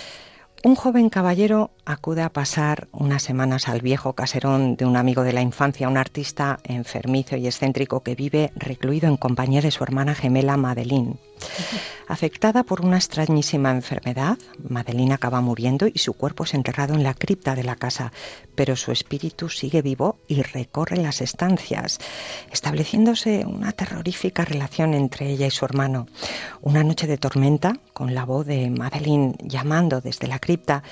Un 0.64 0.74
joven 0.76 1.10
caballero 1.10 1.72
acude 1.84 2.22
a 2.22 2.32
pasar 2.32 2.88
unas 2.92 3.22
semanas 3.22 3.68
al 3.68 3.82
viejo 3.82 4.14
caserón 4.14 4.76
de 4.76 4.86
un 4.86 4.96
amigo 4.96 5.22
de 5.22 5.34
la 5.34 5.42
infancia, 5.42 5.90
un 5.90 5.98
artista 5.98 6.58
enfermizo 6.64 7.36
y 7.36 7.46
excéntrico 7.46 8.00
que 8.00 8.14
vive 8.14 8.50
recluido 8.56 9.08
en 9.08 9.18
compañía 9.18 9.60
de 9.60 9.70
su 9.70 9.84
hermana 9.84 10.14
gemela 10.14 10.56
Madeline. 10.56 11.18
Afectada 12.08 12.64
por 12.64 12.84
una 12.84 12.96
extrañísima 12.96 13.70
enfermedad, 13.70 14.36
Madeline 14.68 15.12
acaba 15.12 15.40
muriendo 15.40 15.86
y 15.86 15.98
su 15.98 16.14
cuerpo 16.14 16.44
es 16.44 16.54
enterrado 16.54 16.94
en 16.94 17.02
la 17.02 17.14
cripta 17.14 17.54
de 17.54 17.62
la 17.62 17.76
casa, 17.76 18.12
pero 18.54 18.76
su 18.76 18.90
espíritu 18.90 19.48
sigue 19.48 19.80
vivo 19.80 20.18
y 20.26 20.42
recorre 20.42 20.96
las 20.96 21.20
estancias, 21.20 21.98
estableciéndose 22.50 23.44
una 23.46 23.72
terrorífica 23.72 24.44
relación 24.44 24.94
entre 24.94 25.30
ella 25.30 25.46
y 25.46 25.50
su 25.50 25.64
hermano. 25.64 26.06
Una 26.62 26.82
noche 26.82 27.06
de 27.06 27.18
tormenta, 27.18 27.78
con 27.92 28.14
la 28.14 28.24
voz 28.24 28.46
de 28.46 28.70
Madeline 28.70 29.36
llamando 29.42 30.00
desde 30.00 30.26
la 30.26 30.40
cripta, 30.40 30.82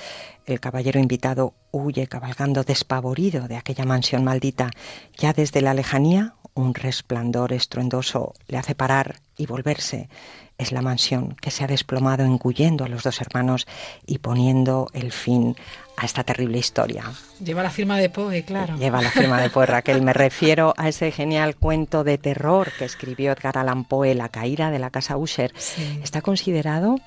el 0.45 0.59
caballero 0.59 0.99
invitado 0.99 1.53
huye 1.71 2.07
cabalgando 2.07 2.63
despavorido 2.63 3.47
de 3.47 3.57
aquella 3.57 3.85
mansión 3.85 4.23
maldita. 4.23 4.71
Ya 5.15 5.33
desde 5.33 5.61
la 5.61 5.75
lejanía, 5.75 6.33
un 6.53 6.73
resplandor 6.73 7.53
estruendoso 7.53 8.33
le 8.47 8.57
hace 8.57 8.75
parar 8.75 9.21
y 9.37 9.45
volverse. 9.45 10.09
Es 10.57 10.73
la 10.73 10.81
mansión 10.81 11.35
que 11.41 11.51
se 11.51 11.63
ha 11.63 11.67
desplomado 11.67 12.25
engullendo 12.25 12.83
a 12.83 12.89
los 12.89 13.03
dos 13.03 13.21
hermanos 13.21 13.65
y 14.05 14.17
poniendo 14.17 14.89
el 14.93 15.13
fin 15.13 15.55
a 15.95 16.05
esta 16.05 16.25
terrible 16.25 16.57
historia. 16.57 17.05
Lleva 17.41 17.63
la 17.63 17.69
firma 17.69 17.97
de 17.97 18.09
Poe, 18.09 18.43
claro. 18.43 18.75
Lleva 18.77 19.01
la 19.01 19.09
firma 19.09 19.41
de 19.41 19.49
Poe 19.49 19.65
Raquel. 19.65 20.01
Me 20.01 20.11
refiero 20.11 20.73
a 20.75 20.89
ese 20.89 21.11
genial 21.11 21.55
cuento 21.55 22.03
de 22.03 22.17
terror 22.17 22.73
que 22.77 22.83
escribió 22.83 23.31
Edgar 23.31 23.57
Allan 23.57 23.85
Poe, 23.85 24.13
La 24.15 24.29
caída 24.29 24.69
de 24.69 24.79
la 24.79 24.89
casa 24.89 25.15
Usher. 25.15 25.53
Sí. 25.57 25.99
Está 26.03 26.21
considerado 26.21 26.97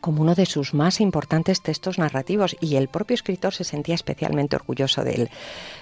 como 0.00 0.22
uno 0.22 0.34
de 0.34 0.46
sus 0.46 0.74
más 0.74 1.00
importantes 1.00 1.60
textos 1.62 1.98
narrativos 1.98 2.56
y 2.60 2.76
el 2.76 2.88
propio 2.88 3.14
escritor 3.14 3.54
se 3.54 3.64
sentía 3.64 3.94
especialmente 3.94 4.56
orgulloso 4.56 5.04
de 5.04 5.14
él. 5.14 5.30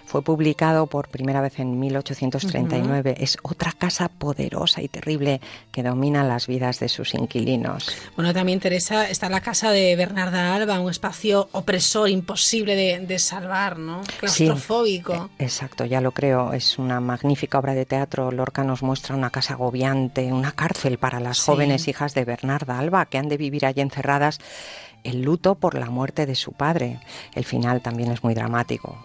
Fue 0.06 0.22
publicado 0.22 0.86
por 0.86 1.08
primera 1.08 1.40
vez 1.40 1.58
en 1.58 1.78
1839. 1.80 3.16
Es 3.18 3.38
otra 3.42 3.72
casa 3.72 4.08
poderosa 4.08 4.82
y 4.82 4.88
terrible 4.88 5.40
que 5.72 5.82
domina 5.82 6.24
las 6.24 6.46
vidas 6.46 6.78
de 6.80 6.88
sus 6.88 7.14
inquilinos. 7.14 7.88
Bueno, 8.16 8.32
también 8.34 8.60
Teresa, 8.60 9.08
está 9.08 9.28
la 9.28 9.40
casa 9.40 9.70
de 9.70 9.96
Bernarda 9.96 10.54
Alba, 10.54 10.80
un 10.80 10.90
espacio 10.90 11.48
opresor, 11.52 12.08
imposible 12.10 12.74
de, 12.76 13.00
de 13.06 13.18
salvar, 13.18 13.78
¿no? 13.78 14.02
Sí, 14.04 14.12
Claustrofóbico. 14.18 15.30
eh, 15.38 15.44
exacto, 15.44 15.84
ya 15.84 16.00
lo 16.00 16.12
creo. 16.12 16.52
Es 16.52 16.78
una 16.78 17.00
magnífica 17.00 17.58
obra 17.58 17.74
de 17.74 17.86
teatro. 17.86 18.30
Lorca 18.30 18.62
nos 18.64 18.82
muestra 18.82 19.16
una 19.16 19.30
casa 19.30 19.54
agobiante, 19.54 20.32
una 20.32 20.52
cárcel 20.52 20.98
para 20.98 21.20
las 21.20 21.38
Sí. 21.38 21.50
jóvenes 21.50 21.88
hijas 21.88 22.14
de 22.14 22.24
Bernarda 22.24 22.78
Alba 22.78 23.06
que 23.06 23.18
han 23.18 23.28
de 23.28 23.36
vivir 23.36 23.66
allí 23.66 23.80
encerradas 23.80 24.03
el 25.04 25.22
luto 25.22 25.54
por 25.54 25.74
la 25.74 25.86
muerte 25.86 26.26
de 26.26 26.34
su 26.34 26.52
padre. 26.52 27.00
El 27.34 27.44
final 27.44 27.82
también 27.82 28.10
es 28.10 28.24
muy 28.24 28.34
dramático. 28.34 29.04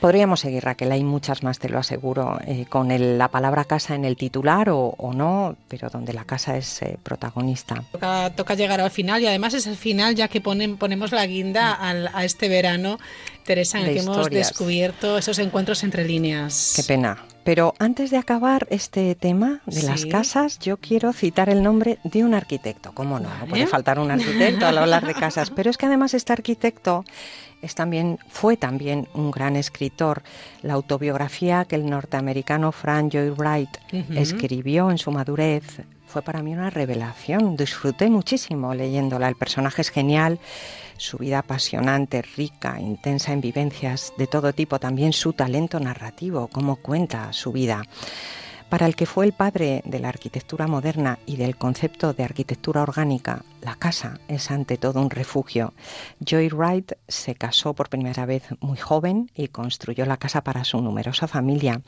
Podríamos 0.00 0.38
seguir, 0.40 0.62
Raquel, 0.62 0.92
hay 0.92 1.02
muchas 1.02 1.42
más, 1.42 1.58
te 1.58 1.68
lo 1.68 1.78
aseguro, 1.78 2.38
eh, 2.46 2.66
con 2.68 2.92
el- 2.92 3.18
la 3.18 3.28
palabra 3.28 3.64
casa 3.64 3.96
en 3.96 4.04
el 4.04 4.16
titular 4.16 4.70
o, 4.70 4.94
o 4.96 5.12
no, 5.12 5.56
pero 5.66 5.90
donde 5.90 6.12
la 6.12 6.24
casa 6.24 6.56
es 6.56 6.82
eh, 6.82 6.96
protagonista. 7.02 7.82
Toca, 7.90 8.30
toca 8.36 8.54
llegar 8.54 8.80
al 8.80 8.92
final 8.92 9.20
y 9.22 9.26
además 9.26 9.54
es 9.54 9.66
el 9.66 9.76
final 9.76 10.14
ya 10.14 10.28
que 10.28 10.40
ponen, 10.40 10.76
ponemos 10.76 11.10
la 11.10 11.26
guinda 11.26 11.72
al- 11.72 12.10
a 12.14 12.24
este 12.24 12.48
verano, 12.48 12.98
Teresa, 13.44 13.80
en 13.80 13.86
el 13.86 13.94
que 13.94 14.00
hemos 14.00 14.16
historias. 14.18 14.48
descubierto 14.50 15.18
esos 15.18 15.38
encuentros 15.40 15.82
entre 15.82 16.04
líneas. 16.06 16.74
Qué 16.76 16.84
pena. 16.84 17.18
Pero 17.42 17.74
antes 17.78 18.10
de 18.10 18.18
acabar 18.18 18.66
este 18.70 19.14
tema 19.14 19.62
de 19.64 19.82
las 19.82 20.02
Sí. 20.02 20.08
casas, 20.10 20.58
yo 20.58 20.76
quiero 20.76 21.14
citar 21.14 21.48
el 21.48 21.62
nombre 21.62 21.98
de 22.04 22.22
un 22.22 22.34
arquitecto. 22.34 22.92
¿Cómo 22.92 23.18
no? 23.18 23.30
No 23.40 23.46
puede 23.46 23.66
faltar 23.66 23.98
un 23.98 24.10
arquitecto 24.10 24.66
al 24.66 24.76
hablar 24.76 25.06
de 25.06 25.14
casas. 25.14 25.50
Pero 25.56 25.70
es 25.70 25.78
que 25.78 25.86
además 25.86 26.12
este 26.12 26.34
arquitecto 26.34 27.04
es 27.62 27.74
también, 27.74 28.18
fue 28.28 28.56
también 28.56 29.08
un 29.14 29.30
gran 29.30 29.56
escritor. 29.56 30.22
La 30.62 30.74
autobiografía 30.74 31.64
que 31.64 31.76
el 31.76 31.88
norteamericano 31.88 32.72
Frank 32.72 33.12
Lloyd 33.12 33.32
Wright 33.36 33.70
escribió 34.14 34.90
en 34.90 34.98
su 34.98 35.10
madurez 35.10 35.82
fue 36.06 36.22
para 36.22 36.42
mí 36.42 36.52
una 36.52 36.70
revelación. 36.70 37.56
Disfruté 37.56 38.08
muchísimo 38.08 38.74
leyéndola. 38.74 39.28
El 39.28 39.36
personaje 39.36 39.82
es 39.82 39.90
genial, 39.90 40.40
su 40.96 41.18
vida 41.18 41.40
apasionante, 41.40 42.22
rica, 42.22 42.80
intensa 42.80 43.32
en 43.32 43.40
vivencias 43.40 44.12
de 44.16 44.26
todo 44.26 44.52
tipo, 44.52 44.78
también 44.78 45.12
su 45.12 45.32
talento 45.32 45.78
narrativo, 45.78 46.48
cómo 46.48 46.76
cuenta 46.76 47.32
su 47.32 47.52
vida. 47.52 47.84
Para 48.68 48.84
el 48.84 48.96
que 48.96 49.06
fue 49.06 49.24
el 49.24 49.32
padre 49.32 49.80
de 49.86 49.98
la 49.98 50.10
arquitectura 50.10 50.66
moderna 50.66 51.18
y 51.24 51.36
del 51.36 51.56
concepto 51.56 52.12
de 52.12 52.22
arquitectura 52.22 52.82
orgánica, 52.82 53.42
la 53.62 53.76
casa 53.76 54.20
es 54.28 54.50
ante 54.50 54.76
todo 54.76 55.00
un 55.00 55.08
refugio. 55.08 55.72
Joy 56.20 56.48
Wright 56.48 56.92
se 57.08 57.34
casó 57.34 57.72
por 57.72 57.88
primera 57.88 58.26
vez 58.26 58.42
muy 58.60 58.76
joven 58.76 59.30
y 59.34 59.48
construyó 59.48 60.04
la 60.04 60.18
casa 60.18 60.42
para 60.42 60.64
su 60.64 60.82
numerosa 60.82 61.26
familia. 61.28 61.80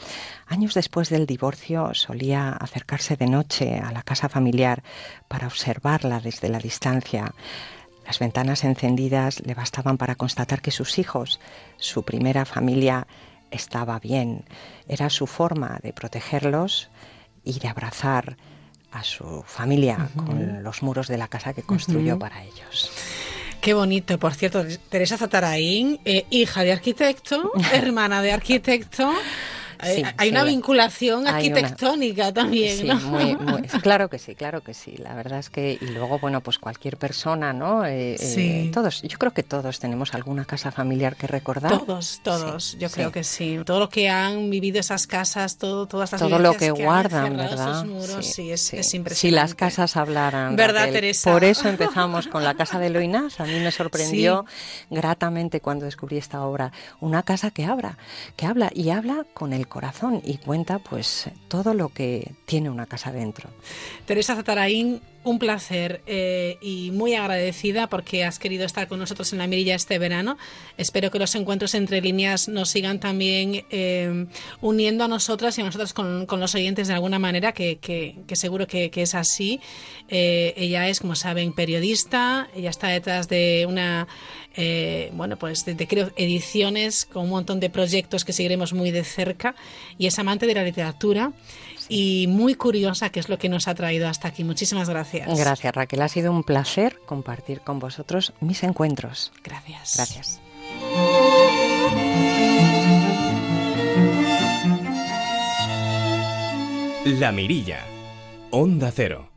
Años 0.47 0.73
después 0.73 1.11
del 1.11 1.27
divorcio 1.27 1.93
solía 1.93 2.53
acercarse 2.53 3.17
de 3.19 3.27
noche 3.27 3.79
a 3.79 3.93
la 3.93 4.03
casa 4.03 4.31
familiar 4.31 4.83
para 5.29 5.49
observarla 5.49 6.21
desde 6.21 6.49
la 6.49 6.61
distancia. 6.61 7.35
Las 8.07 8.19
ventanas 8.19 8.65
encendidas 8.65 9.41
le 9.45 9.53
bastaban 9.53 9.99
para 9.99 10.15
constatar 10.15 10.63
que 10.63 10.71
sus 10.71 10.99
hijos, 10.99 11.41
su 11.77 12.05
primera 12.05 12.47
familia, 12.47 13.07
estaba 13.51 13.99
bien. 13.99 14.45
Era 14.89 15.11
su 15.11 15.27
forma 15.27 15.79
de 15.83 15.93
protegerlos 15.93 16.89
y 17.45 17.59
de 17.59 17.69
abrazar 17.69 18.37
a 18.93 19.05
su 19.05 19.43
familia 19.47 20.09
con 20.17 20.63
los 20.63 20.83
muros 20.83 21.07
de 21.09 21.17
la 21.17 21.29
casa 21.29 21.53
que 21.53 21.63
construyó 21.63 22.19
para 22.19 22.43
ellos. 22.43 22.91
Qué 23.61 23.75
bonito, 23.75 24.19
por 24.19 24.35
cierto, 24.35 24.65
Teresa 24.89 25.19
Zataraín, 25.19 26.01
eh, 26.05 26.25
hija 26.31 26.63
de 26.63 26.73
arquitecto, 26.73 27.53
hermana 27.73 28.23
de 28.23 28.33
arquitecto. 28.33 29.13
Sí, 29.83 30.03
hay 30.17 30.29
sí, 30.29 30.33
una 30.35 30.45
la- 30.45 30.51
vinculación 30.51 31.27
hay 31.27 31.49
una- 31.49 31.59
arquitectónica 31.61 32.33
también, 32.33 32.77
Sí, 32.79 32.85
¿no? 32.87 32.97
muy- 32.97 33.37
muy- 33.37 33.63
claro 33.83 34.09
que 34.09 34.19
sí, 34.19 34.35
claro 34.35 34.63
que 34.63 34.75
sí. 34.75 34.97
La 34.99 35.15
verdad 35.15 35.39
es 35.39 35.51
que, 35.51 35.79
y 35.81 35.87
luego, 35.87 36.19
bueno, 36.19 36.41
pues 36.41 36.59
cualquier 36.59 36.97
persona, 36.97 37.53
¿no? 37.53 37.85
Eh, 37.85 38.15
eh, 38.15 38.19
Sí. 38.19 38.71
todos, 38.73 39.03
yo 39.03 39.19
creo 39.19 39.33
que 39.33 39.43
todos 39.43 39.79
tenemos 39.81 40.15
alguna 40.15 40.45
casa 40.45 40.71
familiar 40.73 41.17
que 41.17 41.27
recordar. 41.27 41.79
Todos, 41.79 42.21
todos, 42.23 42.65
Sí, 42.65 42.79
yo 42.79 42.89
sí. 42.89 42.95
creo 42.95 43.13
que 43.13 43.25
sí. 43.25 43.59
Todo 43.65 43.79
lo 43.81 43.89
que 43.89 44.09
han 44.09 44.51
vivido 44.51 44.79
esas 44.81 45.07
casas, 45.07 45.57
todo, 45.59 45.87
todas 45.87 46.13
las 46.13 46.21
Todo 46.21 46.39
lo 46.39 46.55
que 46.55 46.67
han 46.69 46.75
guardan, 46.75 47.37
¿verdad? 47.37 47.71
esos 47.83 47.87
muros, 47.87 48.27
sí, 48.27 48.51
es, 48.51 48.73
es 48.75 48.87
Si 48.89 48.97
impresionante. 48.97 49.41
las 49.43 49.55
casas 49.55 49.97
hablaran. 49.97 50.57
¿Verdad, 50.57 50.81
Raquel? 50.87 50.95
Teresa? 50.95 51.33
Por 51.33 51.45
eso 51.45 51.69
empezamos 51.69 52.29
con 52.29 52.45
la 52.45 52.55
casa 52.55 52.79
de 52.79 52.91
Loinás. 52.91 53.41
A 53.41 53.45
mí 53.45 53.59
me 53.61 53.71
sorprendió 53.71 54.45
gratamente 54.91 55.61
cuando 55.61 55.85
descubrí 55.85 56.19
esta 56.19 56.43
obra. 56.45 56.73
Una 57.01 57.23
casa 57.23 57.51
que 57.51 57.65
habla, 57.65 57.97
que 58.37 58.47
habla 58.47 58.71
y 58.75 58.91
habla 58.91 59.25
con 59.35 59.53
el 59.53 59.69
corazón 59.71 60.21
y 60.23 60.37
cuenta 60.37 60.79
pues 60.79 61.31
todo 61.49 61.73
lo 61.73 61.89
que 61.89 62.35
tiene 62.45 62.69
una 62.69 62.85
casa 62.85 63.11
dentro. 63.11 63.49
Teresa 64.05 64.37
Zataraín, 64.37 65.01
un 65.23 65.39
placer 65.39 66.01
eh, 66.07 66.57
y 66.63 66.91
muy 66.93 67.15
agradecida 67.15 67.89
porque 67.89 68.25
has 68.25 68.39
querido 68.39 68.65
estar 68.65 68.89
con 68.89 68.99
nosotros 68.99 69.33
en 69.33 69.39
la 69.39 69.47
mirilla 69.47 69.75
este 69.75 69.99
verano. 69.99 70.39
Espero 70.79 71.11
que 71.11 71.19
los 71.19 71.35
encuentros 71.35 71.75
entre 71.75 72.01
líneas 72.01 72.49
nos 72.49 72.71
sigan 72.71 73.01
también 73.01 73.67
eh, 73.71 74.27
uniendo 74.63 75.05
a 75.05 75.09
nosotras 75.09 75.59
y 75.59 75.61
a 75.61 75.65
nosotros 75.65 75.93
con, 75.93 76.27
los 76.41 76.55
oyentes 76.55 76.89
de 76.89 76.95
alguna 76.95 77.19
manera, 77.19 77.53
que, 77.53 77.77
que- 77.79 78.17
que 78.27 78.35
seguro 78.35 78.67
que, 78.67 78.91
que 78.91 79.03
es 79.03 79.15
así. 79.15 79.61
Eh, 80.09 80.55
ella 80.57 80.89
es, 80.89 81.01
como 81.01 81.15
saben, 81.15 81.53
periodista, 81.53 82.49
ella 82.57 82.71
está 82.71 82.89
detrás 82.89 83.29
de 83.29 83.67
una, 83.69 84.09
eh, 84.57 85.11
bueno, 85.13 85.37
pues 85.37 85.65
de, 85.67 85.75
de, 85.75 85.87
creo 85.87 86.11
ediciones 86.17 87.05
con 87.05 87.25
un 87.25 87.31
montón 87.31 87.61
de 87.61 87.69
proyectos 87.69 88.25
que 88.25 88.33
seguiremos 88.33 88.73
muy 88.73 88.91
de 88.91 89.05
cerca 89.05 89.55
y 89.99 90.07
es 90.07 90.19
amante 90.19 90.47
de 90.47 90.55
la 90.55 90.65
literatura 90.65 91.33
y 91.91 92.27
muy 92.29 92.55
curiosa, 92.55 93.11
que 93.11 93.21
es 93.21 93.29
lo 93.29 93.39
que 93.39 93.49
nos 93.49 93.69
ha 93.69 93.75
traído 93.75 94.09
hasta 94.09 94.29
aquí. 94.29 94.45
Muchísimas 94.45 94.89
gracias. 94.89 95.29
Gracias 95.39 95.75
Raquel, 95.75 96.01
ha 96.03 96.09
sido 96.09 96.33
un 96.33 96.45
placer 96.45 97.01
compartir 97.05 97.61
con 97.61 97.79
vosotros 97.81 98.33
mis 98.41 98.63
encuentros. 98.63 99.33
Gracias. 99.43 99.97
Gracias. 99.97 100.41
La 107.05 107.33
Mirilla. 107.33 107.81
Onda 108.51 108.93
Cero. 108.95 109.30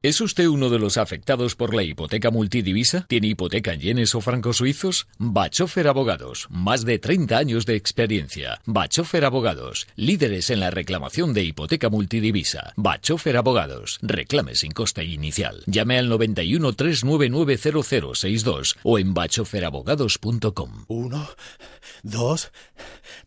¿Es 0.00 0.20
usted 0.20 0.46
uno 0.46 0.70
de 0.70 0.78
los 0.78 0.96
afectados 0.96 1.56
por 1.56 1.74
la 1.74 1.82
hipoteca 1.82 2.30
multidivisa? 2.30 3.04
¿Tiene 3.08 3.26
hipoteca 3.26 3.72
en 3.72 3.80
yenes 3.80 4.14
o 4.14 4.20
francos 4.20 4.58
suizos? 4.58 5.08
Bachofer 5.18 5.88
Abogados, 5.88 6.46
más 6.50 6.84
de 6.84 7.00
30 7.00 7.36
años 7.36 7.66
de 7.66 7.74
experiencia. 7.74 8.60
Bachofer 8.64 9.24
Abogados, 9.24 9.88
líderes 9.96 10.50
en 10.50 10.60
la 10.60 10.70
reclamación 10.70 11.34
de 11.34 11.42
hipoteca 11.42 11.88
multidivisa. 11.88 12.74
Bachofer 12.76 13.36
Abogados, 13.36 13.98
reclame 14.00 14.54
sin 14.54 14.70
coste 14.70 15.02
inicial. 15.02 15.64
Llame 15.66 15.98
al 15.98 16.08
91 16.08 16.74
399 16.74 17.58
0062 17.82 18.76
o 18.84 19.00
en 19.00 19.14
bachoferabogados.com. 19.14 20.84
Uno, 20.86 21.28
dos, 22.04 22.52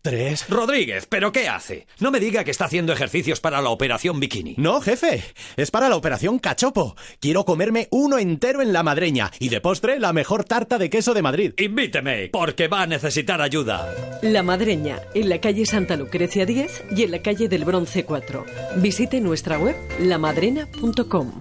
tres. 0.02 0.50
Rodríguez, 0.50 1.06
¿pero 1.08 1.32
qué 1.32 1.48
hace? 1.48 1.88
No 2.00 2.12
me 2.12 2.20
diga 2.20 2.44
que 2.44 2.52
está 2.52 2.66
haciendo 2.66 2.94
ejercicios 2.94 3.40
para 3.40 3.62
la 3.62 3.70
operación 3.70 4.20
bikini. 4.20 4.56
No, 4.58 4.82
jefe, 4.82 5.24
es 5.58 5.72
para 5.72 5.90
la 5.90 5.96
operación 5.96 6.40
cachopo. 6.40 6.96
Quiero 7.20 7.46
comerme 7.46 7.88
uno 7.92 8.18
entero 8.18 8.62
en 8.62 8.74
la 8.74 8.84
madreña 8.84 9.32
y 9.40 9.50
de 9.50 9.62
postre 9.62 10.00
la 10.00 10.14
mejor 10.14 10.44
tarta 10.44 10.78
de 10.78 10.90
queso 10.90 11.14
de 11.14 11.22
Madrid. 11.22 11.54
Invíteme, 11.58 12.30
porque 12.32 12.68
va 12.68 12.82
a 12.84 12.88
necesitar 12.88 13.42
ayuda. 13.42 13.94
La 14.22 14.44
Madreña, 14.44 15.00
en 15.14 15.30
la 15.30 15.40
calle 15.40 15.66
Santa 15.66 15.96
Lucrecia 15.96 16.46
10 16.46 16.84
y 16.96 17.04
en 17.04 17.12
la 17.12 17.22
calle 17.22 17.48
del 17.48 17.66
Bronce 17.66 18.06
4. 18.06 18.46
Visite 18.78 19.20
nuestra 19.22 19.58
web 19.58 19.76
lamadrena.com. 20.00 21.32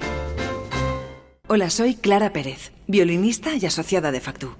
Hola, 1.49 1.69
soy 1.69 1.95
Clara 1.95 2.33
Pérez, 2.33 2.73
violinista 2.87 3.57
y 3.57 3.67
asociada 3.67 4.13
de 4.13 4.21
Factú. 4.21 4.55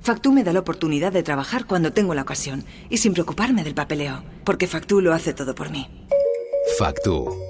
Factú 0.00 0.32
me 0.32 0.44
da 0.44 0.52
la 0.52 0.60
oportunidad 0.60 1.12
de 1.12 1.22
trabajar 1.22 1.66
cuando 1.66 1.92
tengo 1.92 2.14
la 2.14 2.22
ocasión 2.22 2.64
y 2.88 2.98
sin 2.98 3.12
preocuparme 3.12 3.64
del 3.64 3.74
papeleo, 3.74 4.22
porque 4.44 4.66
Factú 4.66 5.00
lo 5.00 5.12
hace 5.12 5.34
todo 5.34 5.54
por 5.54 5.70
mí. 5.70 5.88
Factú. 6.78 7.49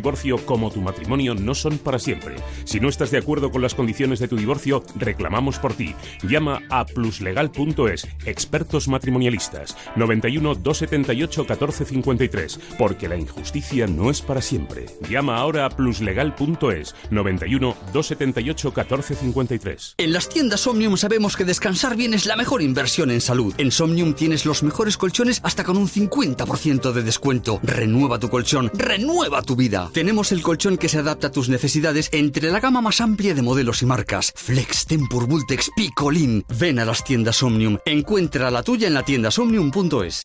divorcio 0.01 0.43
como 0.47 0.71
tu 0.71 0.81
matrimonio 0.81 1.35
no 1.35 1.53
son 1.53 1.77
para 1.77 1.99
siempre. 1.99 2.35
Si 2.63 2.79
no 2.79 2.89
estás 2.89 3.11
de 3.11 3.19
acuerdo 3.19 3.51
con 3.51 3.61
las 3.61 3.75
condiciones 3.75 4.17
de 4.17 4.27
tu 4.27 4.35
divorcio, 4.35 4.83
reclamamos 4.95 5.59
por 5.59 5.75
ti. 5.75 5.93
Llama 6.23 6.63
a 6.71 6.85
pluslegal.es, 6.85 8.07
expertos 8.25 8.87
matrimonialistas, 8.87 9.77
91 9.95 10.55
278 10.55 11.41
1453, 11.41 12.59
porque 12.79 13.07
la 13.07 13.15
injusticia 13.15 13.85
no 13.85 14.09
es 14.09 14.23
para 14.23 14.41
siempre. 14.41 14.87
Llama 15.07 15.37
ahora 15.37 15.67
a 15.67 15.69
pluslegal.es, 15.69 16.95
91 17.11 17.75
278 17.93 18.73
1453. 18.75 19.95
En 19.99 20.13
las 20.13 20.29
tiendas 20.29 20.65
Omnium 20.65 20.97
sabemos 20.97 21.37
que 21.37 21.45
descansar 21.45 21.95
bien 21.95 22.15
es 22.15 22.25
la 22.25 22.35
mejor 22.35 22.63
inversión 22.63 23.11
en 23.11 23.21
salud. 23.21 23.53
En 23.59 23.71
Somnium 23.71 24.15
tienes 24.15 24.47
los 24.47 24.63
mejores 24.63 24.97
colchones 24.97 25.41
hasta 25.43 25.63
con 25.63 25.77
un 25.77 25.87
50% 25.87 26.91
de 26.91 27.03
descuento. 27.03 27.59
Renueva 27.61 28.17
tu 28.17 28.29
colchón, 28.29 28.71
renueva 28.73 29.43
tu 29.43 29.55
vida. 29.55 29.90
Tenemos 29.93 30.31
el 30.31 30.41
colchón 30.41 30.77
que 30.77 30.87
se 30.87 30.99
adapta 30.99 31.27
a 31.27 31.31
tus 31.31 31.49
necesidades 31.49 32.09
entre 32.13 32.49
la 32.49 32.59
gama 32.59 32.81
más 32.81 33.01
amplia 33.01 33.33
de 33.33 33.41
modelos 33.41 33.81
y 33.81 33.85
marcas. 33.85 34.31
Flex, 34.35 34.85
Tempur, 34.85 35.27
Vultex, 35.27 35.69
Picolín. 35.75 36.45
Ven 36.59 36.79
a 36.79 36.85
las 36.85 37.03
tiendas 37.03 37.43
Omnium. 37.43 37.77
Encuentra 37.85 38.49
la 38.51 38.63
tuya 38.63 38.87
en 38.87 38.93
la 38.93 39.03
tienda. 39.03 39.29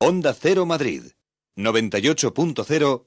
Onda 0.01 0.35
Cero 0.35 0.67
Madrid. 0.67 1.03
98.0 1.57 3.07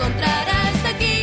encontrarás 0.00 0.84
aquí 0.86 1.20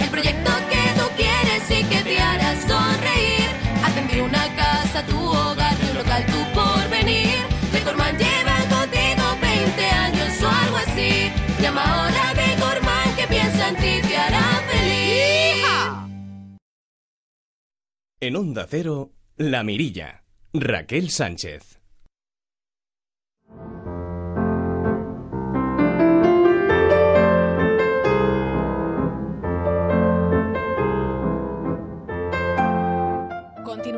el 0.00 0.10
proyecto 0.10 0.50
que 0.68 1.00
tú 1.00 1.06
quieres 1.16 1.70
y 1.70 1.84
que 1.84 2.02
te 2.02 2.18
hará 2.20 2.60
sonreír. 2.60 3.48
Atender 3.82 4.22
una 4.22 4.54
casa, 4.54 5.04
tu 5.06 5.18
hogar, 5.18 5.74
tu 5.76 5.94
local, 5.94 6.26
tu 6.26 6.40
porvenir. 6.52 7.38
Decorman 7.72 8.16
lleva 8.18 8.56
contigo 8.68 9.24
20 9.40 9.82
años 9.84 10.42
o 10.42 10.48
algo 10.48 10.76
así. 10.76 11.32
Llama 11.60 11.82
ahora 11.82 12.30
a 12.30 12.34
Decorman 12.34 13.16
que 13.16 13.26
piensa 13.28 13.68
en 13.68 13.76
ti, 13.76 14.08
te 14.08 14.16
hará 14.16 14.62
feliz. 14.70 15.56
¡Hija! 15.56 16.08
En 18.20 18.36
Onda 18.36 18.66
Cero, 18.68 19.12
La 19.36 19.62
Mirilla, 19.62 20.24
Raquel 20.52 21.10
Sánchez. 21.10 21.77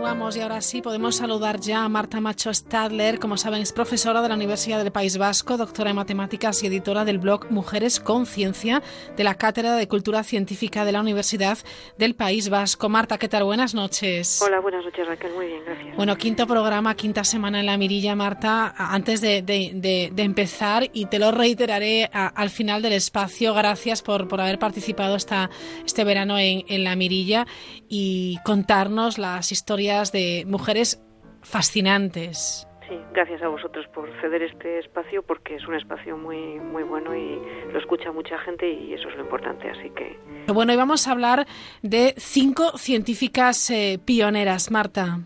Continuamos 0.01 0.35
y 0.35 0.41
ahora 0.41 0.63
sí 0.63 0.81
podemos 0.81 1.17
saludar 1.17 1.61
ya 1.61 1.85
a 1.85 1.89
Marta 1.91 2.23
Macho 2.23 2.55
Stadler. 2.55 3.19
Como 3.19 3.37
saben, 3.37 3.61
es 3.61 3.71
profesora 3.71 4.23
de 4.23 4.31
la 4.31 4.35
Universidad 4.35 4.83
del 4.83 4.93
País 4.93 5.19
Vasco, 5.19 5.59
doctora 5.59 5.91
en 5.91 5.97
matemáticas 5.97 6.63
y 6.63 6.69
editora 6.69 7.05
del 7.05 7.19
blog 7.19 7.51
Mujeres 7.51 8.01
con 8.01 8.25
Ciencia 8.25 8.83
de 9.19 9.25
la 9.25 9.35
Cátedra 9.35 9.77
de 9.77 9.87
Cultura 9.89 10.25
Científica 10.25 10.87
de 10.87 10.93
la 10.93 11.03
Universidad 11.03 11.59
del 11.99 12.15
País 12.15 12.49
Vasco. 12.49 12.89
Marta, 12.89 13.19
¿qué 13.19 13.29
tal? 13.29 13.45
Buenas 13.45 13.75
noches. 13.75 14.41
Hola, 14.41 14.61
buenas 14.61 14.87
noches 14.87 15.07
Raquel. 15.07 15.35
Muy 15.35 15.49
bien, 15.49 15.65
gracias. 15.67 15.95
Bueno, 15.95 16.17
quinto 16.17 16.47
programa, 16.47 16.95
quinta 16.95 17.23
semana 17.23 17.61
en 17.61 17.67
la 17.67 17.77
mirilla, 17.77 18.15
Marta. 18.15 18.75
Antes 18.79 19.21
de, 19.21 19.43
de, 19.43 19.73
de, 19.75 20.11
de 20.15 20.23
empezar, 20.23 20.89
y 20.95 21.07
te 21.07 21.19
lo 21.19 21.31
reiteraré 21.31 22.09
a, 22.11 22.27
al 22.29 22.49
final 22.49 22.81
del 22.81 22.95
espacio, 22.95 23.53
gracias 23.53 24.01
por, 24.01 24.29
por 24.29 24.41
haber 24.41 24.59
participado 24.59 25.15
esta, 25.15 25.51
este 25.85 26.05
verano 26.05 26.39
en, 26.39 26.65
en 26.69 26.85
la 26.85 26.97
mirilla 26.97 27.47
y 27.87 28.39
contarnos 28.45 29.19
las 29.19 29.53
historias 29.53 29.90
de 29.91 30.45
mujeres 30.47 31.03
fascinantes. 31.43 32.67
Sí, 32.89 32.97
gracias 33.13 33.43
a 33.43 33.49
vosotros 33.49 33.87
por 33.89 34.09
ceder 34.21 34.43
este 34.43 34.79
espacio 34.79 35.23
porque 35.23 35.57
es 35.57 35.67
un 35.67 35.75
espacio 35.75 36.17
muy 36.17 36.59
muy 36.59 36.83
bueno 36.83 37.15
y 37.15 37.39
lo 37.73 37.79
escucha 37.79 38.13
mucha 38.13 38.39
gente 38.39 38.69
y 38.69 38.95
eso 38.95 39.09
es 39.09 39.17
lo 39.17 39.23
importante, 39.23 39.69
así 39.69 39.91
que 39.91 40.17
Bueno, 40.53 40.73
y 40.73 40.77
vamos 40.77 41.07
a 41.07 41.13
hablar 41.13 41.47
de 41.83 42.15
cinco 42.17 42.79
científicas 42.79 43.71
eh, 43.71 43.99
pioneras, 44.05 44.71
Marta. 44.71 45.19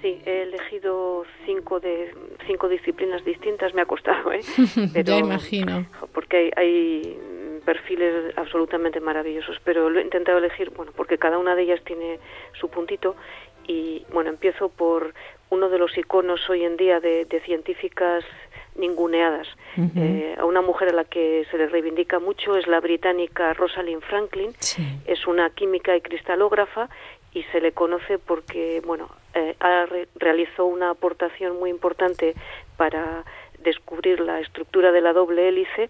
Sí, 0.00 0.18
he 0.26 0.42
elegido 0.42 1.24
cinco 1.46 1.80
de 1.80 2.14
cinco 2.46 2.68
disciplinas 2.68 3.24
distintas, 3.24 3.72
me 3.72 3.80
ha 3.82 3.86
costado, 3.86 4.32
¿eh? 4.32 4.40
ya 5.04 5.16
imagino. 5.16 5.86
Porque 6.12 6.36
hay, 6.36 6.50
hay 6.56 7.18
perfiles 7.64 8.34
absolutamente 8.36 9.00
maravillosos, 9.00 9.56
pero 9.64 9.90
lo 9.90 9.98
he 9.98 10.02
intentado 10.02 10.38
elegir, 10.38 10.70
bueno, 10.70 10.92
porque 10.94 11.18
cada 11.18 11.38
una 11.38 11.54
de 11.54 11.62
ellas 11.62 11.80
tiene 11.84 12.18
su 12.52 12.68
puntito 12.68 13.16
y 13.66 14.04
bueno, 14.12 14.30
empiezo 14.30 14.68
por 14.68 15.14
uno 15.50 15.68
de 15.68 15.78
los 15.78 15.96
iconos 15.96 16.48
hoy 16.50 16.64
en 16.64 16.76
día 16.76 17.00
de, 17.00 17.24
de 17.24 17.40
científicas 17.40 18.24
ninguneadas. 18.76 19.46
Uh 19.76 19.82
-huh. 19.82 19.90
eh, 19.96 20.36
a 20.38 20.44
una 20.44 20.62
mujer 20.62 20.88
a 20.88 20.92
la 20.92 21.04
que 21.04 21.46
se 21.50 21.56
le 21.58 21.68
reivindica 21.68 22.18
mucho 22.18 22.56
es 22.56 22.66
la 22.66 22.80
británica 22.80 23.54
Rosalind 23.54 24.02
Franklin. 24.02 24.52
Sí. 24.58 24.82
Es 25.06 25.26
una 25.26 25.50
química 25.50 25.94
y 25.96 26.00
cristalógrafa 26.00 26.88
y 27.32 27.42
se 27.52 27.60
le 27.60 27.72
conoce 27.72 28.18
porque, 28.18 28.80
bueno, 28.84 29.08
eh, 29.34 29.54
ha 29.60 29.86
re 29.86 30.08
realizó 30.16 30.64
una 30.66 30.90
aportación 30.90 31.58
muy 31.58 31.70
importante 31.70 32.34
para 32.76 33.24
descubrir 33.58 34.20
la 34.20 34.40
estructura 34.40 34.90
de 34.92 35.00
la 35.00 35.12
doble 35.12 35.48
hélice 35.48 35.88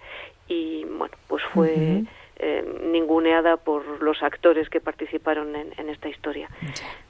y, 0.49 0.85
bueno, 0.85 1.15
pues 1.29 1.43
fue... 1.55 1.69
Uh 1.69 2.03
-huh. 2.03 2.07
Eh, 2.37 2.65
ninguneada 2.83 3.57
por 3.57 4.03
los 4.03 4.21
actores 4.21 4.69
que 4.69 4.81
participaron 4.81 5.55
en, 5.55 5.73
en 5.79 5.89
esta 5.89 6.09
historia. 6.09 6.49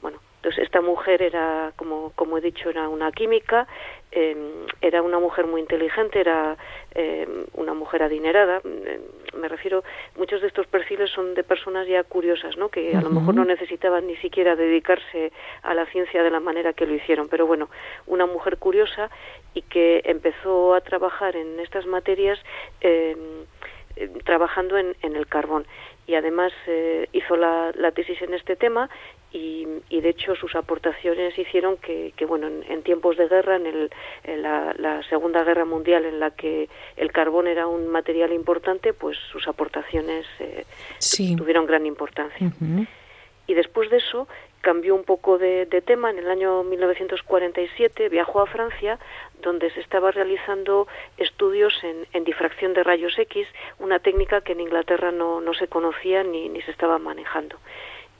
Bueno, 0.02 0.18
entonces 0.44 0.62
esta 0.62 0.82
mujer 0.82 1.22
era, 1.22 1.72
como, 1.74 2.12
como 2.14 2.36
he 2.36 2.42
dicho, 2.42 2.68
era 2.68 2.90
una 2.90 3.10
química, 3.12 3.66
eh, 4.12 4.36
era 4.82 5.00
una 5.00 5.18
mujer 5.18 5.46
muy 5.46 5.62
inteligente, 5.62 6.20
era 6.20 6.58
eh, 6.94 7.26
una 7.54 7.72
mujer 7.72 8.02
adinerada. 8.02 8.60
me 9.40 9.48
refiero, 9.48 9.82
muchos 10.16 10.42
de 10.42 10.48
estos 10.48 10.66
perfiles 10.66 11.10
son 11.10 11.32
de 11.32 11.44
personas 11.44 11.88
ya 11.88 12.04
curiosas, 12.04 12.58
¿no? 12.58 12.68
Que 12.68 12.94
a 12.94 12.98
uh 12.98 13.00
-huh. 13.00 13.04
lo 13.04 13.10
mejor 13.10 13.34
no 13.36 13.46
necesitaban 13.46 14.06
ni 14.06 14.16
siquiera 14.16 14.54
dedicarse 14.54 15.32
a 15.62 15.72
la 15.72 15.86
ciencia 15.86 16.22
de 16.22 16.30
la 16.30 16.40
manera 16.40 16.74
que 16.74 16.86
lo 16.86 16.94
hicieron. 16.94 17.26
Pero 17.28 17.46
bueno, 17.46 17.70
una 18.06 18.26
mujer 18.26 18.58
curiosa 18.58 19.08
y 19.54 19.62
que 19.62 20.02
empezó 20.04 20.74
a 20.74 20.82
trabajar 20.82 21.36
en 21.36 21.58
estas 21.58 21.86
materias 21.86 22.38
eh, 22.82 23.16
trabajando 24.24 24.76
en, 24.76 24.96
en, 25.02 25.14
el 25.16 25.26
carbón 25.26 25.64
y 26.06 26.14
además 26.14 26.52
eh, 26.66 27.08
hizo 27.12 27.36
la, 27.36 27.72
la, 27.74 27.92
tesis 27.92 28.20
en 28.22 28.34
este 28.34 28.56
tema 28.56 28.90
y, 29.34 29.66
y, 29.90 30.00
de 30.00 30.10
hecho 30.10 30.36
sus 30.36 30.54
aportaciones 30.54 31.36
hicieron 31.36 31.76
que, 31.76 32.14
que 32.16 32.24
bueno 32.24 32.46
en, 32.46 32.64
en, 32.68 32.82
tiempos 32.82 33.16
de 33.16 33.26
guerra 33.26 33.56
en, 33.56 33.66
el, 33.66 33.90
en 34.22 34.42
la, 34.42 34.72
la, 34.78 35.02
segunda 35.08 35.42
guerra 35.42 35.64
mundial 35.64 36.04
en 36.04 36.20
la 36.20 36.30
que 36.30 36.68
el 36.96 37.10
carbón 37.10 37.48
era 37.48 37.66
un 37.66 37.88
material 37.88 38.32
importante 38.32 38.92
pues 38.92 39.18
sus 39.32 39.48
aportaciones 39.48 40.24
eh, 40.38 40.64
sí. 40.98 41.34
tuvieron 41.34 41.66
gran 41.66 41.84
importancia 41.84 42.46
uh 42.46 42.64
-huh. 42.64 42.86
y 43.48 43.54
después 43.54 43.90
de 43.90 43.96
eso 43.96 44.28
cambió 44.60 44.94
un 44.94 45.04
poco 45.04 45.36
de, 45.36 45.66
de, 45.66 45.82
tema. 45.82 46.08
En 46.10 46.18
el 46.18 46.30
año 46.30 46.62
1947 46.62 48.08
viajó 48.08 48.40
a 48.40 48.46
Francia, 48.46 48.98
donde 49.42 49.70
se 49.70 49.80
estaba 49.80 50.10
realizando 50.10 50.88
estudios 51.18 51.74
en, 51.84 52.06
en 52.14 52.24
difracción 52.24 52.72
de 52.72 52.82
rayos 52.82 53.18
X, 53.18 53.46
una 53.78 53.98
técnica 53.98 54.40
que 54.40 54.52
en 54.52 54.60
Inglaterra 54.60 55.12
no, 55.12 55.42
no 55.42 55.52
se 55.52 55.68
conocía 55.68 56.24
ni, 56.24 56.48
ni 56.48 56.62
se 56.62 56.70
estaba 56.70 56.98
manejando. 56.98 57.58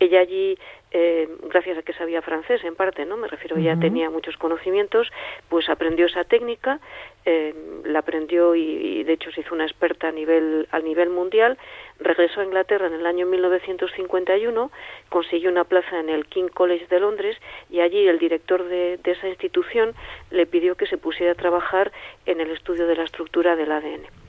Ella 0.00 0.20
allí 0.20 0.56
eh, 0.96 1.28
gracias 1.50 1.76
a 1.76 1.82
que 1.82 1.92
sabía 1.92 2.22
francés 2.22 2.62
en 2.62 2.76
parte, 2.76 3.04
¿no? 3.04 3.16
Me 3.16 3.26
refiero, 3.26 3.58
ya 3.58 3.72
uh 3.72 3.76
-huh. 3.76 3.80
tenía 3.80 4.10
muchos 4.10 4.36
conocimientos, 4.36 5.10
pues 5.48 5.68
aprendió 5.68 6.06
esa 6.06 6.22
técnica, 6.22 6.78
eh, 7.24 7.52
la 7.84 7.98
aprendió 7.98 8.54
y, 8.54 8.62
y, 8.62 9.02
de 9.02 9.14
hecho 9.14 9.32
se 9.32 9.40
hizo 9.40 9.54
una 9.54 9.64
experta 9.64 10.08
a 10.08 10.12
nivel, 10.12 10.68
a 10.70 10.78
nivel 10.78 11.10
mundial, 11.10 11.58
regresó 11.98 12.40
a 12.40 12.44
Inglaterra 12.44 12.86
en 12.86 12.94
el 12.94 13.06
año 13.06 13.26
1951, 13.26 14.70
consiguió 15.08 15.50
una 15.50 15.64
plaza 15.64 15.98
en 15.98 16.08
el 16.08 16.26
King 16.26 16.48
College 16.48 16.86
de 16.86 17.00
Londres 17.00 17.36
y 17.70 17.80
allí 17.80 18.06
el 18.06 18.20
director 18.20 18.62
de, 18.62 18.98
de 19.02 19.10
esa 19.10 19.28
institución 19.28 19.94
le 20.30 20.46
pidió 20.46 20.76
que 20.76 20.86
se 20.86 20.96
pusiera 20.96 21.32
a 21.32 21.34
trabajar 21.34 21.90
en 22.24 22.40
el 22.40 22.52
estudio 22.52 22.86
de 22.86 22.94
la 22.94 23.04
estructura 23.04 23.56
del 23.56 23.72
ADN. 23.72 24.23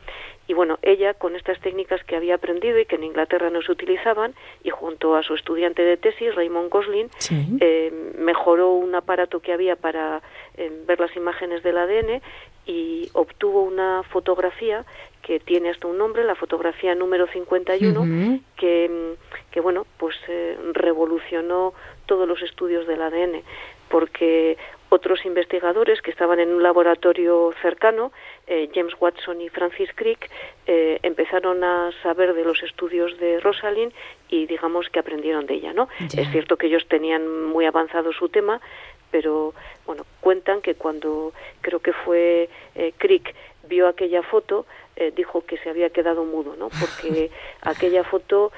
Y 0.47 0.53
bueno, 0.53 0.77
ella 0.81 1.13
con 1.13 1.35
estas 1.35 1.59
técnicas 1.59 2.03
que 2.03 2.15
había 2.15 2.35
aprendido 2.35 2.79
y 2.79 2.85
que 2.85 2.95
en 2.95 3.03
Inglaterra 3.03 3.49
no 3.49 3.61
se 3.61 3.71
utilizaban, 3.71 4.33
y 4.63 4.69
junto 4.69 5.15
a 5.15 5.23
su 5.23 5.33
estudiante 5.33 5.81
de 5.81 5.97
tesis, 5.97 6.35
Raymond 6.35 6.69
Gosling, 6.69 7.09
sí. 7.17 7.57
eh, 7.59 7.91
mejoró 8.17 8.71
un 8.73 8.93
aparato 8.95 9.39
que 9.39 9.53
había 9.53 9.75
para 9.75 10.21
eh, 10.57 10.71
ver 10.85 10.99
las 10.99 11.15
imágenes 11.15 11.63
del 11.63 11.77
ADN 11.77 12.21
y 12.67 13.09
obtuvo 13.13 13.61
una 13.61 14.03
fotografía 14.03 14.85
que 15.21 15.39
tiene 15.39 15.69
hasta 15.69 15.87
un 15.87 15.97
nombre, 15.97 16.23
la 16.23 16.35
fotografía 16.35 16.93
número 16.93 17.25
51, 17.27 17.99
uh 17.99 18.03
-huh. 18.03 18.41
que, 18.55 19.15
que 19.51 19.59
bueno, 19.59 19.87
pues 19.97 20.15
eh, 20.27 20.57
revolucionó 20.73 21.73
todos 22.05 22.27
los 22.27 22.41
estudios 22.43 22.85
del 22.85 23.01
ADN, 23.01 23.41
porque 23.95 24.57
otros 24.89 25.25
investigadores 25.25 26.01
que 26.01 26.11
estaban 26.11 26.37
en 26.41 26.53
un 26.53 26.61
laboratorio 26.61 27.53
cercano, 27.61 28.11
eh, 28.45 28.69
James 28.75 28.93
Watson 28.99 29.39
y 29.39 29.47
Francis 29.47 29.89
Crick, 29.95 30.29
eh, 30.67 30.99
empezaron 31.01 31.63
a 31.63 31.91
saber 32.03 32.33
de 32.33 32.43
los 32.43 32.61
estudios 32.61 33.17
de 33.19 33.39
Rosalind 33.39 33.93
y 34.27 34.47
digamos 34.47 34.89
que 34.89 34.99
aprendieron 34.99 35.45
de 35.45 35.53
ella, 35.53 35.71
¿no? 35.71 35.87
Es 36.01 36.29
cierto 36.29 36.57
que 36.57 36.67
ellos 36.67 36.85
tenían 36.89 37.45
muy 37.45 37.65
avanzado 37.67 38.11
su 38.11 38.27
tema, 38.27 38.59
pero 39.11 39.53
bueno, 39.85 40.05
cuentan 40.19 40.61
que 40.61 40.75
cuando 40.75 41.31
creo 41.61 41.79
que 41.79 41.93
fue 41.93 42.49
eh, 42.75 42.91
Crick 42.97 43.33
vio 43.63 43.87
aquella 43.87 44.23
foto, 44.23 44.65
eh, 44.97 45.13
dijo 45.15 45.45
que 45.45 45.57
se 45.57 45.69
había 45.69 45.89
quedado 45.89 46.25
mudo, 46.25 46.57
¿no? 46.57 46.67
Porque 46.67 47.31
aquella 47.61 48.03
foto 48.03 48.51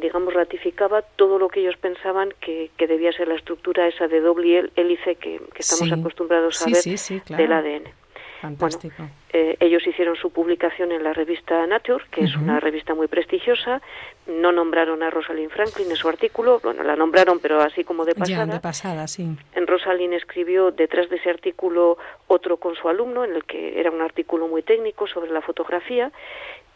digamos, 0.00 0.32
ratificaba 0.32 1.02
todo 1.02 1.38
lo 1.38 1.48
que 1.48 1.60
ellos 1.60 1.76
pensaban 1.76 2.32
que, 2.40 2.70
que, 2.76 2.86
debía 2.86 3.12
ser 3.12 3.28
la 3.28 3.34
estructura 3.34 3.86
esa 3.86 4.08
de 4.08 4.20
doble 4.20 4.70
hélice 4.74 5.16
que, 5.16 5.40
que 5.52 5.60
estamos 5.60 5.88
sí. 5.88 6.00
acostumbrados 6.00 6.62
a 6.62 6.64
sí, 6.64 6.72
ver 6.72 6.82
sí, 6.82 6.96
sí, 6.96 7.20
claro. 7.20 7.42
del 7.42 7.52
ADN. 7.52 8.06
Fantástico. 8.40 8.94
Bueno, 8.98 9.12
eh, 9.32 9.56
ellos 9.60 9.86
hicieron 9.86 10.16
su 10.16 10.30
publicación 10.30 10.92
en 10.92 11.02
la 11.02 11.12
revista 11.12 11.66
Nature, 11.66 12.04
que 12.10 12.20
uh 12.20 12.24
-huh. 12.24 12.28
es 12.28 12.36
una 12.36 12.60
revista 12.60 12.94
muy 12.94 13.06
prestigiosa. 13.08 13.80
No 14.26 14.52
nombraron 14.52 15.02
a 15.02 15.10
Rosalind 15.10 15.50
Franklin 15.50 15.90
en 15.90 15.96
su 15.96 16.08
artículo, 16.08 16.60
bueno, 16.62 16.82
la 16.82 16.96
nombraron, 16.96 17.38
pero 17.40 17.60
así 17.60 17.84
como 17.84 18.04
de 18.04 18.14
pasada. 18.14 18.46
Ya, 18.46 18.52
de 18.52 18.60
pasada, 18.60 19.06
sí. 19.06 19.26
En 19.54 19.66
Rosalind 19.66 20.14
escribió 20.14 20.70
detrás 20.70 21.08
de 21.08 21.16
ese 21.16 21.30
artículo 21.30 21.98
otro 22.28 22.58
con 22.58 22.74
su 22.76 22.88
alumno, 22.88 23.24
en 23.24 23.34
el 23.34 23.44
que 23.44 23.80
era 23.80 23.90
un 23.90 24.00
artículo 24.00 24.48
muy 24.48 24.62
técnico 24.62 25.06
sobre 25.06 25.30
la 25.30 25.40
fotografía, 25.40 26.12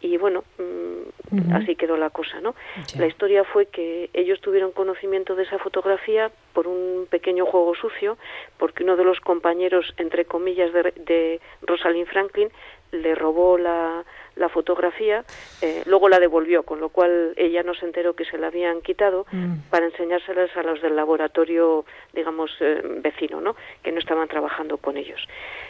y 0.00 0.16
bueno, 0.16 0.44
mmm, 0.58 0.62
uh 0.62 1.40
-huh. 1.40 1.62
así 1.62 1.76
quedó 1.76 1.96
la 1.96 2.10
cosa, 2.10 2.40
¿no? 2.40 2.54
La 2.98 3.06
historia 3.06 3.44
fue 3.44 3.66
que 3.66 4.10
ellos 4.14 4.40
tuvieron 4.40 4.72
conocimiento 4.72 5.34
de 5.34 5.42
esa 5.42 5.58
fotografía 5.58 6.30
por 6.52 6.66
un 6.66 7.06
pequeño 7.10 7.46
juego 7.46 7.74
sucio, 7.74 8.16
porque 8.58 8.84
uno 8.84 8.96
de 8.96 9.04
los 9.04 9.20
compañeros, 9.20 9.92
entre 9.98 10.24
comillas, 10.24 10.72
de, 10.72 10.92
de 10.96 11.40
Rosalind 11.62 12.06
Franklin 12.08 12.50
le 12.92 13.14
robó 13.14 13.58
la, 13.58 14.04
la 14.40 14.48
fotografía, 14.48 15.22
eh, 15.60 15.82
luego 15.84 16.08
la 16.08 16.18
devolvió, 16.18 16.62
con 16.62 16.80
lo 16.80 16.88
cual 16.88 17.34
ella 17.36 17.62
no 17.62 17.74
se 17.74 17.84
enteró 17.84 18.14
que 18.16 18.24
se 18.24 18.38
la 18.38 18.46
habían 18.46 18.80
quitado 18.80 19.26
mm. 19.30 19.68
para 19.68 19.84
enseñárselas 19.84 20.56
a 20.56 20.62
los 20.62 20.80
del 20.80 20.96
laboratorio, 20.96 21.84
digamos, 22.14 22.50
eh, 22.60 22.80
vecino, 23.02 23.42
¿no? 23.42 23.54
Que 23.82 23.92
no 23.92 23.98
estaban 23.98 24.28
trabajando 24.28 24.78
con 24.78 24.96
ellos. 24.96 25.20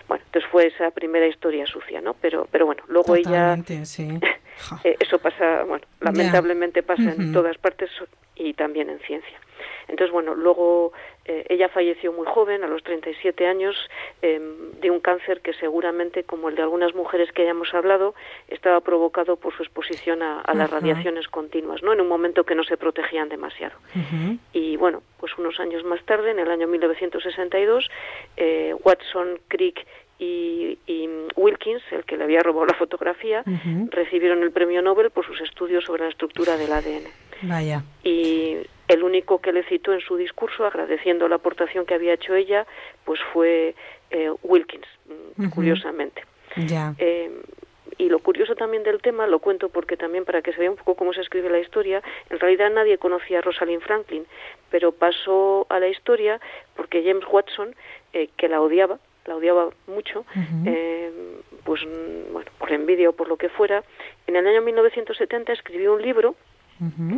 Bueno, 0.06 0.22
entonces 0.24 0.48
fue 0.52 0.68
esa 0.68 0.92
primera 0.92 1.26
historia 1.26 1.66
sucia, 1.66 2.00
¿no? 2.00 2.14
Pero, 2.14 2.46
pero 2.52 2.64
bueno, 2.64 2.84
luego 2.86 3.16
Totalmente, 3.16 3.74
ella... 3.74 3.84
Sí. 3.84 4.08
Eh, 4.84 4.94
eso 5.00 5.18
pasa, 5.18 5.64
bueno, 5.64 5.86
lamentablemente 6.00 6.82
pasa 6.82 7.14
en 7.16 7.32
todas 7.32 7.56
partes 7.56 7.88
y 8.36 8.52
también 8.52 8.90
en 8.90 8.98
ciencia. 8.98 9.40
Entonces, 9.88 10.12
bueno, 10.12 10.34
luego 10.34 10.92
eh, 11.30 11.44
ella 11.48 11.68
falleció 11.68 12.12
muy 12.12 12.26
joven, 12.26 12.64
a 12.64 12.66
los 12.66 12.82
37 12.82 13.46
años, 13.46 13.76
eh, 14.20 14.40
de 14.80 14.90
un 14.90 14.98
cáncer 14.98 15.42
que 15.42 15.52
seguramente, 15.52 16.24
como 16.24 16.48
el 16.48 16.56
de 16.56 16.62
algunas 16.62 16.92
mujeres 16.92 17.30
que 17.30 17.42
hayamos 17.42 17.72
hablado, 17.72 18.16
estaba 18.48 18.80
provocado 18.80 19.36
por 19.36 19.56
su 19.56 19.62
exposición 19.62 20.24
a, 20.24 20.40
a 20.40 20.54
las 20.54 20.68
radiaciones 20.68 21.28
continuas, 21.28 21.84
¿no? 21.84 21.92
En 21.92 22.00
un 22.00 22.08
momento 22.08 22.42
que 22.42 22.56
no 22.56 22.64
se 22.64 22.76
protegían 22.76 23.28
demasiado. 23.28 23.76
Y 24.52 24.76
bueno, 24.76 25.04
pues 25.20 25.38
unos 25.38 25.60
años 25.60 25.84
más 25.84 26.02
tarde, 26.04 26.32
en 26.32 26.40
el 26.40 26.50
año 26.50 26.66
1962, 26.66 27.88
eh, 28.36 28.74
Watson, 28.82 29.38
Crick 29.46 29.86
y, 30.18 30.78
y 30.88 31.08
Wilkins, 31.36 31.82
el 31.92 32.04
que 32.04 32.16
le 32.16 32.24
había 32.24 32.40
robado 32.40 32.66
la 32.66 32.74
fotografía, 32.74 33.44
recibieron 33.90 34.42
el 34.42 34.50
premio 34.50 34.82
Nobel 34.82 35.10
por 35.10 35.24
sus 35.24 35.40
estudios 35.42 35.84
sobre 35.84 36.02
la 36.02 36.08
estructura 36.08 36.56
del 36.56 36.72
ADN. 36.72 37.06
Vaya. 37.42 37.82
Y 38.02 38.56
el 38.88 39.02
único 39.02 39.40
que 39.40 39.52
le 39.52 39.62
citó 39.64 39.92
en 39.92 40.00
su 40.00 40.16
discurso, 40.16 40.66
agradeciendo 40.66 41.28
la 41.28 41.36
aportación 41.36 41.86
que 41.86 41.94
había 41.94 42.14
hecho 42.14 42.34
ella, 42.34 42.66
pues 43.04 43.20
fue 43.32 43.74
eh, 44.10 44.30
Wilkins, 44.42 44.86
mm, 45.36 45.48
curiosamente. 45.50 46.24
Ya. 46.56 46.94
Eh, 46.98 47.30
y 47.98 48.08
lo 48.08 48.18
curioso 48.20 48.54
también 48.54 48.82
del 48.82 49.02
tema, 49.02 49.26
lo 49.26 49.40
cuento 49.40 49.68
porque 49.68 49.96
también 49.96 50.24
para 50.24 50.42
que 50.42 50.52
se 50.52 50.58
vea 50.58 50.70
un 50.70 50.76
poco 50.76 50.94
cómo 50.94 51.12
se 51.12 51.20
escribe 51.20 51.50
la 51.50 51.58
historia, 51.58 52.02
en 52.30 52.38
realidad 52.38 52.70
nadie 52.70 52.96
conocía 52.96 53.38
a 53.38 53.42
Rosalind 53.42 53.82
Franklin, 53.82 54.24
pero 54.70 54.92
pasó 54.92 55.66
a 55.68 55.78
la 55.78 55.88
historia 55.88 56.40
porque 56.76 57.02
James 57.04 57.24
Watson, 57.30 57.74
eh, 58.14 58.30
que 58.38 58.48
la 58.48 58.60
odiaba, 58.62 58.98
la 59.26 59.36
odiaba 59.36 59.68
mucho, 59.86 60.24
eh, 60.64 61.12
pues 61.64 61.82
mm, 61.84 62.32
bueno, 62.32 62.50
por 62.58 62.72
envidia 62.72 63.10
o 63.10 63.12
por 63.12 63.28
lo 63.28 63.36
que 63.36 63.50
fuera, 63.50 63.84
en 64.26 64.36
el 64.36 64.46
año 64.46 64.62
1970 64.62 65.52
escribió 65.52 65.92
un 65.92 66.00
libro 66.00 66.36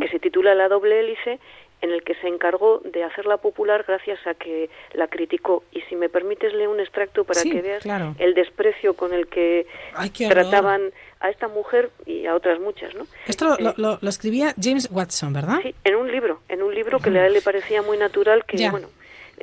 que 0.01 0.07
se 0.09 0.19
titula 0.19 0.53
La 0.55 0.67
doble 0.67 0.99
hélice, 0.99 1.39
en 1.81 1.91
el 1.91 2.01
que 2.03 2.15
se 2.15 2.27
encargó 2.29 2.79
de 2.85 3.03
hacerla 3.03 3.37
popular 3.37 3.83
gracias 3.85 4.25
a 4.25 4.33
que 4.35 4.69
la 4.93 5.07
criticó. 5.07 5.63
Y 5.73 5.81
si 5.81 5.95
me 5.97 6.07
permites, 6.07 6.53
leo 6.53 6.71
un 6.71 6.79
extracto 6.79 7.25
para 7.25 7.41
Sí, 7.41 7.51
que 7.51 7.61
veas 7.61 7.83
claro. 7.83 8.15
el 8.19 8.33
desprecio 8.35 8.93
con 8.95 9.13
el 9.13 9.27
que 9.27 9.65
Ay, 9.93 10.09
trataban 10.09 10.91
a 11.19 11.29
esta 11.29 11.49
mujer 11.49 11.89
y 12.05 12.25
a 12.25 12.35
otras 12.35 12.59
muchas, 12.61 12.95
¿no? 12.95 13.05
Esto 13.27 13.45
lo, 13.49 13.57
lo- 13.57 13.73
lo- 13.77 13.99
lo 14.01 14.09
escribía 14.09 14.53
James 14.61 14.89
Watson, 14.91 15.33
¿verdad? 15.33 15.59
Sí, 15.61 15.75
en 15.83 15.95
un 15.95 16.09
libro, 16.09 16.39
en 16.47 16.63
un 16.63 16.73
libro 16.73 16.99
que 16.99 17.09
a 17.09 17.25
él 17.27 17.33
le 17.33 17.41
parecía 17.41 17.81
muy 17.81 17.97
natural 17.97 18.45
que, 18.45 18.55
Ya. 18.57 18.71
bueno, 18.71 18.87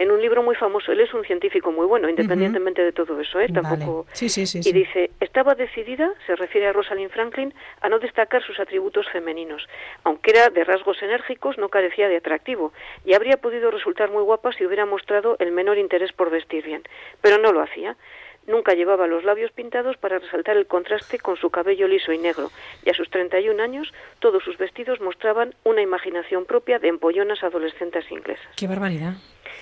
en 0.00 0.10
un 0.10 0.22
libro 0.22 0.42
muy 0.42 0.54
famoso, 0.54 0.92
él 0.92 1.00
es 1.00 1.12
un 1.12 1.24
científico 1.24 1.70
muy 1.72 1.84
bueno, 1.84 2.08
independientemente 2.08 2.82
de 2.82 2.90
todo 2.90 3.20
eso, 3.20 3.38
¿eh? 3.38 3.48
Tampoco... 3.52 4.04
Vale. 4.04 4.16
Sí, 4.16 4.30
sí, 4.30 4.46
sí. 4.46 4.60
Y 4.64 4.72
dice, 4.72 5.10
estaba 5.20 5.54
decidida, 5.54 6.10
se 6.26 6.36
refiere 6.36 6.68
a 6.68 6.72
Rosalind 6.72 7.10
Franklin, 7.10 7.52
a 7.82 7.90
no 7.90 7.98
destacar 7.98 8.42
sus 8.42 8.58
atributos 8.58 9.06
femeninos. 9.12 9.68
Aunque 10.04 10.30
era 10.30 10.48
de 10.48 10.64
rasgos 10.64 11.02
enérgicos, 11.02 11.58
no 11.58 11.68
carecía 11.68 12.08
de 12.08 12.16
atractivo, 12.16 12.72
y 13.04 13.12
habría 13.12 13.36
podido 13.36 13.70
resultar 13.70 14.10
muy 14.10 14.22
guapa 14.22 14.54
si 14.54 14.64
hubiera 14.64 14.86
mostrado 14.86 15.36
el 15.38 15.52
menor 15.52 15.76
interés 15.76 16.12
por 16.12 16.30
vestir 16.30 16.64
bien. 16.64 16.82
Pero 17.20 17.36
no 17.36 17.52
lo 17.52 17.60
hacía. 17.60 17.98
Nunca 18.46 18.72
llevaba 18.72 19.06
los 19.06 19.22
labios 19.22 19.52
pintados 19.52 19.98
para 19.98 20.18
resaltar 20.18 20.56
el 20.56 20.66
contraste 20.66 21.18
con 21.18 21.36
su 21.36 21.50
cabello 21.50 21.86
liso 21.86 22.10
y 22.10 22.18
negro, 22.18 22.50
y 22.86 22.88
a 22.88 22.94
sus 22.94 23.10
31 23.10 23.62
años 23.62 23.92
todos 24.18 24.42
sus 24.42 24.56
vestidos 24.56 24.98
mostraban 25.02 25.54
una 25.62 25.82
imaginación 25.82 26.46
propia 26.46 26.78
de 26.78 26.88
empollonas 26.88 27.44
adolescentes 27.44 28.10
inglesas. 28.10 28.48
Qué 28.56 28.66
barbaridad. 28.66 29.12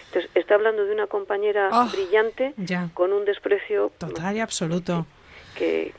Entonces, 0.09 0.30
está 0.35 0.55
hablando 0.55 0.85
de 0.85 0.93
una 0.93 1.06
compañera 1.06 1.68
Oh, 1.72 1.86
brillante 1.90 2.55
ya. 2.56 2.89
con 2.94 3.12
un 3.12 3.24
desprecio 3.24 3.93
Total 3.98 4.36
y 4.36 4.40
absoluto. 4.40 5.06
que, 5.55 5.93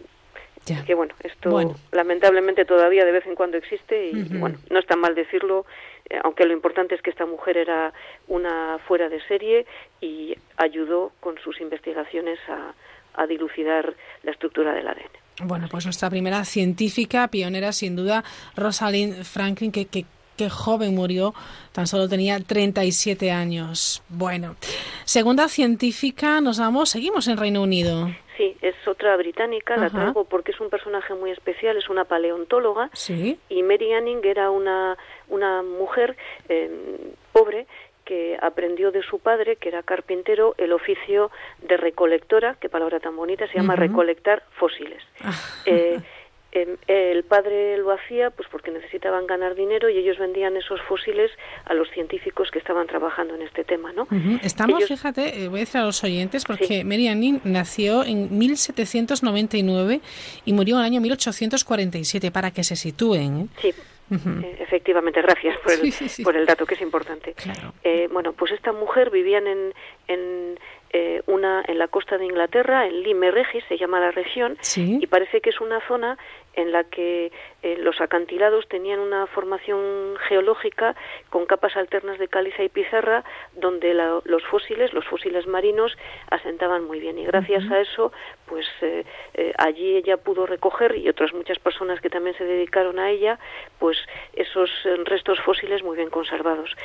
Ya. 0.65 0.83
que 0.85 0.93
bueno, 0.95 1.13
esto 1.23 1.49
Bueno. 1.51 1.75
lamentablemente 1.91 2.65
todavía 2.65 3.05
de 3.05 3.11
vez 3.11 3.25
en 3.25 3.35
cuando 3.35 3.57
existe 3.57 4.09
y, 4.11 4.21
Ujú. 4.23 4.37
bueno, 4.39 4.57
no 4.69 4.79
está 4.79 4.95
mal 4.95 5.15
decirlo, 5.15 5.65
eh, 6.09 6.17
aunque 6.23 6.45
lo 6.45 6.53
importante 6.53 6.95
es 6.95 7.01
que 7.01 7.09
esta 7.11 7.25
mujer 7.25 7.57
era 7.57 7.93
una 8.27 8.79
fuera 8.87 9.09
de 9.09 9.21
serie 9.27 9.65
y 10.01 10.35
ayudó 10.57 11.11
con 11.19 11.37
sus 11.39 11.59
investigaciones 11.61 12.39
a, 12.49 12.73
a 13.21 13.27
dilucidar 13.27 13.93
la 14.23 14.31
estructura 14.31 14.73
del 14.73 14.87
ADN. 14.87 15.09
Bueno, 15.47 15.67
pues 15.71 15.85
nuestra 15.85 16.09
primera 16.09 16.43
científica 16.45 17.27
pionera, 17.29 17.71
sin 17.71 17.95
duda, 17.95 18.23
Rosalind 18.55 19.23
Franklin, 19.23 19.71
que, 19.71 19.85
que, 19.85 20.05
que 20.39 20.49
joven 20.49 20.95
murió, 20.95 21.33
tan 21.73 21.85
solo 21.85 22.07
tenía 22.07 22.39
37 22.39 23.29
años. 23.29 24.01
Bueno, 24.07 24.55
segunda 25.03 25.49
científica, 25.49 26.39
nos 26.39 26.59
vamos, 26.59 26.89
seguimos 26.89 27.27
en 27.27 27.35
Reino 27.35 27.61
Unido. 27.61 28.07
Sí, 28.37 28.55
es 28.61 28.75
otra 28.87 29.17
británica, 29.17 29.75
la 29.75 29.89
traigo 29.89 30.23
porque 30.23 30.51
es 30.53 30.61
un 30.61 30.69
personaje 30.69 31.13
muy 31.13 31.31
especial, 31.31 31.75
es 31.75 31.89
una 31.89 32.05
paleontóloga 32.05 32.89
Sí. 32.93 33.37
y 33.49 33.63
Mary 33.63 33.91
Anning 33.91 34.21
era 34.23 34.49
una, 34.49 34.97
una 35.27 35.61
mujer 35.61 36.15
eh, 36.47 36.71
pobre 37.33 37.67
que 38.05 38.37
aprendió 38.41 38.91
de 38.93 39.03
su 39.03 39.19
padre, 39.19 39.57
que 39.57 39.67
era 39.67 39.83
carpintero, 39.83 40.55
el 40.57 40.71
oficio 40.71 41.31
de 41.67 41.75
recolectora, 41.75 42.55
qué 42.61 42.69
palabra 42.69 43.01
tan 43.01 43.15
bonita, 43.15 43.45
se 43.49 43.55
llama 43.57 43.75
recolectar 43.75 44.41
fósiles. 44.57 45.03
Eh, 45.65 45.99
em, 46.51 46.77
el 46.87 47.23
padre 47.23 47.77
lo 47.77 47.91
hacía 47.91 48.29
pues 48.31 48.47
porque 48.51 48.71
necesitaban 48.71 49.27
ganar 49.27 49.55
dinero 49.55 49.89
y 49.89 49.97
ellos 49.97 50.17
vendían 50.17 50.57
esos 50.57 50.81
fósiles 50.87 51.29
a 51.65 51.73
los 51.73 51.89
científicos 51.91 52.49
que 52.51 52.59
estaban 52.59 52.87
trabajando 52.87 53.35
en 53.35 53.41
este 53.43 53.63
tema, 53.63 53.91
¿no? 53.93 54.07
Estamos, 54.43 54.79
Ellos- 54.83 54.89
fíjate, 54.89 55.43
eh, 55.43 55.47
voy 55.47 55.59
a 55.59 55.61
decir 55.61 55.81
a 55.81 55.85
los 55.85 56.03
oyentes, 56.03 56.43
porque 56.45 56.83
Mary 56.83 57.07
Anning 57.07 57.41
nació 57.43 58.03
en 58.03 58.37
1799 58.37 60.01
y 60.45 60.53
murió 60.53 60.75
en 60.75 60.79
el 60.81 60.85
año 60.85 61.01
1847, 61.01 62.31
para 62.31 62.51
que 62.51 62.63
se 62.63 62.75
sitúen. 62.75 63.41
¿eh? 63.41 63.47
Sí. 63.61 63.73
Eh, 64.11 64.57
efectivamente, 64.59 65.21
gracias 65.21 65.55
por 65.59 65.71
el, 65.71 65.81
Sí, 65.81 65.91
sí, 65.91 66.09
sí. 66.09 66.23
por 66.23 66.35
el 66.35 66.47
dato 66.47 66.65
que 66.65 66.73
es 66.73 66.81
importante. 66.81 67.35
Eh, 67.83 68.07
bueno, 68.11 68.33
pues 68.33 68.51
esta 68.53 68.71
mujer 68.73 69.11
vivían 69.11 69.45
en, 69.45 69.73
en 70.07 70.59
eh, 70.91 71.21
una 71.27 71.63
en 71.67 71.77
la 71.77 71.87
costa 71.87 72.17
de 72.17 72.25
Inglaterra, 72.25 72.85
en 72.87 73.03
Lime 73.03 73.31
Regis, 73.31 73.63
se 73.67 73.77
llama 73.77 73.99
la 73.99 74.11
región, 74.11 74.57
Sí. 74.61 74.97
y 75.01 75.07
parece 75.07 75.41
que 75.41 75.49
es 75.51 75.61
una 75.61 75.79
zona 75.87 76.17
en 76.55 76.71
la 76.71 76.83
que 76.83 77.31
eh, 77.63 77.77
los 77.79 78.01
acantilados 78.01 78.67
tenían 78.67 78.99
una 78.99 79.27
formación 79.27 80.15
geológica 80.27 80.95
con 81.29 81.45
capas 81.45 81.75
alternas 81.77 82.17
de 82.19 82.27
caliza 82.27 82.63
y 82.63 82.69
pizarra, 82.69 83.23
donde 83.53 83.93
la- 83.93 84.19
los 84.25 84.43
fósiles, 84.45 84.93
los 84.93 85.05
fósiles 85.05 85.47
marinos, 85.47 85.97
asentaban 86.29 86.85
muy 86.85 86.99
bien. 86.99 87.17
Y 87.17 87.25
gracias 87.25 87.69
a 87.71 87.79
eso, 87.79 88.11
pues 88.47 88.65
eh, 88.81 89.05
eh, 89.35 89.53
allí 89.57 89.95
ella 89.97 90.17
pudo 90.17 90.45
recoger 90.45 90.95
y 90.97 91.07
otras 91.07 91.33
muchas 91.33 91.59
personas 91.59 92.01
que 92.01 92.09
también 92.09 92.35
se 92.37 92.43
dedicaron 92.45 92.99
a 92.99 93.09
ella, 93.11 93.39
pues 93.79 93.97
esos 94.33 94.69
restos 95.05 95.39
fósiles 95.41 95.83
muy 95.83 95.95
bien 95.97 96.09
conservados. 96.09 96.75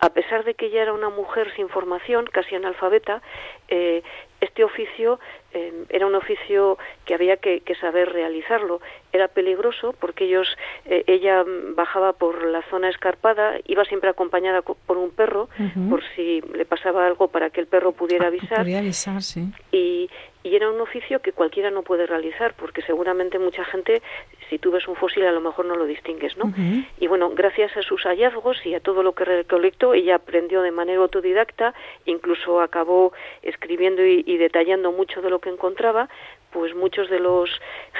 A 0.00 0.10
pesar 0.10 0.44
de 0.44 0.54
que 0.54 0.66
ella 0.66 0.82
era 0.82 0.92
una 0.92 1.08
mujer 1.10 1.52
sin 1.54 1.68
formación, 1.68 2.26
casi 2.26 2.54
analfabeta, 2.54 3.20
eh, 3.68 4.02
este 4.44 4.64
oficio 4.64 5.18
eh, 5.52 5.84
era 5.88 6.06
un 6.06 6.14
oficio 6.14 6.78
que 7.04 7.14
había 7.14 7.36
que, 7.38 7.60
que 7.60 7.74
saber 7.74 8.12
realizarlo. 8.12 8.80
Era 9.12 9.28
peligroso 9.28 9.94
porque 10.00 10.24
ellos, 10.24 10.48
eh, 10.86 11.04
ella 11.06 11.44
bajaba 11.74 12.12
por 12.14 12.44
la 12.46 12.62
zona 12.70 12.88
escarpada, 12.88 13.54
iba 13.66 13.84
siempre 13.84 14.10
acompañada 14.10 14.62
co- 14.62 14.76
por 14.86 14.96
un 14.98 15.10
perro, 15.10 15.48
por 15.90 16.02
si 16.14 16.40
le 16.54 16.64
pasaba 16.64 17.06
algo 17.06 17.28
para 17.28 17.50
que 17.50 17.60
el 17.60 17.66
perro 17.66 17.92
pudiera 17.92 18.26
avisar 18.28 18.58
Podría 18.58 18.78
avisar, 18.78 19.22
sí. 19.22 19.46
y, 19.72 20.10
y 20.42 20.56
era 20.56 20.68
un 20.70 20.80
oficio 20.80 21.20
que 21.20 21.32
cualquiera 21.32 21.70
no 21.70 21.82
puede 21.82 22.06
realizar 22.06 22.54
porque 22.54 22.82
seguramente 22.82 23.38
mucha 23.38 23.64
gente 23.64 24.02
si 24.48 24.58
tú 24.58 24.70
ves 24.70 24.86
un 24.88 24.96
fósil 24.96 25.24
a 25.26 25.32
lo 25.32 25.40
mejor 25.40 25.66
no 25.66 25.76
lo 25.76 25.86
distingues 25.86 26.36
no 26.36 26.52
y 26.98 27.06
bueno 27.06 27.30
gracias 27.30 27.76
a 27.76 27.82
sus 27.82 28.02
hallazgos 28.02 28.64
y 28.64 28.74
a 28.74 28.80
todo 28.80 29.02
lo 29.02 29.14
que 29.14 29.24
recolectó 29.24 29.94
ella 29.94 30.16
aprendió 30.16 30.62
de 30.62 30.70
manera 30.70 31.00
autodidacta 31.00 31.74
incluso 32.06 32.60
acabó 32.60 33.12
escribiendo 33.42 34.04
y, 34.04 34.24
y 34.26 34.36
detallando 34.36 34.92
mucho 34.92 35.22
de 35.22 35.30
lo 35.30 35.38
que 35.38 35.50
encontraba 35.50 36.08
pues 36.52 36.74
muchos 36.74 37.10
de 37.10 37.18
los 37.18 37.50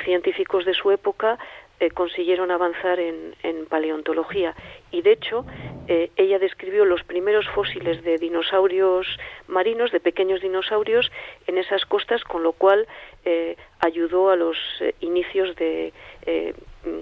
científicos 0.05 0.65
de 0.65 0.75
su 0.75 0.91
época 0.93 1.39
eh, 1.81 1.91
consiguieron 1.91 2.53
avanzar 2.53 3.01
en, 3.01 3.35
en 3.43 3.67
paleontología. 3.67 4.55
Y 4.93 5.03
de 5.03 5.13
hecho 5.13 5.45
eh, 5.89 6.11
ella 6.17 6.39
describió 6.39 6.85
los 6.85 7.03
primeros 7.03 7.49
fósiles 7.49 8.03
de 8.05 8.17
dinosaurios 8.19 9.07
marinos, 9.49 9.91
de 9.91 9.99
pequeños 9.99 10.41
dinosaurios 10.41 11.11
en 11.49 11.59
esas 11.59 11.85
costas, 11.85 12.23
con 12.23 12.45
lo 12.45 12.53
cual 12.53 12.87
eh, 13.25 13.57
ayudó 13.81 14.31
a 14.31 14.37
los 14.37 14.57
eh, 14.81 14.95
inicios 15.01 15.57
de 15.57 15.93
eh, 16.27 16.55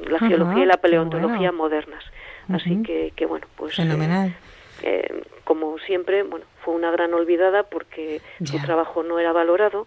la 0.08 0.16
Ajá, 0.16 0.28
geología 0.28 0.62
y 0.62 0.66
la 0.66 0.76
paleontología 0.76 1.50
bueno. 1.50 1.52
modernas. 1.54 2.04
Así 2.48 2.82
que, 2.82 3.12
que 3.14 3.26
bueno, 3.26 3.46
pues 3.56 3.72
eh, 3.78 3.82
Fenomenal. 3.82 4.34
eh, 4.82 5.22
como 5.44 5.78
siempre, 5.78 6.22
bueno, 6.22 6.44
fue 6.64 6.74
una 6.74 6.90
gran 6.90 7.12
olvidada 7.14 7.64
porque 7.64 8.20
su 8.44 8.58
trabajo 8.60 9.02
no 9.02 9.18
era 9.18 9.32
valorado 9.32 9.86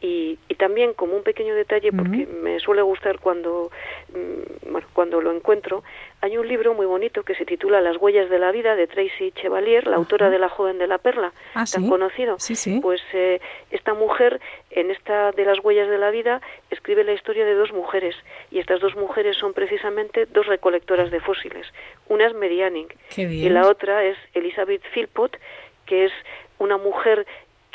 Y, 0.00 0.38
y 0.48 0.54
también 0.54 0.92
como 0.94 1.16
un 1.16 1.24
pequeño 1.24 1.56
detalle, 1.56 1.90
porque 1.92 2.26
me 2.40 2.60
suele 2.60 2.82
gustar 2.82 3.18
cuando, 3.18 3.72
mm, 4.14 4.70
bueno, 4.70 4.86
cuando 4.92 5.20
lo 5.20 5.32
encuentro, 5.32 5.82
hay 6.20 6.38
un 6.38 6.46
libro 6.46 6.72
muy 6.72 6.86
bonito 6.86 7.24
que 7.24 7.34
se 7.34 7.44
titula 7.44 7.80
Las 7.80 7.96
huellas 7.96 8.30
de 8.30 8.38
la 8.38 8.52
vida 8.52 8.76
de 8.76 8.86
Tracy 8.86 9.32
Chevalier, 9.32 9.88
la 9.88 9.96
autora 9.96 10.30
de 10.30 10.38
La 10.38 10.48
joven 10.48 10.78
de 10.78 10.86
la 10.86 10.98
perla, 10.98 11.32
Ah, 11.54 11.64
tan 11.70 11.82
¿sí? 11.82 11.88
conocido. 11.88 12.36
Sí, 12.38 12.54
sí. 12.54 12.78
Pues 12.80 13.00
eh, 13.12 13.40
esta 13.72 13.92
mujer, 13.94 14.40
en 14.70 14.92
esta 14.92 15.32
de 15.32 15.44
las 15.44 15.58
huellas 15.64 15.88
de 15.88 15.98
la 15.98 16.10
vida, 16.10 16.40
escribe 16.70 17.02
la 17.02 17.12
historia 17.14 17.44
de 17.44 17.54
dos 17.54 17.72
mujeres. 17.72 18.14
Y 18.52 18.60
estas 18.60 18.80
dos 18.80 18.94
mujeres 18.94 19.36
son 19.36 19.52
precisamente 19.52 20.26
dos 20.26 20.46
recolectoras 20.46 21.10
de 21.10 21.18
fósiles. 21.20 21.66
Una 22.08 22.26
es 22.28 22.34
Mary 22.34 22.62
Anning 22.62 22.86
y 23.16 23.48
la 23.48 23.66
otra 23.66 24.04
es 24.04 24.16
Elizabeth 24.34 24.82
Philpott, 24.94 25.36
que 25.86 26.04
es 26.04 26.12
una 26.60 26.76
mujer 26.76 27.26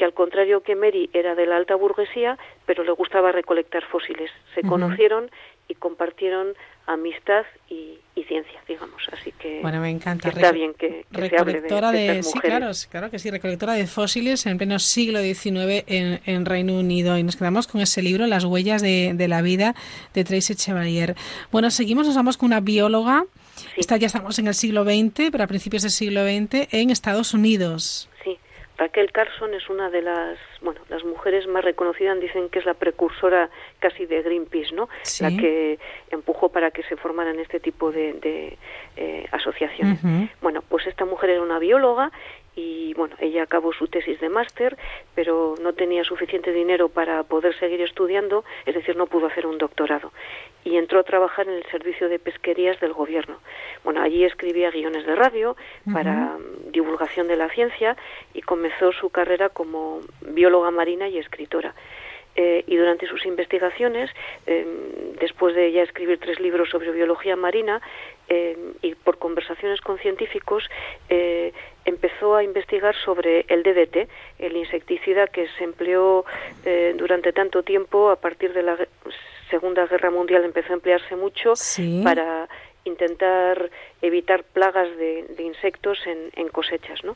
que 0.04 0.08
al 0.08 0.14
contrario 0.14 0.64
que 0.64 0.76
Mary 0.76 1.10
era 1.14 1.34
de 1.34 1.46
la 1.46 1.56
alta 1.56 1.76
burguesía, 1.76 2.38
pero 2.66 2.84
le 2.84 2.92
gustaba 2.92 3.32
recolectar 3.32 3.86
fósiles. 3.86 4.30
Se 4.54 4.62
conocieron 4.62 5.32
y 5.70 5.76
compartieron 5.76 6.56
amistad 6.88 7.46
y, 7.70 8.00
y 8.16 8.24
ciencia, 8.24 8.60
digamos. 8.68 9.02
Así 9.14 9.32
que, 9.32 9.62
Bueno, 9.62 9.80
me 9.80 9.90
encanta. 9.90 10.28
está 10.28 10.52
bien 10.52 10.74
que, 10.74 11.06
que 11.10 11.30
se 11.30 11.38
hable 11.38 11.62
de, 11.62 11.70
de 11.70 11.70
de, 11.70 12.06
estas 12.10 12.26
sí, 12.26 12.36
mujeres. 12.36 12.58
claro, 12.58 12.74
sí, 12.74 12.88
claro 12.90 13.10
que 13.12 13.20
sí, 13.20 13.32
recolectora 13.32 13.74
de 13.76 13.88
fósiles 13.88 14.46
en 14.46 14.58
pleno 14.58 14.78
siglo 14.80 15.22
XIX 15.22 15.86
en, 15.88 16.20
en 16.26 16.46
Reino 16.46 16.74
Unido. 16.78 17.18
Y 17.18 17.24
nos 17.24 17.38
quedamos 17.38 17.68
con 17.68 17.80
ese 17.80 18.02
libro, 18.02 18.28
Las 18.28 18.44
huellas 18.44 18.82
de, 18.82 19.14
de 19.16 19.28
la 19.30 19.42
vida, 19.42 19.74
de 20.14 20.26
Tracy 20.26 20.56
Chevalier. 20.56 21.16
Bueno, 21.50 21.72
seguimos, 21.72 22.08
nos 22.08 22.16
vamos 22.18 22.36
con 22.36 22.48
una 22.48 22.60
bióloga. 22.60 23.24
Esta 23.78 23.96
ya 23.96 24.08
estamos 24.08 24.38
en 24.40 24.48
el 24.48 24.54
siglo 24.54 24.84
XX, 24.84 25.30
pero 25.32 25.46
a 25.46 25.48
principios 25.48 25.84
del 25.84 25.92
siglo 25.92 26.26
XX, 26.26 26.68
en 26.74 26.90
Estados 26.90 27.34
Unidos. 27.34 28.10
Raquel 28.84 29.14
Carson 29.14 29.54
es 29.54 29.70
una 29.70 29.90
de 29.90 30.02
las, 30.02 30.38
bueno, 30.62 30.82
las 30.90 31.06
mujeres 31.06 31.48
más 31.48 31.64
reconocidas, 31.64 32.20
dicen 32.20 32.50
que 32.50 32.60
es 32.60 32.66
la 32.66 32.74
precursora 32.74 33.50
casi 33.80 34.06
de 34.06 34.22
Greenpeace, 34.22 34.76
¿no? 34.76 34.90
Sí. 35.04 35.24
La 35.24 35.30
que 35.30 35.80
empujó 36.12 36.50
para 36.50 36.70
que 36.70 36.84
se 36.84 36.98
formaran 36.98 37.40
este 37.40 37.62
tipo 37.62 37.94
de, 37.94 38.12
de, 38.12 38.58
eh, 38.98 39.26
asociaciones. 39.32 40.00
Bueno, 40.42 40.62
pues 40.68 40.86
esta 40.86 41.06
mujer 41.06 41.30
era 41.30 41.42
una 41.42 41.60
bióloga 41.60 42.12
y 42.58 42.94
bueno, 42.96 43.16
ella 43.20 43.44
acabó 43.44 43.72
su 43.72 43.88
tesis 43.88 44.20
de 44.20 44.28
máster, 44.28 44.78
pero 45.16 45.56
no 45.62 45.72
tenía 45.72 46.04
suficiente 46.04 46.52
dinero 46.52 46.90
para 46.90 47.24
poder 47.24 47.58
seguir 47.58 47.80
estudiando, 47.82 48.44
es 48.66 48.76
decir, 48.76 48.98
no 48.98 49.08
pudo 49.08 49.28
hacer 49.28 49.48
un 49.48 49.58
doctorado. 49.58 50.12
Y 50.64 50.78
entró 50.78 51.00
a 51.00 51.04
trabajar 51.04 51.48
en 51.48 51.56
el 51.56 51.66
servicio 51.66 52.08
de 52.10 52.20
pesquerías 52.20 52.80
del 52.80 52.94
gobierno. 52.94 53.38
Bueno, 53.84 54.02
allí 54.02 54.24
escribía 54.24 54.72
guiones 54.72 55.06
de 55.06 55.16
radio 55.16 55.56
para 55.92 56.38
divulgación 56.72 57.28
de 57.28 57.36
la 57.36 57.50
ciencia 57.50 57.98
y 58.34 58.42
comenzó 58.42 58.92
su 58.94 59.10
carrera 59.10 59.50
como 59.50 60.00
bióloga 60.22 60.72
marina 60.72 61.10
y 61.10 61.18
escritora. 61.18 61.74
Eh, 62.36 62.64
y 62.66 62.78
durante 62.78 63.06
sus 63.08 63.26
investigaciones, 63.28 64.10
eh, 64.48 64.66
después 65.20 65.56
de 65.56 65.72
ya 65.72 65.84
escribir 65.84 66.18
tres 66.20 66.40
libros 66.40 66.70
sobre 66.70 66.92
biología 66.92 67.36
marina 67.36 67.80
eh, 68.28 68.58
y 68.82 68.96
por 68.96 69.20
conversaciones 69.20 69.82
con 69.82 70.00
científicos, 70.00 70.68
empezó 71.86 72.36
a 72.36 72.44
investigar 72.44 72.96
sobre 72.96 73.46
el 73.50 73.62
DDT, 73.62 74.10
el 74.40 74.58
insecticida 74.58 75.28
que 75.28 75.48
se 75.58 75.64
empleó 75.64 76.26
durante 76.96 77.34
tanto 77.34 77.62
tiempo, 77.62 78.10
a 78.10 78.16
partir 78.16 78.54
de 78.54 78.64
la 78.64 78.78
Segunda 79.54 79.86
Guerra 79.86 80.10
Mundial 80.10 80.44
empezó 80.46 80.70
a 80.74 80.78
emplearse 80.80 81.16
mucho 81.16 81.56
Sí. 81.56 82.02
para 82.04 82.50
intentar 82.86 83.70
evitar 84.02 84.44
plagas 84.44 84.90
de, 84.98 85.12
de 85.38 85.44
insectos 85.44 85.98
en, 86.08 86.20
en 86.36 86.48
cosechas, 86.50 87.04
¿no? 87.04 87.16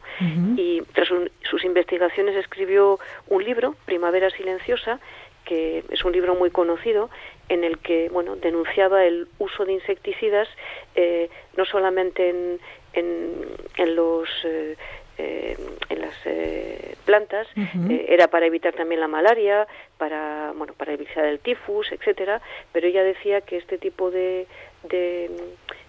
y 0.56 0.82
tras 0.94 1.10
un- 1.12 1.30
sus 1.50 1.64
investigaciones 1.66 2.36
escribió 2.36 3.00
un 3.28 3.44
libro, 3.44 3.76
Primavera 3.86 4.30
Silenciosa, 4.30 5.00
que 5.46 5.84
es 5.90 6.06
un 6.06 6.12
libro 6.12 6.36
muy 6.36 6.52
conocido 6.52 7.10
en 7.50 7.64
el 7.64 7.80
que 7.80 8.10
bueno 8.10 8.36
denunciaba 8.36 9.04
el 9.06 9.28
uso 9.40 9.66
de 9.66 9.74
insecticidas 9.74 10.48
eh, 10.96 11.30
no 11.58 11.64
solamente 11.66 12.30
en, 12.30 12.60
en, 12.94 13.34
en 13.78 13.96
los 13.96 14.30
eh, 14.44 14.76
eh, 15.18 15.58
en 15.90 16.02
las 16.02 16.16
eh, 16.26 16.96
plantas 17.06 17.48
eh, 17.56 18.06
era 18.10 18.28
para 18.28 18.46
evitar 18.46 18.74
también 18.74 19.00
la 19.02 19.08
malaria 19.08 19.68
para 19.98 20.52
bueno 20.56 20.74
para 20.74 20.94
evitar 20.94 21.26
el 21.26 21.40
tifus 21.40 21.92
etcétera 21.92 22.42
pero 22.74 22.88
ella 22.88 23.04
decía 23.04 23.42
que 23.42 23.58
este 23.58 23.78
tipo 23.78 24.12
de, 24.12 24.46
de 24.84 25.30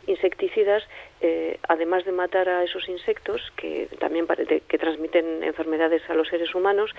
insecticidas 0.07 0.83
eh, 1.21 1.59
además 1.69 2.05
de 2.05 2.13
matar 2.13 2.49
a 2.49 2.63
esos 2.65 2.89
insectos 2.89 3.41
que 3.57 3.89
también 3.99 4.27
de- 4.27 4.61
que 4.69 4.79
transmiten 4.79 5.43
enfermedades 5.45 6.03
a 6.09 6.15
los 6.15 6.29
seres 6.29 6.55
humanos 6.55 6.91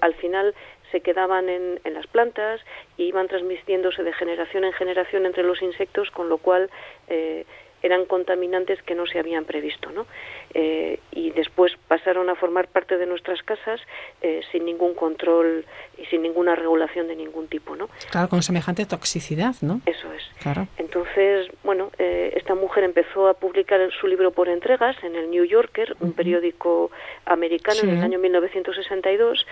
al 0.00 0.14
final 0.14 0.54
se 0.92 1.00
quedaban 1.00 1.48
en, 1.48 1.80
en 1.84 1.94
las 1.94 2.06
plantas 2.06 2.60
y 2.96 3.04
iban 3.04 3.26
transmitiéndose 3.28 4.02
de 4.04 4.12
generación 4.12 4.64
en 4.64 4.72
generación 4.72 5.26
entre 5.26 5.42
los 5.42 5.60
insectos, 5.62 6.10
con 6.12 6.28
lo 6.28 6.38
cual 6.38 6.70
eh, 7.08 7.44
eran 7.86 8.04
contaminantes 8.04 8.82
que 8.82 8.94
no 8.94 9.06
se 9.06 9.18
habían 9.18 9.44
previsto, 9.44 9.90
¿no? 9.90 10.06
Eh, 10.54 11.00
y 11.12 11.30
después 11.30 11.72
pasaron 11.88 12.28
a 12.30 12.34
formar 12.34 12.68
parte 12.68 12.96
de 12.96 13.06
nuestras 13.06 13.42
casas 13.42 13.80
eh, 14.22 14.40
sin 14.52 14.64
ningún 14.64 14.94
control 14.94 15.64
y 15.98 16.04
sin 16.06 16.22
ninguna 16.22 16.54
regulación 16.54 17.08
de 17.08 17.16
ningún 17.16 17.48
tipo, 17.48 17.76
¿no? 17.76 17.88
Claro, 18.10 18.28
con 18.28 18.42
semejante 18.42 18.86
toxicidad, 18.86 19.54
¿no? 19.62 19.80
Eso 19.86 20.12
es. 20.12 20.22
Claro. 20.40 20.68
Entonces, 20.76 21.48
bueno, 21.64 21.90
eh, 21.98 22.32
esta 22.36 22.54
mujer 22.54 22.84
empezó 22.84 23.28
a 23.28 23.34
publicar 23.34 23.80
su 24.00 24.06
libro 24.06 24.30
por 24.30 24.48
entregas 24.48 24.96
en 25.02 25.16
el 25.16 25.30
New 25.30 25.44
Yorker, 25.44 25.96
un 26.00 26.12
periódico 26.12 26.90
americano, 27.24 27.80
en 27.82 27.90
el 27.90 28.02
año 28.02 28.18
1962, 28.18 29.46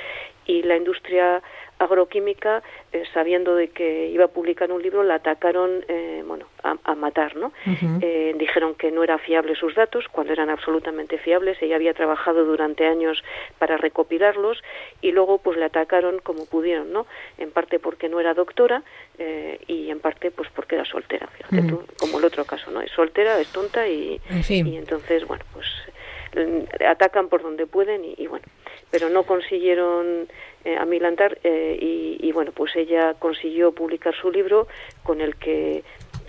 y 0.47 0.62
la 0.62 0.77
industria 0.77 1.43
agroquímica, 1.85 2.62
eh, 2.93 3.05
sabiendo 3.12 3.55
de 3.55 3.69
que 3.69 4.09
iba 4.09 4.24
a 4.27 4.28
publicar 4.28 4.70
un 4.73 4.82
libro, 4.82 5.02
la 5.02 5.16
atacaron, 5.16 5.85
eh, 5.89 6.23
bueno, 6.27 6.47
a, 6.62 6.77
a 6.85 6.94
matar, 6.94 7.36
¿no? 7.36 7.52
Eh, 8.01 8.35
dijeron 8.36 8.74
que 8.74 8.90
no 8.90 9.02
eran 9.05 9.19
fiables 9.19 9.59
sus 9.59 9.74
datos, 9.74 10.06
cuando 10.11 10.32
eran 10.32 10.51
absolutamente 10.51 11.19
fiables. 11.19 11.61
Ella 11.62 11.77
había 11.77 11.94
trabajado 11.94 12.44
durante 12.44 12.86
años 12.86 13.23
para 13.59 13.77
recopilarlos 13.77 14.62
y 15.01 15.12
luego, 15.12 15.39
pues, 15.39 15.56
le 15.59 15.65
atacaron 15.65 16.19
como 16.20 16.47
pudieron, 16.47 16.93
¿no? 16.93 17.06
En 17.39 17.51
parte 17.51 17.78
porque 17.78 18.09
no 18.09 18.20
era 18.20 18.35
doctora 18.35 18.82
eh, 19.19 19.59
y 19.66 19.90
en 19.90 20.01
parte, 20.01 20.31
pues, 20.31 20.48
porque 20.55 20.74
era 20.77 20.85
soltera. 20.85 21.27
Fíjate 21.28 21.62
tú, 21.69 21.82
como 21.98 22.19
el 22.19 22.24
otro 22.24 22.44
caso, 22.44 22.70
¿no? 22.70 22.81
Es 22.81 22.90
soltera, 22.93 23.39
es 23.40 23.48
tonta 23.48 23.86
y, 23.89 24.20
En 24.31 24.43
fin. 24.43 24.66
y 24.66 24.77
entonces, 24.77 25.27
bueno, 25.27 25.44
pues 25.52 25.66
mm, 26.35 26.85
atacan 26.89 27.28
por 27.28 27.43
donde 27.43 27.66
pueden 27.66 28.05
y, 28.05 28.15
y 28.16 28.27
bueno, 28.27 28.44
pero 28.90 29.09
no 29.11 29.24
consiguieron 29.24 30.28
eh, 30.65 30.77
amilantar 30.77 31.39
eh, 31.45 31.78
y, 31.81 32.19
y 32.20 32.32
bueno, 32.32 32.53
pues 32.53 32.74
ella 32.77 33.15
consiguió 33.19 33.73
publicar 33.73 34.15
su 34.15 34.31
libro 34.31 34.66
con 35.03 35.20
el 35.20 35.36
que 35.36 35.85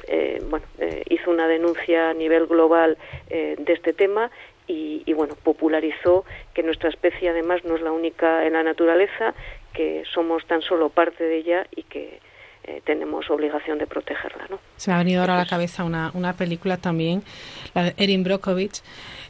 eh, 0.07 0.39
bueno, 0.49 0.65
eh, 0.79 1.03
hizo 1.09 1.31
una 1.31 1.47
denuncia 1.47 2.09
a 2.09 2.13
nivel 2.13 2.45
global 2.45 2.97
eh, 3.29 3.55
de 3.57 3.73
este 3.73 3.93
tema 3.93 4.29
y, 4.67 5.03
y, 5.05 5.13
bueno, 5.13 5.35
popularizó 5.43 6.25
que 6.53 6.63
nuestra 6.63 6.89
especie 6.89 7.29
además 7.29 7.63
no 7.65 7.75
es 7.75 7.81
la 7.81 7.91
única 7.91 8.45
en 8.45 8.53
la 8.53 8.63
naturaleza, 8.63 9.33
que 9.73 10.03
somos 10.11 10.45
tan 10.45 10.61
solo 10.61 10.89
parte 10.89 11.23
de 11.23 11.37
ella 11.37 11.67
y 11.75 11.83
que 11.83 12.19
eh, 12.67 12.81
tenemos 12.85 13.29
obligación 13.29 13.77
de 13.77 13.87
protegerla, 13.87 14.45
¿no? 14.49 14.59
Se 14.77 14.89
me 14.89 14.95
ha 14.95 14.97
venido 14.99 15.21
ahora 15.21 15.35
a 15.35 15.37
la 15.37 15.45
cabeza 15.45 15.83
una, 15.83 16.11
una 16.13 16.33
película 16.33 16.77
también, 16.77 17.23
la 17.73 17.83
de 17.83 17.93
Erin 17.97 18.23
Brockovich, 18.23 18.81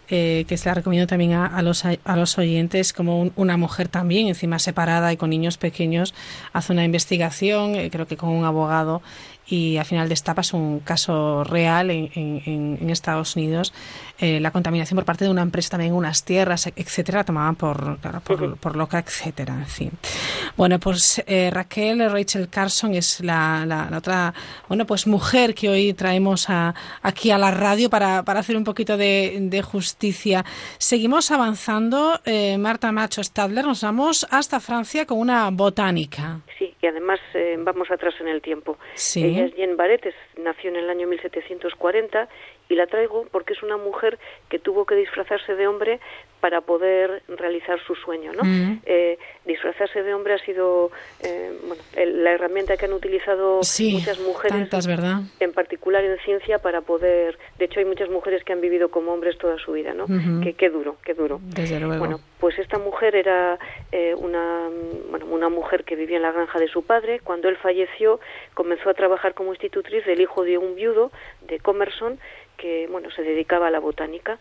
eh, 0.10 0.46
que 0.48 0.58
se 0.58 0.70
la 0.70 0.76
recomiendo 0.76 1.08
también 1.08 1.34
a, 1.34 1.46
a 1.48 1.62
los, 1.64 1.84
a 1.86 2.16
los 2.16 2.38
oyentes, 2.38 2.94
como 2.94 3.20
un- 3.22 3.34
una 3.36 3.58
mujer 3.58 3.88
también, 3.88 4.28
encima 4.28 4.60
separada 4.60 5.12
y 5.12 5.18
con 5.18 5.30
niños 5.32 5.58
pequeños, 5.58 6.14
hace 6.54 6.74
una 6.74 6.84
investigación, 6.84 7.76
eh, 7.76 7.90
creo 7.92 8.06
que 8.06 8.16
con 8.18 8.30
un 8.30 8.46
abogado, 8.46 9.02
y 9.48 9.78
al 9.78 9.86
final 9.86 10.10
destapas 10.10 10.54
un 10.54 10.80
caso 10.80 11.44
real 11.44 11.92
en, 11.92 12.10
en- 12.16 12.42
en- 12.46 12.78
en 12.82 12.90
Estados 12.90 13.36
Unidos, 13.36 13.74
eh, 14.20 14.40
la 14.40 14.52
contaminación 14.52 14.96
por 14.96 15.06
parte 15.06 15.26
de 15.26 15.32
una 15.32 15.42
empresa 15.42 15.72
también 15.72 15.92
en 15.92 15.98
unas 15.98 16.24
tierras, 16.24 16.68
etcétera, 16.76 17.24
tomaban 17.24 17.56
por, 17.56 17.98
claro, 18.00 18.22
por, 18.22 18.58
por 18.58 18.76
loca, 18.76 18.98
etcétera, 19.00 19.54
en 19.56 19.68
fin. 19.68 19.92
Bueno, 20.58 20.80
pues 20.80 21.22
eh, 21.28 21.50
Raquel 21.52 22.10
Rachel 22.12 22.48
Carson 22.50 22.94
es 22.96 23.20
la, 23.20 23.66
la- 23.66 23.90
la 23.90 23.98
otra, 23.98 24.34
bueno, 24.68 24.86
pues 24.86 25.06
mujer 25.06 25.54
que 25.54 25.70
hoy 25.70 25.94
traemos 25.94 26.50
a- 26.50 26.74
aquí 27.02 27.32
a 27.32 27.38
la 27.38 27.52
radio 27.52 27.90
para, 27.90 28.24
para 28.24 28.40
hacer 28.40 28.56
un 28.58 28.64
poquito 28.64 28.98
de, 28.98 29.38
de 29.42 29.62
justicia. 29.62 30.46
Seguimos 30.78 31.30
avanzando, 31.32 32.20
eh, 32.26 32.58
Marta 32.58 32.92
Macho 32.92 33.24
Stadler, 33.24 33.66
nos 33.66 33.82
vamos 33.82 34.26
hasta 34.32 34.60
Francia 34.60 35.06
con 35.06 35.20
una 35.20 35.50
botánica. 35.52 36.40
Sí, 36.58 36.74
y 36.82 36.88
además 36.88 37.20
eh, 37.34 37.56
vamos 37.60 37.92
atrás 37.92 38.14
en 38.22 38.28
el 38.30 38.42
tiempo. 38.42 38.78
Sí. 38.94 39.26
Ella 39.26 39.46
es 39.46 39.56
Jean 39.56 39.76
Barret, 39.76 40.06
es- 40.06 40.16
nació 40.38 40.70
en 40.70 40.78
el 40.78 40.90
año 40.90 41.06
1740 41.08 42.30
y 42.70 42.76
la 42.76 42.88
traigo 42.88 43.26
porque 43.32 43.54
es 43.54 43.62
una 43.64 43.78
mujer 43.78 44.18
que 44.50 44.60
tuvo 44.60 44.86
que 44.86 44.96
disfrazarse 44.96 45.56
de 45.56 45.68
hombre 45.68 46.00
para 46.42 46.62
poder 46.62 47.24
realizar 47.28 47.80
su 47.88 47.96
sueño. 47.96 48.32
¿no? 48.34 48.44
Mm. 48.44 48.82
Eh, 48.86 49.18
disfrazarse 49.46 50.04
de 50.04 50.14
hombre 50.14 50.34
ha 50.34 50.40
sido 50.40 50.92
eh, 51.22 51.52
bueno, 51.66 51.82
el- 51.96 52.24
la 52.24 52.32
herramienta 52.34 52.78
que 52.78 52.86
han 52.86 52.94
utilizado 52.94 53.64
Sí, 53.64 53.94
muchas 53.94 54.20
mujeres, 54.20 54.52
tantas, 54.58 54.86
¿verdad? 54.88 55.22
en 55.40 55.54
particular 55.54 56.04
en 56.04 56.18
ciencia, 56.20 56.60
para 56.60 56.82
poder. 56.82 57.38
De 57.58 57.66
hecho, 57.66 57.80
hay 57.80 57.86
muchas 57.86 58.10
mujeres 58.10 58.44
que 58.44 58.54
han 58.54 58.62
vivido 58.62 58.90
como 58.90 59.14
hombres 59.14 59.38
toda 59.38 59.58
su 59.58 59.72
vida. 59.72 59.94
¿no? 59.94 60.04
Ujú. 60.06 60.42
que, 60.44 60.54
qué 60.54 60.70
duro, 60.70 60.98
qué 61.04 61.14
duro. 61.14 61.40
Desde 61.44 61.80
luego. 61.80 62.00
Bueno, 62.00 62.20
pues 62.40 62.58
esta 62.60 62.78
mujer 62.78 63.16
era 63.16 63.58
eh, 63.92 64.14
una, 64.16 64.70
bueno, 65.10 65.26
una 65.28 65.50
mujer 65.50 65.84
que 65.84 65.96
vivía 65.96 66.18
en 66.18 66.24
la 66.24 66.32
granja 66.32 66.60
de 66.60 66.68
su 66.68 66.84
padre. 66.84 67.20
Cuando 67.22 67.50
él 67.50 67.58
falleció, 67.58 68.20
comenzó 68.54 68.90
a 68.90 68.94
trabajar 68.94 69.34
como 69.34 69.52
institutriz 69.52 70.06
del 70.06 70.22
hijo 70.22 70.44
de 70.44 70.58
un 70.58 70.76
viudo 70.76 71.12
de 71.48 71.60
Comerson 71.60 72.20
que 72.58 72.88
bueno 72.88 73.10
se 73.12 73.24
dedicaba 73.24 73.68
a 73.68 73.72
la 73.72 73.80
botánica. 73.80 74.40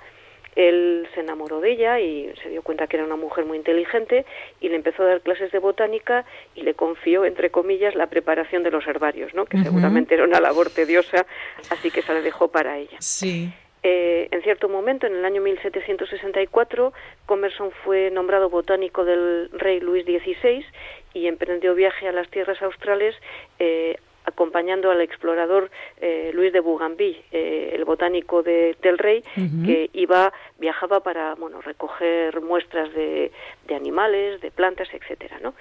Él 0.57 1.09
se 1.15 1.21
enamoró 1.21 1.61
de 1.61 1.73
ella 1.73 1.99
y 1.99 2.33
se 2.43 2.49
dio 2.49 2.63
cuenta 2.63 2.87
que 2.87 2.97
era 2.97 3.05
una 3.05 3.17
mujer 3.17 3.45
muy 3.45 3.59
inteligente 3.59 4.25
y 4.61 4.69
le 4.69 4.77
empezó 4.77 5.03
a 5.03 5.07
dar 5.07 5.21
clases 5.21 5.51
de 5.51 5.59
botánica 5.59 6.25
y 6.55 6.63
le 6.63 6.75
confió, 6.75 7.25
entre 7.25 7.51
comillas, 7.51 7.97
la 7.97 8.07
preparación 8.07 8.63
de 8.63 8.71
los 8.71 8.87
herbarios, 8.87 9.35
¿no? 9.35 9.47
que 9.47 9.59
seguramente 9.59 10.15
era 10.15 10.23
una 10.23 10.41
labor 10.41 10.71
tediosa, 10.71 11.27
así 11.71 11.91
que 11.91 12.03
se 12.03 12.15
la 12.15 12.21
dejó 12.21 12.49
para 12.49 12.79
ella. 12.79 12.97
Sí. 13.01 13.53
Eh, 13.87 14.29
en 14.31 14.43
cierto 14.43 14.71
momento, 14.71 15.07
en 15.07 15.15
el 15.17 15.25
año 15.27 15.43
1764, 15.43 16.95
Comerson 17.27 17.71
fue 17.85 18.11
nombrado 18.11 18.49
botánico 18.49 19.05
del 19.05 19.51
rey 19.53 19.79
Luis 19.81 20.07
XVI 20.07 20.65
y 21.13 21.27
emprendió 21.27 21.75
viaje 21.75 22.09
a 22.09 22.13
las 22.13 22.29
tierras 22.31 22.63
australes 22.63 23.15
eh, 23.59 23.97
acompañando 24.25 24.91
al 24.91 25.01
explorador 25.01 25.71
eh, 26.01 26.31
Luis 26.35 26.53
de 26.53 26.61
Bougainville, 26.61 27.23
eh, 27.33 27.73
el 27.75 27.85
botánico 27.85 28.43
de- 28.43 28.77
del 28.83 28.99
rey, 28.99 29.23
que 29.67 29.91
iba 29.93 30.33
viajaba 30.59 31.01
para 31.01 31.35
bueno 31.35 31.61
recoger 31.61 32.41
muestras 32.41 32.93
de, 32.95 33.31
de 33.67 33.75
animales, 33.75 34.41
de 34.41 34.51
plantas, 34.51 34.89
etcétera, 34.93 35.39
¿no? 35.43 35.55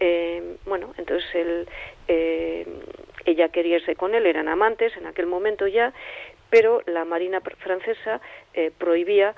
Eh, 0.00 0.56
bueno, 0.66 0.94
entonces 0.96 1.28
él, 1.34 1.68
eh, 2.06 2.66
ella 3.24 3.48
quería 3.48 3.76
irse 3.78 3.96
con 3.96 4.14
él, 4.14 4.26
eran 4.26 4.48
amantes 4.48 4.96
en 4.96 5.06
aquel 5.06 5.26
momento 5.26 5.66
ya, 5.66 5.92
pero 6.50 6.82
la 6.86 7.04
Marina 7.04 7.40
francesa 7.40 8.20
eh, 8.54 8.70
prohibía 8.78 9.34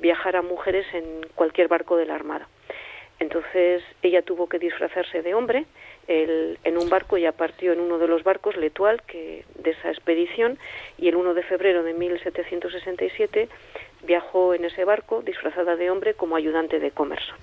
viajar 0.00 0.36
a 0.36 0.42
mujeres 0.42 0.86
en 0.94 1.04
cualquier 1.34 1.66
barco 1.66 1.96
de 1.96 2.06
la 2.06 2.14
Armada. 2.14 2.46
Entonces 3.18 3.82
ella 4.02 4.22
tuvo 4.22 4.48
que 4.48 4.58
disfrazarse 4.58 5.22
de 5.22 5.34
hombre. 5.34 5.64
Él- 6.08 6.58
en 6.64 6.78
un 6.78 6.88
barco 6.88 7.16
ya 7.18 7.32
partió 7.32 7.72
en 7.72 7.80
uno 7.80 7.98
de 7.98 8.06
los 8.08 8.22
barcos, 8.24 8.56
L'Etoile, 8.56 9.00
que 9.06 9.44
de 9.58 9.70
esa 9.70 9.90
expedición, 9.90 10.58
y 10.98 11.08
el 11.08 11.16
1 11.16 11.34
de 11.34 11.42
febrero 11.42 11.82
de 11.82 11.94
1767 11.94 13.48
viajó 14.02 14.54
en 14.54 14.64
ese 14.64 14.84
barco 14.84 15.22
disfrazada 15.22 15.76
de 15.76 15.90
hombre 15.90 16.14
como 16.14 16.36
ayudante 16.36 16.78
de 16.78 16.90
Comerson. 16.90 17.36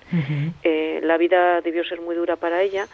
Eh, 0.64 1.00
la 1.04 1.18
vida 1.18 1.62
debió 1.62 1.84
ser 1.84 2.02
muy 2.02 2.16
dura 2.16 2.36
para 2.36 2.62
ella 2.62 2.88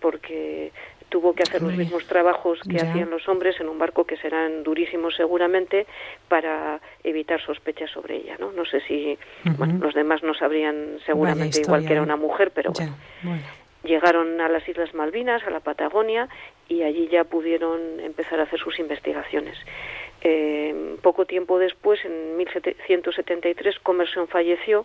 porque 0.00 0.72
tuvo 1.10 1.34
que 1.34 1.42
hacer 1.42 1.60
los 1.60 1.72
mismos 1.76 2.06
trabajos 2.06 2.60
que 2.60 2.74
ya. 2.76 2.88
hacían 2.90 3.10
los 3.10 3.28
hombres 3.28 3.60
en 3.60 3.68
un 3.68 3.78
barco 3.78 4.04
que 4.04 4.16
serán 4.16 4.62
durísimos 4.62 5.16
seguramente 5.16 5.86
para 6.28 6.80
evitar 7.02 7.40
sospechas 7.42 7.90
sobre 7.90 8.16
ella, 8.16 8.36
¿no? 8.38 8.52
No 8.52 8.64
sé 8.64 8.80
si 8.82 9.18
bueno, 9.58 9.74
los 9.80 9.92
demás 9.94 10.22
no 10.22 10.32
sabrían 10.34 10.98
seguramente 11.04 11.58
igual 11.60 11.80
que 11.84 11.92
era 11.92 12.02
una 12.02 12.16
mujer, 12.16 12.52
pero 12.54 12.70
bueno. 12.72 12.96
Llegaron 13.82 14.40
a 14.40 14.48
las 14.48 14.68
Islas 14.68 14.94
Malvinas, 14.94 15.42
a 15.44 15.50
la 15.50 15.60
Patagonia, 15.60 16.28
y 16.68 16.82
allí 16.82 17.08
ya 17.08 17.24
pudieron 17.24 18.00
empezar 18.00 18.40
a 18.40 18.44
hacer 18.44 18.58
sus 18.60 18.78
investigaciones. 18.78 19.56
Eh, 20.22 20.96
poco 21.02 21.24
tiempo 21.24 21.58
después, 21.58 22.04
en 22.04 22.36
1773, 22.36 23.78
Commerson 23.80 24.28
falleció 24.28 24.84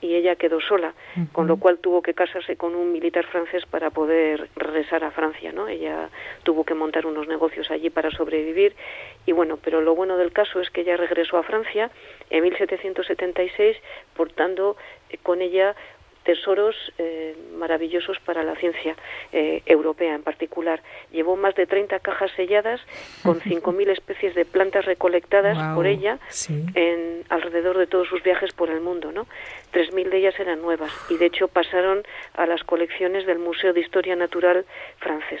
y 0.00 0.14
ella 0.14 0.36
quedó 0.36 0.60
sola, 0.60 0.94
con 1.32 1.48
lo 1.48 1.56
cual 1.56 1.78
tuvo 1.78 2.02
que 2.02 2.14
casarse 2.14 2.56
con 2.56 2.76
un 2.76 2.92
militar 2.92 3.26
francés 3.26 3.66
para 3.66 3.90
poder 3.90 4.48
regresar 4.54 5.02
a 5.02 5.10
Francia, 5.10 5.52
¿no? 5.52 5.66
Ella 5.66 6.08
tuvo 6.44 6.64
que 6.64 6.74
montar 6.74 7.04
unos 7.04 7.26
negocios 7.26 7.68
allí 7.72 7.90
para 7.90 8.12
sobrevivir 8.12 8.76
y 9.26 9.32
bueno, 9.32 9.58
pero 9.62 9.80
lo 9.80 9.96
bueno 9.96 10.16
del 10.16 10.32
caso 10.32 10.60
es 10.60 10.70
que 10.70 10.82
ella 10.82 10.96
regresó 10.96 11.36
a 11.36 11.42
Francia 11.42 11.90
en 12.30 12.44
1776, 12.44 13.76
portando 14.14 14.76
eh, 15.10 15.18
con 15.20 15.42
ella 15.42 15.74
tesoros 16.28 16.76
eh, 16.98 17.34
maravillosos 17.56 18.18
para 18.20 18.44
la 18.44 18.54
ciencia 18.56 18.94
eh, 19.32 19.62
europea 19.64 20.14
en 20.14 20.22
particular. 20.22 20.82
Llevó 21.10 21.36
más 21.36 21.54
de 21.54 21.66
30 21.66 22.00
cajas 22.00 22.30
selladas 22.36 22.82
con 23.22 23.40
5.000 23.40 23.88
especies 23.88 24.34
de 24.34 24.44
plantas 24.44 24.84
recolectadas 24.84 25.56
por 25.74 25.86
ella 25.86 26.18
sí. 26.28 26.66
en 26.74 27.24
alrededor 27.30 27.78
de 27.78 27.86
todos 27.86 28.08
sus 28.08 28.22
viajes 28.22 28.52
por 28.52 28.68
el 28.68 28.82
mundo, 28.82 29.10
¿no? 29.10 29.26
3.000 29.72 30.10
de 30.10 30.18
ellas 30.18 30.38
eran 30.38 30.60
nuevas 30.60 30.92
y 31.08 31.16
de 31.16 31.24
hecho 31.24 31.48
pasaron 31.48 32.02
a 32.34 32.44
las 32.44 32.62
colecciones 32.62 33.24
del 33.24 33.38
Museo 33.38 33.72
de 33.72 33.80
Historia 33.80 34.14
Natural 34.14 34.66
francés. 34.98 35.40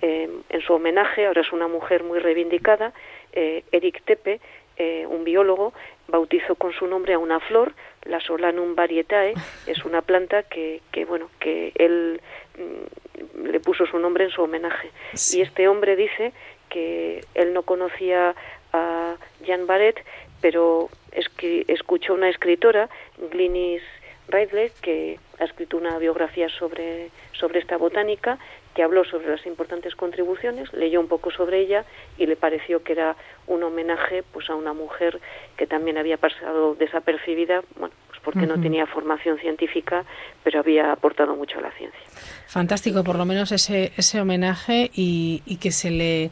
Eh, 0.00 0.30
en 0.48 0.60
su 0.62 0.72
homenaje, 0.72 1.26
ahora 1.26 1.42
es 1.42 1.52
una 1.52 1.66
mujer 1.66 2.04
muy 2.04 2.20
reivindicada, 2.20 2.92
Eric 3.32 4.02
Tepe, 4.04 4.40
eh, 4.82 5.04
un 5.06 5.24
biólogo, 5.24 5.74
bautizó 6.10 6.54
con 6.56 6.72
su 6.72 6.86
nombre 6.86 7.14
a 7.14 7.18
una 7.18 7.40
flor, 7.40 7.72
la 8.04 8.20
Solanum 8.20 8.74
varietae, 8.74 9.34
es 9.66 9.84
una 9.84 10.02
planta 10.02 10.42
que, 10.42 10.80
que 10.92 11.04
bueno, 11.04 11.30
que 11.40 11.72
él 11.76 12.20
mm, 12.58 13.46
le 13.46 13.60
puso 13.60 13.86
su 13.86 13.98
nombre 13.98 14.24
en 14.24 14.30
su 14.30 14.42
homenaje. 14.42 14.90
Y 15.34 15.40
este 15.42 15.68
hombre 15.68 15.96
dice 15.96 16.32
que 16.68 17.24
él 17.34 17.52
no 17.52 17.62
conocía 17.62 18.34
a 18.72 19.16
Jean 19.44 19.66
Barret, 19.66 20.04
pero 20.40 20.88
escri- 21.12 21.64
escuchó 21.68 22.14
una 22.14 22.28
escritora, 22.28 22.88
Glynis 23.30 23.82
Ridley, 24.28 24.70
que 24.80 25.18
ha 25.40 25.44
escrito 25.44 25.76
una 25.76 25.98
biografía 25.98 26.48
sobre, 26.48 27.10
sobre 27.32 27.58
esta 27.58 27.76
botánica, 27.76 28.38
que 28.80 28.84
habló 28.84 29.04
sobre 29.04 29.28
las 29.28 29.44
importantes 29.44 29.94
contribuciones, 29.94 30.72
leyó 30.72 31.00
un 31.00 31.06
poco 31.06 31.30
sobre 31.30 31.60
ella 31.60 31.84
y 32.16 32.24
le 32.24 32.34
pareció 32.34 32.82
que 32.82 32.92
era 32.92 33.14
un 33.46 33.62
homenaje 33.62 34.22
pues 34.32 34.48
a 34.48 34.54
una 34.54 34.72
mujer 34.72 35.20
que 35.58 35.66
también 35.66 35.98
había 35.98 36.16
pasado 36.16 36.74
desapercibida, 36.76 37.60
bueno, 37.78 37.94
pues 38.08 38.20
porque 38.24 38.46
no 38.46 38.54
Ujú. 38.54 38.62
tenía 38.62 38.86
formación 38.86 39.36
científica, 39.38 40.06
pero 40.42 40.60
había 40.60 40.92
aportado 40.92 41.36
mucho 41.36 41.58
a 41.58 41.60
la 41.60 41.72
ciencia. 41.72 42.00
Fantástico, 42.46 43.04
por 43.04 43.16
lo 43.16 43.26
menos 43.26 43.52
ese, 43.52 43.92
ese 43.98 44.18
homenaje 44.18 44.90
y, 44.94 45.42
y 45.44 45.56
que 45.58 45.72
se 45.72 45.90
le 45.90 46.30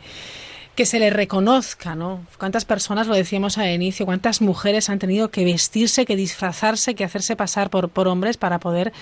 que 0.79 0.87
se 0.87 1.01
le 1.01 1.11
reconozca, 1.11 1.97
¿no? 1.97 2.25
¿Cuántas 2.39 2.65
personas, 2.65 3.09
lo 3.09 3.15
decíamos 3.17 3.59
al 3.59 3.69
inicio, 3.69 4.07
cuántas 4.07 4.41
mujeres 4.41 4.89
han 4.89 5.01
tenido 5.01 5.29
que 5.29 5.45
vestirse, 5.45 6.07
que 6.07 6.15
disfrazarse, 6.15 6.95
que 6.95 7.03
hacerse 7.03 7.35
pasar 7.35 7.69
por, 7.69 7.89
por 7.89 8.07
hombres 8.07 8.37
para 8.37 8.61
poder, 8.61 8.93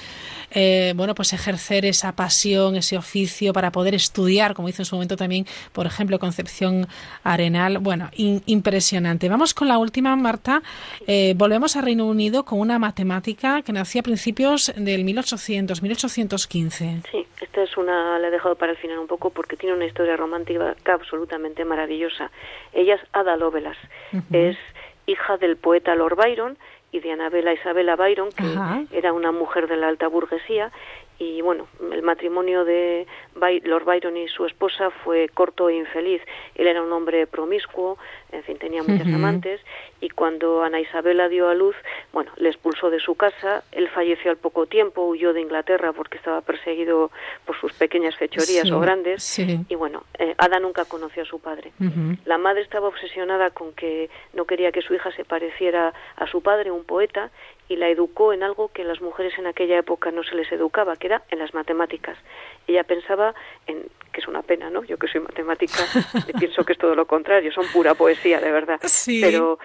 eh, 0.52 0.94
bueno, 0.96 1.14
pues 1.14 1.34
ejercer 1.34 1.84
esa 1.84 2.12
pasión, 2.12 2.76
ese 2.76 2.96
oficio, 2.96 3.52
para 3.52 3.72
poder 3.72 3.94
estudiar, 3.94 4.54
como 4.54 4.70
hizo 4.70 4.80
en 4.80 4.86
su 4.86 4.96
momento 4.96 5.18
también, 5.18 5.44
por 5.74 5.84
ejemplo, 5.84 6.18
Concepción 6.18 6.86
Arenal. 7.24 7.76
Bueno, 7.76 8.08
impresionante. 8.16 9.28
Vamos 9.28 9.52
con 9.52 9.68
la 9.68 9.76
última, 9.76 10.16
Marta. 10.16 10.62
Eh, 11.06 11.34
volvemos 11.36 11.76
a 11.76 11.82
Reino 11.82 12.06
Unido 12.06 12.46
con 12.46 12.58
una 12.58 12.78
matemática 12.78 13.60
que 13.60 13.74
nació 13.74 14.00
a 14.00 14.02
principios 14.02 14.72
del 14.78 15.04
1800, 15.04 15.82
1815. 15.82 17.02
Sí, 17.12 17.26
esta 17.42 17.62
es 17.62 17.76
una, 17.76 18.18
la 18.18 18.28
he 18.28 18.30
dejado 18.30 18.54
para 18.54 18.72
el 18.72 18.78
final 18.78 18.98
un 18.98 19.06
poco 19.06 19.28
porque 19.28 19.58
tiene 19.58 19.76
una 19.76 19.84
historia 19.84 20.16
romántica 20.16 20.74
absolutamente 20.86 21.65
maravillosa. 21.66 22.30
Ella 22.72 22.94
es 22.94 23.00
Ada 23.12 23.36
Lovelace, 23.36 23.78
es 24.32 24.56
hija 25.06 25.36
del 25.36 25.56
poeta 25.56 25.94
Lord 25.94 26.16
Byron 26.16 26.58
y 26.92 27.00
de 27.00 27.12
Anabela 27.12 27.52
Isabella 27.52 27.96
Byron, 27.96 28.30
que 28.30 28.96
era 28.96 29.12
una 29.12 29.32
mujer 29.32 29.68
de 29.68 29.76
la 29.76 29.88
alta 29.88 30.08
burguesía. 30.08 30.72
Y 31.18 31.40
bueno, 31.40 31.66
el 31.92 32.02
matrimonio 32.02 32.64
de 32.64 33.06
Lord 33.64 33.84
Byron 33.84 34.16
y 34.16 34.28
su 34.28 34.46
esposa 34.46 34.90
fue 34.90 35.28
corto 35.28 35.68
e 35.68 35.74
infeliz. 35.76 36.22
Él 36.54 36.66
era 36.66 36.82
un 36.82 36.92
hombre 36.92 37.26
promiscuo, 37.26 37.98
en 38.32 38.42
fin, 38.44 38.58
tenía 38.58 38.82
muchas 38.82 39.06
amantes. 39.06 39.60
Y 40.00 40.10
cuando 40.10 40.62
Ana 40.62 40.80
Isabela 40.80 41.28
dio 41.28 41.48
a 41.48 41.54
luz, 41.54 41.76
bueno, 42.12 42.30
le 42.36 42.48
expulsó 42.48 42.90
de 42.90 43.00
su 43.00 43.14
casa. 43.14 43.62
Él 43.72 43.88
falleció 43.88 44.30
al 44.30 44.36
poco 44.36 44.66
tiempo, 44.66 45.02
huyó 45.06 45.32
de 45.32 45.40
Inglaterra 45.40 45.92
porque 45.92 46.16
estaba 46.18 46.40
perseguido 46.40 47.10
por 47.44 47.58
sus 47.60 47.72
pequeñas 47.72 48.16
fechorías 48.16 48.64
Sí, 48.64 48.72
o 48.72 48.80
grandes. 48.80 49.22
sí. 49.22 49.60
Y 49.68 49.74
bueno, 49.74 50.04
eh, 50.18 50.34
Ada 50.38 50.58
nunca 50.58 50.84
conoció 50.84 51.22
a 51.22 51.26
su 51.26 51.38
padre. 51.40 51.72
La 52.24 52.38
madre 52.38 52.62
estaba 52.62 52.88
obsesionada 52.88 53.50
con 53.50 53.72
que 53.72 54.10
no 54.34 54.44
quería 54.44 54.72
que 54.72 54.82
su 54.82 54.94
hija 54.94 55.10
se 55.12 55.24
pareciera 55.24 55.92
a 56.16 56.26
su 56.26 56.42
padre, 56.42 56.70
un 56.70 56.84
poeta, 56.84 57.30
y 57.68 57.76
la 57.76 57.88
educó 57.88 58.32
en 58.32 58.42
algo 58.44 58.68
que 58.72 58.84
las 58.84 59.00
mujeres 59.00 59.36
en 59.38 59.46
aquella 59.46 59.78
época 59.78 60.10
no 60.12 60.22
se 60.22 60.34
les 60.36 60.50
educaba, 60.52 60.96
que 60.96 61.08
era 61.08 61.22
en 61.30 61.38
las 61.40 61.52
matemáticas. 61.54 62.16
Ella 62.66 62.84
pensaba 62.84 63.34
en 63.66 63.82
que 64.12 64.20
es 64.20 64.28
una 64.28 64.42
pena, 64.42 64.70
¿no? 64.70 64.82
Yo 64.84 64.96
que 64.98 65.08
soy 65.08 65.20
matemática 65.20 65.74
pienso 66.38 66.64
que 66.64 66.72
es 66.72 66.78
todo 66.78 66.94
lo 66.94 67.06
contrario, 67.06 67.52
son 67.52 67.66
pura 67.72 67.94
poesía, 67.94 68.40
de 68.40 68.50
verdad. 68.50 68.80
Sí. 68.84 69.20
Pero 69.22 69.58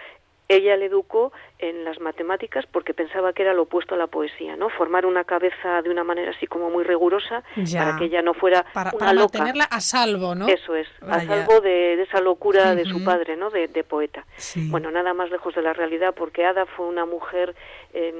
ella 0.49 0.75
le 0.75 0.87
educó 0.87 1.31
en 1.59 1.85
las 1.85 2.01
matemáticas 2.01 2.65
porque 2.69 2.93
pensaba 2.93 3.31
que 3.31 3.43
era 3.43 3.53
lo 3.53 3.61
opuesto 3.61 3.95
a 3.95 3.97
la 3.97 4.07
poesía, 4.07 4.57
¿no? 4.57 4.69
Formar 4.69 5.05
una 5.05 5.23
cabeza 5.23 5.81
de 5.81 5.89
una 5.89 6.03
manera 6.03 6.31
así 6.31 6.45
como 6.45 6.69
muy 6.69 6.83
rigurosa 6.83 7.41
Ya. 7.55 7.79
para 7.85 7.97
que 7.97 8.05
ella 8.05 8.21
no 8.21 8.33
fuera 8.33 8.65
Para, 8.73 8.89
una 8.89 8.99
para 8.99 9.13
loca. 9.13 9.37
mantenerla 9.37 9.63
a 9.63 9.79
salvo, 9.79 10.35
¿no? 10.35 10.49
Eso 10.49 10.75
es, 10.75 10.89
a 11.07 11.21
salvo 11.21 11.61
de, 11.61 11.95
de 11.95 12.03
esa 12.03 12.19
locura 12.19 12.75
de 12.75 12.83
su 12.83 13.01
padre, 13.05 13.37
¿no? 13.37 13.49
De, 13.49 13.69
de 13.69 13.83
poeta. 13.85 14.25
Sí. 14.35 14.67
Bueno, 14.69 14.91
nada 14.91 15.13
más 15.13 15.29
lejos 15.31 15.55
de 15.55 15.61
la 15.61 15.71
realidad, 15.71 16.13
porque 16.13 16.43
Ada 16.43 16.65
fue 16.65 16.85
una 16.85 17.05
mujer 17.05 17.55
eh, 17.93 18.13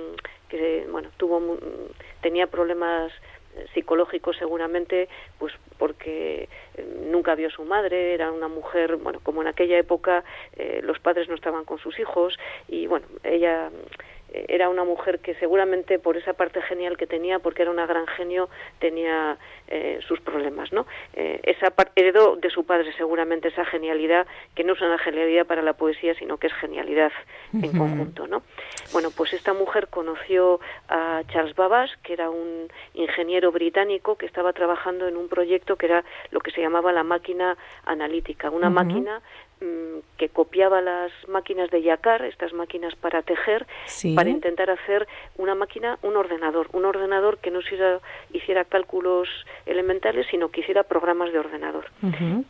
que, 0.48 0.88
bueno, 0.90 1.10
tuvo, 1.18 1.58
tenía 2.22 2.48
problemas 2.48 3.12
psicológicos 3.74 4.38
seguramente, 4.38 5.10
pues 5.40 5.54
porque 5.78 6.50
eh, 6.76 6.86
nunca 7.10 7.36
vio 7.36 7.48
a 7.48 7.52
su 7.52 7.64
madre, 7.64 8.14
era 8.14 8.32
una 8.32 8.48
mujer, 8.48 8.98
bueno, 8.98 9.20
como 9.24 9.42
en 9.42 9.48
aquella 9.48 9.78
época 9.78 10.24
eh, 10.56 10.82
los 10.84 11.00
padres 11.00 11.28
no 11.30 11.36
estaban 11.36 11.66
con 11.66 11.80
sus 11.80 12.00
hijos 12.00 12.38
y 12.68 12.88
bueno, 12.88 13.06
ella 13.24 13.70
era 14.32 14.70
una 14.70 14.84
mujer 14.84 15.20
que 15.20 15.36
seguramente 15.36 16.00
por 16.00 16.18
esa 16.18 16.34
parte 16.34 16.62
genial 16.62 16.98
que 16.98 17.08
tenía, 17.08 17.40
porque 17.40 17.62
era 17.64 17.72
una 17.72 17.86
gran 17.86 18.08
genio, 18.08 18.50
tenía 18.80 19.38
eh, 19.68 20.00
sus 20.08 20.20
problemas, 20.22 20.72
¿no? 20.72 20.86
Eh, 21.14 21.40
esa 21.44 21.74
heredó 21.96 22.36
de 22.36 22.50
su 22.50 22.66
padre 22.66 22.92
seguramente 22.98 23.50
esa 23.50 23.66
genialidad, 23.66 24.28
que 24.56 24.64
no 24.64 24.74
es 24.74 24.82
una 24.82 24.98
genialidad 24.98 25.46
para 25.46 25.62
la 25.62 25.74
poesía, 25.74 26.14
sino 26.16 26.38
que 26.38 26.48
es 26.48 26.54
genialidad 26.54 27.12
en 27.54 27.78
conjunto, 27.78 28.28
¿no? 28.28 28.44
Bueno, 28.94 29.10
pues 29.16 29.34
esta 29.34 29.54
mujer 29.54 29.88
conoció 29.90 30.60
a 30.90 31.22
Charles 31.32 31.56
Babbage, 31.56 31.96
que 32.04 32.14
era 32.14 32.30
un 32.30 32.68
ingeniero 32.94 33.52
británico 33.52 34.16
que 34.16 34.26
estaba 34.26 34.54
trabajando 34.54 35.08
en 35.08 35.18
un 35.18 35.28
proyecto 35.28 35.76
que 35.76 35.88
era 35.88 36.04
lo 36.32 36.40
que 36.40 36.52
se 36.52 36.62
llamaba 36.62 36.92
la 36.92 37.04
máquina 37.04 37.58
analítica, 37.86 38.50
una 38.50 38.70
máquina 38.70 39.22
que 40.18 40.30
copiaba 40.30 40.82
las 40.82 41.12
máquinas 41.28 41.70
de 41.70 41.82
Yacar, 41.84 42.24
estas 42.26 42.52
máquinas 42.54 42.96
para 42.96 43.22
tejer, 43.22 43.68
Sí. 43.86 44.16
para 44.16 44.30
intentar 44.30 44.70
hacer 44.72 45.08
una 45.38 45.54
máquina, 45.56 46.00
un 46.02 46.16
ordenador, 46.18 46.68
un 46.74 46.86
ordenador 46.86 47.38
que 47.38 47.52
no 47.52 47.60
hiciera, 47.60 48.00
hiciera 48.34 48.66
cálculos 48.66 49.28
elementales, 49.66 50.26
sino 50.32 50.50
que 50.50 50.62
hiciera 50.62 50.84
programas 50.84 51.32
de 51.32 51.40
ordenador. 51.40 51.86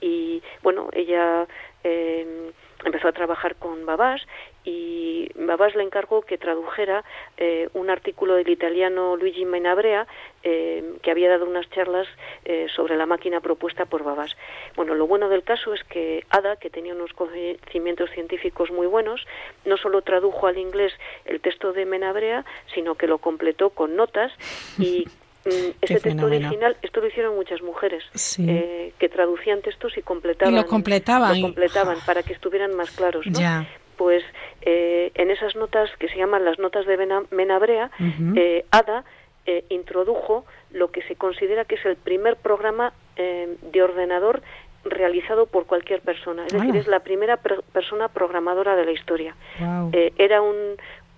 Y 0.02 0.42
bueno, 0.64 0.90
ella 0.94 1.48
eh, 1.84 2.52
empezó 2.86 3.08
a 3.08 3.12
trabajar 3.12 3.56
con 3.56 3.86
Babás 3.86 4.22
y 4.64 5.30
Babás 5.36 5.76
le 5.76 5.84
encargó 5.84 6.22
que 6.22 6.38
tradujera 6.38 7.04
eh, 7.38 7.70
un 7.74 7.90
artículo 7.90 8.36
del 8.36 8.50
italiano 8.50 9.16
Luigi 9.18 9.46
Menabrea 9.46 10.08
eh, 10.44 10.96
que 11.02 11.12
había 11.12 11.30
dado 11.30 11.46
unas 11.46 11.70
charlas 11.70 12.08
eh, 12.46 12.68
sobre 12.76 12.96
la 12.96 13.06
máquina 13.06 13.42
propuesta 13.42 13.86
por 13.86 14.04
Babás. 14.04 14.36
Bueno, 14.76 14.96
lo 14.96 15.08
bueno 15.08 15.30
del 15.30 15.44
caso 15.44 15.74
es 15.74 15.84
que 15.84 16.26
Ada, 16.30 16.56
que 16.58 16.70
tenía 16.70 16.94
unos 16.94 17.14
conocimientos 17.14 18.10
científicos 18.12 18.72
muy 18.72 18.88
buenos, 18.88 19.26
no 19.66 19.78
solo 19.78 20.02
tradujo 20.02 20.48
al 20.48 20.58
inglés 20.58 20.94
el 21.26 21.42
texto 21.42 21.74
de 21.74 21.86
Menabrea, 21.86 22.46
sino 22.74 22.96
que 22.96 23.08
lo 23.08 23.18
completó 23.18 23.72
con 23.72 23.96
notas 23.96 24.32
y 24.78 25.08
mm, 25.46 25.50
ese 25.50 25.94
texto 25.96 26.10
fenómeno. 26.10 26.48
original, 26.48 26.78
esto 26.82 27.02
lo 27.02 27.08
hicieron 27.08 27.36
muchas 27.36 27.62
mujeres, 27.62 28.04
Sí. 28.14 28.46
eh, 28.48 28.94
que 29.00 29.10
traducían 29.10 29.62
textos 29.62 29.98
y 29.98 30.02
completaban, 30.02 30.54
Y 30.54 30.58
lo 30.58 30.66
completaban. 30.68 31.36
lo 31.42 31.48
completaban 31.48 31.98
para 32.06 32.24
que 32.24 32.34
estuvieran 32.34 32.74
más 32.76 32.92
claros, 32.92 33.26
¿no? 33.28 33.40
Ya. 33.40 33.68
Pues 33.98 34.24
eh, 34.64 35.12
en 35.16 35.30
esas 35.32 35.56
notas 35.56 35.90
que 36.00 36.08
se 36.08 36.18
llaman 36.18 36.44
las 36.46 36.58
notas 36.60 36.86
de 36.86 36.98
Mena- 36.98 37.24
Menabrea, 37.32 37.92
Ujú. 38.00 38.34
eh, 38.36 38.66
Ada 38.72 39.04
eh, 39.46 39.64
introdujo 39.70 40.46
lo 40.72 40.92
que 40.92 41.02
se 41.04 41.16
considera 41.16 41.66
que 41.66 41.76
es 41.76 41.86
el 41.86 41.96
primer 41.96 42.36
programa 42.36 42.94
eh, 43.16 43.56
de 43.72 43.82
ordenador 43.84 44.42
realizado 44.84 45.46
por 45.48 45.66
cualquier 45.68 46.02
persona. 46.02 46.46
Es 46.48 46.54
decir, 46.54 46.76
es 46.76 46.88
la 46.88 47.02
primera 47.02 47.38
per- 47.38 47.62
persona 47.74 48.08
programadora 48.08 48.76
de 48.76 48.86
la 48.86 48.92
historia. 48.92 49.36
Guau. 49.60 49.90
Eh, 49.94 50.14
era 50.18 50.42
un, 50.42 50.56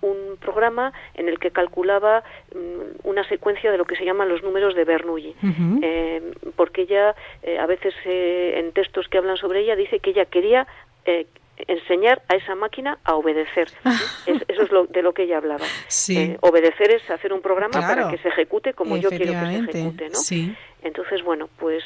un 0.04 0.36
programa 0.38 0.92
en 1.14 1.28
el 1.28 1.38
que 1.38 1.50
calculaba 1.50 2.22
mm, 2.54 3.06
una 3.08 3.26
secuencia 3.28 3.70
de 3.72 3.78
lo 3.78 3.84
que 3.84 3.96
se 3.96 4.04
llaman 4.04 4.28
los 4.28 4.42
números 4.42 4.74
de 4.74 4.84
Bernoulli. 4.84 5.34
Eh, 5.82 6.32
porque 6.56 6.82
ella, 6.82 7.14
eh, 7.42 7.58
a 7.58 7.66
veces 7.66 7.94
eh, 8.04 8.54
en 8.58 8.72
textos 8.72 9.08
que 9.08 9.18
hablan 9.18 9.36
sobre 9.36 9.60
ella, 9.60 9.76
dice 9.76 9.98
que 10.00 10.10
ella 10.10 10.26
quería 10.26 10.66
eh, 11.06 11.26
enseñar 11.68 12.22
a 12.28 12.34
esa 12.36 12.54
máquina 12.54 12.98
a 13.04 13.14
obedecer. 13.14 13.68
Es- 14.26 14.44
eso 14.48 14.62
es 14.62 14.70
lo, 14.72 14.86
de 14.86 15.02
lo 15.02 15.12
que 15.12 15.22
ella 15.24 15.36
hablaba. 15.38 15.64
Sí. 15.88 16.16
Eh, 16.18 16.38
obedecer 16.40 16.90
es 16.90 17.08
hacer 17.10 17.32
un 17.32 17.40
programa 17.42 17.70
Claro. 17.78 17.86
para 18.02 18.10
que 18.10 18.18
se 18.18 18.28
ejecute 18.28 18.72
como 18.74 18.96
yo 18.96 19.08
quiero 19.10 19.32
que 19.32 19.46
se 19.46 19.58
ejecute, 19.78 20.08
¿no? 20.10 20.14
sí. 20.16 20.54
Entonces, 20.82 21.22
bueno, 21.22 21.48
pues 21.58 21.82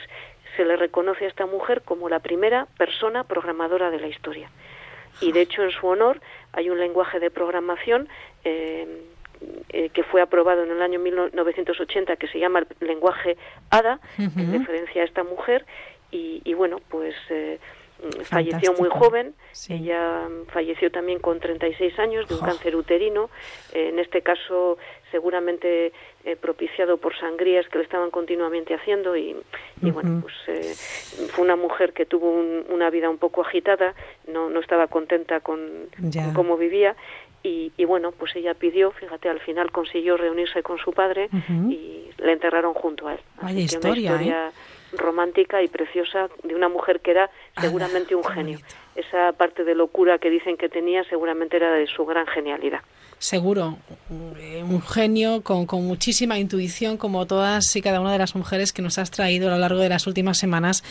se 0.57 0.65
le 0.65 0.77
reconoce 0.77 1.24
a 1.24 1.28
esta 1.28 1.47
mujer 1.47 1.82
como 1.82 2.09
la 2.09 2.19
primera 2.19 2.66
persona 2.78 3.23
programadora 3.24 3.90
de 3.90 4.01
la 4.01 4.09
historia. 4.09 4.51
Y 5.20 5.32
de 5.32 5.43
hecho, 5.43 5.62
en 5.62 5.70
su 5.70 5.86
honor, 5.86 6.20
hay 6.53 6.70
un 6.70 6.78
lenguaje 6.78 7.20
de 7.20 7.31
programación 7.31 8.09
eh, 8.45 9.03
eh, 9.70 9.90
que 9.90 10.03
fue 10.03 10.20
aprobado 10.20 10.65
en 10.65 10.70
el 10.70 10.82
año 10.82 10.99
1980 10.99 12.16
que 12.16 12.28
se 12.28 12.39
llama 12.39 12.61
el 12.61 12.86
lenguaje 12.86 13.36
ADA, 13.70 14.01
en 14.19 14.53
referencia 14.53 15.03
a 15.03 15.05
esta 15.05 15.24
mujer. 15.24 15.65
Y, 16.11 16.40
y 16.45 16.55
bueno, 16.55 16.81
pues 16.89 17.15
eh, 17.28 17.59
falleció 18.24 18.73
muy 18.74 18.89
joven. 18.89 19.35
Ella 19.69 20.28
falleció 20.53 20.90
también 20.90 21.19
con 21.19 21.40
36 21.40 21.99
años 21.99 22.28
de 22.28 22.35
un 22.35 22.40
cáncer 22.40 22.77
uterino. 22.77 23.31
En 23.73 23.99
este 23.99 24.23
caso, 24.23 24.78
seguramente 25.10 25.93
eh, 26.24 26.36
propiciado 26.36 26.97
por 26.98 27.16
sangrías 27.18 27.68
que 27.68 27.78
le 27.78 27.85
estaban 27.85 28.10
continuamente 28.10 28.74
haciendo. 28.74 29.16
Y, 29.16 29.36
y 29.82 29.90
bueno, 29.90 30.20
pues 30.22 30.35
eh, 30.48 30.74
fue 31.30 31.44
una 31.44 31.56
mujer 31.56 31.93
que 31.93 32.06
tuvo 32.06 32.30
un- 32.30 32.64
una 32.68 32.90
vida 32.90 33.09
un 33.10 33.18
poco 33.18 33.43
agitada. 33.43 33.94
No, 34.26 34.51
no 34.51 34.60
estaba 34.60 34.86
contenta 34.89 35.40
con, 35.40 35.89
cómo 36.35 36.56
vivía. 36.56 36.94
Y, 37.43 37.72
y 37.76 37.85
bueno, 37.85 38.10
pues 38.12 38.35
ella 38.35 38.55
pidió, 38.55 38.90
fíjate, 38.90 39.28
al 39.28 39.39
final 39.40 39.70
consiguió 39.70 40.16
reunirse 40.16 40.62
con 40.62 40.76
su 40.78 40.93
padre 40.93 41.28
y 41.70 42.10
le 42.18 42.32
enterraron 42.32 42.74
junto 42.74 43.06
a 43.06 43.14
él. 43.14 43.20
Vaya 43.36 43.47
Así 43.47 43.56
que 43.56 43.62
historia, 43.62 44.12
una 44.12 44.22
historia 44.22 44.52
romántica 44.93 45.62
y 45.62 45.68
preciosa 45.68 46.28
de 46.43 46.55
una 46.55 46.68
mujer 46.68 47.01
que 47.01 47.12
era 47.12 47.30
seguramente 47.60 48.14
un 48.14 48.24
genio. 48.24 48.59
Esa 48.94 49.32
parte 49.32 49.64
de 49.64 49.74
locura 49.74 50.18
que 50.18 50.30
dicen 50.30 50.56
que 50.56 50.68
tenía 50.68 51.05
seguramente 51.05 51.56
era 51.56 51.72
de 51.72 51.86
su 51.86 52.05
gran 52.05 52.26
genialidad. 52.26 52.80
Seguro, 53.18 53.78
un 54.10 54.80
genio 54.80 55.43
con, 55.43 55.66
con 55.66 55.85
muchísima 55.85 56.39
intuición, 56.39 56.97
como 56.97 57.26
todas 57.26 57.74
y 57.74 57.82
cada 57.82 58.01
una 58.01 58.12
de 58.12 58.18
las 58.18 58.36
mujeres 58.36 58.72
que 58.72 58.80
nos 58.80 58.97
has 58.97 59.10
traído 59.10 59.48
a 59.48 59.51
lo 59.55 59.59
largo 59.59 59.80
de 59.80 59.89
las 59.89 60.06
últimas 60.06 60.39
semanas 60.39 60.85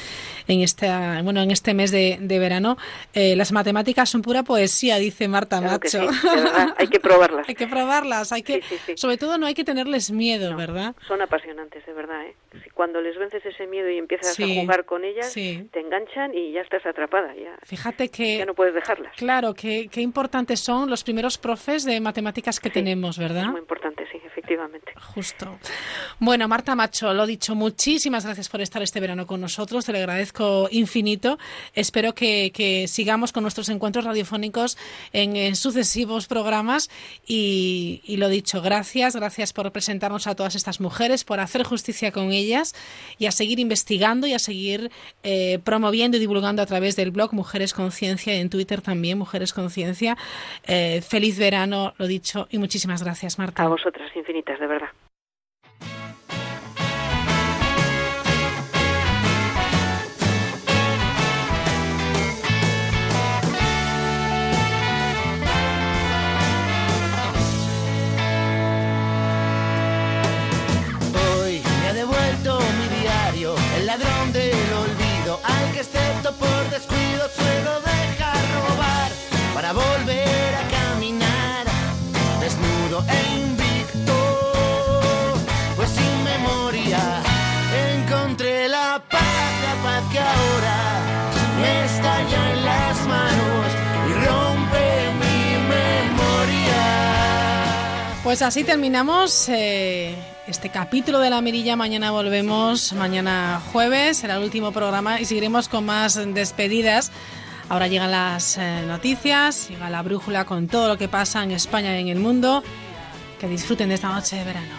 en 0.49 0.60
esta, 0.60 1.22
bueno, 1.23 1.41
en 1.41 1.52
este 1.52 1.73
mes 1.73 1.89
de, 1.91 2.18
de 2.19 2.39
verano. 2.39 2.77
Eh, 3.14 3.38
las 3.38 3.53
matemáticas 3.53 4.10
son 4.10 4.23
pura 4.23 4.44
poesía, 4.44 4.98
dice 4.98 5.30
Marta 5.30 5.60
Claro 5.60 5.80
que 5.80 5.88
Macho. 5.88 6.11
sí, 6.11 6.27
de 6.27 6.35
verdad, 6.35 6.76
hay 6.77 6.88
que 6.88 6.99
probarlas. 6.99 7.45
hay 7.48 7.56
que 7.56 7.68
probarlas, 7.68 8.31
hay 8.34 8.44
que, 8.44 8.61
sobre 8.95 9.15
todo 9.15 9.38
no 9.38 9.45
hay 9.45 9.53
que 9.53 9.64
tenerles 9.64 10.11
miedo, 10.11 10.53
¿verdad? 10.57 10.95
Son 11.07 11.22
apasionantes, 11.22 11.85
de 11.85 11.94
verdad. 11.94 12.26
¿eh? 12.26 12.35
Cuando 12.73 12.99
les 12.99 13.18
vences 13.18 13.45
ese 13.45 13.68
miedo 13.68 13.89
y 13.89 13.98
empiezas 13.98 14.38
a 14.38 14.45
jugar 14.45 14.84
con 14.84 15.06
ellas, 15.06 15.31
sí. 15.31 15.69
te 15.72 15.80
enganchan 15.80 16.35
y 16.35 16.57
ya 16.58 16.64
estás 16.64 16.86
atrapada. 16.86 17.34
Ya, 17.36 17.56
Fíjate 17.64 18.10
que 18.10 18.38
ya 18.40 18.46
no 18.46 18.54
puedes 18.54 18.74
dejarlas. 18.74 19.14
Claro, 19.16 19.54
qué, 19.54 19.88
qué 19.92 20.02
importantes 20.02 20.60
son 20.60 20.90
los 20.90 21.04
primeros 21.04 21.38
profes 21.38 21.86
de 21.86 22.00
matemáticas 22.02 22.60
que 22.60 22.70
tenemos, 22.70 23.18
¿verdad? 23.18 23.48
Muy 23.48 23.62
importante, 23.62 24.06
sí, 24.12 24.20
efectivamente. 24.48 24.94
Justo. 25.14 25.60
Bueno, 26.19 26.48
Marta 26.48 26.76
Macho, 26.76 27.14
lo 27.14 27.26
dicho, 27.26 27.56
muchísimas 27.56 28.26
gracias 28.26 28.49
por 28.49 28.61
estar 28.61 28.82
este 28.82 28.99
verano 28.99 29.28
con 29.28 29.41
nosotros, 29.41 29.86
te 29.86 29.91
lo 29.91 29.98
agradezco 29.98 30.69
infinito. 30.72 31.38
Espero 31.74 32.14
que, 32.14 32.52
que 32.53 32.88
sigamos 32.88 33.34
con 33.34 33.44
nuestros 33.44 33.69
encuentros 33.69 34.06
radiofónicos 34.06 34.78
en, 35.11 35.36
eh, 35.36 35.56
sucesivos 35.56 36.28
programas 36.28 36.90
y, 37.26 38.02
y 38.06 38.18
lo 38.18 38.30
dicho, 38.30 38.61
gracias, 38.61 39.15
gracias 39.15 39.53
por 39.53 39.72
presentarnos 39.72 40.28
a 40.28 40.36
todas 40.36 40.56
estas 40.56 40.80
mujeres, 40.80 41.24
por 41.24 41.40
hacer 41.40 41.64
justicia 41.64 42.11
con 42.11 42.32
ellas 42.32 42.74
y 43.18 43.26
a 43.26 43.32
seguir 43.32 43.60
investigando 43.60 44.28
y 44.28 44.34
a 44.34 44.40
seguir 44.40 44.91
eh, 45.24 45.60
promoviendo 45.64 46.18
y 46.18 46.19
divulgando 46.19 46.61
a 46.61 46.65
través 46.65 46.95
del 46.95 47.11
blog 47.11 47.34
Mujeres 47.34 47.74
Conciencia 47.74 48.36
y 48.36 48.40
en 48.40 48.49
Twitter 48.49 48.82
también 48.82 49.18
Mujeres 49.18 49.53
Conciencia. 49.53 50.18
Eh, 50.65 51.02
feliz 51.02 51.38
verano, 51.38 51.94
lo 51.98 52.07
dicho, 52.07 52.48
y 52.49 52.57
muchísimas 52.57 53.03
gracias, 53.03 53.38
Marta. 53.38 53.64
A 53.64 53.68
vosotras, 53.68 54.10
infinitas, 54.38 54.59
de 54.59 54.68
verdad. 54.68 54.89
El 73.77 73.85
ladrón 73.85 74.34
del 74.34 74.73
olvido, 74.73 75.39
al 75.43 75.72
que 75.72 75.80
excepto 75.80 76.34
por 76.34 76.69
descuido 76.72 77.30
suelo 77.30 77.86
Pues 98.28 98.41
así 98.41 98.66
terminamos 98.66 99.48
eh, 99.48 100.14
este 100.48 100.70
capítulo 100.70 101.20
de 101.20 101.30
la 101.30 101.40
mirilla. 101.40 101.78
Mañana 101.78 102.12
volvemos, 102.12 102.91
mañana 102.91 103.62
jueves, 103.72 104.18
será 104.18 104.36
el 104.36 104.44
último 104.44 104.74
programa 104.74 105.22
y 105.22 105.24
seguiremos 105.24 105.70
con 105.70 105.86
más 105.86 106.16
despedidas. 106.34 107.14
Ahora 107.70 107.88
llegan 107.88 108.12
las 108.12 108.58
eh, 108.58 108.84
noticias, 108.86 109.70
llega 109.70 109.90
la 109.90 110.02
brújula 110.02 110.44
con 110.44 110.68
todo 110.68 110.90
lo 110.90 110.98
que 110.98 111.08
pasa 111.08 111.41
en 111.41 111.52
España 111.52 111.98
y 111.98 112.02
en 112.02 112.10
el 112.10 112.20
mundo. 112.20 112.64
Que 113.40 113.48
disfruten 113.48 113.88
de 113.88 113.95
esta 113.95 114.10
noche 114.10 114.36
de 114.36 114.44
verano. 114.44 114.76